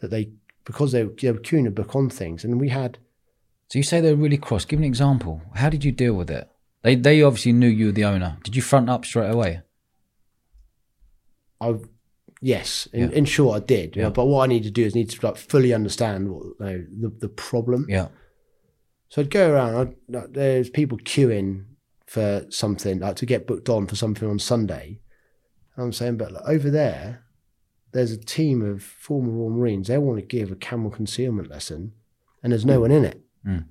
that 0.00 0.10
they 0.10 0.30
because 0.64 0.92
they, 0.92 1.02
they 1.04 1.30
were 1.30 1.38
queuing 1.38 1.64
to 1.64 1.70
book 1.70 1.94
on 1.94 2.10
things, 2.10 2.42
and 2.44 2.60
we 2.60 2.70
had 2.70 2.98
So 3.68 3.78
you 3.78 3.82
say 3.82 4.00
they're 4.00 4.16
really 4.16 4.36
cross. 4.38 4.64
Give 4.64 4.80
me 4.80 4.86
an 4.86 4.90
example. 4.90 5.42
How 5.54 5.68
did 5.70 5.84
you 5.84 5.92
deal 5.92 6.14
with 6.14 6.30
it? 6.30 6.48
They 6.82 6.94
they 6.96 7.22
obviously 7.22 7.52
knew 7.52 7.68
you 7.68 7.86
were 7.86 7.92
the 7.92 8.04
owner. 8.04 8.38
Did 8.42 8.56
you 8.56 8.62
front 8.62 8.90
up 8.90 9.04
straight 9.04 9.30
away? 9.30 9.62
I 11.60 11.74
yes, 12.40 12.88
in, 12.92 13.10
Yeah. 13.10 13.16
in 13.16 13.24
short, 13.26 13.62
I 13.62 13.64
did. 13.64 13.96
you 13.96 14.02
know, 14.02 14.08
Yeah. 14.08 14.12
but 14.12 14.26
what 14.26 14.44
I 14.44 14.46
need 14.46 14.62
to 14.64 14.70
do 14.70 14.84
is 14.84 14.94
need 14.94 15.10
to 15.10 15.26
like 15.26 15.36
fully 15.36 15.72
understand 15.74 16.30
what 16.30 16.42
you 16.44 16.54
know, 16.60 16.86
the 17.00 17.08
the 17.20 17.28
problem. 17.28 17.86
Yeah. 17.88 18.08
So 19.08 19.22
I'd 19.22 19.30
go 19.30 19.50
around. 19.52 19.74
I'd, 19.76 19.94
like, 20.14 20.32
there's 20.32 20.70
people 20.70 20.96
queuing 20.98 21.64
for 22.06 22.46
something 22.48 23.00
like 23.00 23.16
to 23.16 23.26
get 23.26 23.46
booked 23.46 23.68
on 23.68 23.86
for 23.86 23.96
something 23.96 24.28
on 24.28 24.38
Sunday. 24.38 25.00
I'm 25.82 25.92
saying, 25.92 26.16
but 26.16 26.32
like, 26.32 26.44
over 26.46 26.70
there, 26.70 27.24
there's 27.92 28.12
a 28.12 28.18
team 28.18 28.62
of 28.62 28.82
former 28.82 29.30
Royal 29.30 29.50
Marines. 29.50 29.88
They 29.88 29.98
want 29.98 30.18
to 30.18 30.24
give 30.24 30.50
a 30.50 30.56
camel 30.56 30.90
concealment 30.90 31.50
lesson, 31.50 31.92
and 32.42 32.52
there's 32.52 32.66
no 32.66 32.80
one 32.80 32.90
in 32.90 33.04
it. 33.04 33.20
Mm. 33.46 33.64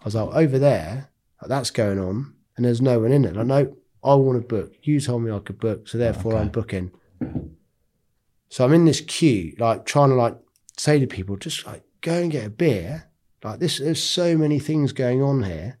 I 0.00 0.04
was 0.04 0.14
like, 0.14 0.34
over 0.34 0.58
there, 0.58 1.10
like, 1.40 1.48
that's 1.48 1.70
going 1.70 1.98
on, 1.98 2.34
and 2.56 2.64
there's 2.64 2.82
no 2.82 3.00
one 3.00 3.12
in 3.12 3.24
it. 3.24 3.36
I 3.36 3.42
know 3.42 3.76
I 4.02 4.14
want 4.14 4.40
to 4.40 4.46
book. 4.46 4.72
You 4.82 5.00
told 5.00 5.22
me 5.22 5.32
I 5.32 5.38
could 5.38 5.58
book, 5.58 5.88
so 5.88 5.98
therefore 5.98 6.34
Okay. 6.34 6.42
I'm 6.42 6.48
booking. 6.48 6.90
So 8.50 8.64
I'm 8.64 8.72
in 8.72 8.84
this 8.84 9.00
queue, 9.00 9.54
like 9.58 9.84
trying 9.84 10.10
to 10.10 10.14
like 10.14 10.36
say 10.76 10.98
to 10.98 11.06
people, 11.06 11.36
just 11.36 11.66
like 11.66 11.82
go 12.00 12.14
and 12.14 12.30
get 12.30 12.46
a 12.46 12.50
beer. 12.50 13.10
Like 13.42 13.60
this, 13.60 13.78
there's 13.78 14.02
so 14.02 14.36
many 14.36 14.58
things 14.58 14.92
going 14.92 15.22
on 15.22 15.42
here. 15.42 15.78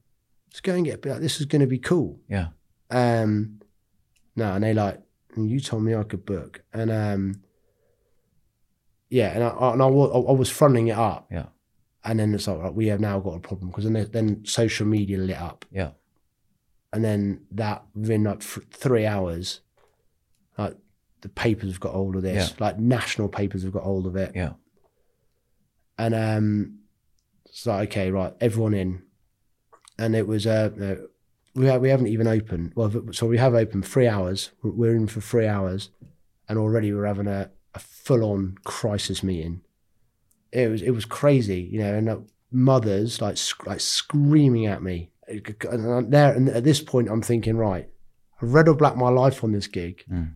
Just 0.50 0.62
go 0.62 0.74
and 0.74 0.84
get 0.84 0.96
a 0.96 0.98
beer. 0.98 1.12
Like, 1.14 1.22
this 1.22 1.40
is 1.40 1.46
going 1.46 1.60
to 1.60 1.66
be 1.66 1.78
cool. 1.78 2.20
Yeah. 2.28 2.48
Um, 2.90 3.60
no, 4.36 4.54
and 4.54 4.64
they 4.64 4.74
like, 4.74 5.00
and 5.34 5.48
you 5.50 5.60
told 5.60 5.82
me 5.84 5.94
I 5.94 6.02
could 6.04 6.24
book, 6.24 6.62
and 6.72 6.90
um, 6.90 7.42
yeah, 9.10 9.28
and 9.34 9.44
I, 9.44 9.48
I- 9.48 9.72
and 9.72 9.82
I, 9.82 9.86
wa- 9.86 10.28
I 10.28 10.32
was 10.32 10.50
fronting 10.50 10.88
it 10.88 10.96
up, 10.98 11.26
Yeah. 11.30 11.46
and 12.04 12.18
then 12.18 12.34
it's 12.34 12.46
like 12.46 12.58
right, 12.60 12.74
we 12.74 12.86
have 12.88 13.00
now 13.00 13.20
got 13.20 13.36
a 13.36 13.40
problem 13.40 13.70
because 13.70 13.84
then 13.84 14.08
then 14.12 14.44
social 14.44 14.86
media 14.86 15.18
lit 15.18 15.36
up, 15.40 15.64
Yeah. 15.70 15.90
and 16.92 17.04
then 17.04 17.42
that 17.52 17.84
within 17.94 18.24
like 18.24 18.40
th- 18.40 18.66
three 18.70 19.06
hours, 19.06 19.60
like 20.56 20.76
the 21.20 21.28
papers 21.28 21.70
have 21.72 21.80
got 21.80 21.92
hold 21.94 22.16
of 22.16 22.22
this, 22.22 22.50
Yeah. 22.50 22.56
like 22.66 22.78
national 22.78 23.28
papers 23.28 23.62
have 23.62 23.72
got 23.72 23.82
hold 23.84 24.06
of 24.06 24.16
it, 24.16 24.32
Yeah. 24.34 24.52
and 25.98 26.14
um, 26.14 26.78
it's 27.46 27.66
like 27.66 27.88
okay, 27.90 28.10
right, 28.10 28.34
everyone 28.40 28.74
in, 28.74 29.02
and 29.98 30.14
it 30.14 30.26
was 30.26 30.46
uh, 30.46 30.70
no, 30.76 31.08
we 31.58 31.66
ha- 31.68 31.76
we 31.78 31.90
haven't 31.90 32.06
even 32.08 32.26
opened. 32.26 32.72
Well, 32.74 32.92
so 33.12 33.26
we 33.26 33.38
have 33.38 33.54
opened 33.54 33.84
three 33.86 34.06
hours. 34.06 34.50
We're- 34.62 34.94
in 34.96 35.06
for 35.08 35.20
three 35.20 35.46
hours, 35.46 35.90
and 36.48 36.58
already 36.58 36.92
we're 36.92 37.06
having 37.06 37.26
a, 37.26 37.50
a 37.74 37.78
full 37.78 38.24
on 38.24 38.56
crisis 38.64 39.22
meeting. 39.22 39.62
It 40.52 40.70
was 40.70 40.82
it 40.82 40.92
was 40.92 41.04
crazy, 41.04 41.60
you 41.70 41.78
know, 41.80 41.94
and 41.94 42.08
uh, 42.08 42.18
mothers 42.50 43.20
like 43.20 43.36
sc- 43.36 43.66
like 43.66 43.80
screaming 43.80 44.66
at 44.66 44.82
me. 44.82 45.10
And 45.28 45.86
I'm 45.86 46.08
there, 46.10 46.32
and 46.32 46.48
at 46.48 46.64
this 46.64 46.80
point, 46.80 47.08
I'm 47.10 47.20
thinking, 47.20 47.56
right, 47.58 47.86
I've 48.40 48.54
red 48.54 48.68
or 48.68 48.74
black 48.74 48.96
my 48.96 49.10
life 49.10 49.44
on 49.44 49.52
this 49.52 49.66
gig. 49.66 50.04
Mm. 50.10 50.34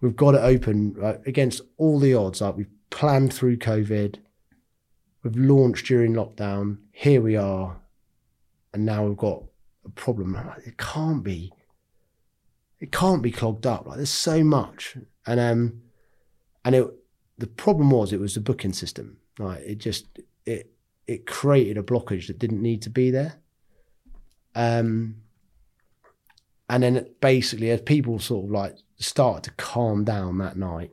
We've 0.00 0.16
got 0.16 0.34
it 0.34 0.38
open 0.42 0.94
right, 0.94 1.20
against 1.26 1.60
all 1.76 1.98
the 2.00 2.14
odds. 2.14 2.40
Like 2.40 2.56
we've 2.56 2.70
planned 2.90 3.32
through 3.32 3.58
COVID, 3.58 4.16
we've 5.22 5.36
launched 5.36 5.86
during 5.86 6.14
lockdown. 6.14 6.78
Here 6.90 7.20
we 7.20 7.36
are, 7.36 7.76
and 8.74 8.84
now 8.84 9.06
we've 9.06 9.16
got 9.16 9.44
a 9.90 10.00
problem. 10.00 10.36
It 10.66 10.78
can't 10.78 11.22
be. 11.22 11.52
It 12.78 12.92
can't 12.92 13.22
be 13.22 13.30
clogged 13.30 13.66
up. 13.66 13.86
Like 13.86 13.96
there's 13.96 14.10
so 14.10 14.42
much, 14.42 14.96
and 15.26 15.40
um, 15.40 15.82
and 16.64 16.74
it. 16.74 16.86
The 17.38 17.46
problem 17.46 17.90
was 17.90 18.12
it 18.12 18.20
was 18.20 18.34
the 18.34 18.40
booking 18.40 18.74
system. 18.74 19.16
Like 19.38 19.60
it 19.60 19.78
just 19.78 20.06
it 20.44 20.72
it 21.06 21.26
created 21.26 21.78
a 21.78 21.82
blockage 21.82 22.26
that 22.26 22.38
didn't 22.38 22.62
need 22.62 22.82
to 22.82 22.90
be 22.90 23.10
there. 23.10 23.36
Um, 24.54 25.16
and 26.68 26.82
then 26.82 27.06
basically, 27.20 27.70
as 27.70 27.80
people 27.80 28.18
sort 28.18 28.44
of 28.44 28.50
like 28.50 28.76
started 28.98 29.44
to 29.44 29.50
calm 29.56 30.04
down 30.04 30.38
that 30.38 30.56
night, 30.56 30.92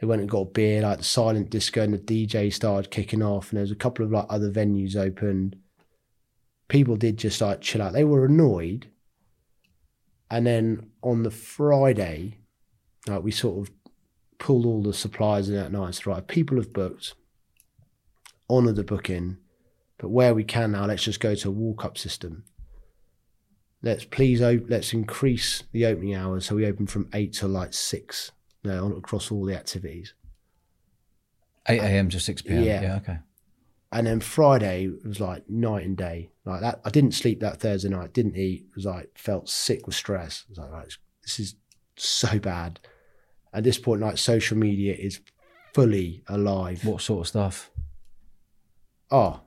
they 0.00 0.06
went 0.06 0.20
and 0.20 0.30
got 0.30 0.40
a 0.40 0.44
beer, 0.46 0.82
like 0.82 0.98
the 0.98 1.04
silent 1.04 1.50
disco 1.50 1.82
and 1.82 1.92
the 1.92 1.98
DJ 1.98 2.52
started 2.52 2.90
kicking 2.90 3.22
off, 3.22 3.50
and 3.50 3.56
there 3.56 3.62
was 3.62 3.70
a 3.70 3.76
couple 3.76 4.04
of 4.04 4.12
like 4.12 4.26
other 4.28 4.50
venues 4.50 4.96
opened. 4.96 5.56
People 6.68 6.96
did 6.96 7.16
just 7.16 7.40
like 7.40 7.60
chill 7.60 7.82
out. 7.82 7.92
They 7.92 8.04
were 8.04 8.26
annoyed. 8.26 8.88
And 10.30 10.46
then 10.46 10.90
on 11.02 11.22
the 11.22 11.30
Friday, 11.30 12.38
like 13.06 13.22
we 13.22 13.30
sort 13.30 13.66
of 13.66 13.74
pulled 14.38 14.66
all 14.66 14.82
the 14.82 14.92
suppliers 14.92 15.48
in 15.48 15.56
that 15.56 15.72
night. 15.72 15.94
So 15.94 16.10
right, 16.10 16.26
people 16.26 16.58
have 16.58 16.72
booked, 16.72 17.14
honour 18.50 18.72
the 18.72 18.84
booking, 18.84 19.38
but 19.96 20.10
where 20.10 20.34
we 20.34 20.44
can 20.44 20.72
now, 20.72 20.86
let's 20.86 21.02
just 21.02 21.20
go 21.20 21.34
to 21.34 21.48
a 21.48 21.52
walk-up 21.52 21.96
system. 21.96 22.44
Let's 23.82 24.04
please 24.04 24.42
op- 24.42 24.68
let's 24.68 24.92
increase 24.92 25.62
the 25.72 25.86
opening 25.86 26.14
hours 26.14 26.46
so 26.46 26.56
we 26.56 26.66
open 26.66 26.86
from 26.86 27.08
eight 27.14 27.32
to 27.34 27.48
like 27.48 27.72
six. 27.72 28.32
Uh, 28.66 28.70
you 28.70 28.74
know, 28.74 28.96
across 28.96 29.30
all 29.30 29.44
the 29.44 29.56
activities. 29.56 30.14
8 31.68 31.80
a.m. 31.80 32.08
to 32.10 32.18
6 32.18 32.42
p.m. 32.42 32.62
Yeah. 32.64 32.82
Yeah. 32.82 32.96
Okay. 32.96 33.18
And 33.90 34.06
then 34.06 34.20
Friday 34.20 34.90
was 35.04 35.18
like 35.18 35.48
night 35.48 35.86
and 35.86 35.96
day. 35.96 36.30
Like 36.44 36.60
that, 36.60 36.80
I 36.84 36.90
didn't 36.90 37.12
sleep 37.12 37.40
that 37.40 37.58
Thursday 37.60 37.88
night. 37.88 38.12
Didn't 38.12 38.36
eat. 38.36 38.66
Was 38.74 38.84
like 38.84 39.10
felt 39.16 39.48
sick 39.48 39.86
with 39.86 39.94
stress. 39.94 40.44
I 40.46 40.50
was 40.50 40.58
like, 40.58 40.70
right, 40.70 40.92
this 41.22 41.40
is 41.40 41.54
so 41.96 42.38
bad. 42.38 42.80
At 43.52 43.64
this 43.64 43.78
point, 43.78 44.02
like 44.02 44.18
social 44.18 44.58
media 44.58 44.94
is 44.94 45.20
fully 45.72 46.22
alive. 46.28 46.84
What 46.84 47.00
sort 47.00 47.20
of 47.20 47.28
stuff? 47.28 47.70
Oh, 49.10 49.40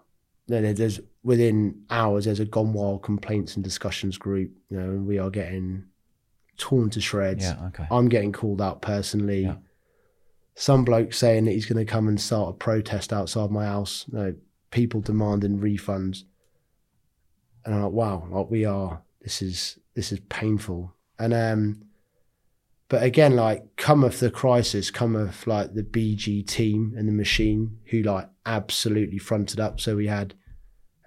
then 0.47 0.73
there's 0.73 0.99
within 1.23 1.83
hours 1.91 2.25
there's 2.25 2.39
a 2.39 2.45
gone 2.45 2.73
wild 2.73 3.03
complaints 3.03 3.55
and 3.55 3.63
discussions 3.63 4.17
group. 4.17 4.51
You 4.69 4.77
know, 4.77 4.89
and 4.89 5.05
we 5.05 5.19
are 5.19 5.29
getting 5.29 5.85
torn 6.57 6.89
to 6.91 6.99
shreds. 6.99 7.43
Yeah. 7.43 7.67
Okay. 7.67 7.85
I'm 7.91 8.09
getting 8.09 8.31
called 8.31 8.59
out 8.59 8.81
personally. 8.81 9.43
Yeah. 9.43 9.55
Some 10.55 10.83
bloke 10.83 11.13
saying 11.13 11.45
that 11.45 11.51
he's 11.51 11.65
going 11.65 11.83
to 11.83 11.91
come 11.91 12.07
and 12.07 12.19
start 12.19 12.49
a 12.49 12.53
protest 12.53 13.13
outside 13.13 13.51
my 13.51 13.65
house. 13.65 14.05
You 14.11 14.17
know, 14.17 14.35
people 14.69 15.01
demanding 15.01 15.59
refunds, 15.59 16.23
and 17.65 17.75
I'm 17.75 17.83
like, 17.83 17.91
wow, 17.91 18.27
like 18.29 18.49
we 18.49 18.65
are. 18.65 19.01
This 19.21 19.41
is 19.41 19.79
this 19.95 20.11
is 20.11 20.19
painful. 20.29 20.93
And 21.19 21.33
um, 21.33 21.83
but 22.89 23.03
again, 23.03 23.35
like 23.35 23.77
cometh 23.77 24.19
the 24.19 24.29
crisis, 24.29 24.91
cometh 24.91 25.47
like 25.47 25.73
the 25.73 25.83
BG 25.83 26.45
team 26.45 26.93
and 26.97 27.07
the 27.07 27.13
machine 27.13 27.77
who 27.85 28.01
like 28.01 28.27
absolutely 28.45 29.17
fronted 29.17 29.59
up. 29.59 29.79
So 29.79 29.95
we 29.95 30.07
had 30.07 30.33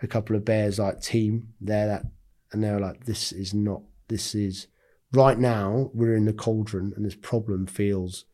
a 0.02 0.06
couple 0.06 0.36
of 0.36 0.44
bears 0.44 0.78
like 0.78 1.00
team 1.00 1.54
there 1.60 1.86
that, 1.86 2.04
and 2.52 2.62
they 2.62 2.70
were 2.70 2.80
like, 2.80 3.04
this 3.04 3.32
is 3.32 3.52
not. 3.52 3.82
This 4.08 4.34
is 4.34 4.68
right 5.12 5.38
now 5.38 5.90
we're 5.94 6.16
in 6.16 6.24
the 6.24 6.32
cauldron 6.32 6.92
and 6.96 7.04
this 7.04 7.14
problem 7.14 7.66
feels 7.66 8.24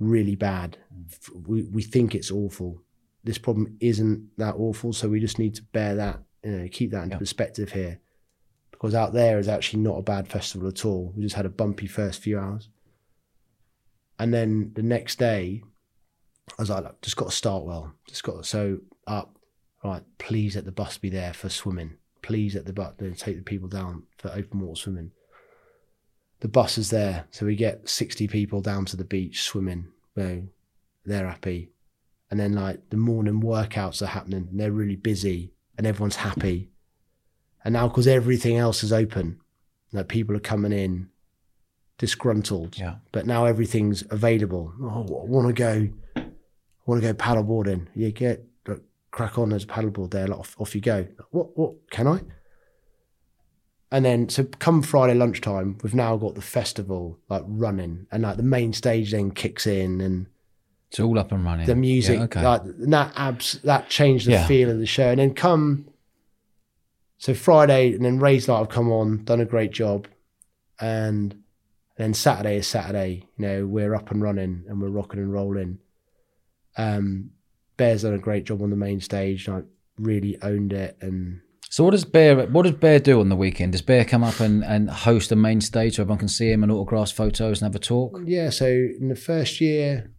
really 0.00 0.34
bad. 0.34 0.78
Mm. 0.92 1.46
We 1.46 1.62
we 1.64 1.82
think 1.82 2.14
it's 2.14 2.30
awful. 2.32 2.82
This 3.22 3.38
problem 3.38 3.76
isn't 3.80 4.30
that 4.38 4.56
awful, 4.56 4.92
so 4.92 5.08
we 5.08 5.20
just 5.20 5.38
need 5.38 5.54
to 5.56 5.62
bear 5.62 5.94
that, 5.96 6.22
you 6.42 6.50
know, 6.52 6.68
keep 6.72 6.90
that 6.90 7.04
into 7.04 7.14
Yeah. 7.14 7.18
perspective 7.18 7.72
here, 7.72 8.00
because 8.72 8.94
out 8.94 9.12
there 9.12 9.38
is 9.38 9.46
actually 9.46 9.82
not 9.82 9.98
a 9.98 10.02
bad 10.02 10.26
festival 10.26 10.66
at 10.68 10.84
all. 10.84 11.12
We 11.14 11.22
just 11.22 11.36
had 11.36 11.46
a 11.46 11.50
bumpy 11.50 11.86
first 11.86 12.22
few 12.22 12.38
hours, 12.38 12.70
and 14.18 14.32
then 14.32 14.72
the 14.74 14.82
next 14.82 15.18
day, 15.18 15.62
I 16.58 16.62
was 16.62 16.70
like, 16.70 16.82
"Look, 16.84 17.02
just 17.02 17.16
got 17.16 17.26
to 17.30 17.36
start 17.36 17.64
well. 17.64 17.94
Just 18.08 18.24
got 18.24 18.36
to, 18.38 18.44
so 18.44 18.78
up, 19.06 19.38
right? 19.84 20.02
Please 20.18 20.56
let 20.56 20.64
the 20.64 20.72
bus 20.72 20.96
be 20.98 21.10
there 21.10 21.32
for 21.34 21.48
swimming. 21.50 21.98
Please 22.22 22.54
let 22.54 22.64
the 22.64 22.72
bus 22.72 22.94
take 23.18 23.36
the 23.36 23.42
people 23.42 23.68
down 23.68 24.04
for 24.18 24.30
open 24.32 24.60
water 24.60 24.80
swimming. 24.80 25.12
The 26.40 26.48
bus 26.48 26.78
is 26.78 26.90
there, 26.90 27.26
so 27.30 27.46
we 27.46 27.54
get 27.56 27.88
sixty 27.88 28.26
people 28.26 28.60
down 28.60 28.84
to 28.86 28.96
the 28.96 29.04
beach 29.04 29.42
swimming. 29.42 29.88
Know, 30.16 30.42
they're 31.04 31.28
happy, 31.28 31.70
and 32.30 32.38
then 32.40 32.52
like 32.54 32.90
the 32.90 32.96
morning 32.96 33.40
workouts 33.42 34.02
are 34.02 34.06
happening, 34.06 34.48
and 34.50 34.58
they're 34.60 34.72
really 34.72 34.96
busy, 34.96 35.52
and 35.78 35.86
everyone's 35.86 36.16
happy. 36.16 36.70
And 37.64 37.74
now, 37.74 37.88
because 37.88 38.06
everything 38.06 38.56
else 38.56 38.82
is 38.82 38.92
open, 38.92 39.38
like 39.92 40.08
people 40.08 40.34
are 40.34 40.40
coming 40.40 40.72
in 40.72 41.10
disgruntled, 41.98 42.78
Yeah. 42.78 42.96
but 43.12 43.26
now 43.26 43.44
everything's 43.44 44.02
available. 44.10 44.72
Oh, 44.80 45.02
I 45.22 45.26
want 45.26 45.48
to 45.48 45.52
go. 45.52 45.88
I 46.16 46.22
want 46.86 47.02
to 47.02 47.12
go 47.12 47.14
paddleboarding. 47.14 47.86
You 47.94 48.10
get 48.10 48.46
crack 49.10 49.38
on. 49.38 49.50
There's 49.50 49.64
a 49.64 49.66
paddleboard 49.66 50.10
there. 50.10 50.26
Like, 50.26 50.38
off, 50.38 50.56
off 50.58 50.74
you 50.74 50.80
go. 50.80 51.06
What? 51.30 51.56
What? 51.58 51.74
Can 51.90 52.06
I? 52.06 52.20
And 53.92 54.04
then, 54.04 54.28
so 54.28 54.44
come 54.44 54.82
Friday 54.82 55.14
lunchtime, 55.14 55.78
we've 55.82 55.94
now 55.94 56.16
got 56.16 56.36
the 56.36 56.40
festival 56.42 57.18
like 57.28 57.42
running, 57.46 58.06
and 58.12 58.22
like 58.22 58.36
the 58.36 58.42
main 58.44 58.72
stage 58.72 59.10
then 59.10 59.32
kicks 59.32 59.66
in, 59.66 60.00
and 60.00 60.26
It's 60.90 61.00
all 61.00 61.18
up 61.18 61.32
and 61.32 61.44
running. 61.44 61.66
the 61.66 61.74
music, 61.74 62.18
Yeah, 62.18 62.24
okay. 62.24 62.42
like 62.44 62.62
and 62.62 62.92
that 62.92 63.12
abs, 63.16 63.60
that 63.64 63.88
changed 63.88 64.26
the 64.28 64.32
Yeah. 64.32 64.46
feel 64.46 64.70
of 64.70 64.78
the 64.78 64.86
show. 64.86 65.08
And 65.10 65.18
then 65.18 65.34
come, 65.34 65.88
so 67.18 67.34
Friday, 67.34 67.92
and 67.94 68.04
then 68.04 68.20
Razorlight 68.20 68.58
have 68.60 68.68
come 68.68 68.92
on, 68.92 69.24
done 69.24 69.40
a 69.40 69.44
great 69.44 69.72
job, 69.72 70.06
and 70.80 71.42
then 71.96 72.14
Saturday 72.14 72.56
is 72.58 72.66
Saturday. 72.68 73.26
You 73.36 73.46
know, 73.46 73.66
we're 73.66 73.94
up 73.94 74.10
and 74.12 74.22
running, 74.22 74.64
and 74.68 74.80
we're 74.80 74.88
rocking 74.88 75.18
and 75.20 75.32
rolling. 75.32 75.78
Um, 76.76 77.30
Bear's 77.76 78.02
done 78.02 78.14
a 78.14 78.18
great 78.18 78.44
job 78.44 78.62
on 78.62 78.70
the 78.70 78.76
main 78.76 79.00
stage, 79.00 79.48
like 79.48 79.64
really 79.98 80.40
owned 80.42 80.72
it, 80.72 80.96
and 81.00 81.40
So 81.70 81.84
what 81.84 81.92
does 81.92 82.04
Bear 82.04 82.46
what 82.48 82.64
does 82.64 82.72
Bear 82.72 82.98
do 82.98 83.20
on 83.20 83.28
the 83.28 83.36
weekend? 83.36 83.72
Does 83.72 83.80
Bear 83.80 84.04
come 84.04 84.24
up 84.24 84.40
and, 84.40 84.64
and 84.64 84.90
host 84.90 85.30
a 85.30 85.36
main 85.36 85.60
stage 85.60 85.96
so 85.96 86.02
everyone 86.02 86.18
can 86.18 86.28
see 86.28 86.50
him 86.50 86.64
and 86.64 86.72
autograph 86.72 87.12
photos 87.12 87.62
and 87.62 87.72
have 87.72 87.80
a 87.80 87.84
talk? 87.84 88.20
Yeah, 88.24 88.50
so 88.50 88.66
in 88.66 89.08
the 89.08 89.14
first 89.14 89.60
year, 89.60 90.10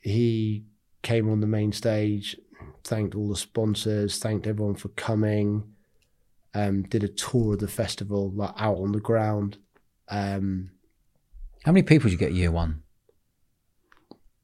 he 0.00 0.64
came 1.02 1.30
on 1.30 1.40
the 1.40 1.46
main 1.46 1.70
stage, 1.70 2.36
thanked 2.82 3.14
all 3.14 3.28
the 3.28 3.36
sponsors, 3.36 4.18
thanked 4.18 4.48
everyone 4.48 4.74
for 4.74 4.88
coming, 4.88 5.62
um, 6.54 6.82
did 6.82 7.04
a 7.04 7.08
tour 7.08 7.54
of 7.54 7.60
the 7.60 7.68
festival, 7.68 8.32
like 8.34 8.52
out 8.56 8.78
on 8.78 8.90
the 8.90 9.00
ground. 9.00 9.58
Um, 10.08 10.72
How 11.62 11.70
many 11.70 11.84
people 11.84 12.10
did 12.10 12.12
you 12.14 12.18
get 12.18 12.32
year 12.32 12.50
one? 12.50 12.82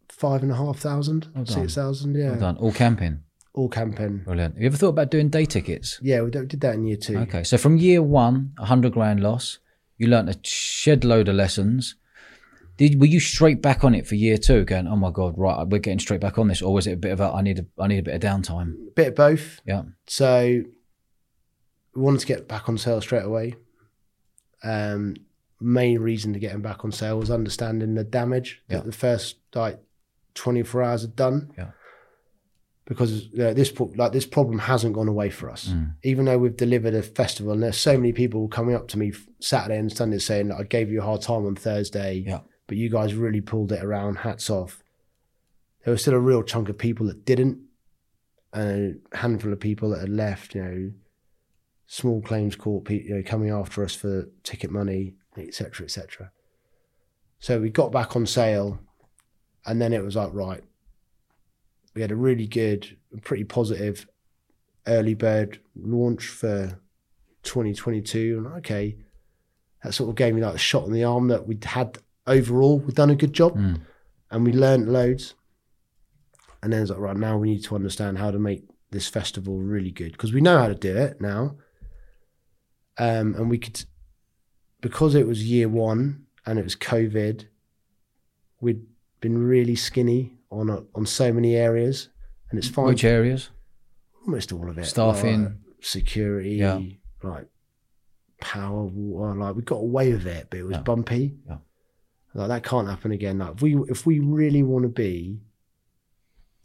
five 0.08 0.42
and 0.42 0.52
a 0.52 0.56
half 0.56 0.78
thousand, 0.78 1.28
Well 1.34 1.44
six 1.44 1.74
thousand, 1.74 2.14
yeah, 2.14 2.30
Well 2.30 2.40
done. 2.40 2.56
All 2.58 2.72
camping. 2.72 3.24
All 3.56 3.68
camping. 3.68 4.18
Brilliant. 4.18 4.54
Have 4.54 4.62
you 4.62 4.66
ever 4.66 4.76
thought 4.76 4.90
about 4.90 5.10
doing 5.10 5.28
day 5.30 5.44
tickets? 5.46 5.98
Yeah, 6.02 6.20
we 6.22 6.30
did 6.30 6.60
that 6.60 6.74
in 6.74 6.84
year 6.86 6.96
two. 6.96 7.16
Okay. 7.18 7.42
So 7.42 7.56
from 7.58 7.76
year 7.78 8.02
one, 8.02 8.52
a 8.58 8.66
hundred 8.66 8.92
grand 8.92 9.20
loss, 9.20 9.58
you 9.98 10.06
learnt 10.06 10.28
a 10.28 10.38
shed 10.44 11.04
load 11.04 11.28
of 11.28 11.34
lessons. 11.34 11.96
Did 12.76 13.00
were 13.00 13.06
you 13.06 13.20
straight 13.20 13.62
back 13.62 13.82
on 13.84 13.94
it 13.94 14.06
for 14.06 14.14
year 14.14 14.36
two, 14.36 14.64
going, 14.66 14.86
Oh 14.86 14.96
my 14.96 15.10
god, 15.10 15.34
right, 15.38 15.66
we're 15.66 15.78
getting 15.78 15.98
straight 15.98 16.20
back 16.20 16.38
on 16.38 16.48
this, 16.48 16.60
or 16.60 16.74
was 16.74 16.86
it 16.86 16.92
a 16.92 16.96
bit 16.96 17.12
of 17.12 17.20
a 17.20 17.32
I 17.32 17.40
need 17.40 17.58
a 17.58 17.66
I 17.82 17.86
need 17.88 17.98
a 17.98 18.02
bit 18.02 18.14
of 18.14 18.20
downtime? 18.20 18.74
A 18.88 18.90
bit 18.94 19.08
of 19.08 19.14
both. 19.14 19.60
Yeah. 19.66 19.82
So 20.06 20.62
we 21.94 22.02
wanted 22.02 22.20
to 22.20 22.26
get 22.26 22.46
back 22.46 22.68
on 22.68 22.76
sale 22.76 23.00
straight 23.00 23.24
away. 23.24 23.54
Um, 24.62 25.14
main 25.60 25.98
reason 26.00 26.34
to 26.34 26.38
get 26.38 26.52
him 26.52 26.60
back 26.60 26.84
on 26.84 26.92
sale 26.92 27.18
was 27.18 27.30
understanding 27.30 27.94
the 27.94 28.04
damage 28.04 28.62
Yeah. 28.68 28.78
that 28.78 28.86
the 28.86 28.92
first 28.92 29.36
like 29.54 29.80
24 30.34 30.82
hours 30.82 31.00
had 31.02 31.16
done. 31.16 31.50
Yeah. 31.56 31.70
Because 32.86 33.30
this 33.32 33.72
like 33.96 34.12
this 34.12 34.26
problem 34.26 34.60
hasn't 34.60 34.94
gone 34.94 35.08
away 35.08 35.28
for 35.28 35.50
us, 35.50 35.68
Mm. 35.70 35.94
even 36.04 36.24
though 36.24 36.38
we've 36.38 36.56
delivered 36.56 36.94
a 36.94 37.02
festival, 37.02 37.52
and 37.52 37.62
there's 37.62 37.76
so 37.76 37.96
many 37.96 38.12
people 38.12 38.46
coming 38.46 38.76
up 38.76 38.86
to 38.88 38.98
me 38.98 39.12
Saturday 39.40 39.76
and 39.78 39.92
Sunday 39.92 40.18
saying 40.18 40.52
I 40.52 40.62
gave 40.62 40.90
you 40.92 41.00
a 41.00 41.04
hard 41.04 41.20
time 41.20 41.44
on 41.46 41.56
Thursday, 41.56 42.22
Yeah. 42.26 42.40
but 42.68 42.76
you 42.76 42.88
guys 42.88 43.14
really 43.14 43.40
pulled 43.40 43.72
it 43.72 43.82
around. 43.82 44.18
Hats 44.18 44.48
off. 44.48 44.84
There 45.84 45.90
was 45.92 46.02
still 46.02 46.14
a 46.14 46.20
real 46.20 46.44
chunk 46.44 46.68
of 46.68 46.78
people 46.78 47.06
that 47.06 47.24
didn't, 47.24 47.58
and 48.52 49.00
a 49.12 49.16
handful 49.16 49.52
of 49.52 49.58
people 49.58 49.90
that 49.90 50.00
had 50.00 50.08
left. 50.08 50.54
You 50.54 50.62
know, 50.62 50.92
small 51.88 52.22
claims 52.22 52.54
court, 52.54 52.88
you 52.88 53.16
know, 53.16 53.22
coming 53.24 53.50
after 53.50 53.82
us 53.82 53.96
for 53.96 54.28
ticket 54.44 54.70
money, 54.70 55.14
etc., 55.36 55.84
etc. 55.86 56.30
So 57.40 57.60
we 57.60 57.68
got 57.70 57.90
back 57.90 58.14
on 58.14 58.26
sale, 58.26 58.78
and 59.64 59.82
then 59.82 59.92
it 59.92 60.04
was 60.04 60.14
like 60.14 60.32
right. 60.32 60.62
We 61.96 62.02
had 62.02 62.12
a 62.12 62.16
really 62.16 62.46
good, 62.46 62.94
pretty 63.22 63.44
positive 63.44 64.06
early 64.86 65.14
bird 65.14 65.60
launch 65.74 66.26
for 66.28 66.78
2022, 67.42 68.36
and 68.36 68.46
okay, 68.58 68.98
that 69.82 69.94
sort 69.94 70.10
of 70.10 70.14
gave 70.14 70.34
me 70.34 70.42
like 70.42 70.54
a 70.54 70.58
shot 70.58 70.86
in 70.86 70.92
the 70.92 71.04
arm 71.04 71.28
that 71.28 71.46
we'd 71.48 71.64
had 71.64 71.96
overall. 72.26 72.78
We'd 72.78 72.94
done 72.96 73.08
a 73.08 73.16
good 73.16 73.32
job, 73.32 73.56
Mm. 73.56 73.80
and 74.30 74.44
we 74.44 74.52
learned 74.52 74.92
loads. 74.92 75.34
And 76.62 76.70
then 76.70 76.82
it's 76.82 76.90
like 76.90 77.00
right 77.00 77.16
now 77.16 77.38
we 77.38 77.48
need 77.48 77.64
to 77.64 77.74
understand 77.74 78.18
how 78.18 78.30
to 78.30 78.38
make 78.38 78.64
this 78.90 79.08
festival 79.08 79.58
really 79.58 79.90
good 79.90 80.12
because 80.12 80.34
we 80.34 80.40
know 80.42 80.58
how 80.58 80.68
to 80.68 80.74
do 80.74 80.94
it 80.94 81.18
now. 81.20 81.56
Um, 82.98 83.34
and 83.36 83.48
we 83.48 83.56
could, 83.58 83.84
because 84.82 85.14
it 85.14 85.26
was 85.26 85.44
year 85.48 85.68
one 85.68 86.26
and 86.44 86.58
it 86.58 86.64
was 86.64 86.76
COVID, 86.76 87.46
we'd 88.60 88.82
been 89.20 89.38
really 89.38 89.76
skinny 89.76 90.35
on 90.50 90.70
a, 90.70 90.82
on 90.94 91.06
so 91.06 91.32
many 91.32 91.54
areas, 91.56 92.08
and 92.50 92.58
it's 92.58 92.68
fine. 92.68 92.86
Which 92.86 93.04
areas? 93.04 93.50
almost 94.26 94.52
all 94.52 94.68
of 94.68 94.76
it. 94.76 94.84
Staffing. 94.86 95.44
like, 95.44 95.52
security, 95.80 96.56
Yeah. 96.56 96.80
like 97.22 97.46
power, 98.40 98.84
water. 98.84 99.34
Like 99.38 99.54
we 99.54 99.62
got 99.62 99.76
away 99.76 100.12
with 100.12 100.26
it, 100.26 100.48
but 100.50 100.58
it 100.58 100.62
was 100.64 100.76
Yeah. 100.76 100.82
bumpy. 100.82 101.36
Yeah. 101.46 101.58
Like 102.34 102.48
that 102.48 102.64
can't 102.64 102.88
happen 102.88 103.12
again. 103.12 103.38
Like 103.38 103.54
if 103.54 103.62
we 103.62 103.76
if 103.88 104.04
we 104.04 104.18
really 104.18 104.62
want 104.64 104.82
to 104.82 104.88
be 104.88 105.40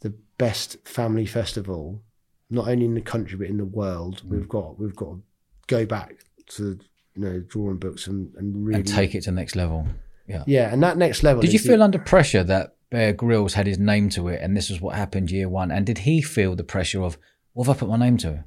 the 0.00 0.12
best 0.38 0.76
family 0.86 1.24
festival, 1.24 2.02
not 2.50 2.66
only 2.68 2.84
in 2.84 2.94
the 2.94 3.00
country 3.00 3.38
but 3.38 3.46
in 3.46 3.58
the 3.58 3.64
world, 3.64 4.22
Mm. 4.26 4.28
we've 4.30 4.48
got 4.48 4.78
we've 4.78 4.96
got 4.96 5.10
to 5.14 5.22
go 5.68 5.86
back 5.86 6.16
to 6.56 6.78
you 7.14 7.22
know 7.22 7.40
drawing 7.48 7.76
books 7.78 8.06
and 8.08 8.34
and 8.36 8.66
really 8.66 8.80
And 8.80 8.88
take 8.88 9.14
it 9.14 9.22
to 9.22 9.30
the 9.30 9.36
next 9.36 9.54
level. 9.54 9.86
Yeah. 10.26 10.42
yeah. 10.48 10.72
And 10.72 10.82
that 10.82 10.96
next 10.98 11.22
level. 11.22 11.40
Did 11.42 11.52
you 11.52 11.58
is 11.58 11.62
the- 11.62 11.70
feel 11.70 11.82
under 11.82 11.98
pressure 12.00 12.42
that 12.44 12.76
Bear 12.92 13.14
Grylls 13.14 13.54
had 13.54 13.66
his 13.66 13.78
name 13.78 14.10
to 14.10 14.28
it 14.28 14.42
and 14.42 14.54
this 14.54 14.68
was 14.68 14.82
what 14.82 14.96
happened 14.96 15.30
year 15.30 15.48
one? 15.48 15.70
And 15.70 15.86
did 15.86 15.98
he 15.98 16.20
feel 16.20 16.54
the 16.54 16.62
pressure 16.62 17.02
of, 17.02 17.16
what 17.54 17.66
have 17.66 17.76
I 17.76 17.80
put 17.80 17.88
my 17.88 17.96
name 17.96 18.18
to? 18.18 18.44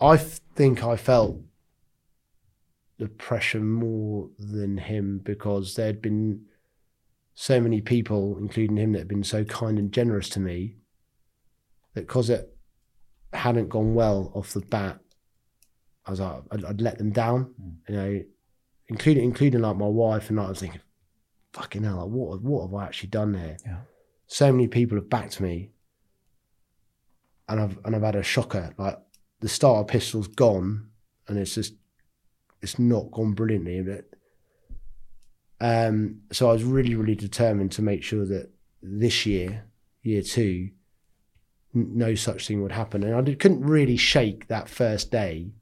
I 0.00 0.16
think 0.16 0.84
I 0.84 0.94
felt 0.94 1.40
the 2.98 3.08
pressure 3.08 3.58
more 3.58 4.30
than 4.38 4.78
him 4.78 5.20
because 5.24 5.74
there'd 5.74 6.00
been 6.00 6.42
so 7.34 7.60
many 7.60 7.80
people, 7.80 8.38
including 8.38 8.76
him, 8.76 8.92
that 8.92 9.00
had 9.00 9.08
been 9.08 9.24
so 9.24 9.42
kind 9.42 9.76
and 9.76 9.90
generous 9.90 10.28
to 10.30 10.40
me 10.40 10.76
that 11.94 12.02
because 12.02 12.30
it 12.30 12.56
hadn't 13.32 13.70
gone 13.70 13.96
well 13.96 14.30
off 14.36 14.52
the 14.52 14.60
bat, 14.60 15.00
I 16.06 16.12
was 16.12 16.20
like, 16.20 16.42
I'd, 16.52 16.64
I'd 16.64 16.80
let 16.80 16.98
them 16.98 17.10
down, 17.10 17.54
hmm. 17.60 17.70
you 17.88 17.96
know, 17.96 18.22
including 18.86 19.24
including 19.24 19.62
like 19.62 19.76
my 19.76 19.88
wife 19.88 20.30
and 20.30 20.38
I 20.38 20.48
was 20.48 20.60
thinking, 20.60 20.80
fucking 21.52 21.84
hell, 21.84 21.96
like, 21.96 22.08
what 22.08 22.42
what 22.42 22.62
have 22.62 22.74
I 22.74 22.84
actually 22.84 23.10
done 23.10 23.34
here? 23.34 23.56
Yeah. 23.64 23.78
So 24.26 24.50
many 24.50 24.68
people 24.68 24.96
have 24.96 25.10
backed 25.10 25.40
me, 25.40 25.70
and 27.48 27.60
I've 27.60 27.78
and 27.84 27.94
I've 27.94 28.02
had 28.02 28.16
a 28.16 28.22
shocker. 28.22 28.72
Like 28.78 28.98
the 29.40 29.48
starter 29.48 29.86
pistol's 29.86 30.28
gone, 30.28 30.88
and 31.28 31.38
it's 31.38 31.54
just 31.54 31.74
it's 32.60 32.78
not 32.78 33.10
gone 33.10 33.32
brilliantly. 33.32 33.82
But 33.82 34.04
um, 35.60 36.22
so 36.32 36.48
I 36.48 36.52
was 36.52 36.64
really 36.64 36.94
really 36.94 37.14
determined 37.14 37.72
to 37.72 37.82
make 37.82 38.02
sure 38.02 38.24
that 38.24 38.50
this 38.82 39.26
year, 39.26 39.64
year 40.02 40.22
two, 40.22 40.70
n- 41.74 41.92
no 41.94 42.14
such 42.14 42.48
thing 42.48 42.62
would 42.62 42.72
happen, 42.72 43.02
and 43.02 43.14
I 43.14 43.20
did, 43.20 43.38
couldn't 43.38 43.60
really 43.60 43.96
shake 43.96 44.48
that 44.48 44.68
first 44.68 45.10
day. 45.10 45.52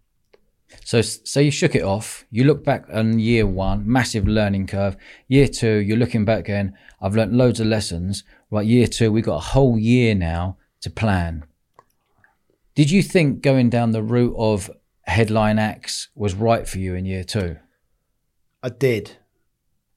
So, 0.84 1.00
so 1.02 1.40
you 1.40 1.50
shook 1.50 1.74
it 1.74 1.82
off. 1.82 2.24
You 2.30 2.44
look 2.44 2.64
back 2.64 2.84
on 2.92 3.18
year 3.18 3.46
one, 3.46 3.90
massive 3.90 4.26
learning 4.26 4.66
curve. 4.66 4.96
Year 5.28 5.46
two, 5.48 5.76
you're 5.78 5.96
looking 5.96 6.24
back 6.24 6.44
going, 6.46 6.72
I've 7.00 7.14
learnt 7.14 7.32
loads 7.32 7.60
of 7.60 7.66
lessons. 7.66 8.24
Right, 8.50 8.66
year 8.66 8.86
two, 8.86 9.12
we've 9.12 9.24
got 9.24 9.36
a 9.36 9.40
whole 9.40 9.78
year 9.78 10.14
now 10.14 10.56
to 10.80 10.90
plan. 10.90 11.44
Did 12.74 12.90
you 12.90 13.02
think 13.02 13.42
going 13.42 13.68
down 13.70 13.90
the 13.90 14.02
route 14.02 14.34
of 14.38 14.70
headline 15.02 15.58
acts 15.58 16.08
was 16.14 16.34
right 16.34 16.66
for 16.68 16.78
you 16.78 16.94
in 16.94 17.04
year 17.04 17.24
two? 17.24 17.56
I 18.62 18.68
did. 18.70 19.16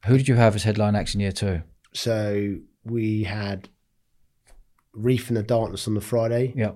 Who 0.05 0.17
did 0.17 0.27
you 0.27 0.35
have 0.35 0.55
as 0.55 0.63
headline 0.63 0.95
acts 0.95 1.13
in 1.13 1.21
year 1.21 1.31
two? 1.31 1.61
So 1.93 2.55
we 2.83 3.23
had 3.23 3.69
Reef 4.93 5.29
in 5.29 5.35
the 5.35 5.43
Darkness 5.43 5.87
on 5.87 5.93
the 5.93 6.01
Friday, 6.01 6.53
Yeah. 6.55 6.73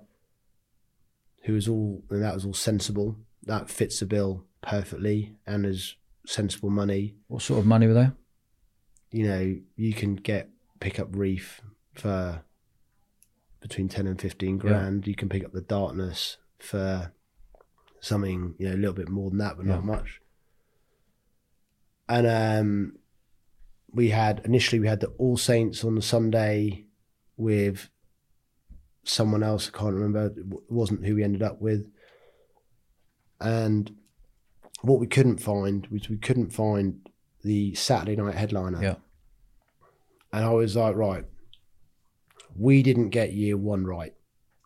who 1.43 1.53
was 1.53 1.67
all 1.67 2.03
and 2.09 2.23
that 2.23 2.33
was 2.33 2.45
all 2.45 2.53
sensible. 2.53 3.17
That 3.47 3.69
fits 3.69 3.99
the 3.99 4.05
bill 4.05 4.43
perfectly 4.61 5.35
and 5.45 5.65
is 5.65 5.95
sensible 6.25 6.69
money. 6.69 7.15
What 7.27 7.41
sort 7.41 7.59
of 7.59 7.65
money 7.65 7.87
were 7.87 7.93
they? 7.93 8.09
You 9.11 9.27
know, 9.27 9.55
you 9.75 9.93
can 9.93 10.15
get 10.15 10.49
pick 10.79 10.99
up 10.99 11.07
Reef 11.11 11.61
for 11.93 12.43
between 13.61 13.89
ten 13.89 14.05
and 14.07 14.19
fifteen 14.19 14.57
grand. 14.57 15.07
You 15.07 15.15
can 15.15 15.29
pick 15.29 15.45
up 15.45 15.53
the 15.53 15.61
Darkness 15.61 16.37
for 16.59 17.13
something 17.99 18.53
you 18.57 18.67
know 18.67 18.75
a 18.75 18.77
little 18.77 18.93
bit 18.93 19.09
more 19.09 19.29
than 19.29 19.39
that, 19.39 19.57
but 19.57 19.65
not 19.65 19.83
much. 19.83 20.21
And 22.09 22.27
um, 22.27 22.97
we 23.91 24.09
had 24.09 24.41
initially 24.45 24.79
we 24.79 24.87
had 24.87 24.99
the 24.99 25.13
All 25.17 25.37
Saints 25.37 25.83
on 25.83 25.95
the 25.95 26.01
Sunday 26.01 26.85
with 27.37 27.89
someone 29.03 29.43
else. 29.43 29.71
I 29.73 29.77
can't 29.77 29.93
remember. 29.93 30.33
It 30.37 30.71
wasn't 30.71 31.05
who 31.05 31.15
we 31.15 31.23
ended 31.23 31.43
up 31.43 31.61
with. 31.61 31.89
And 33.39 33.95
what 34.81 34.99
we 34.99 35.07
couldn't 35.07 35.37
find 35.37 35.87
was 35.87 36.09
we 36.09 36.17
couldn't 36.17 36.51
find 36.51 37.07
the 37.43 37.75
Saturday 37.75 38.15
night 38.15 38.35
headliner. 38.35 38.81
Yeah. 38.81 38.95
And 40.31 40.45
I 40.45 40.49
was 40.49 40.75
like, 40.75 40.95
right, 40.95 41.25
we 42.55 42.83
didn't 42.83 43.09
get 43.09 43.33
year 43.33 43.57
one 43.57 43.85
right. 43.85 44.13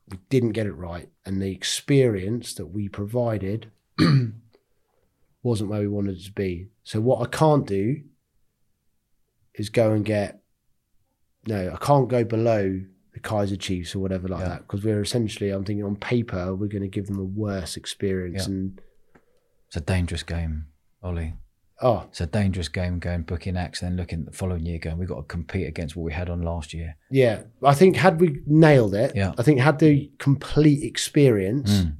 We 0.09 0.19
didn't 0.29 0.51
get 0.51 0.67
it 0.67 0.73
right. 0.73 1.09
And 1.25 1.41
the 1.41 1.51
experience 1.51 2.53
that 2.55 2.67
we 2.67 2.89
provided 2.89 3.71
wasn't 5.43 5.69
where 5.69 5.81
we 5.81 5.87
wanted 5.87 6.17
it 6.17 6.25
to 6.25 6.31
be. 6.31 6.67
So 6.83 6.99
what 6.99 7.21
I 7.21 7.29
can't 7.29 7.67
do 7.67 8.01
is 9.53 9.69
go 9.69 9.91
and 9.91 10.03
get 10.05 10.41
no, 11.47 11.71
I 11.73 11.83
can't 11.83 12.07
go 12.07 12.23
below 12.23 12.81
the 13.13 13.19
Kaiser 13.19 13.55
Chiefs 13.57 13.93
or 13.95 13.99
whatever 13.99 14.27
like 14.27 14.41
Yeah. 14.41 14.49
that 14.49 14.61
because 14.61 14.83
we're 14.83 15.01
essentially, 15.01 15.49
I'm 15.49 15.63
thinking 15.65 15.83
on 15.85 15.95
paper, 15.97 16.55
we're 16.55 16.67
going 16.67 16.81
to 16.83 16.87
give 16.87 17.07
them 17.07 17.19
a 17.19 17.23
worse 17.23 17.75
experience. 17.77 18.47
Yeah. 18.47 18.53
And 18.53 18.81
It's 19.67 19.75
a 19.77 19.81
dangerous 19.81 20.23
game, 20.23 20.67
Oli. 21.03 21.33
oh, 21.81 22.05
It's 22.09 22.21
a 22.21 22.25
dangerous 22.25 22.69
game 22.69 22.99
going 22.99 23.23
booking 23.23 23.57
acts, 23.57 23.81
then 23.81 23.97
looking 23.97 24.23
the 24.25 24.31
following 24.31 24.65
year 24.65 24.79
going, 24.79 24.97
we've 24.97 25.09
got 25.09 25.17
to 25.17 25.23
compete 25.23 25.67
against 25.67 25.95
what 25.95 26.03
we 26.03 26.13
had 26.13 26.29
on 26.29 26.41
last 26.41 26.73
year. 26.73 26.95
yeah, 27.09 27.43
I 27.63 27.73
think 27.73 27.97
had 27.97 28.21
we 28.21 28.41
nailed 28.45 28.93
it, 28.95 29.13
Yeah. 29.15 29.33
I 29.37 29.43
think 29.43 29.59
had 29.59 29.79
the 29.79 30.11
complete 30.17 30.83
experience 30.83 31.71
Mm. 31.83 31.95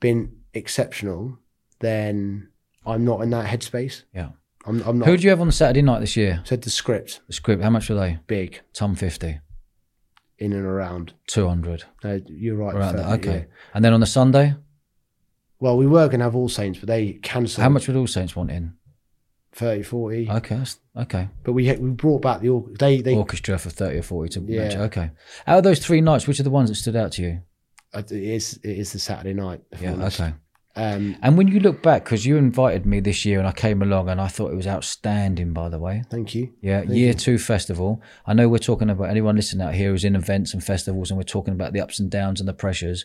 been 0.00 0.36
exceptional, 0.54 1.38
then 1.80 2.48
I'm 2.86 3.04
not 3.04 3.20
in 3.22 3.30
that 3.30 3.46
headspace. 3.46 4.02
Yeah. 4.14 4.30
I'm, 4.66 4.80
I'm 4.82 4.98
not. 4.98 5.08
Who 5.08 5.16
do 5.16 5.24
you 5.24 5.30
have 5.30 5.40
on 5.40 5.50
Saturday 5.50 5.82
night 5.82 6.00
this 6.00 6.16
year? 6.16 6.40
said 6.44 6.62
the 6.62 6.70
script 6.70 7.20
The 7.26 7.32
script, 7.32 7.62
how 7.62 7.70
much 7.70 7.88
were 7.88 7.96
they? 7.96 8.18
big 8.26 8.60
Tom 8.74 8.94
50, 8.94 9.40
in 10.38 10.52
and 10.52 10.64
around. 10.66 11.14
200. 11.28 11.84
No, 12.04 12.20
you're 12.26 12.56
right. 12.56 12.74
Around 12.74 12.96
that. 12.96 13.12
Okay. 13.20 13.38
yeah. 13.38 13.44
And 13.74 13.84
then 13.84 13.92
on 13.92 14.00
the 14.00 14.06
Sunday, 14.06 14.54
Well, 15.60 15.76
we 15.76 15.86
were 15.86 16.06
going 16.08 16.18
to 16.20 16.24
have 16.24 16.36
All 16.36 16.48
Saints, 16.48 16.78
but 16.78 16.86
they 16.88 17.14
cancelled. 17.14 17.62
how 17.62 17.68
much 17.68 17.86
would 17.88 17.96
All 17.96 18.06
Saints 18.06 18.34
want 18.36 18.50
in? 18.50 18.74
30, 19.54 19.82
40. 19.82 20.30
Okay, 20.30 20.56
that's, 20.56 20.78
okay. 20.96 21.28
but 21.44 21.52
we 21.52 21.70
we 21.76 21.90
brought 21.90 22.22
back 22.22 22.40
the 22.40 22.64
they 22.78 23.02
they. 23.02 23.14
Orchestra 23.14 23.58
for 23.58 23.68
30 23.68 23.98
or 23.98 24.02
40 24.02 24.40
to 24.40 24.46
Yeah. 24.52 24.62
match. 24.62 24.76
Okay. 24.76 25.10
Out 25.46 25.58
of 25.58 25.64
those 25.64 25.78
three 25.78 26.00
nights, 26.00 26.26
which 26.26 26.40
are 26.40 26.44
the 26.44 26.50
ones 26.50 26.70
that 26.70 26.76
stood 26.76 26.96
out 26.96 27.12
to 27.12 27.22
you? 27.22 27.42
Uh, 27.92 27.98
it 27.98 28.12
is 28.12 28.58
it 28.64 28.78
is 28.78 28.92
the 28.92 28.98
Saturday 28.98 29.34
night. 29.34 29.60
Yeah, 29.78 29.92
honest. 29.92 30.20
okay. 30.20 30.32
Um, 30.74 31.16
And 31.22 31.36
when 31.36 31.48
you 31.48 31.60
look 31.60 31.82
back, 31.82 32.04
because 32.04 32.24
you 32.24 32.36
invited 32.38 32.86
me 32.86 33.00
this 33.00 33.24
year 33.26 33.38
and 33.38 33.46
I 33.46 33.52
came 33.52 33.82
along 33.82 34.08
and 34.08 34.20
I 34.20 34.28
thought 34.28 34.52
it 34.52 34.56
was 34.56 34.66
outstanding, 34.66 35.52
by 35.52 35.68
the 35.68 35.78
way. 35.78 36.02
thank 36.10 36.34
you. 36.34 36.52
Yeah, 36.62 36.80
Thank 36.80 36.92
year 36.92 37.08
you. 37.08 37.14
two 37.14 37.38
festival. 37.38 38.00
I 38.26 38.32
know 38.34 38.48
we're 38.48 38.58
talking 38.58 38.88
about 38.90 39.10
anyone 39.10 39.36
listening 39.36 39.66
out 39.66 39.74
here 39.74 39.90
who's 39.90 40.04
in 40.04 40.16
events 40.16 40.54
and 40.54 40.64
festivals, 40.64 41.10
and 41.10 41.18
we're 41.18 41.24
talking 41.24 41.52
about 41.54 41.72
the 41.74 41.80
ups 41.80 42.00
and 42.00 42.10
downs 42.10 42.40
and 42.40 42.48
the 42.48 42.54
pressures. 42.54 43.04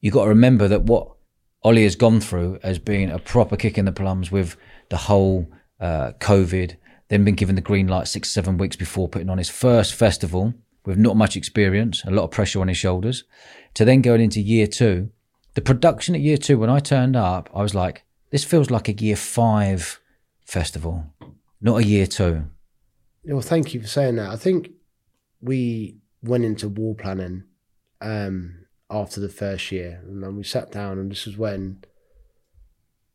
You 0.00 0.10
got 0.10 0.24
to 0.24 0.28
remember 0.30 0.66
that 0.68 0.82
what 0.84 1.08
Oli 1.62 1.84
has 1.84 1.96
gone 1.96 2.20
through 2.20 2.58
has 2.62 2.78
been 2.78 3.10
a 3.10 3.18
proper 3.18 3.56
kick 3.56 3.78
in 3.78 3.84
the 3.84 3.92
plums 3.92 4.30
with 4.32 4.56
the 4.90 4.96
whole 4.96 5.46
uh, 5.80 6.12
COVID. 6.18 6.76
Then 7.08 7.24
been 7.24 7.34
given 7.36 7.54
the 7.54 7.60
green 7.60 7.86
light 7.86 8.08
six 8.08 8.30
seven 8.30 8.58
weeks 8.58 8.76
before 8.76 9.08
putting 9.08 9.30
on 9.30 9.38
his 9.38 9.48
first 9.50 9.94
festival 9.94 10.54
with 10.84 10.98
not 10.98 11.16
much 11.16 11.36
experience, 11.36 12.02
a 12.04 12.10
lot 12.10 12.24
of 12.24 12.30
pressure 12.30 12.60
on 12.60 12.68
his 12.68 12.76
shoulders. 12.76 13.24
To 13.74 13.84
then 13.84 14.02
going 14.02 14.20
into 14.20 14.40
year 14.40 14.66
two, 14.66 15.10
the 15.54 15.62
production 15.62 16.14
at 16.14 16.20
year 16.20 16.36
two 16.36 16.58
when 16.58 16.70
I 16.70 16.80
turned 16.80 17.16
up, 17.16 17.48
I 17.54 17.62
was 17.62 17.74
like, 17.74 18.04
this 18.30 18.44
feels 18.44 18.70
like 18.70 18.88
a 18.88 18.92
year 18.92 19.16
five 19.16 20.00
festival, 20.44 21.04
not 21.60 21.80
a 21.80 21.84
year 21.84 22.06
two. 22.06 22.44
Well, 23.24 23.40
thank 23.40 23.72
you 23.72 23.80
for 23.80 23.86
saying 23.86 24.16
that. 24.16 24.30
I 24.30 24.36
think 24.36 24.70
we 25.40 25.96
went 26.22 26.44
into 26.44 26.68
war 26.68 26.94
planning 26.94 27.44
um, 28.00 28.66
after 28.90 29.20
the 29.20 29.28
first 29.28 29.70
year, 29.72 30.00
and 30.06 30.22
then 30.22 30.36
we 30.36 30.42
sat 30.44 30.70
down, 30.72 30.98
and 30.98 31.10
this 31.10 31.26
is 31.26 31.36
when 31.38 31.82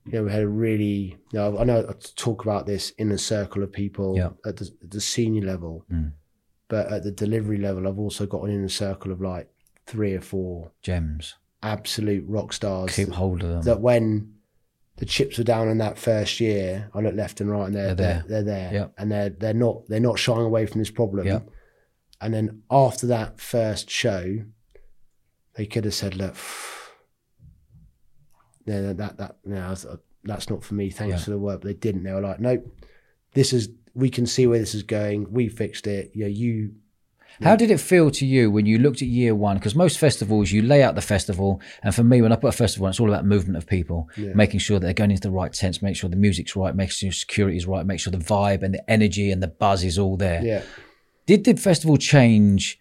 you 0.06 0.14
know 0.14 0.24
we 0.24 0.32
had 0.32 0.44
a 0.44 0.48
really. 0.48 1.18
You 1.32 1.40
know, 1.40 1.58
I 1.60 1.64
know 1.64 1.86
I 1.88 1.94
talk 2.16 2.44
about 2.44 2.66
this 2.66 2.92
in 2.92 3.12
a 3.12 3.18
circle 3.18 3.62
of 3.64 3.72
people 3.72 4.16
Yeah. 4.16 4.30
at 4.46 4.58
the, 4.58 4.70
the 4.82 5.02
senior 5.02 5.44
level, 5.46 5.86
Mm. 5.92 6.14
but 6.70 6.92
at 6.92 7.04
the 7.04 7.12
delivery 7.12 7.58
level, 7.58 7.88
I've 7.88 8.00
also 8.00 8.26
got 8.26 8.44
an 8.44 8.52
inner 8.52 8.70
circle 8.70 9.12
of 9.12 9.22
like 9.22 9.50
three 9.86 10.14
or 10.14 10.22
four 10.22 10.72
Gems. 10.82 11.36
Absolute 11.62 12.26
rock 12.28 12.54
stars 12.54 12.96
Keep 12.96 13.10
hold 13.10 13.44
of 13.44 13.50
them. 13.50 13.62
that 13.64 13.82
when 13.82 14.34
the 14.98 15.06
chips 15.06 15.38
were 15.38 15.44
down 15.44 15.70
in 15.70 15.78
that 15.80 15.98
first 15.98 16.40
year, 16.40 16.90
I 16.94 17.00
look 17.00 17.16
left 17.16 17.42
and 17.42 17.50
right, 17.50 17.66
and 17.68 17.76
they're 17.76 17.96
They're 17.96 17.96
they're, 17.96 18.24
they're 18.28 18.44
there, 18.44 18.74
Yep. 18.74 18.94
and 18.98 19.12
they're 19.12 19.30
they're 19.30 19.54
not 19.54 19.88
they're 19.88 20.00
not 20.00 20.20
shying 20.20 20.42
away 20.46 20.66
from 20.66 20.80
this 20.80 20.92
problem. 20.92 21.28
Yep. 21.28 21.50
And 22.22 22.34
then 22.34 22.64
after 22.70 23.08
that 23.08 23.40
first 23.40 23.90
show, 23.90 24.40
they 25.56 25.66
could 25.66 25.86
have 25.86 25.94
said, 25.94 26.16
"Look, 26.16 26.36
no, 28.66 28.94
that 28.94 29.18
that 29.18 29.38
no, 29.46 29.58
uh, 29.58 29.96
that's 30.24 30.50
not 30.50 30.64
for 30.64 30.74
me. 30.74 30.90
Thanks 30.90 31.20
Yeah. 31.20 31.24
for 31.24 31.32
the 31.32 31.40
work." 31.40 31.62
But 31.62 31.68
they 31.68 31.74
didn't. 31.74 32.04
They 32.04 32.14
were 32.14 32.22
like, 32.22 32.40
"Nope, 32.40 32.66
this 33.34 33.54
is 33.54 33.70
we 33.94 34.10
can 34.10 34.26
see 34.26 34.48
where 34.48 34.60
this 34.60 34.76
is 34.76 34.84
going. 34.84 35.32
We 35.32 35.50
fixed 35.50 35.88
it. 35.88 36.12
Yeah, 36.14 36.28
you 36.28 36.74
How 37.42 37.56
did 37.56 37.72
it 37.72 37.80
feel 37.80 38.12
to 38.12 38.26
you 38.26 38.52
when 38.52 38.66
you 38.66 38.78
looked 38.80 39.02
at 39.02 39.08
year 39.08 39.34
one? 39.34 39.58
Because 39.58 39.76
most 39.76 39.98
festivals, 39.98 40.52
you 40.52 40.62
lay 40.62 40.84
out 40.84 40.96
the 40.96 41.02
festival. 41.02 41.62
And 41.84 41.96
for 41.96 42.04
me, 42.04 42.22
when 42.22 42.32
I 42.32 42.36
put 42.36 42.50
a 42.54 42.58
festival 42.58 42.86
on, 42.86 42.90
it's 42.92 43.00
all 43.00 43.10
about 43.10 43.26
movement 43.26 43.58
of 43.58 43.66
people, 43.68 44.10
Yeah. 44.18 44.34
making 44.34 44.60
sure 44.60 44.78
that 44.80 44.86
they're 44.86 44.94
going 44.94 45.12
into 45.12 45.22
the 45.22 45.32
right 45.32 45.54
tents, 45.54 45.82
make 45.82 45.96
sure 45.96 46.10
the 46.10 46.16
music's 46.18 46.56
right, 46.56 46.76
make 46.76 46.92
sure 46.92 47.12
security's 47.12 47.66
right, 47.66 47.86
make 47.86 48.00
sure 48.00 48.12
the 48.12 48.18
vibe 48.18 48.62
and 48.64 48.74
the 48.74 48.92
energy 48.92 49.32
and 49.32 49.42
the 49.42 49.48
buzz 49.48 49.84
is 49.84 49.98
all 49.98 50.18
there. 50.18 50.42
yeah." 50.44 50.62
Did 51.26 51.44
the 51.46 51.56
festival 51.56 51.98
change 51.98 52.80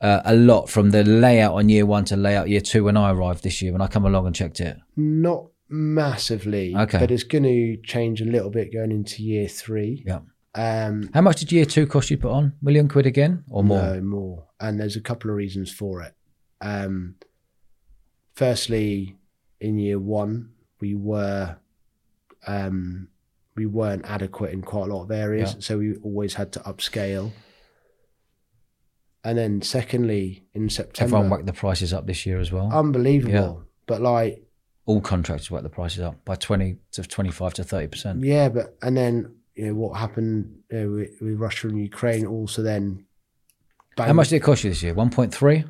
uh, 0.00 0.20
a 0.24 0.34
lot 0.34 0.68
from 0.68 0.90
the 0.90 1.04
layout 1.04 1.54
on 1.54 1.68
year 1.68 1.86
one 1.86 2.04
to 2.06 2.16
layout 2.16 2.48
year 2.48 2.60
two 2.60 2.84
when 2.84 2.96
I 2.96 3.12
arrived 3.12 3.44
this 3.44 3.62
year, 3.62 3.70
when 3.72 3.82
I 3.82 3.86
come 3.86 4.04
along 4.04 4.26
and 4.26 4.34
checked 4.34 4.60
it? 4.60 4.76
Not 4.96 5.46
massively, 5.68 6.74
Okay. 6.76 6.98
but 6.98 7.10
it's 7.10 7.22
going 7.22 7.44
to 7.44 7.76
change 7.84 8.20
a 8.20 8.24
little 8.24 8.50
bit 8.50 8.72
going 8.72 8.90
into 8.90 9.22
year 9.22 9.46
three. 9.46 10.02
Yeah. 10.06 10.20
Um, 10.54 11.08
How 11.14 11.22
much 11.22 11.40
did 11.40 11.50
year 11.52 11.64
two 11.64 11.86
cost 11.86 12.10
you 12.10 12.16
to 12.16 12.22
put 12.22 12.30
on? 12.32 12.52
Million 12.60 12.88
quid 12.88 13.06
again 13.06 13.44
or 13.50 13.64
more? 13.64 13.82
No, 13.82 14.00
more. 14.02 14.46
And 14.60 14.78
there's 14.78 14.96
a 14.96 15.00
couple 15.00 15.30
of 15.30 15.36
reasons 15.36 15.72
for 15.72 16.02
it. 16.02 16.14
Um, 16.60 17.14
firstly, 18.34 19.16
in 19.60 19.78
year 19.78 19.98
one, 19.98 20.50
we 20.80 20.94
were 20.94 21.56
um, 22.46 23.08
we 23.56 23.66
weren't 23.66 24.04
adequate 24.06 24.52
in 24.52 24.62
quite 24.62 24.90
a 24.90 24.94
lot 24.94 25.04
of 25.04 25.10
areas, 25.10 25.52
Yeah. 25.54 25.60
so 25.60 25.78
we 25.78 25.96
always 26.02 26.34
had 26.34 26.52
to 26.52 26.60
upscale. 26.60 27.32
And 29.24 29.38
then, 29.38 29.62
secondly, 29.62 30.44
in 30.52 30.68
September, 30.68 31.16
Everyone 31.16 31.30
whacked 31.30 31.46
the 31.46 31.52
prices 31.52 31.92
up 31.92 32.06
this 32.06 32.26
year 32.26 32.40
as 32.40 32.50
well. 32.50 32.70
unbelievable. 32.72 33.32
Yeah. 33.32 33.64
But 33.86 34.00
like, 34.02 34.42
all 34.84 35.00
contractors 35.00 35.48
whacked 35.50 35.62
the 35.62 35.70
prices 35.70 36.00
up 36.00 36.24
by 36.24 36.34
20 36.34 36.78
to 36.92 37.02
25 37.04 37.54
to 37.54 37.62
30%. 37.62 38.24
yeah, 38.24 38.48
but 38.48 38.76
and 38.82 38.96
then 38.96 39.36
you 39.54 39.66
know 39.66 39.74
what 39.74 39.98
happened 39.98 40.60
know, 40.70 40.90
with, 40.90 41.10
with 41.20 41.38
Russia 41.38 41.68
and 41.68 41.78
Ukraine 41.80 42.26
also 42.26 42.62
then. 42.62 43.04
How 43.98 44.12
much 44.14 44.28
did 44.30 44.36
it 44.36 44.40
cost 44.40 44.64
you 44.64 44.70
this 44.70 44.82
year? 44.82 44.94
1.3? 44.94 45.68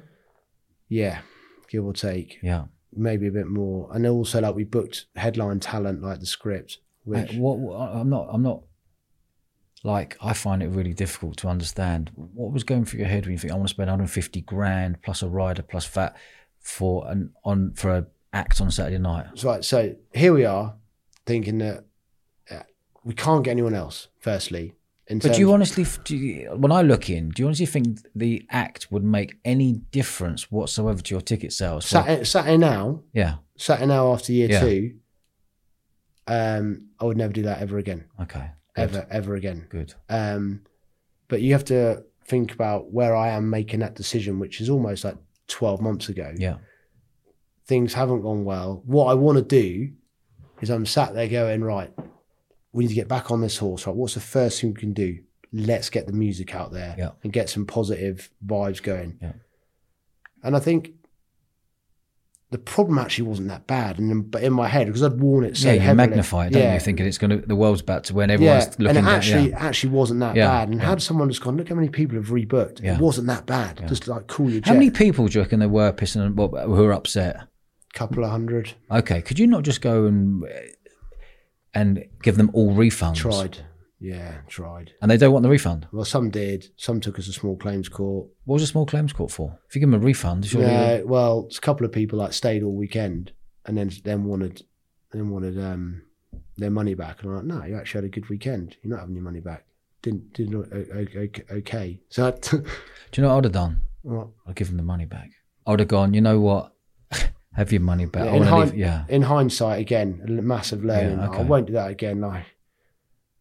Yeah, 0.89 1.21
give 1.69 1.85
or 1.85 1.93
take. 1.93 2.39
Yeah. 2.43 2.67
maybe 2.95 3.27
a 3.27 3.31
bit 3.33 3.49
more. 3.49 3.89
And 3.93 4.07
also, 4.07 4.41
like 4.41 4.55
we 4.55 4.65
booked 4.65 5.07
headline 5.17 5.59
talent 5.61 6.03
like 6.03 6.21
the 6.21 6.27
script, 6.27 6.79
which 7.05 7.33
what, 7.35 7.59
what- 7.59 7.77
I'm 7.81 8.09
not, 8.11 8.29
I'm 8.31 8.43
not, 8.43 8.63
like, 9.85 10.17
I 10.23 10.33
find 10.35 10.63
it 10.63 10.69
really 10.69 10.95
difficult 10.95 11.37
to 11.39 11.49
understand. 11.49 12.13
What 12.15 12.53
was 12.53 12.63
going 12.63 12.85
through 12.85 13.01
your 13.01 13.09
head 13.09 13.25
when 13.25 13.33
you 13.33 13.39
think, 13.39 13.53
I 13.53 13.57
want 13.57 13.67
to 13.67 13.75
spend 13.75 13.89
150 13.89 14.41
grand 14.43 15.03
plus 15.03 15.23
a 15.23 15.29
rider 15.29 15.63
plus 15.63 15.89
that 15.91 16.15
for 16.61 17.09
an, 17.11 17.33
on, 17.45 17.73
for 17.75 17.91
a 17.91 18.07
act 18.33 18.61
on 18.61 18.71
Saturday 18.71 18.99
night? 18.99 19.43
like 19.43 19.65
so. 19.65 19.97
Here 20.15 20.33
we 20.33 20.45
are, 20.45 20.77
thinking 21.27 21.59
that 21.59 21.79
uh, 21.79 21.81
we 23.05 23.15
can't 23.15 23.45
get 23.45 23.51
anyone 23.53 23.75
else. 23.75 24.09
Firstly, 24.21 24.75
But 25.09 25.35
do 25.35 25.39
you 25.41 25.53
honestly, 25.53 25.85
do 26.05 26.17
you, 26.17 26.51
when 26.57 26.73
I 26.73 26.83
look 26.83 27.11
in, 27.11 27.31
do 27.31 27.43
you 27.43 27.47
honestly 27.47 27.67
think 27.67 27.99
the 28.15 28.47
act 28.51 28.89
would 28.91 29.05
make 29.05 29.37
any 29.45 29.73
difference 29.91 30.51
whatsoever 30.51 31.03
to 31.03 31.15
your 31.15 31.21
ticket 31.21 31.53
sales? 31.53 31.85
Saturday, 31.87 32.25
Saturday 32.25 32.57
now, 32.57 33.03
yeah. 33.13 33.37
Saturday 33.57 33.87
now 33.89 34.13
after 34.13 34.33
year 34.33 34.49
Yeah. 34.51 34.61
two, 34.61 34.95
um, 36.27 36.87
I 37.01 37.05
would 37.05 37.17
never 37.17 37.33
do 37.33 37.43
that 37.43 37.61
ever 37.61 37.79
again, 37.79 38.05
Okay. 38.21 38.51
Good. 38.75 38.83
ever, 38.83 39.07
ever 39.11 39.35
again. 39.35 39.67
Good. 39.69 39.95
Um, 40.09 40.63
but 41.29 41.43
you 41.43 41.53
have 41.53 41.65
to 41.67 42.05
think 42.27 42.53
about 42.53 42.93
where 42.93 43.15
I 43.17 43.31
am 43.31 43.51
making 43.51 43.81
that 43.81 43.95
decision, 43.95 44.39
which 44.39 44.61
is 44.61 44.71
almost 44.71 45.05
like 45.05 45.17
12 45.49 45.81
months 45.81 46.09
ago. 46.09 46.33
Yeah. 46.37 46.57
Things 47.67 47.93
haven't 47.95 48.23
gone 48.23 48.45
well. 48.45 48.83
What 48.87 49.07
I 49.07 49.15
want 49.15 49.39
to 49.39 49.45
do 49.45 49.91
is 50.61 50.71
I'm 50.71 50.87
sat 50.87 51.15
there 51.15 51.29
going, 51.29 51.63
right, 51.65 51.93
we 52.73 52.85
need 52.85 52.89
to 52.89 52.95
get 52.95 53.09
back 53.09 53.31
on 53.31 53.41
this 53.41 53.59
horse. 53.59 53.87
Right, 53.87 53.95
what's 53.97 54.15
the 54.15 54.21
first 54.21 54.61
thing 54.61 54.75
we 54.75 54.81
can 54.81 54.93
do? 54.93 55.19
Let's 55.53 55.91
get 55.91 56.07
the 56.07 56.13
music 56.13 56.55
out 56.55 56.73
there 56.73 56.95
Yeah. 56.99 57.11
and 57.23 57.33
get 57.33 57.51
some 57.51 57.67
positive 57.67 58.31
vibes 58.45 58.83
going. 58.83 59.19
Yeah. 59.21 59.33
And 60.43 60.57
I 60.57 60.61
think 60.61 60.93
the 62.51 62.59
problem 62.59 62.99
actually 62.99 63.29
wasn't 63.29 63.49
that 63.49 63.67
bad. 63.67 63.99
And 63.99 64.31
but 64.31 64.43
in 64.43 64.53
my 64.53 64.69
head, 64.69 64.87
because 64.87 65.03
I'd 65.03 65.21
worn 65.21 65.45
it 65.45 65.57
so 65.57 65.69
yeah, 65.69 65.75
you 65.75 65.81
heavily, 65.81 66.09
magnify 66.09 66.47
it, 66.47 66.53
don't 66.53 66.63
yeah, 66.63 66.75
you? 66.75 66.81
Thinking 66.81 67.07
it's 67.07 67.19
going 67.19 67.31
to, 67.31 67.47
the 67.47 67.57
world's 67.57 67.81
about 67.83 68.05
to 68.05 68.15
win. 68.15 68.31
Everyone's 68.31 68.65
yeah, 68.67 68.75
looking 68.79 68.97
and 68.97 69.07
it 69.07 69.11
actually 69.11 69.51
yeah. 69.51 69.59
actually 69.59 69.91
wasn't 69.91 70.21
that 70.21 70.37
Yeah, 70.37 70.49
bad. 70.49 70.69
And 70.69 70.81
yeah. 70.81 70.87
had 70.89 71.03
someone 71.03 71.29
just 71.29 71.43
gone, 71.43 71.57
look 71.57 71.69
how 71.69 71.75
many 71.75 71.89
people 71.91 72.17
have 72.17 72.29
rebooked. 72.29 72.83
It 72.83 72.99
wasn't 72.99 73.27
that 73.27 73.47
bad. 73.47 73.87
Just 73.89 74.09
like 74.09 74.27
cool 74.27 74.51
your 74.51 74.61
jet. 74.61 74.69
How 74.69 74.75
many 74.75 74.91
people 74.91 75.27
do 75.29 75.39
you 75.39 75.43
reckon 75.43 75.61
there 75.61 75.69
were 75.69 75.93
pissing 75.93 76.35
well, 76.35 76.49
who 76.67 76.83
were 76.83 76.93
upset? 76.93 77.47
couple 77.95 78.25
of 78.25 78.31
hundred. 78.31 78.73
Okay, 78.91 79.21
could 79.21 79.39
you 79.39 79.47
not 79.47 79.65
just 79.65 79.83
go 79.83 80.07
and 80.07 80.45
and 81.75 82.05
give 82.23 82.37
them 82.37 82.51
all 82.53 82.73
refunds? 82.75 83.17
Tried. 83.17 83.59
Yeah, 84.03 84.39
tried. 84.49 84.93
And 85.01 85.09
they 85.09 85.17
don't 85.17 85.33
want 85.33 85.45
the 85.45 85.49
refund. 85.49 85.87
Well, 85.93 86.05
some 86.05 86.29
did. 86.31 86.67
Some 86.77 87.01
took 87.01 87.21
us 87.21 87.27
to 87.27 87.33
small 87.33 87.57
claims 87.57 87.89
court. 87.89 88.29
What 88.45 88.55
was 88.55 88.65
a 88.65 88.67
small 88.67 88.85
claims 88.85 89.13
court 89.13 89.31
for? 89.31 89.61
If 89.69 89.77
you 89.77 89.81
give 89.81 89.91
them 89.91 90.01
a 90.01 90.05
refund, 90.05 90.45
surely 90.45 90.67
Yeah, 90.67 91.03
well, 91.03 91.45
it's 91.47 91.59
a 91.59 91.61
couple 91.61 91.87
of 91.87 91.93
people 91.93 92.19
like 92.19 92.33
stayed 92.33 92.65
all 92.65 92.75
weekend 92.75 93.31
and 93.65 93.79
then 93.79 93.93
then 94.03 94.25
wanted 94.25 94.63
then 95.13 95.31
wanted 95.31 95.57
um 95.63 96.03
their 96.57 96.71
money 96.71 96.95
back. 96.95 97.23
And 97.23 97.31
I'm 97.31 97.37
like, 97.37 97.45
no, 97.45 97.65
you 97.65 97.77
actually 97.77 97.99
had 97.99 98.05
a 98.07 98.09
good 98.09 98.29
weekend. 98.29 98.77
You're 98.83 98.93
not 98.93 99.01
having 99.01 99.15
your 99.15 99.25
money 99.25 99.41
back. 99.41 99.67
Didn't 100.03 100.33
didn't 100.33 100.73
okay. 101.53 102.01
So 102.09 102.33
do 102.51 102.65
you 103.15 103.23
know 103.23 103.29
what 103.29 103.37
I'd 103.39 103.45
have 103.45 103.53
done? 103.53 103.83
well, 104.03 104.35
I'd 104.49 104.57
give 104.57 104.67
them 104.67 104.79
the 104.79 104.83
money 104.83 105.05
back. 105.05 105.31
I 105.65 105.71
would 105.71 105.81
have 105.81 105.89
gone. 105.89 106.13
You 106.13 106.23
know 106.23 106.41
what? 106.41 106.75
Have 107.55 107.71
your 107.73 107.81
money 107.83 108.07
back. 108.07 108.23
I 108.29 108.37
in, 108.37 108.43
hind-. 108.43 108.75
Yeah, 108.77 109.05
in 109.09 109.23
hindsight, 109.23 109.81
again, 109.81 110.23
massive 110.43 110.85
learning. 110.85 111.19
Yeah, 111.19 111.29
okay. 111.29 111.39
I 111.41 111.43
won't 111.43 111.67
do 111.67 111.75
that 111.75 111.91
again. 111.91 112.21
Like 112.21 112.45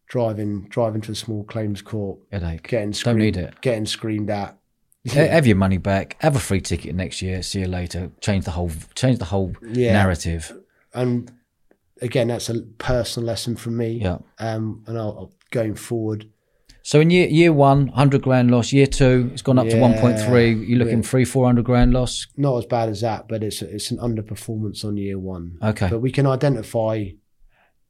driving 0.08 0.68
driving 0.70 1.02
to 1.02 1.12
a 1.12 1.16
small 1.16 1.44
claims 1.44 1.82
court, 1.82 2.20
headache. 2.32 2.68
getting 2.68 2.92
Don't 2.92 3.18
need 3.18 3.38
it. 3.38 3.54
getting 3.62 3.86
screamed 3.86 4.30
at. 4.30 4.58
Ha- 5.10 5.28
Have 5.28 5.48
your 5.48 5.56
money 5.56 5.78
back. 5.78 6.16
Have 6.20 6.36
a 6.36 6.40
free 6.40 6.62
ticket 6.62 6.94
next 6.96 7.22
year. 7.22 7.42
See 7.42 7.62
you 7.62 7.68
later. 7.68 8.12
Change 8.22 8.46
the 8.46 8.52
whole. 8.52 8.72
Change 8.96 9.18
the 9.20 9.26
whole 9.26 9.54
Yeah. 9.72 9.94
narrative. 9.94 10.52
and 10.94 11.32
again, 12.02 12.28
that's 12.28 12.50
a 12.50 12.62
personal 12.80 13.26
lesson 13.28 13.56
from 13.56 13.78
me. 13.78 13.92
Yeah. 14.02 14.18
Um, 14.40 14.84
and 14.88 14.98
I'll, 14.98 15.04
I'll 15.18 15.32
going 15.52 15.76
forward. 15.76 16.28
So 16.84 16.99
in 16.99 17.10
year 17.12 17.28
year 17.28 17.53
one, 17.53 17.88
hundred 17.90 18.24
grand 18.24 18.49
loss. 18.52 18.74
Year 18.74 18.88
two, 18.88 19.30
it's 19.34 19.41
gone 19.44 19.60
up 19.60 19.68
to 19.70 19.80
one 19.80 19.94
point 19.99 20.20
three. 20.20 20.53
You're 20.53 20.80
looking 20.80 20.98
Yeah. 21.03 21.10
three, 21.10 21.26
four 21.26 21.45
hundred 21.45 21.66
grand 21.66 21.94
loss. 21.94 22.28
Not 22.38 22.58
as 22.58 22.66
bad 22.66 22.90
as 22.90 23.02
that, 23.02 23.28
but 23.28 23.44
it's 23.44 23.62
it's 23.62 23.91
an 23.91 23.98
underperformance 23.98 24.84
on 24.84 24.98
year 24.98 25.20
one. 25.20 25.58
Okay. 25.62 25.90
But 25.90 25.99
we 25.99 26.12
can 26.12 26.26
identify 26.26 27.06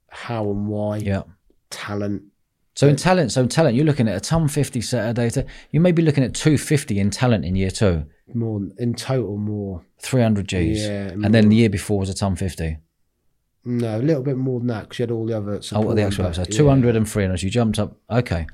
how 0.08 0.50
and 0.50 0.68
why. 0.68 0.98
Yeah. 0.98 1.22
Talent. 1.70 2.24
So 2.74 2.88
in 2.88 2.96
talent, 2.96 3.32
so 3.32 3.42
in 3.42 3.48
talent, 3.48 3.76
you're 3.76 3.84
looking 3.84 4.08
at 4.08 4.16
a 4.16 4.20
ton 4.20 4.48
fifty 4.48 4.80
Saturday. 4.80 5.28
To, 5.30 5.46
you 5.70 5.80
may 5.80 5.92
be 5.92 6.02
looking 6.02 6.24
at 6.24 6.34
two 6.34 6.56
fifty 6.58 6.98
in 6.98 7.10
talent 7.10 7.44
in 7.44 7.54
year 7.54 7.70
two, 7.70 8.04
More 8.34 8.60
in 8.78 8.94
total, 8.94 9.36
more. 9.36 9.84
three 10.00 10.22
hundred 10.22 10.48
G's, 10.48 10.82
Yeah, 10.86 11.08
and 11.08 11.34
then 11.34 11.48
the 11.50 11.56
year 11.56 11.68
before 11.70 11.98
was 11.98 12.08
a 12.08 12.14
ton 12.14 12.34
fifty. 12.36 12.78
No, 13.64 13.98
a 13.98 14.02
little 14.02 14.22
bit 14.22 14.36
more 14.36 14.58
than 14.58 14.68
that 14.68 14.82
because 14.82 14.98
you 14.98 15.02
had 15.04 15.10
all 15.12 15.26
the 15.26 15.36
other. 15.36 15.60
Oh, 15.72 15.80
what 15.80 15.96
the 15.96 16.02
actual 16.02 16.32
so 16.32 16.42
yeah. 16.42 16.46
200 16.46 16.96
and 16.96 17.08
300. 17.08 17.42
You 17.42 17.50
jumped 17.50 17.78
up. 17.78 17.96
Okay. 18.10 18.46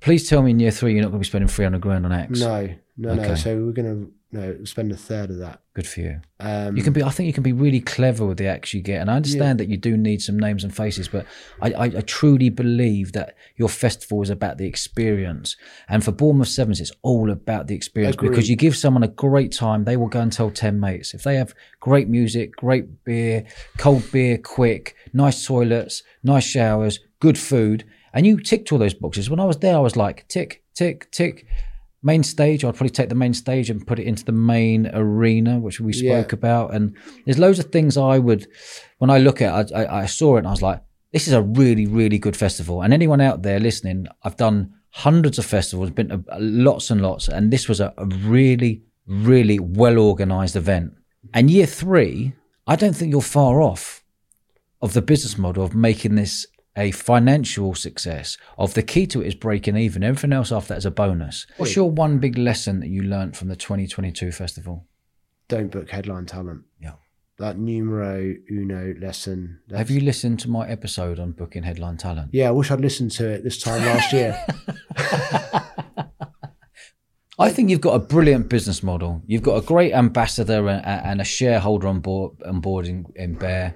Please 0.00 0.28
tell 0.28 0.42
me 0.42 0.52
in 0.52 0.60
year 0.60 0.70
three 0.70 0.92
you're 0.92 1.02
not 1.02 1.10
going 1.10 1.20
to 1.20 1.26
be 1.26 1.28
spending 1.28 1.48
300 1.48 1.80
grand 1.80 2.04
on 2.04 2.12
X. 2.12 2.40
No, 2.40 2.68
no, 2.96 3.14
no. 3.14 3.34
So 3.34 3.56
we're 3.56 3.72
gonna 3.72 4.06
no 4.32 4.64
spend 4.64 4.90
a 4.92 4.96
third 4.96 5.30
of 5.30 5.38
that. 5.38 5.60
Good 5.74 5.86
for 5.86 6.00
you. 6.00 6.20
Um, 6.40 6.76
You 6.76 6.82
can 6.82 6.92
be. 6.92 7.02
I 7.02 7.10
think 7.10 7.26
you 7.26 7.32
can 7.32 7.42
be 7.42 7.52
really 7.52 7.80
clever 7.80 8.26
with 8.26 8.38
the 8.38 8.46
acts 8.46 8.74
you 8.74 8.80
get, 8.80 9.00
and 9.00 9.10
I 9.10 9.16
understand 9.16 9.60
that 9.60 9.68
you 9.68 9.76
do 9.76 9.96
need 9.96 10.20
some 10.22 10.38
names 10.38 10.64
and 10.64 10.74
faces, 10.74 11.08
but 11.08 11.26
I, 11.60 11.72
I, 11.72 11.84
I 11.84 12.00
truly 12.02 12.50
believe 12.50 13.12
that 13.12 13.36
your 13.56 13.68
festival 13.68 14.22
is 14.22 14.30
about 14.30 14.58
the 14.58 14.66
experience. 14.66 15.56
And 15.88 16.04
for 16.04 16.12
Bournemouth 16.12 16.48
Sevens, 16.48 16.80
it's 16.80 16.92
all 17.02 17.30
about 17.30 17.66
the 17.66 17.74
experience 17.74 18.16
because 18.16 18.48
you 18.50 18.56
give 18.56 18.76
someone 18.76 19.02
a 19.02 19.08
great 19.08 19.52
time, 19.52 19.84
they 19.84 19.96
will 19.96 20.08
go 20.08 20.20
and 20.20 20.32
tell 20.32 20.50
ten 20.50 20.80
mates. 20.80 21.14
If 21.14 21.22
they 21.22 21.36
have 21.36 21.54
great 21.80 22.08
music, 22.08 22.56
great 22.56 23.04
beer, 23.04 23.44
cold 23.78 24.10
beer, 24.12 24.38
quick, 24.38 24.94
nice 25.12 25.46
toilets, 25.46 26.02
nice 26.22 26.44
showers, 26.44 27.00
good 27.20 27.38
food, 27.38 27.84
and 28.12 28.26
you 28.26 28.40
ticked 28.40 28.72
all 28.72 28.78
those 28.78 28.94
boxes. 28.94 29.30
When 29.30 29.40
I 29.40 29.44
was 29.44 29.58
there, 29.58 29.76
I 29.76 29.80
was 29.80 29.96
like 29.96 30.26
tick, 30.28 30.62
tick, 30.74 31.10
tick. 31.10 31.46
Main 32.02 32.22
stage, 32.22 32.64
I'd 32.64 32.74
probably 32.74 32.90
take 32.90 33.08
the 33.08 33.14
main 33.14 33.32
stage 33.34 33.70
and 33.70 33.86
put 33.86 33.98
it 33.98 34.06
into 34.06 34.24
the 34.24 34.32
main 34.32 34.90
arena, 34.92 35.58
which 35.60 35.80
we 35.80 35.92
Yeah. 35.94 36.20
spoke 36.20 36.32
about. 36.32 36.74
And 36.74 36.96
there's 37.24 37.38
loads 37.38 37.58
of 37.60 37.66
things 37.66 37.96
I 37.96 38.18
would, 38.18 38.46
when 38.98 39.10
I 39.10 39.18
look 39.18 39.40
at 39.40 39.70
it, 39.70 39.74
I, 39.74 39.82
I, 39.84 40.02
I 40.02 40.06
saw 40.06 40.36
it 40.36 40.40
and 40.40 40.48
I 40.48 40.50
was 40.50 40.62
like, 40.62 40.82
this 41.12 41.28
is 41.28 41.32
a 41.34 41.42
really, 41.42 41.86
really 41.86 42.18
good 42.18 42.36
festival. 42.36 42.82
And 42.82 42.92
anyone 42.92 43.20
out 43.20 43.42
there 43.42 43.60
listening, 43.60 44.06
I've 44.24 44.36
done 44.36 44.72
hundreds 44.90 45.38
of 45.38 45.46
festivals, 45.46 45.90
been 45.90 46.08
to 46.08 46.24
uh, 46.30 46.38
lots 46.40 46.90
and 46.90 47.00
lots, 47.00 47.28
and 47.28 47.52
this 47.52 47.68
was 47.68 47.80
a, 47.80 47.94
a 47.96 48.06
really, 48.06 48.82
really 49.06 49.58
well 49.58 49.98
organized 49.98 50.56
event. 50.56 50.92
And 51.32 51.50
year 51.50 51.66
three, 51.66 52.32
I 52.66 52.76
don't 52.76 52.94
think 52.96 53.12
you're 53.12 53.22
far 53.22 53.62
off 53.62 54.02
of 54.80 54.92
the 54.92 55.02
business 55.02 55.38
model 55.38 55.62
of 55.64 55.74
making 55.74 56.16
this 56.16 56.46
a 56.76 56.90
financial 56.90 57.74
success. 57.74 58.36
Of 58.58 58.74
the 58.74 58.82
key 58.82 59.06
to 59.08 59.20
it 59.22 59.26
is 59.26 59.34
breaking 59.34 59.76
even. 59.76 60.02
Everything 60.02 60.32
else 60.32 60.50
after 60.52 60.68
that 60.74 60.78
is 60.78 60.86
a 60.86 60.90
bonus. 60.90 61.46
What's 61.56 61.76
your 61.76 61.90
one 61.90 62.18
big 62.18 62.38
lesson 62.38 62.80
that 62.80 62.88
you 62.88 63.02
learnt 63.02 63.36
from 63.36 63.48
the 63.48 63.56
2022 63.56 64.32
festival? 64.32 64.86
don't 65.48 65.70
book 65.70 65.90
headline 65.90 66.24
talent. 66.24 66.62
Yeah. 66.80 66.92
That 67.38 67.58
numero 67.58 68.34
uno 68.50 68.94
lesson. 68.98 69.58
That's- 69.68 69.86
Have 69.86 69.90
you 69.94 70.00
listened 70.00 70.38
to 70.40 70.48
my 70.50 70.66
episode 70.66 71.18
on 71.18 71.32
booking 71.32 71.64
headline 71.64 71.98
talent? 71.98 72.30
Yeah, 72.32 72.48
I 72.48 72.52
wish 72.52 72.70
I'd 72.70 72.80
listened 72.80 73.10
to 73.12 73.28
it 73.28 73.44
this 73.44 73.60
time 73.60 73.82
last 73.84 74.14
year. 74.14 74.42
I 77.38 77.50
think 77.50 77.70
you've 77.70 77.80
got 77.80 77.94
a 77.94 77.98
brilliant 77.98 78.48
business 78.48 78.82
model. 78.82 79.22
You've 79.26 79.42
got 79.42 79.56
a 79.56 79.66
great 79.66 79.92
ambassador 79.92 80.68
and, 80.68 80.84
and 80.86 81.20
a 81.20 81.24
shareholder 81.24 81.88
on 81.88 82.00
board 82.00 82.36
on 82.46 82.60
board 82.60 82.86
in, 82.86 83.04
in 83.16 83.34
Bear. 83.34 83.74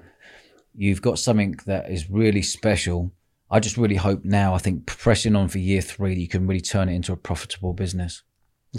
You've 0.79 1.01
got 1.01 1.17
something 1.17 1.55
that 1.65 1.89
is 1.89 2.09
really 2.09 2.43
special. 2.43 3.11
I 3.49 3.59
just 3.59 3.77
really 3.77 3.95
hope 3.95 4.23
now. 4.23 4.53
I 4.53 4.59
think 4.59 4.85
pressing 4.85 5.35
on 5.35 5.47
for 5.47 5.57
year 5.57 5.81
three, 5.81 6.13
that 6.13 6.21
you 6.21 6.27
can 6.27 6.45
really 6.45 6.61
turn 6.61 6.87
it 6.87 6.93
into 6.93 7.11
a 7.11 7.17
profitable 7.17 7.73
business. 7.73 8.21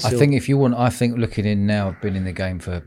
I 0.05 0.11
think 0.11 0.33
if 0.33 0.49
you 0.49 0.57
want, 0.59 0.75
I 0.75 0.91
think 0.91 1.19
looking 1.19 1.45
in 1.45 1.67
now, 1.67 1.89
I've 1.89 2.01
been 2.01 2.15
in 2.15 2.25
the 2.25 2.33
game 2.33 2.61
for 2.61 2.85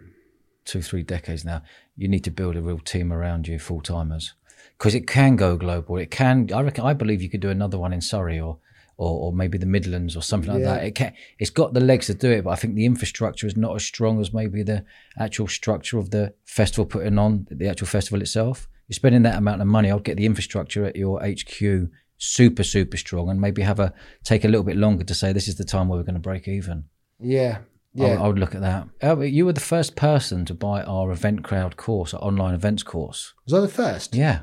two, 0.63 0.81
three 0.81 1.03
decades 1.03 1.43
now. 1.43 1.61
You 1.97 2.07
need 2.07 2.23
to 2.23 2.31
build 2.31 2.55
a 2.55 2.61
real 2.61 2.79
team 2.79 3.11
around 3.11 3.47
you, 3.49 3.59
full 3.59 3.81
timers, 3.81 4.33
because 4.77 4.95
it 4.95 5.07
can 5.07 5.35
go 5.35 5.57
global. 5.57 5.97
It 5.97 6.09
can. 6.09 6.49
I 6.53 6.61
reckon. 6.61 6.85
I 6.85 6.93
believe 6.93 7.21
you 7.21 7.29
could 7.29 7.41
do 7.41 7.49
another 7.49 7.77
one 7.77 7.93
in 7.93 8.01
Surrey 8.01 8.39
or. 8.39 8.57
Or, 8.97 9.29
or 9.29 9.33
maybe 9.33 9.57
the 9.57 9.65
Midlands 9.65 10.15
or 10.15 10.21
something 10.21 10.51
like 10.51 10.61
Yeah. 10.61 10.75
that. 10.75 10.83
It 10.83 10.93
can, 10.93 11.13
it's 11.39 11.49
got 11.49 11.73
the 11.73 11.79
legs 11.79 12.05
to 12.05 12.13
do 12.13 12.29
it, 12.29 12.43
but 12.43 12.51
I 12.51 12.55
think 12.55 12.75
the 12.75 12.85
infrastructure 12.85 13.47
is 13.47 13.57
not 13.57 13.75
as 13.75 13.83
strong 13.83 14.21
as 14.21 14.31
maybe 14.31 14.61
the 14.61 14.85
actual 15.17 15.47
structure 15.47 15.97
of 15.97 16.11
the 16.11 16.35
festival 16.45 16.85
putting 16.85 17.17
on 17.17 17.47
the 17.49 17.67
actual 17.67 17.87
festival 17.87 18.21
itself. 18.21 18.69
You're 18.91 18.95
spending 18.95 19.21
that 19.21 19.37
amount 19.37 19.61
of 19.61 19.67
money. 19.69 19.89
I'll 19.89 19.99
get 19.99 20.17
the 20.17 20.25
infrastructure 20.25 20.83
at 20.83 20.97
your 20.97 21.21
HQ 21.25 21.89
super 22.17 22.61
super 22.61 22.97
strong, 22.97 23.29
and 23.29 23.39
maybe 23.39 23.61
have 23.61 23.79
a 23.79 23.93
take 24.25 24.43
a 24.43 24.49
little 24.49 24.65
bit 24.65 24.75
longer 24.75 25.05
to 25.05 25.13
say 25.13 25.31
this 25.31 25.47
is 25.47 25.55
the 25.55 25.63
time 25.63 25.87
where 25.87 25.97
we're 25.97 26.03
going 26.03 26.15
to 26.15 26.19
break 26.19 26.45
even. 26.45 26.83
yeah, 27.17 27.59
yeah. 27.93 28.21
I 28.21 28.27
would 28.27 28.37
look 28.37 28.53
at 28.53 28.59
that. 28.59 28.89
Oh, 29.01 29.15
but 29.15 29.31
you 29.31 29.45
were 29.45 29.53
the 29.53 29.61
first 29.61 29.95
person 29.95 30.43
to 30.43 30.53
buy 30.53 30.83
our 30.83 31.09
event 31.09 31.45
crowd 31.45 31.77
course, 31.77 32.13
our 32.13 32.21
online 32.21 32.53
events 32.53 32.83
course. 32.83 33.33
Was 33.45 33.53
I 33.53 33.61
the 33.61 33.69
first? 33.69 34.13
Yeah. 34.13 34.41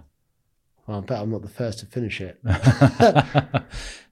Well, 0.86 0.96
I 0.96 1.00
bet 1.02 1.20
I'm 1.20 1.30
not 1.30 1.42
the 1.42 1.48
first 1.48 1.80
to 1.80 1.86
finish 1.86 2.18
it. 2.22 2.40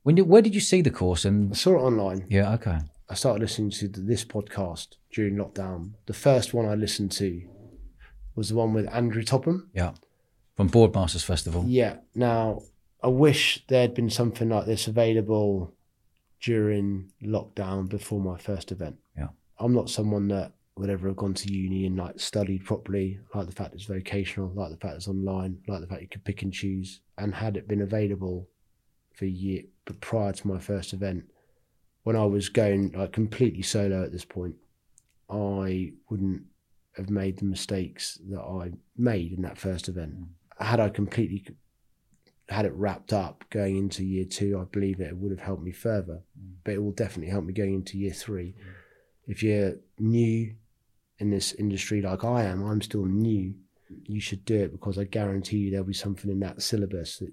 when 0.02 0.16
did, 0.16 0.28
where 0.28 0.42
did 0.42 0.54
you 0.54 0.60
see 0.60 0.82
the 0.82 0.90
course? 0.90 1.24
And 1.24 1.50
I 1.52 1.56
saw 1.56 1.76
it 1.78 1.82
online. 1.82 2.26
yeah, 2.28 2.52
okay. 2.52 2.80
I 3.08 3.14
started 3.14 3.40
listening 3.40 3.70
to 3.70 3.88
this 3.88 4.22
podcast 4.22 4.96
during 5.10 5.36
lockdown. 5.36 5.92
The 6.04 6.12
first 6.12 6.52
one 6.52 6.66
I 6.66 6.74
listened 6.74 7.12
to 7.12 7.40
was 8.34 8.50
the 8.50 8.56
one 8.56 8.74
with 8.74 8.86
Andrew 8.92 9.22
Topham. 9.22 9.70
Yeah. 9.72 9.92
From 10.56 10.70
Boardmasters 10.70 11.24
Festival. 11.24 11.64
Yeah. 11.66 11.96
Now, 12.14 12.62
I 13.02 13.08
wish 13.08 13.64
there 13.68 13.82
had 13.82 13.94
been 13.94 14.10
something 14.10 14.48
like 14.48 14.66
this 14.66 14.86
available 14.86 15.74
during 16.40 17.12
lockdown 17.22 17.88
before 17.88 18.20
my 18.20 18.38
first 18.38 18.72
event. 18.72 18.96
Yeah. 19.16 19.28
I'm 19.58 19.74
not 19.74 19.90
someone 19.90 20.28
that 20.28 20.52
would 20.76 20.90
ever 20.90 21.08
have 21.08 21.16
gone 21.16 21.34
to 21.34 21.52
uni 21.52 21.86
and 21.86 21.96
like 21.96 22.20
studied 22.20 22.64
properly. 22.64 23.18
I 23.32 23.38
like 23.38 23.46
the 23.46 23.54
fact 23.54 23.74
it's 23.74 23.84
vocational, 23.84 24.52
I 24.56 24.62
like 24.62 24.70
the 24.70 24.76
fact 24.76 24.96
it's 24.96 25.08
online, 25.08 25.58
I 25.68 25.72
like 25.72 25.80
the 25.80 25.86
fact 25.86 26.02
you 26.02 26.08
could 26.08 26.24
pick 26.24 26.42
and 26.42 26.52
choose. 26.52 27.00
And 27.16 27.34
had 27.34 27.56
it 27.56 27.68
been 27.68 27.80
available 27.80 28.48
for 29.14 29.24
a 29.24 29.28
year, 29.28 29.62
but 29.84 30.00
prior 30.00 30.32
to 30.32 30.48
my 30.48 30.58
first 30.58 30.92
event, 30.92 31.24
when 32.02 32.16
I 32.16 32.24
was 32.24 32.48
going 32.48 32.92
like 32.92 33.12
completely 33.12 33.62
solo 33.62 34.04
at 34.04 34.12
this 34.12 34.24
point, 34.24 34.56
I 35.30 35.92
wouldn't 36.08 36.42
have 36.96 37.10
made 37.10 37.38
the 37.38 37.44
mistakes 37.44 38.18
that 38.30 38.40
I 38.40 38.72
made 38.96 39.32
in 39.32 39.42
that 39.42 39.58
first 39.58 39.88
event. 39.88 40.14
Mm. 40.14 40.26
Had 40.58 40.80
I 40.80 40.88
completely 40.88 41.44
had 42.48 42.64
it 42.64 42.72
wrapped 42.74 43.12
up 43.12 43.44
going 43.50 43.76
into 43.76 44.04
year 44.04 44.24
two, 44.24 44.58
I 44.60 44.64
believe 44.64 45.00
it 45.00 45.16
would 45.16 45.32
have 45.32 45.40
helped 45.40 45.62
me 45.62 45.72
further. 45.72 46.22
Mm. 46.38 46.52
But 46.64 46.74
it 46.74 46.82
will 46.82 46.92
definitely 46.92 47.30
help 47.30 47.44
me 47.44 47.52
going 47.52 47.74
into 47.74 47.98
year 47.98 48.12
three. 48.12 48.54
If 49.26 49.42
you're 49.42 49.76
new 49.98 50.54
in 51.18 51.30
this 51.30 51.52
industry 51.54 52.00
like 52.02 52.24
I 52.24 52.44
am, 52.44 52.64
I'm 52.64 52.82
still 52.82 53.04
new. 53.04 53.54
You 54.04 54.20
should 54.20 54.44
do 54.44 54.56
it 54.56 54.72
because 54.72 54.98
I 54.98 55.04
guarantee 55.04 55.58
you 55.58 55.70
there'll 55.70 55.86
be 55.86 55.92
something 55.92 56.30
in 56.30 56.40
that 56.40 56.62
syllabus 56.62 57.18
that 57.18 57.32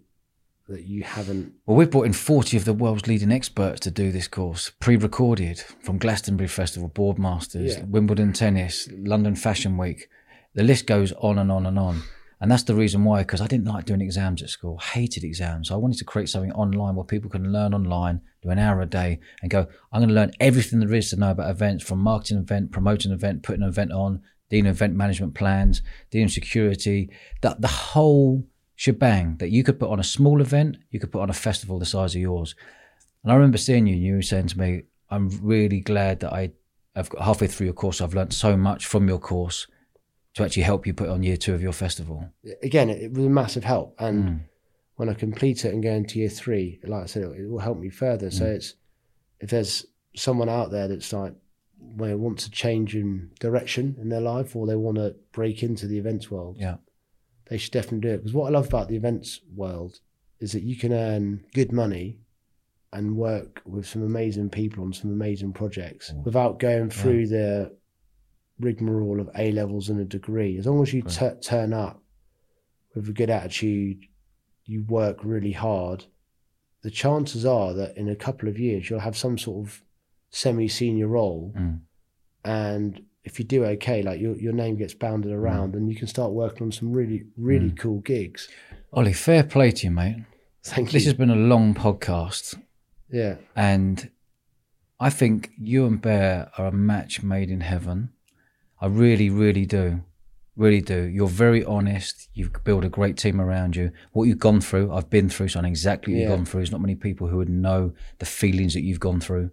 that 0.69 0.85
you 0.85 1.03
haven't. 1.03 1.53
Well, 1.65 1.75
we've 1.75 1.89
brought 1.89 2.05
in 2.05 2.13
40 2.13 2.57
of 2.57 2.65
the 2.65 2.73
world's 2.73 3.07
leading 3.07 3.31
experts 3.31 3.81
to 3.81 3.91
do 3.91 4.11
this 4.11 4.27
course, 4.27 4.71
pre 4.79 4.95
recorded 4.95 5.59
from 5.59 5.97
Glastonbury 5.97 6.47
Festival, 6.47 6.89
Boardmasters, 6.89 7.77
Yeah. 7.77 7.83
Wimbledon 7.83 8.33
Tennis, 8.33 8.87
London 8.91 9.35
Fashion 9.35 9.77
Week. 9.77 10.09
The 10.53 10.63
list 10.63 10.87
goes 10.87 11.11
on 11.13 11.37
and 11.37 11.51
on 11.51 11.65
and 11.65 11.77
on. 11.77 12.03
And 12.43 12.51
that's 12.51 12.63
the 12.63 12.75
reason 12.75 13.05
why, 13.05 13.19
because 13.19 13.39
I 13.39 13.47
didn't 13.47 13.67
like 13.67 13.85
doing 13.85 14.01
exams 14.01 14.43
at 14.43 14.49
school, 14.49 14.77
hated 14.77 15.23
exams. 15.23 15.69
So 15.69 15.75
I 15.75 15.77
wanted 15.77 15.99
to 15.99 16.03
create 16.03 16.27
something 16.27 16.51
online 16.51 16.93
where 16.93 17.05
people 17.05 17.29
can 17.29 17.53
learn 17.53 17.73
online, 17.73 18.19
do 18.41 18.49
an 18.49 18.59
hour 18.59 18.81
a 18.81 18.85
day, 18.85 19.21
and 19.41 19.49
go, 19.49 19.65
I'm 19.93 20.01
going 20.01 20.09
to 20.09 20.13
learn 20.13 20.33
everything 20.41 20.81
there 20.81 20.93
is 20.93 21.09
to 21.11 21.15
know 21.15 21.31
about 21.31 21.49
events 21.49 21.85
from 21.85 21.99
marketing 21.99 22.39
event, 22.39 22.73
promoting 22.73 23.11
an 23.11 23.17
event, 23.17 23.43
putting 23.43 23.63
an 23.63 23.69
event 23.69 23.93
on, 23.93 24.23
dealing 24.49 24.65
with 24.65 24.75
event 24.75 24.93
management 24.93 25.35
plans, 25.35 25.83
dealing 26.11 26.25
with 26.25 26.33
security, 26.33 27.09
that 27.39 27.61
the 27.61 27.67
whole 27.69 28.45
shebang 28.75 29.37
that 29.37 29.51
you 29.51 29.63
could 29.63 29.79
put 29.79 29.89
on 29.89 30.01
a 30.01 30.03
small 30.03 30.41
event, 30.41 30.75
you 30.91 30.99
could 30.99 31.13
put 31.13 31.21
on 31.21 31.29
a 31.29 31.33
festival 31.33 31.79
the 31.79 31.85
size 31.85 32.13
of 32.13 32.19
yours. 32.19 32.55
And 33.23 33.31
I 33.31 33.35
remember 33.35 33.57
seeing 33.57 33.87
you, 33.87 33.93
and 33.93 34.03
you 34.03 34.15
were 34.15 34.21
saying 34.21 34.47
to 34.47 34.59
me, 34.59 34.81
I'm 35.09 35.29
really 35.41 35.79
glad 35.79 36.19
that 36.19 36.33
I, 36.33 36.51
I've 36.93 37.09
got 37.09 37.21
halfway 37.23 37.47
through 37.47 37.67
your 37.67 37.73
course, 37.73 38.01
I've 38.01 38.15
learned 38.15 38.33
so 38.33 38.57
much 38.57 38.85
from 38.85 39.07
your 39.07 39.19
course 39.19 39.65
to 40.35 40.43
actually 40.43 40.63
help 40.63 40.87
you 40.87 40.93
put 40.93 41.09
on 41.09 41.23
year 41.23 41.37
two 41.37 41.53
of 41.53 41.61
your 41.61 41.73
festival. 41.73 42.29
Again, 42.61 42.89
it, 42.89 43.01
it 43.03 43.13
was 43.13 43.25
a 43.25 43.29
massive 43.29 43.63
help, 43.63 43.95
and 43.99 44.23
Mm. 44.23 44.39
when 44.95 45.09
I 45.09 45.13
complete 45.13 45.63
it 45.65 45.73
and 45.73 45.83
go 45.83 45.91
into 45.91 46.19
year 46.19 46.29
three, 46.29 46.79
like 46.83 47.03
I 47.03 47.05
said, 47.05 47.23
it, 47.23 47.39
it 47.41 47.49
will 47.49 47.59
help 47.59 47.77
me 47.79 47.89
further. 47.89 48.31
So 48.31 48.45
Mm. 48.45 48.55
it's 48.55 48.73
if 49.39 49.49
there's 49.49 49.85
someone 50.15 50.49
out 50.49 50.71
there 50.71 50.87
that's 50.87 51.11
like 51.13 51.33
where 51.97 52.17
want 52.17 52.39
to 52.39 52.49
change 52.51 52.95
in 52.95 53.29
direction 53.39 53.95
in 53.99 54.09
their 54.09 54.21
life 54.21 54.55
or 54.55 54.65
they 54.65 54.75
want 54.75 54.97
to 54.97 55.15
break 55.33 55.63
into 55.63 55.85
the 55.87 55.97
events 55.97 56.31
world, 56.31 56.57
Yeah. 56.57 56.77
they 57.49 57.57
should 57.57 57.73
definitely 57.73 58.07
do 58.09 58.13
it. 58.13 58.17
Because 58.17 58.33
what 58.33 58.47
I 58.47 58.51
love 58.51 58.67
about 58.67 58.87
the 58.87 58.95
events 58.95 59.41
world 59.53 59.99
is 60.39 60.53
that 60.53 60.63
you 60.63 60.75
can 60.77 60.93
earn 60.93 61.43
good 61.53 61.71
money 61.73 62.19
and 62.93 63.17
work 63.17 63.61
with 63.65 63.85
some 63.85 64.01
amazing 64.03 64.49
people 64.49 64.83
on 64.83 64.93
some 64.93 65.11
amazing 65.11 65.51
projects 65.51 66.11
Mm. 66.11 66.23
without 66.23 66.59
going 66.59 66.89
through 66.89 67.27
the 67.27 67.75
rigmarole 68.59 69.19
of 69.19 69.29
A 69.37 69.51
levels 69.51 69.89
and 69.89 69.99
a 69.99 70.05
degree. 70.05 70.57
As 70.57 70.65
long 70.65 70.81
as 70.81 70.93
you 70.93 71.01
tu- 71.01 71.37
turn 71.41 71.73
up 71.73 72.01
with 72.95 73.09
a 73.09 73.13
good 73.13 73.29
attitude, 73.29 74.05
you 74.65 74.83
work 74.83 75.17
really 75.23 75.51
hard, 75.51 76.05
the 76.83 76.91
chances 76.91 77.45
are 77.45 77.73
that 77.73 77.97
in 77.97 78.07
a 78.09 78.15
couple 78.15 78.47
of 78.49 78.59
years 78.59 78.89
you'll 78.89 78.99
have 78.99 79.17
some 79.17 79.37
sort 79.37 79.65
of 79.67 79.81
semi 80.29 80.67
senior 80.67 81.07
role. 81.07 81.53
Mm. 81.57 81.79
And 82.45 83.01
if 83.23 83.39
you 83.39 83.45
do 83.45 83.63
okay, 83.65 84.01
like 84.03 84.19
your, 84.19 84.35
your 84.35 84.53
name 84.53 84.75
gets 84.75 84.93
bounded 84.93 85.31
Mm. 85.31 85.35
around 85.35 85.75
and 85.75 85.89
you 85.89 85.95
can 85.95 86.07
start 86.07 86.31
working 86.31 86.63
on 86.67 86.71
some 86.71 86.91
really, 86.91 87.23
really 87.37 87.71
cool 87.71 87.99
gigs. 87.99 88.49
Oli, 88.93 89.13
fair 89.13 89.43
play 89.43 89.71
to 89.71 89.87
you, 89.87 89.91
mate. 89.91 90.23
Thank 90.63 90.89
you. 90.89 90.93
This 90.93 91.05
has 91.05 91.13
been 91.13 91.29
a 91.29 91.35
long 91.35 91.73
podcast, 91.73 92.57
yeah. 93.11 93.35
and 93.55 94.09
I 94.97 95.09
think 95.09 95.51
you 95.57 95.85
and 95.85 96.01
Bear 96.01 96.49
are 96.57 96.67
a 96.67 96.71
match 96.71 97.21
made 97.21 97.49
in 97.49 97.59
heaven. 97.61 98.12
I 98.83 98.87
really, 98.87 99.29
really 99.29 99.65
do. 99.65 100.01
Really 100.57 100.81
do. 100.81 101.03
You're 101.03 101.29
very 101.29 101.63
honest. 101.63 102.27
You've 102.33 102.51
built 102.65 102.83
a 102.83 102.89
great 102.89 103.15
team 103.15 103.39
around 103.39 103.77
you. 103.77 103.91
What 104.11 104.25
you've 104.25 104.39
gone 104.39 104.59
through, 104.59 104.93
I've 104.93 105.09
been 105.09 105.29
through, 105.29 105.47
so 105.47 105.59
I 105.59 105.61
know 105.61 105.69
exactly 105.69 106.13
what 106.13 106.19
Yeah. 106.19 106.27
you've 106.27 106.37
gone 106.37 106.45
through. 106.45 106.59
There's 106.59 106.71
not 106.73 106.81
many 106.81 106.95
people 106.95 107.27
who 107.27 107.37
would 107.37 107.47
know 107.49 107.93
the 108.19 108.25
feelings 108.25 108.73
that 108.73 108.81
you've 108.83 108.99
gone 108.99 109.21
through. 109.21 109.51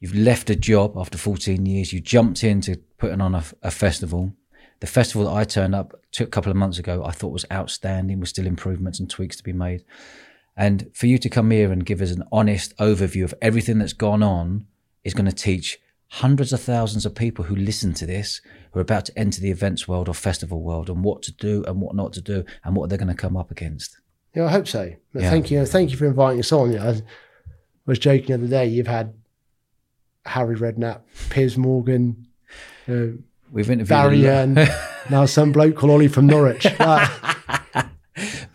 You've 0.00 0.14
left 0.14 0.48
a 0.48 0.56
job 0.56 0.96
after 0.96 1.18
14 1.18 1.66
years. 1.66 1.92
You 1.92 2.00
jumped 2.00 2.42
into 2.42 2.76
putting 2.96 3.20
on 3.20 3.34
a, 3.34 3.44
a 3.62 3.70
festival. 3.70 4.32
The 4.80 4.86
festival 4.86 5.26
that 5.26 5.34
I 5.36 5.44
turned 5.44 5.74
up 5.74 5.92
to 6.12 6.24
a 6.24 6.26
couple 6.26 6.50
of 6.50 6.56
months 6.56 6.78
ago, 6.78 7.04
I 7.04 7.10
thought 7.12 7.32
was 7.34 7.44
outstanding, 7.52 8.20
with 8.20 8.30
still 8.30 8.46
improvements 8.46 8.98
and 8.98 9.10
tweaks 9.10 9.36
to 9.36 9.44
be 9.44 9.52
made. 9.52 9.84
And 10.56 10.90
for 10.94 11.06
you 11.08 11.18
to 11.18 11.28
come 11.28 11.50
here 11.50 11.72
and 11.72 11.84
give 11.84 12.00
us 12.00 12.10
an 12.10 12.24
honest 12.32 12.74
overview 12.78 13.24
of 13.24 13.34
everything 13.42 13.78
that's 13.78 13.92
gone 13.92 14.22
on 14.22 14.66
is 15.04 15.12
going 15.12 15.26
to 15.26 15.32
teach 15.32 15.78
hundreds 16.08 16.52
of 16.52 16.60
thousands 16.60 17.04
of 17.04 17.14
people 17.14 17.44
who 17.44 17.56
listen 17.56 17.92
to 17.94 18.06
this, 18.06 18.40
who 18.72 18.78
are 18.78 18.82
about 18.82 19.06
to 19.06 19.18
enter 19.18 19.40
the 19.40 19.50
events 19.50 19.88
world 19.88 20.08
or 20.08 20.14
festival 20.14 20.62
world, 20.62 20.88
and 20.88 21.02
what 21.02 21.22
to 21.22 21.32
do 21.32 21.64
and 21.66 21.80
what 21.80 21.94
not 21.94 22.12
to 22.14 22.20
do, 22.20 22.44
and 22.64 22.76
what 22.76 22.88
they're 22.88 22.98
going 22.98 23.08
to 23.08 23.14
come 23.14 23.36
up 23.36 23.50
against. 23.50 23.98
Yeah, 24.34 24.46
I 24.46 24.50
hope 24.50 24.68
so. 24.68 24.92
Yeah. 25.14 25.30
Thank 25.30 25.50
you. 25.50 25.64
Thank 25.64 25.90
you 25.90 25.96
for 25.96 26.06
inviting 26.06 26.40
us 26.40 26.52
on. 26.52 26.72
Yeah, 26.72 26.90
I 26.90 27.02
was 27.86 27.98
joking 27.98 28.26
the 28.26 28.34
other 28.34 28.46
day. 28.46 28.66
You've 28.66 28.86
had 28.86 29.14
Harry 30.26 30.56
Redknapp, 30.56 31.00
Piers 31.30 31.56
Morgan, 31.56 32.26
uh, 32.88 33.06
We've 33.50 33.70
interviewed. 33.70 33.88
Barry 33.88 34.22
Hearn, 34.22 34.54
now 35.10 35.24
some 35.26 35.52
bloke 35.52 35.76
called 35.76 35.92
Oli 35.92 36.08
from 36.08 36.26
Norwich. 36.26 36.66
Like, 36.80 37.35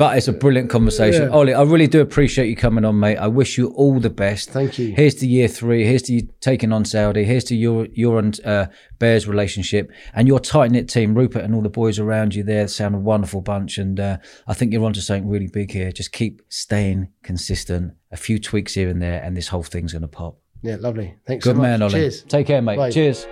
But 0.02 0.18
it's 0.18 0.28
a 0.28 0.34
brilliant 0.34 0.72
conversation. 0.72 1.30
Yeah. 1.30 1.36
Oli, 1.36 1.54
I 1.54 1.62
really 1.62 1.86
do 1.86 2.02
appreciate 2.02 2.48
you 2.48 2.56
coming 2.56 2.86
on, 2.86 3.00
mate. 3.00 3.18
I 3.18 3.28
wish 3.28 3.56
you 3.56 3.68
all 3.74 4.00
the 4.00 4.10
best. 4.10 4.50
Thank 4.50 4.80
you. 4.80 4.96
Here's 4.96 5.14
to 5.14 5.28
year 5.28 5.48
three. 5.48 5.86
Here's 5.86 6.02
to 6.04 6.14
you 6.14 6.28
taking 6.40 6.74
on 6.74 6.86
Saudi. 6.86 7.24
Here's 7.24 7.44
to 7.44 7.56
your 7.56 7.86
your 7.94 8.18
and 8.18 8.44
uh, 8.44 8.66
Bears 8.98 9.28
relationship 9.28 9.92
and 10.16 10.28
your 10.28 10.40
tight 10.40 10.72
knit 10.72 10.90
team, 10.90 11.14
Rupert 11.14 11.44
and 11.44 11.54
all 11.54 11.62
the 11.62 11.70
boys 11.70 12.00
around 12.00 12.34
you 12.34 12.42
there. 12.42 12.68
Sound 12.68 12.96
a 12.96 12.98
wonderful 12.98 13.42
bunch, 13.42 13.78
and 13.78 14.00
uh, 14.00 14.18
I 14.48 14.56
think 14.56 14.74
you're 14.74 14.84
onto 14.84 15.02
something 15.02 15.30
really 15.30 15.46
big 15.46 15.70
here. 15.70 15.92
Just 15.92 16.12
keep 16.12 16.42
staying 16.50 17.10
consistent. 17.22 17.94
A 18.12 18.18
few 18.18 18.40
tweaks 18.40 18.74
here 18.74 18.90
and 18.90 19.00
there, 19.04 19.22
and 19.22 19.38
this 19.38 19.50
whole 19.50 19.62
thing's 19.62 19.92
going 19.92 20.02
to 20.02 20.08
pop. 20.08 20.36
yeah, 20.64 20.78
lovely. 20.80 21.14
Thanks 21.28 21.44
Good 21.44 21.58
so 21.58 21.62
much. 21.62 21.64
man, 21.64 21.84
Oli. 21.84 21.92
Cheers. 21.92 22.24
Take 22.24 22.48
care, 22.48 22.64
mate. 22.64 22.78
Bye. 22.78 22.90
Cheers. 22.90 23.28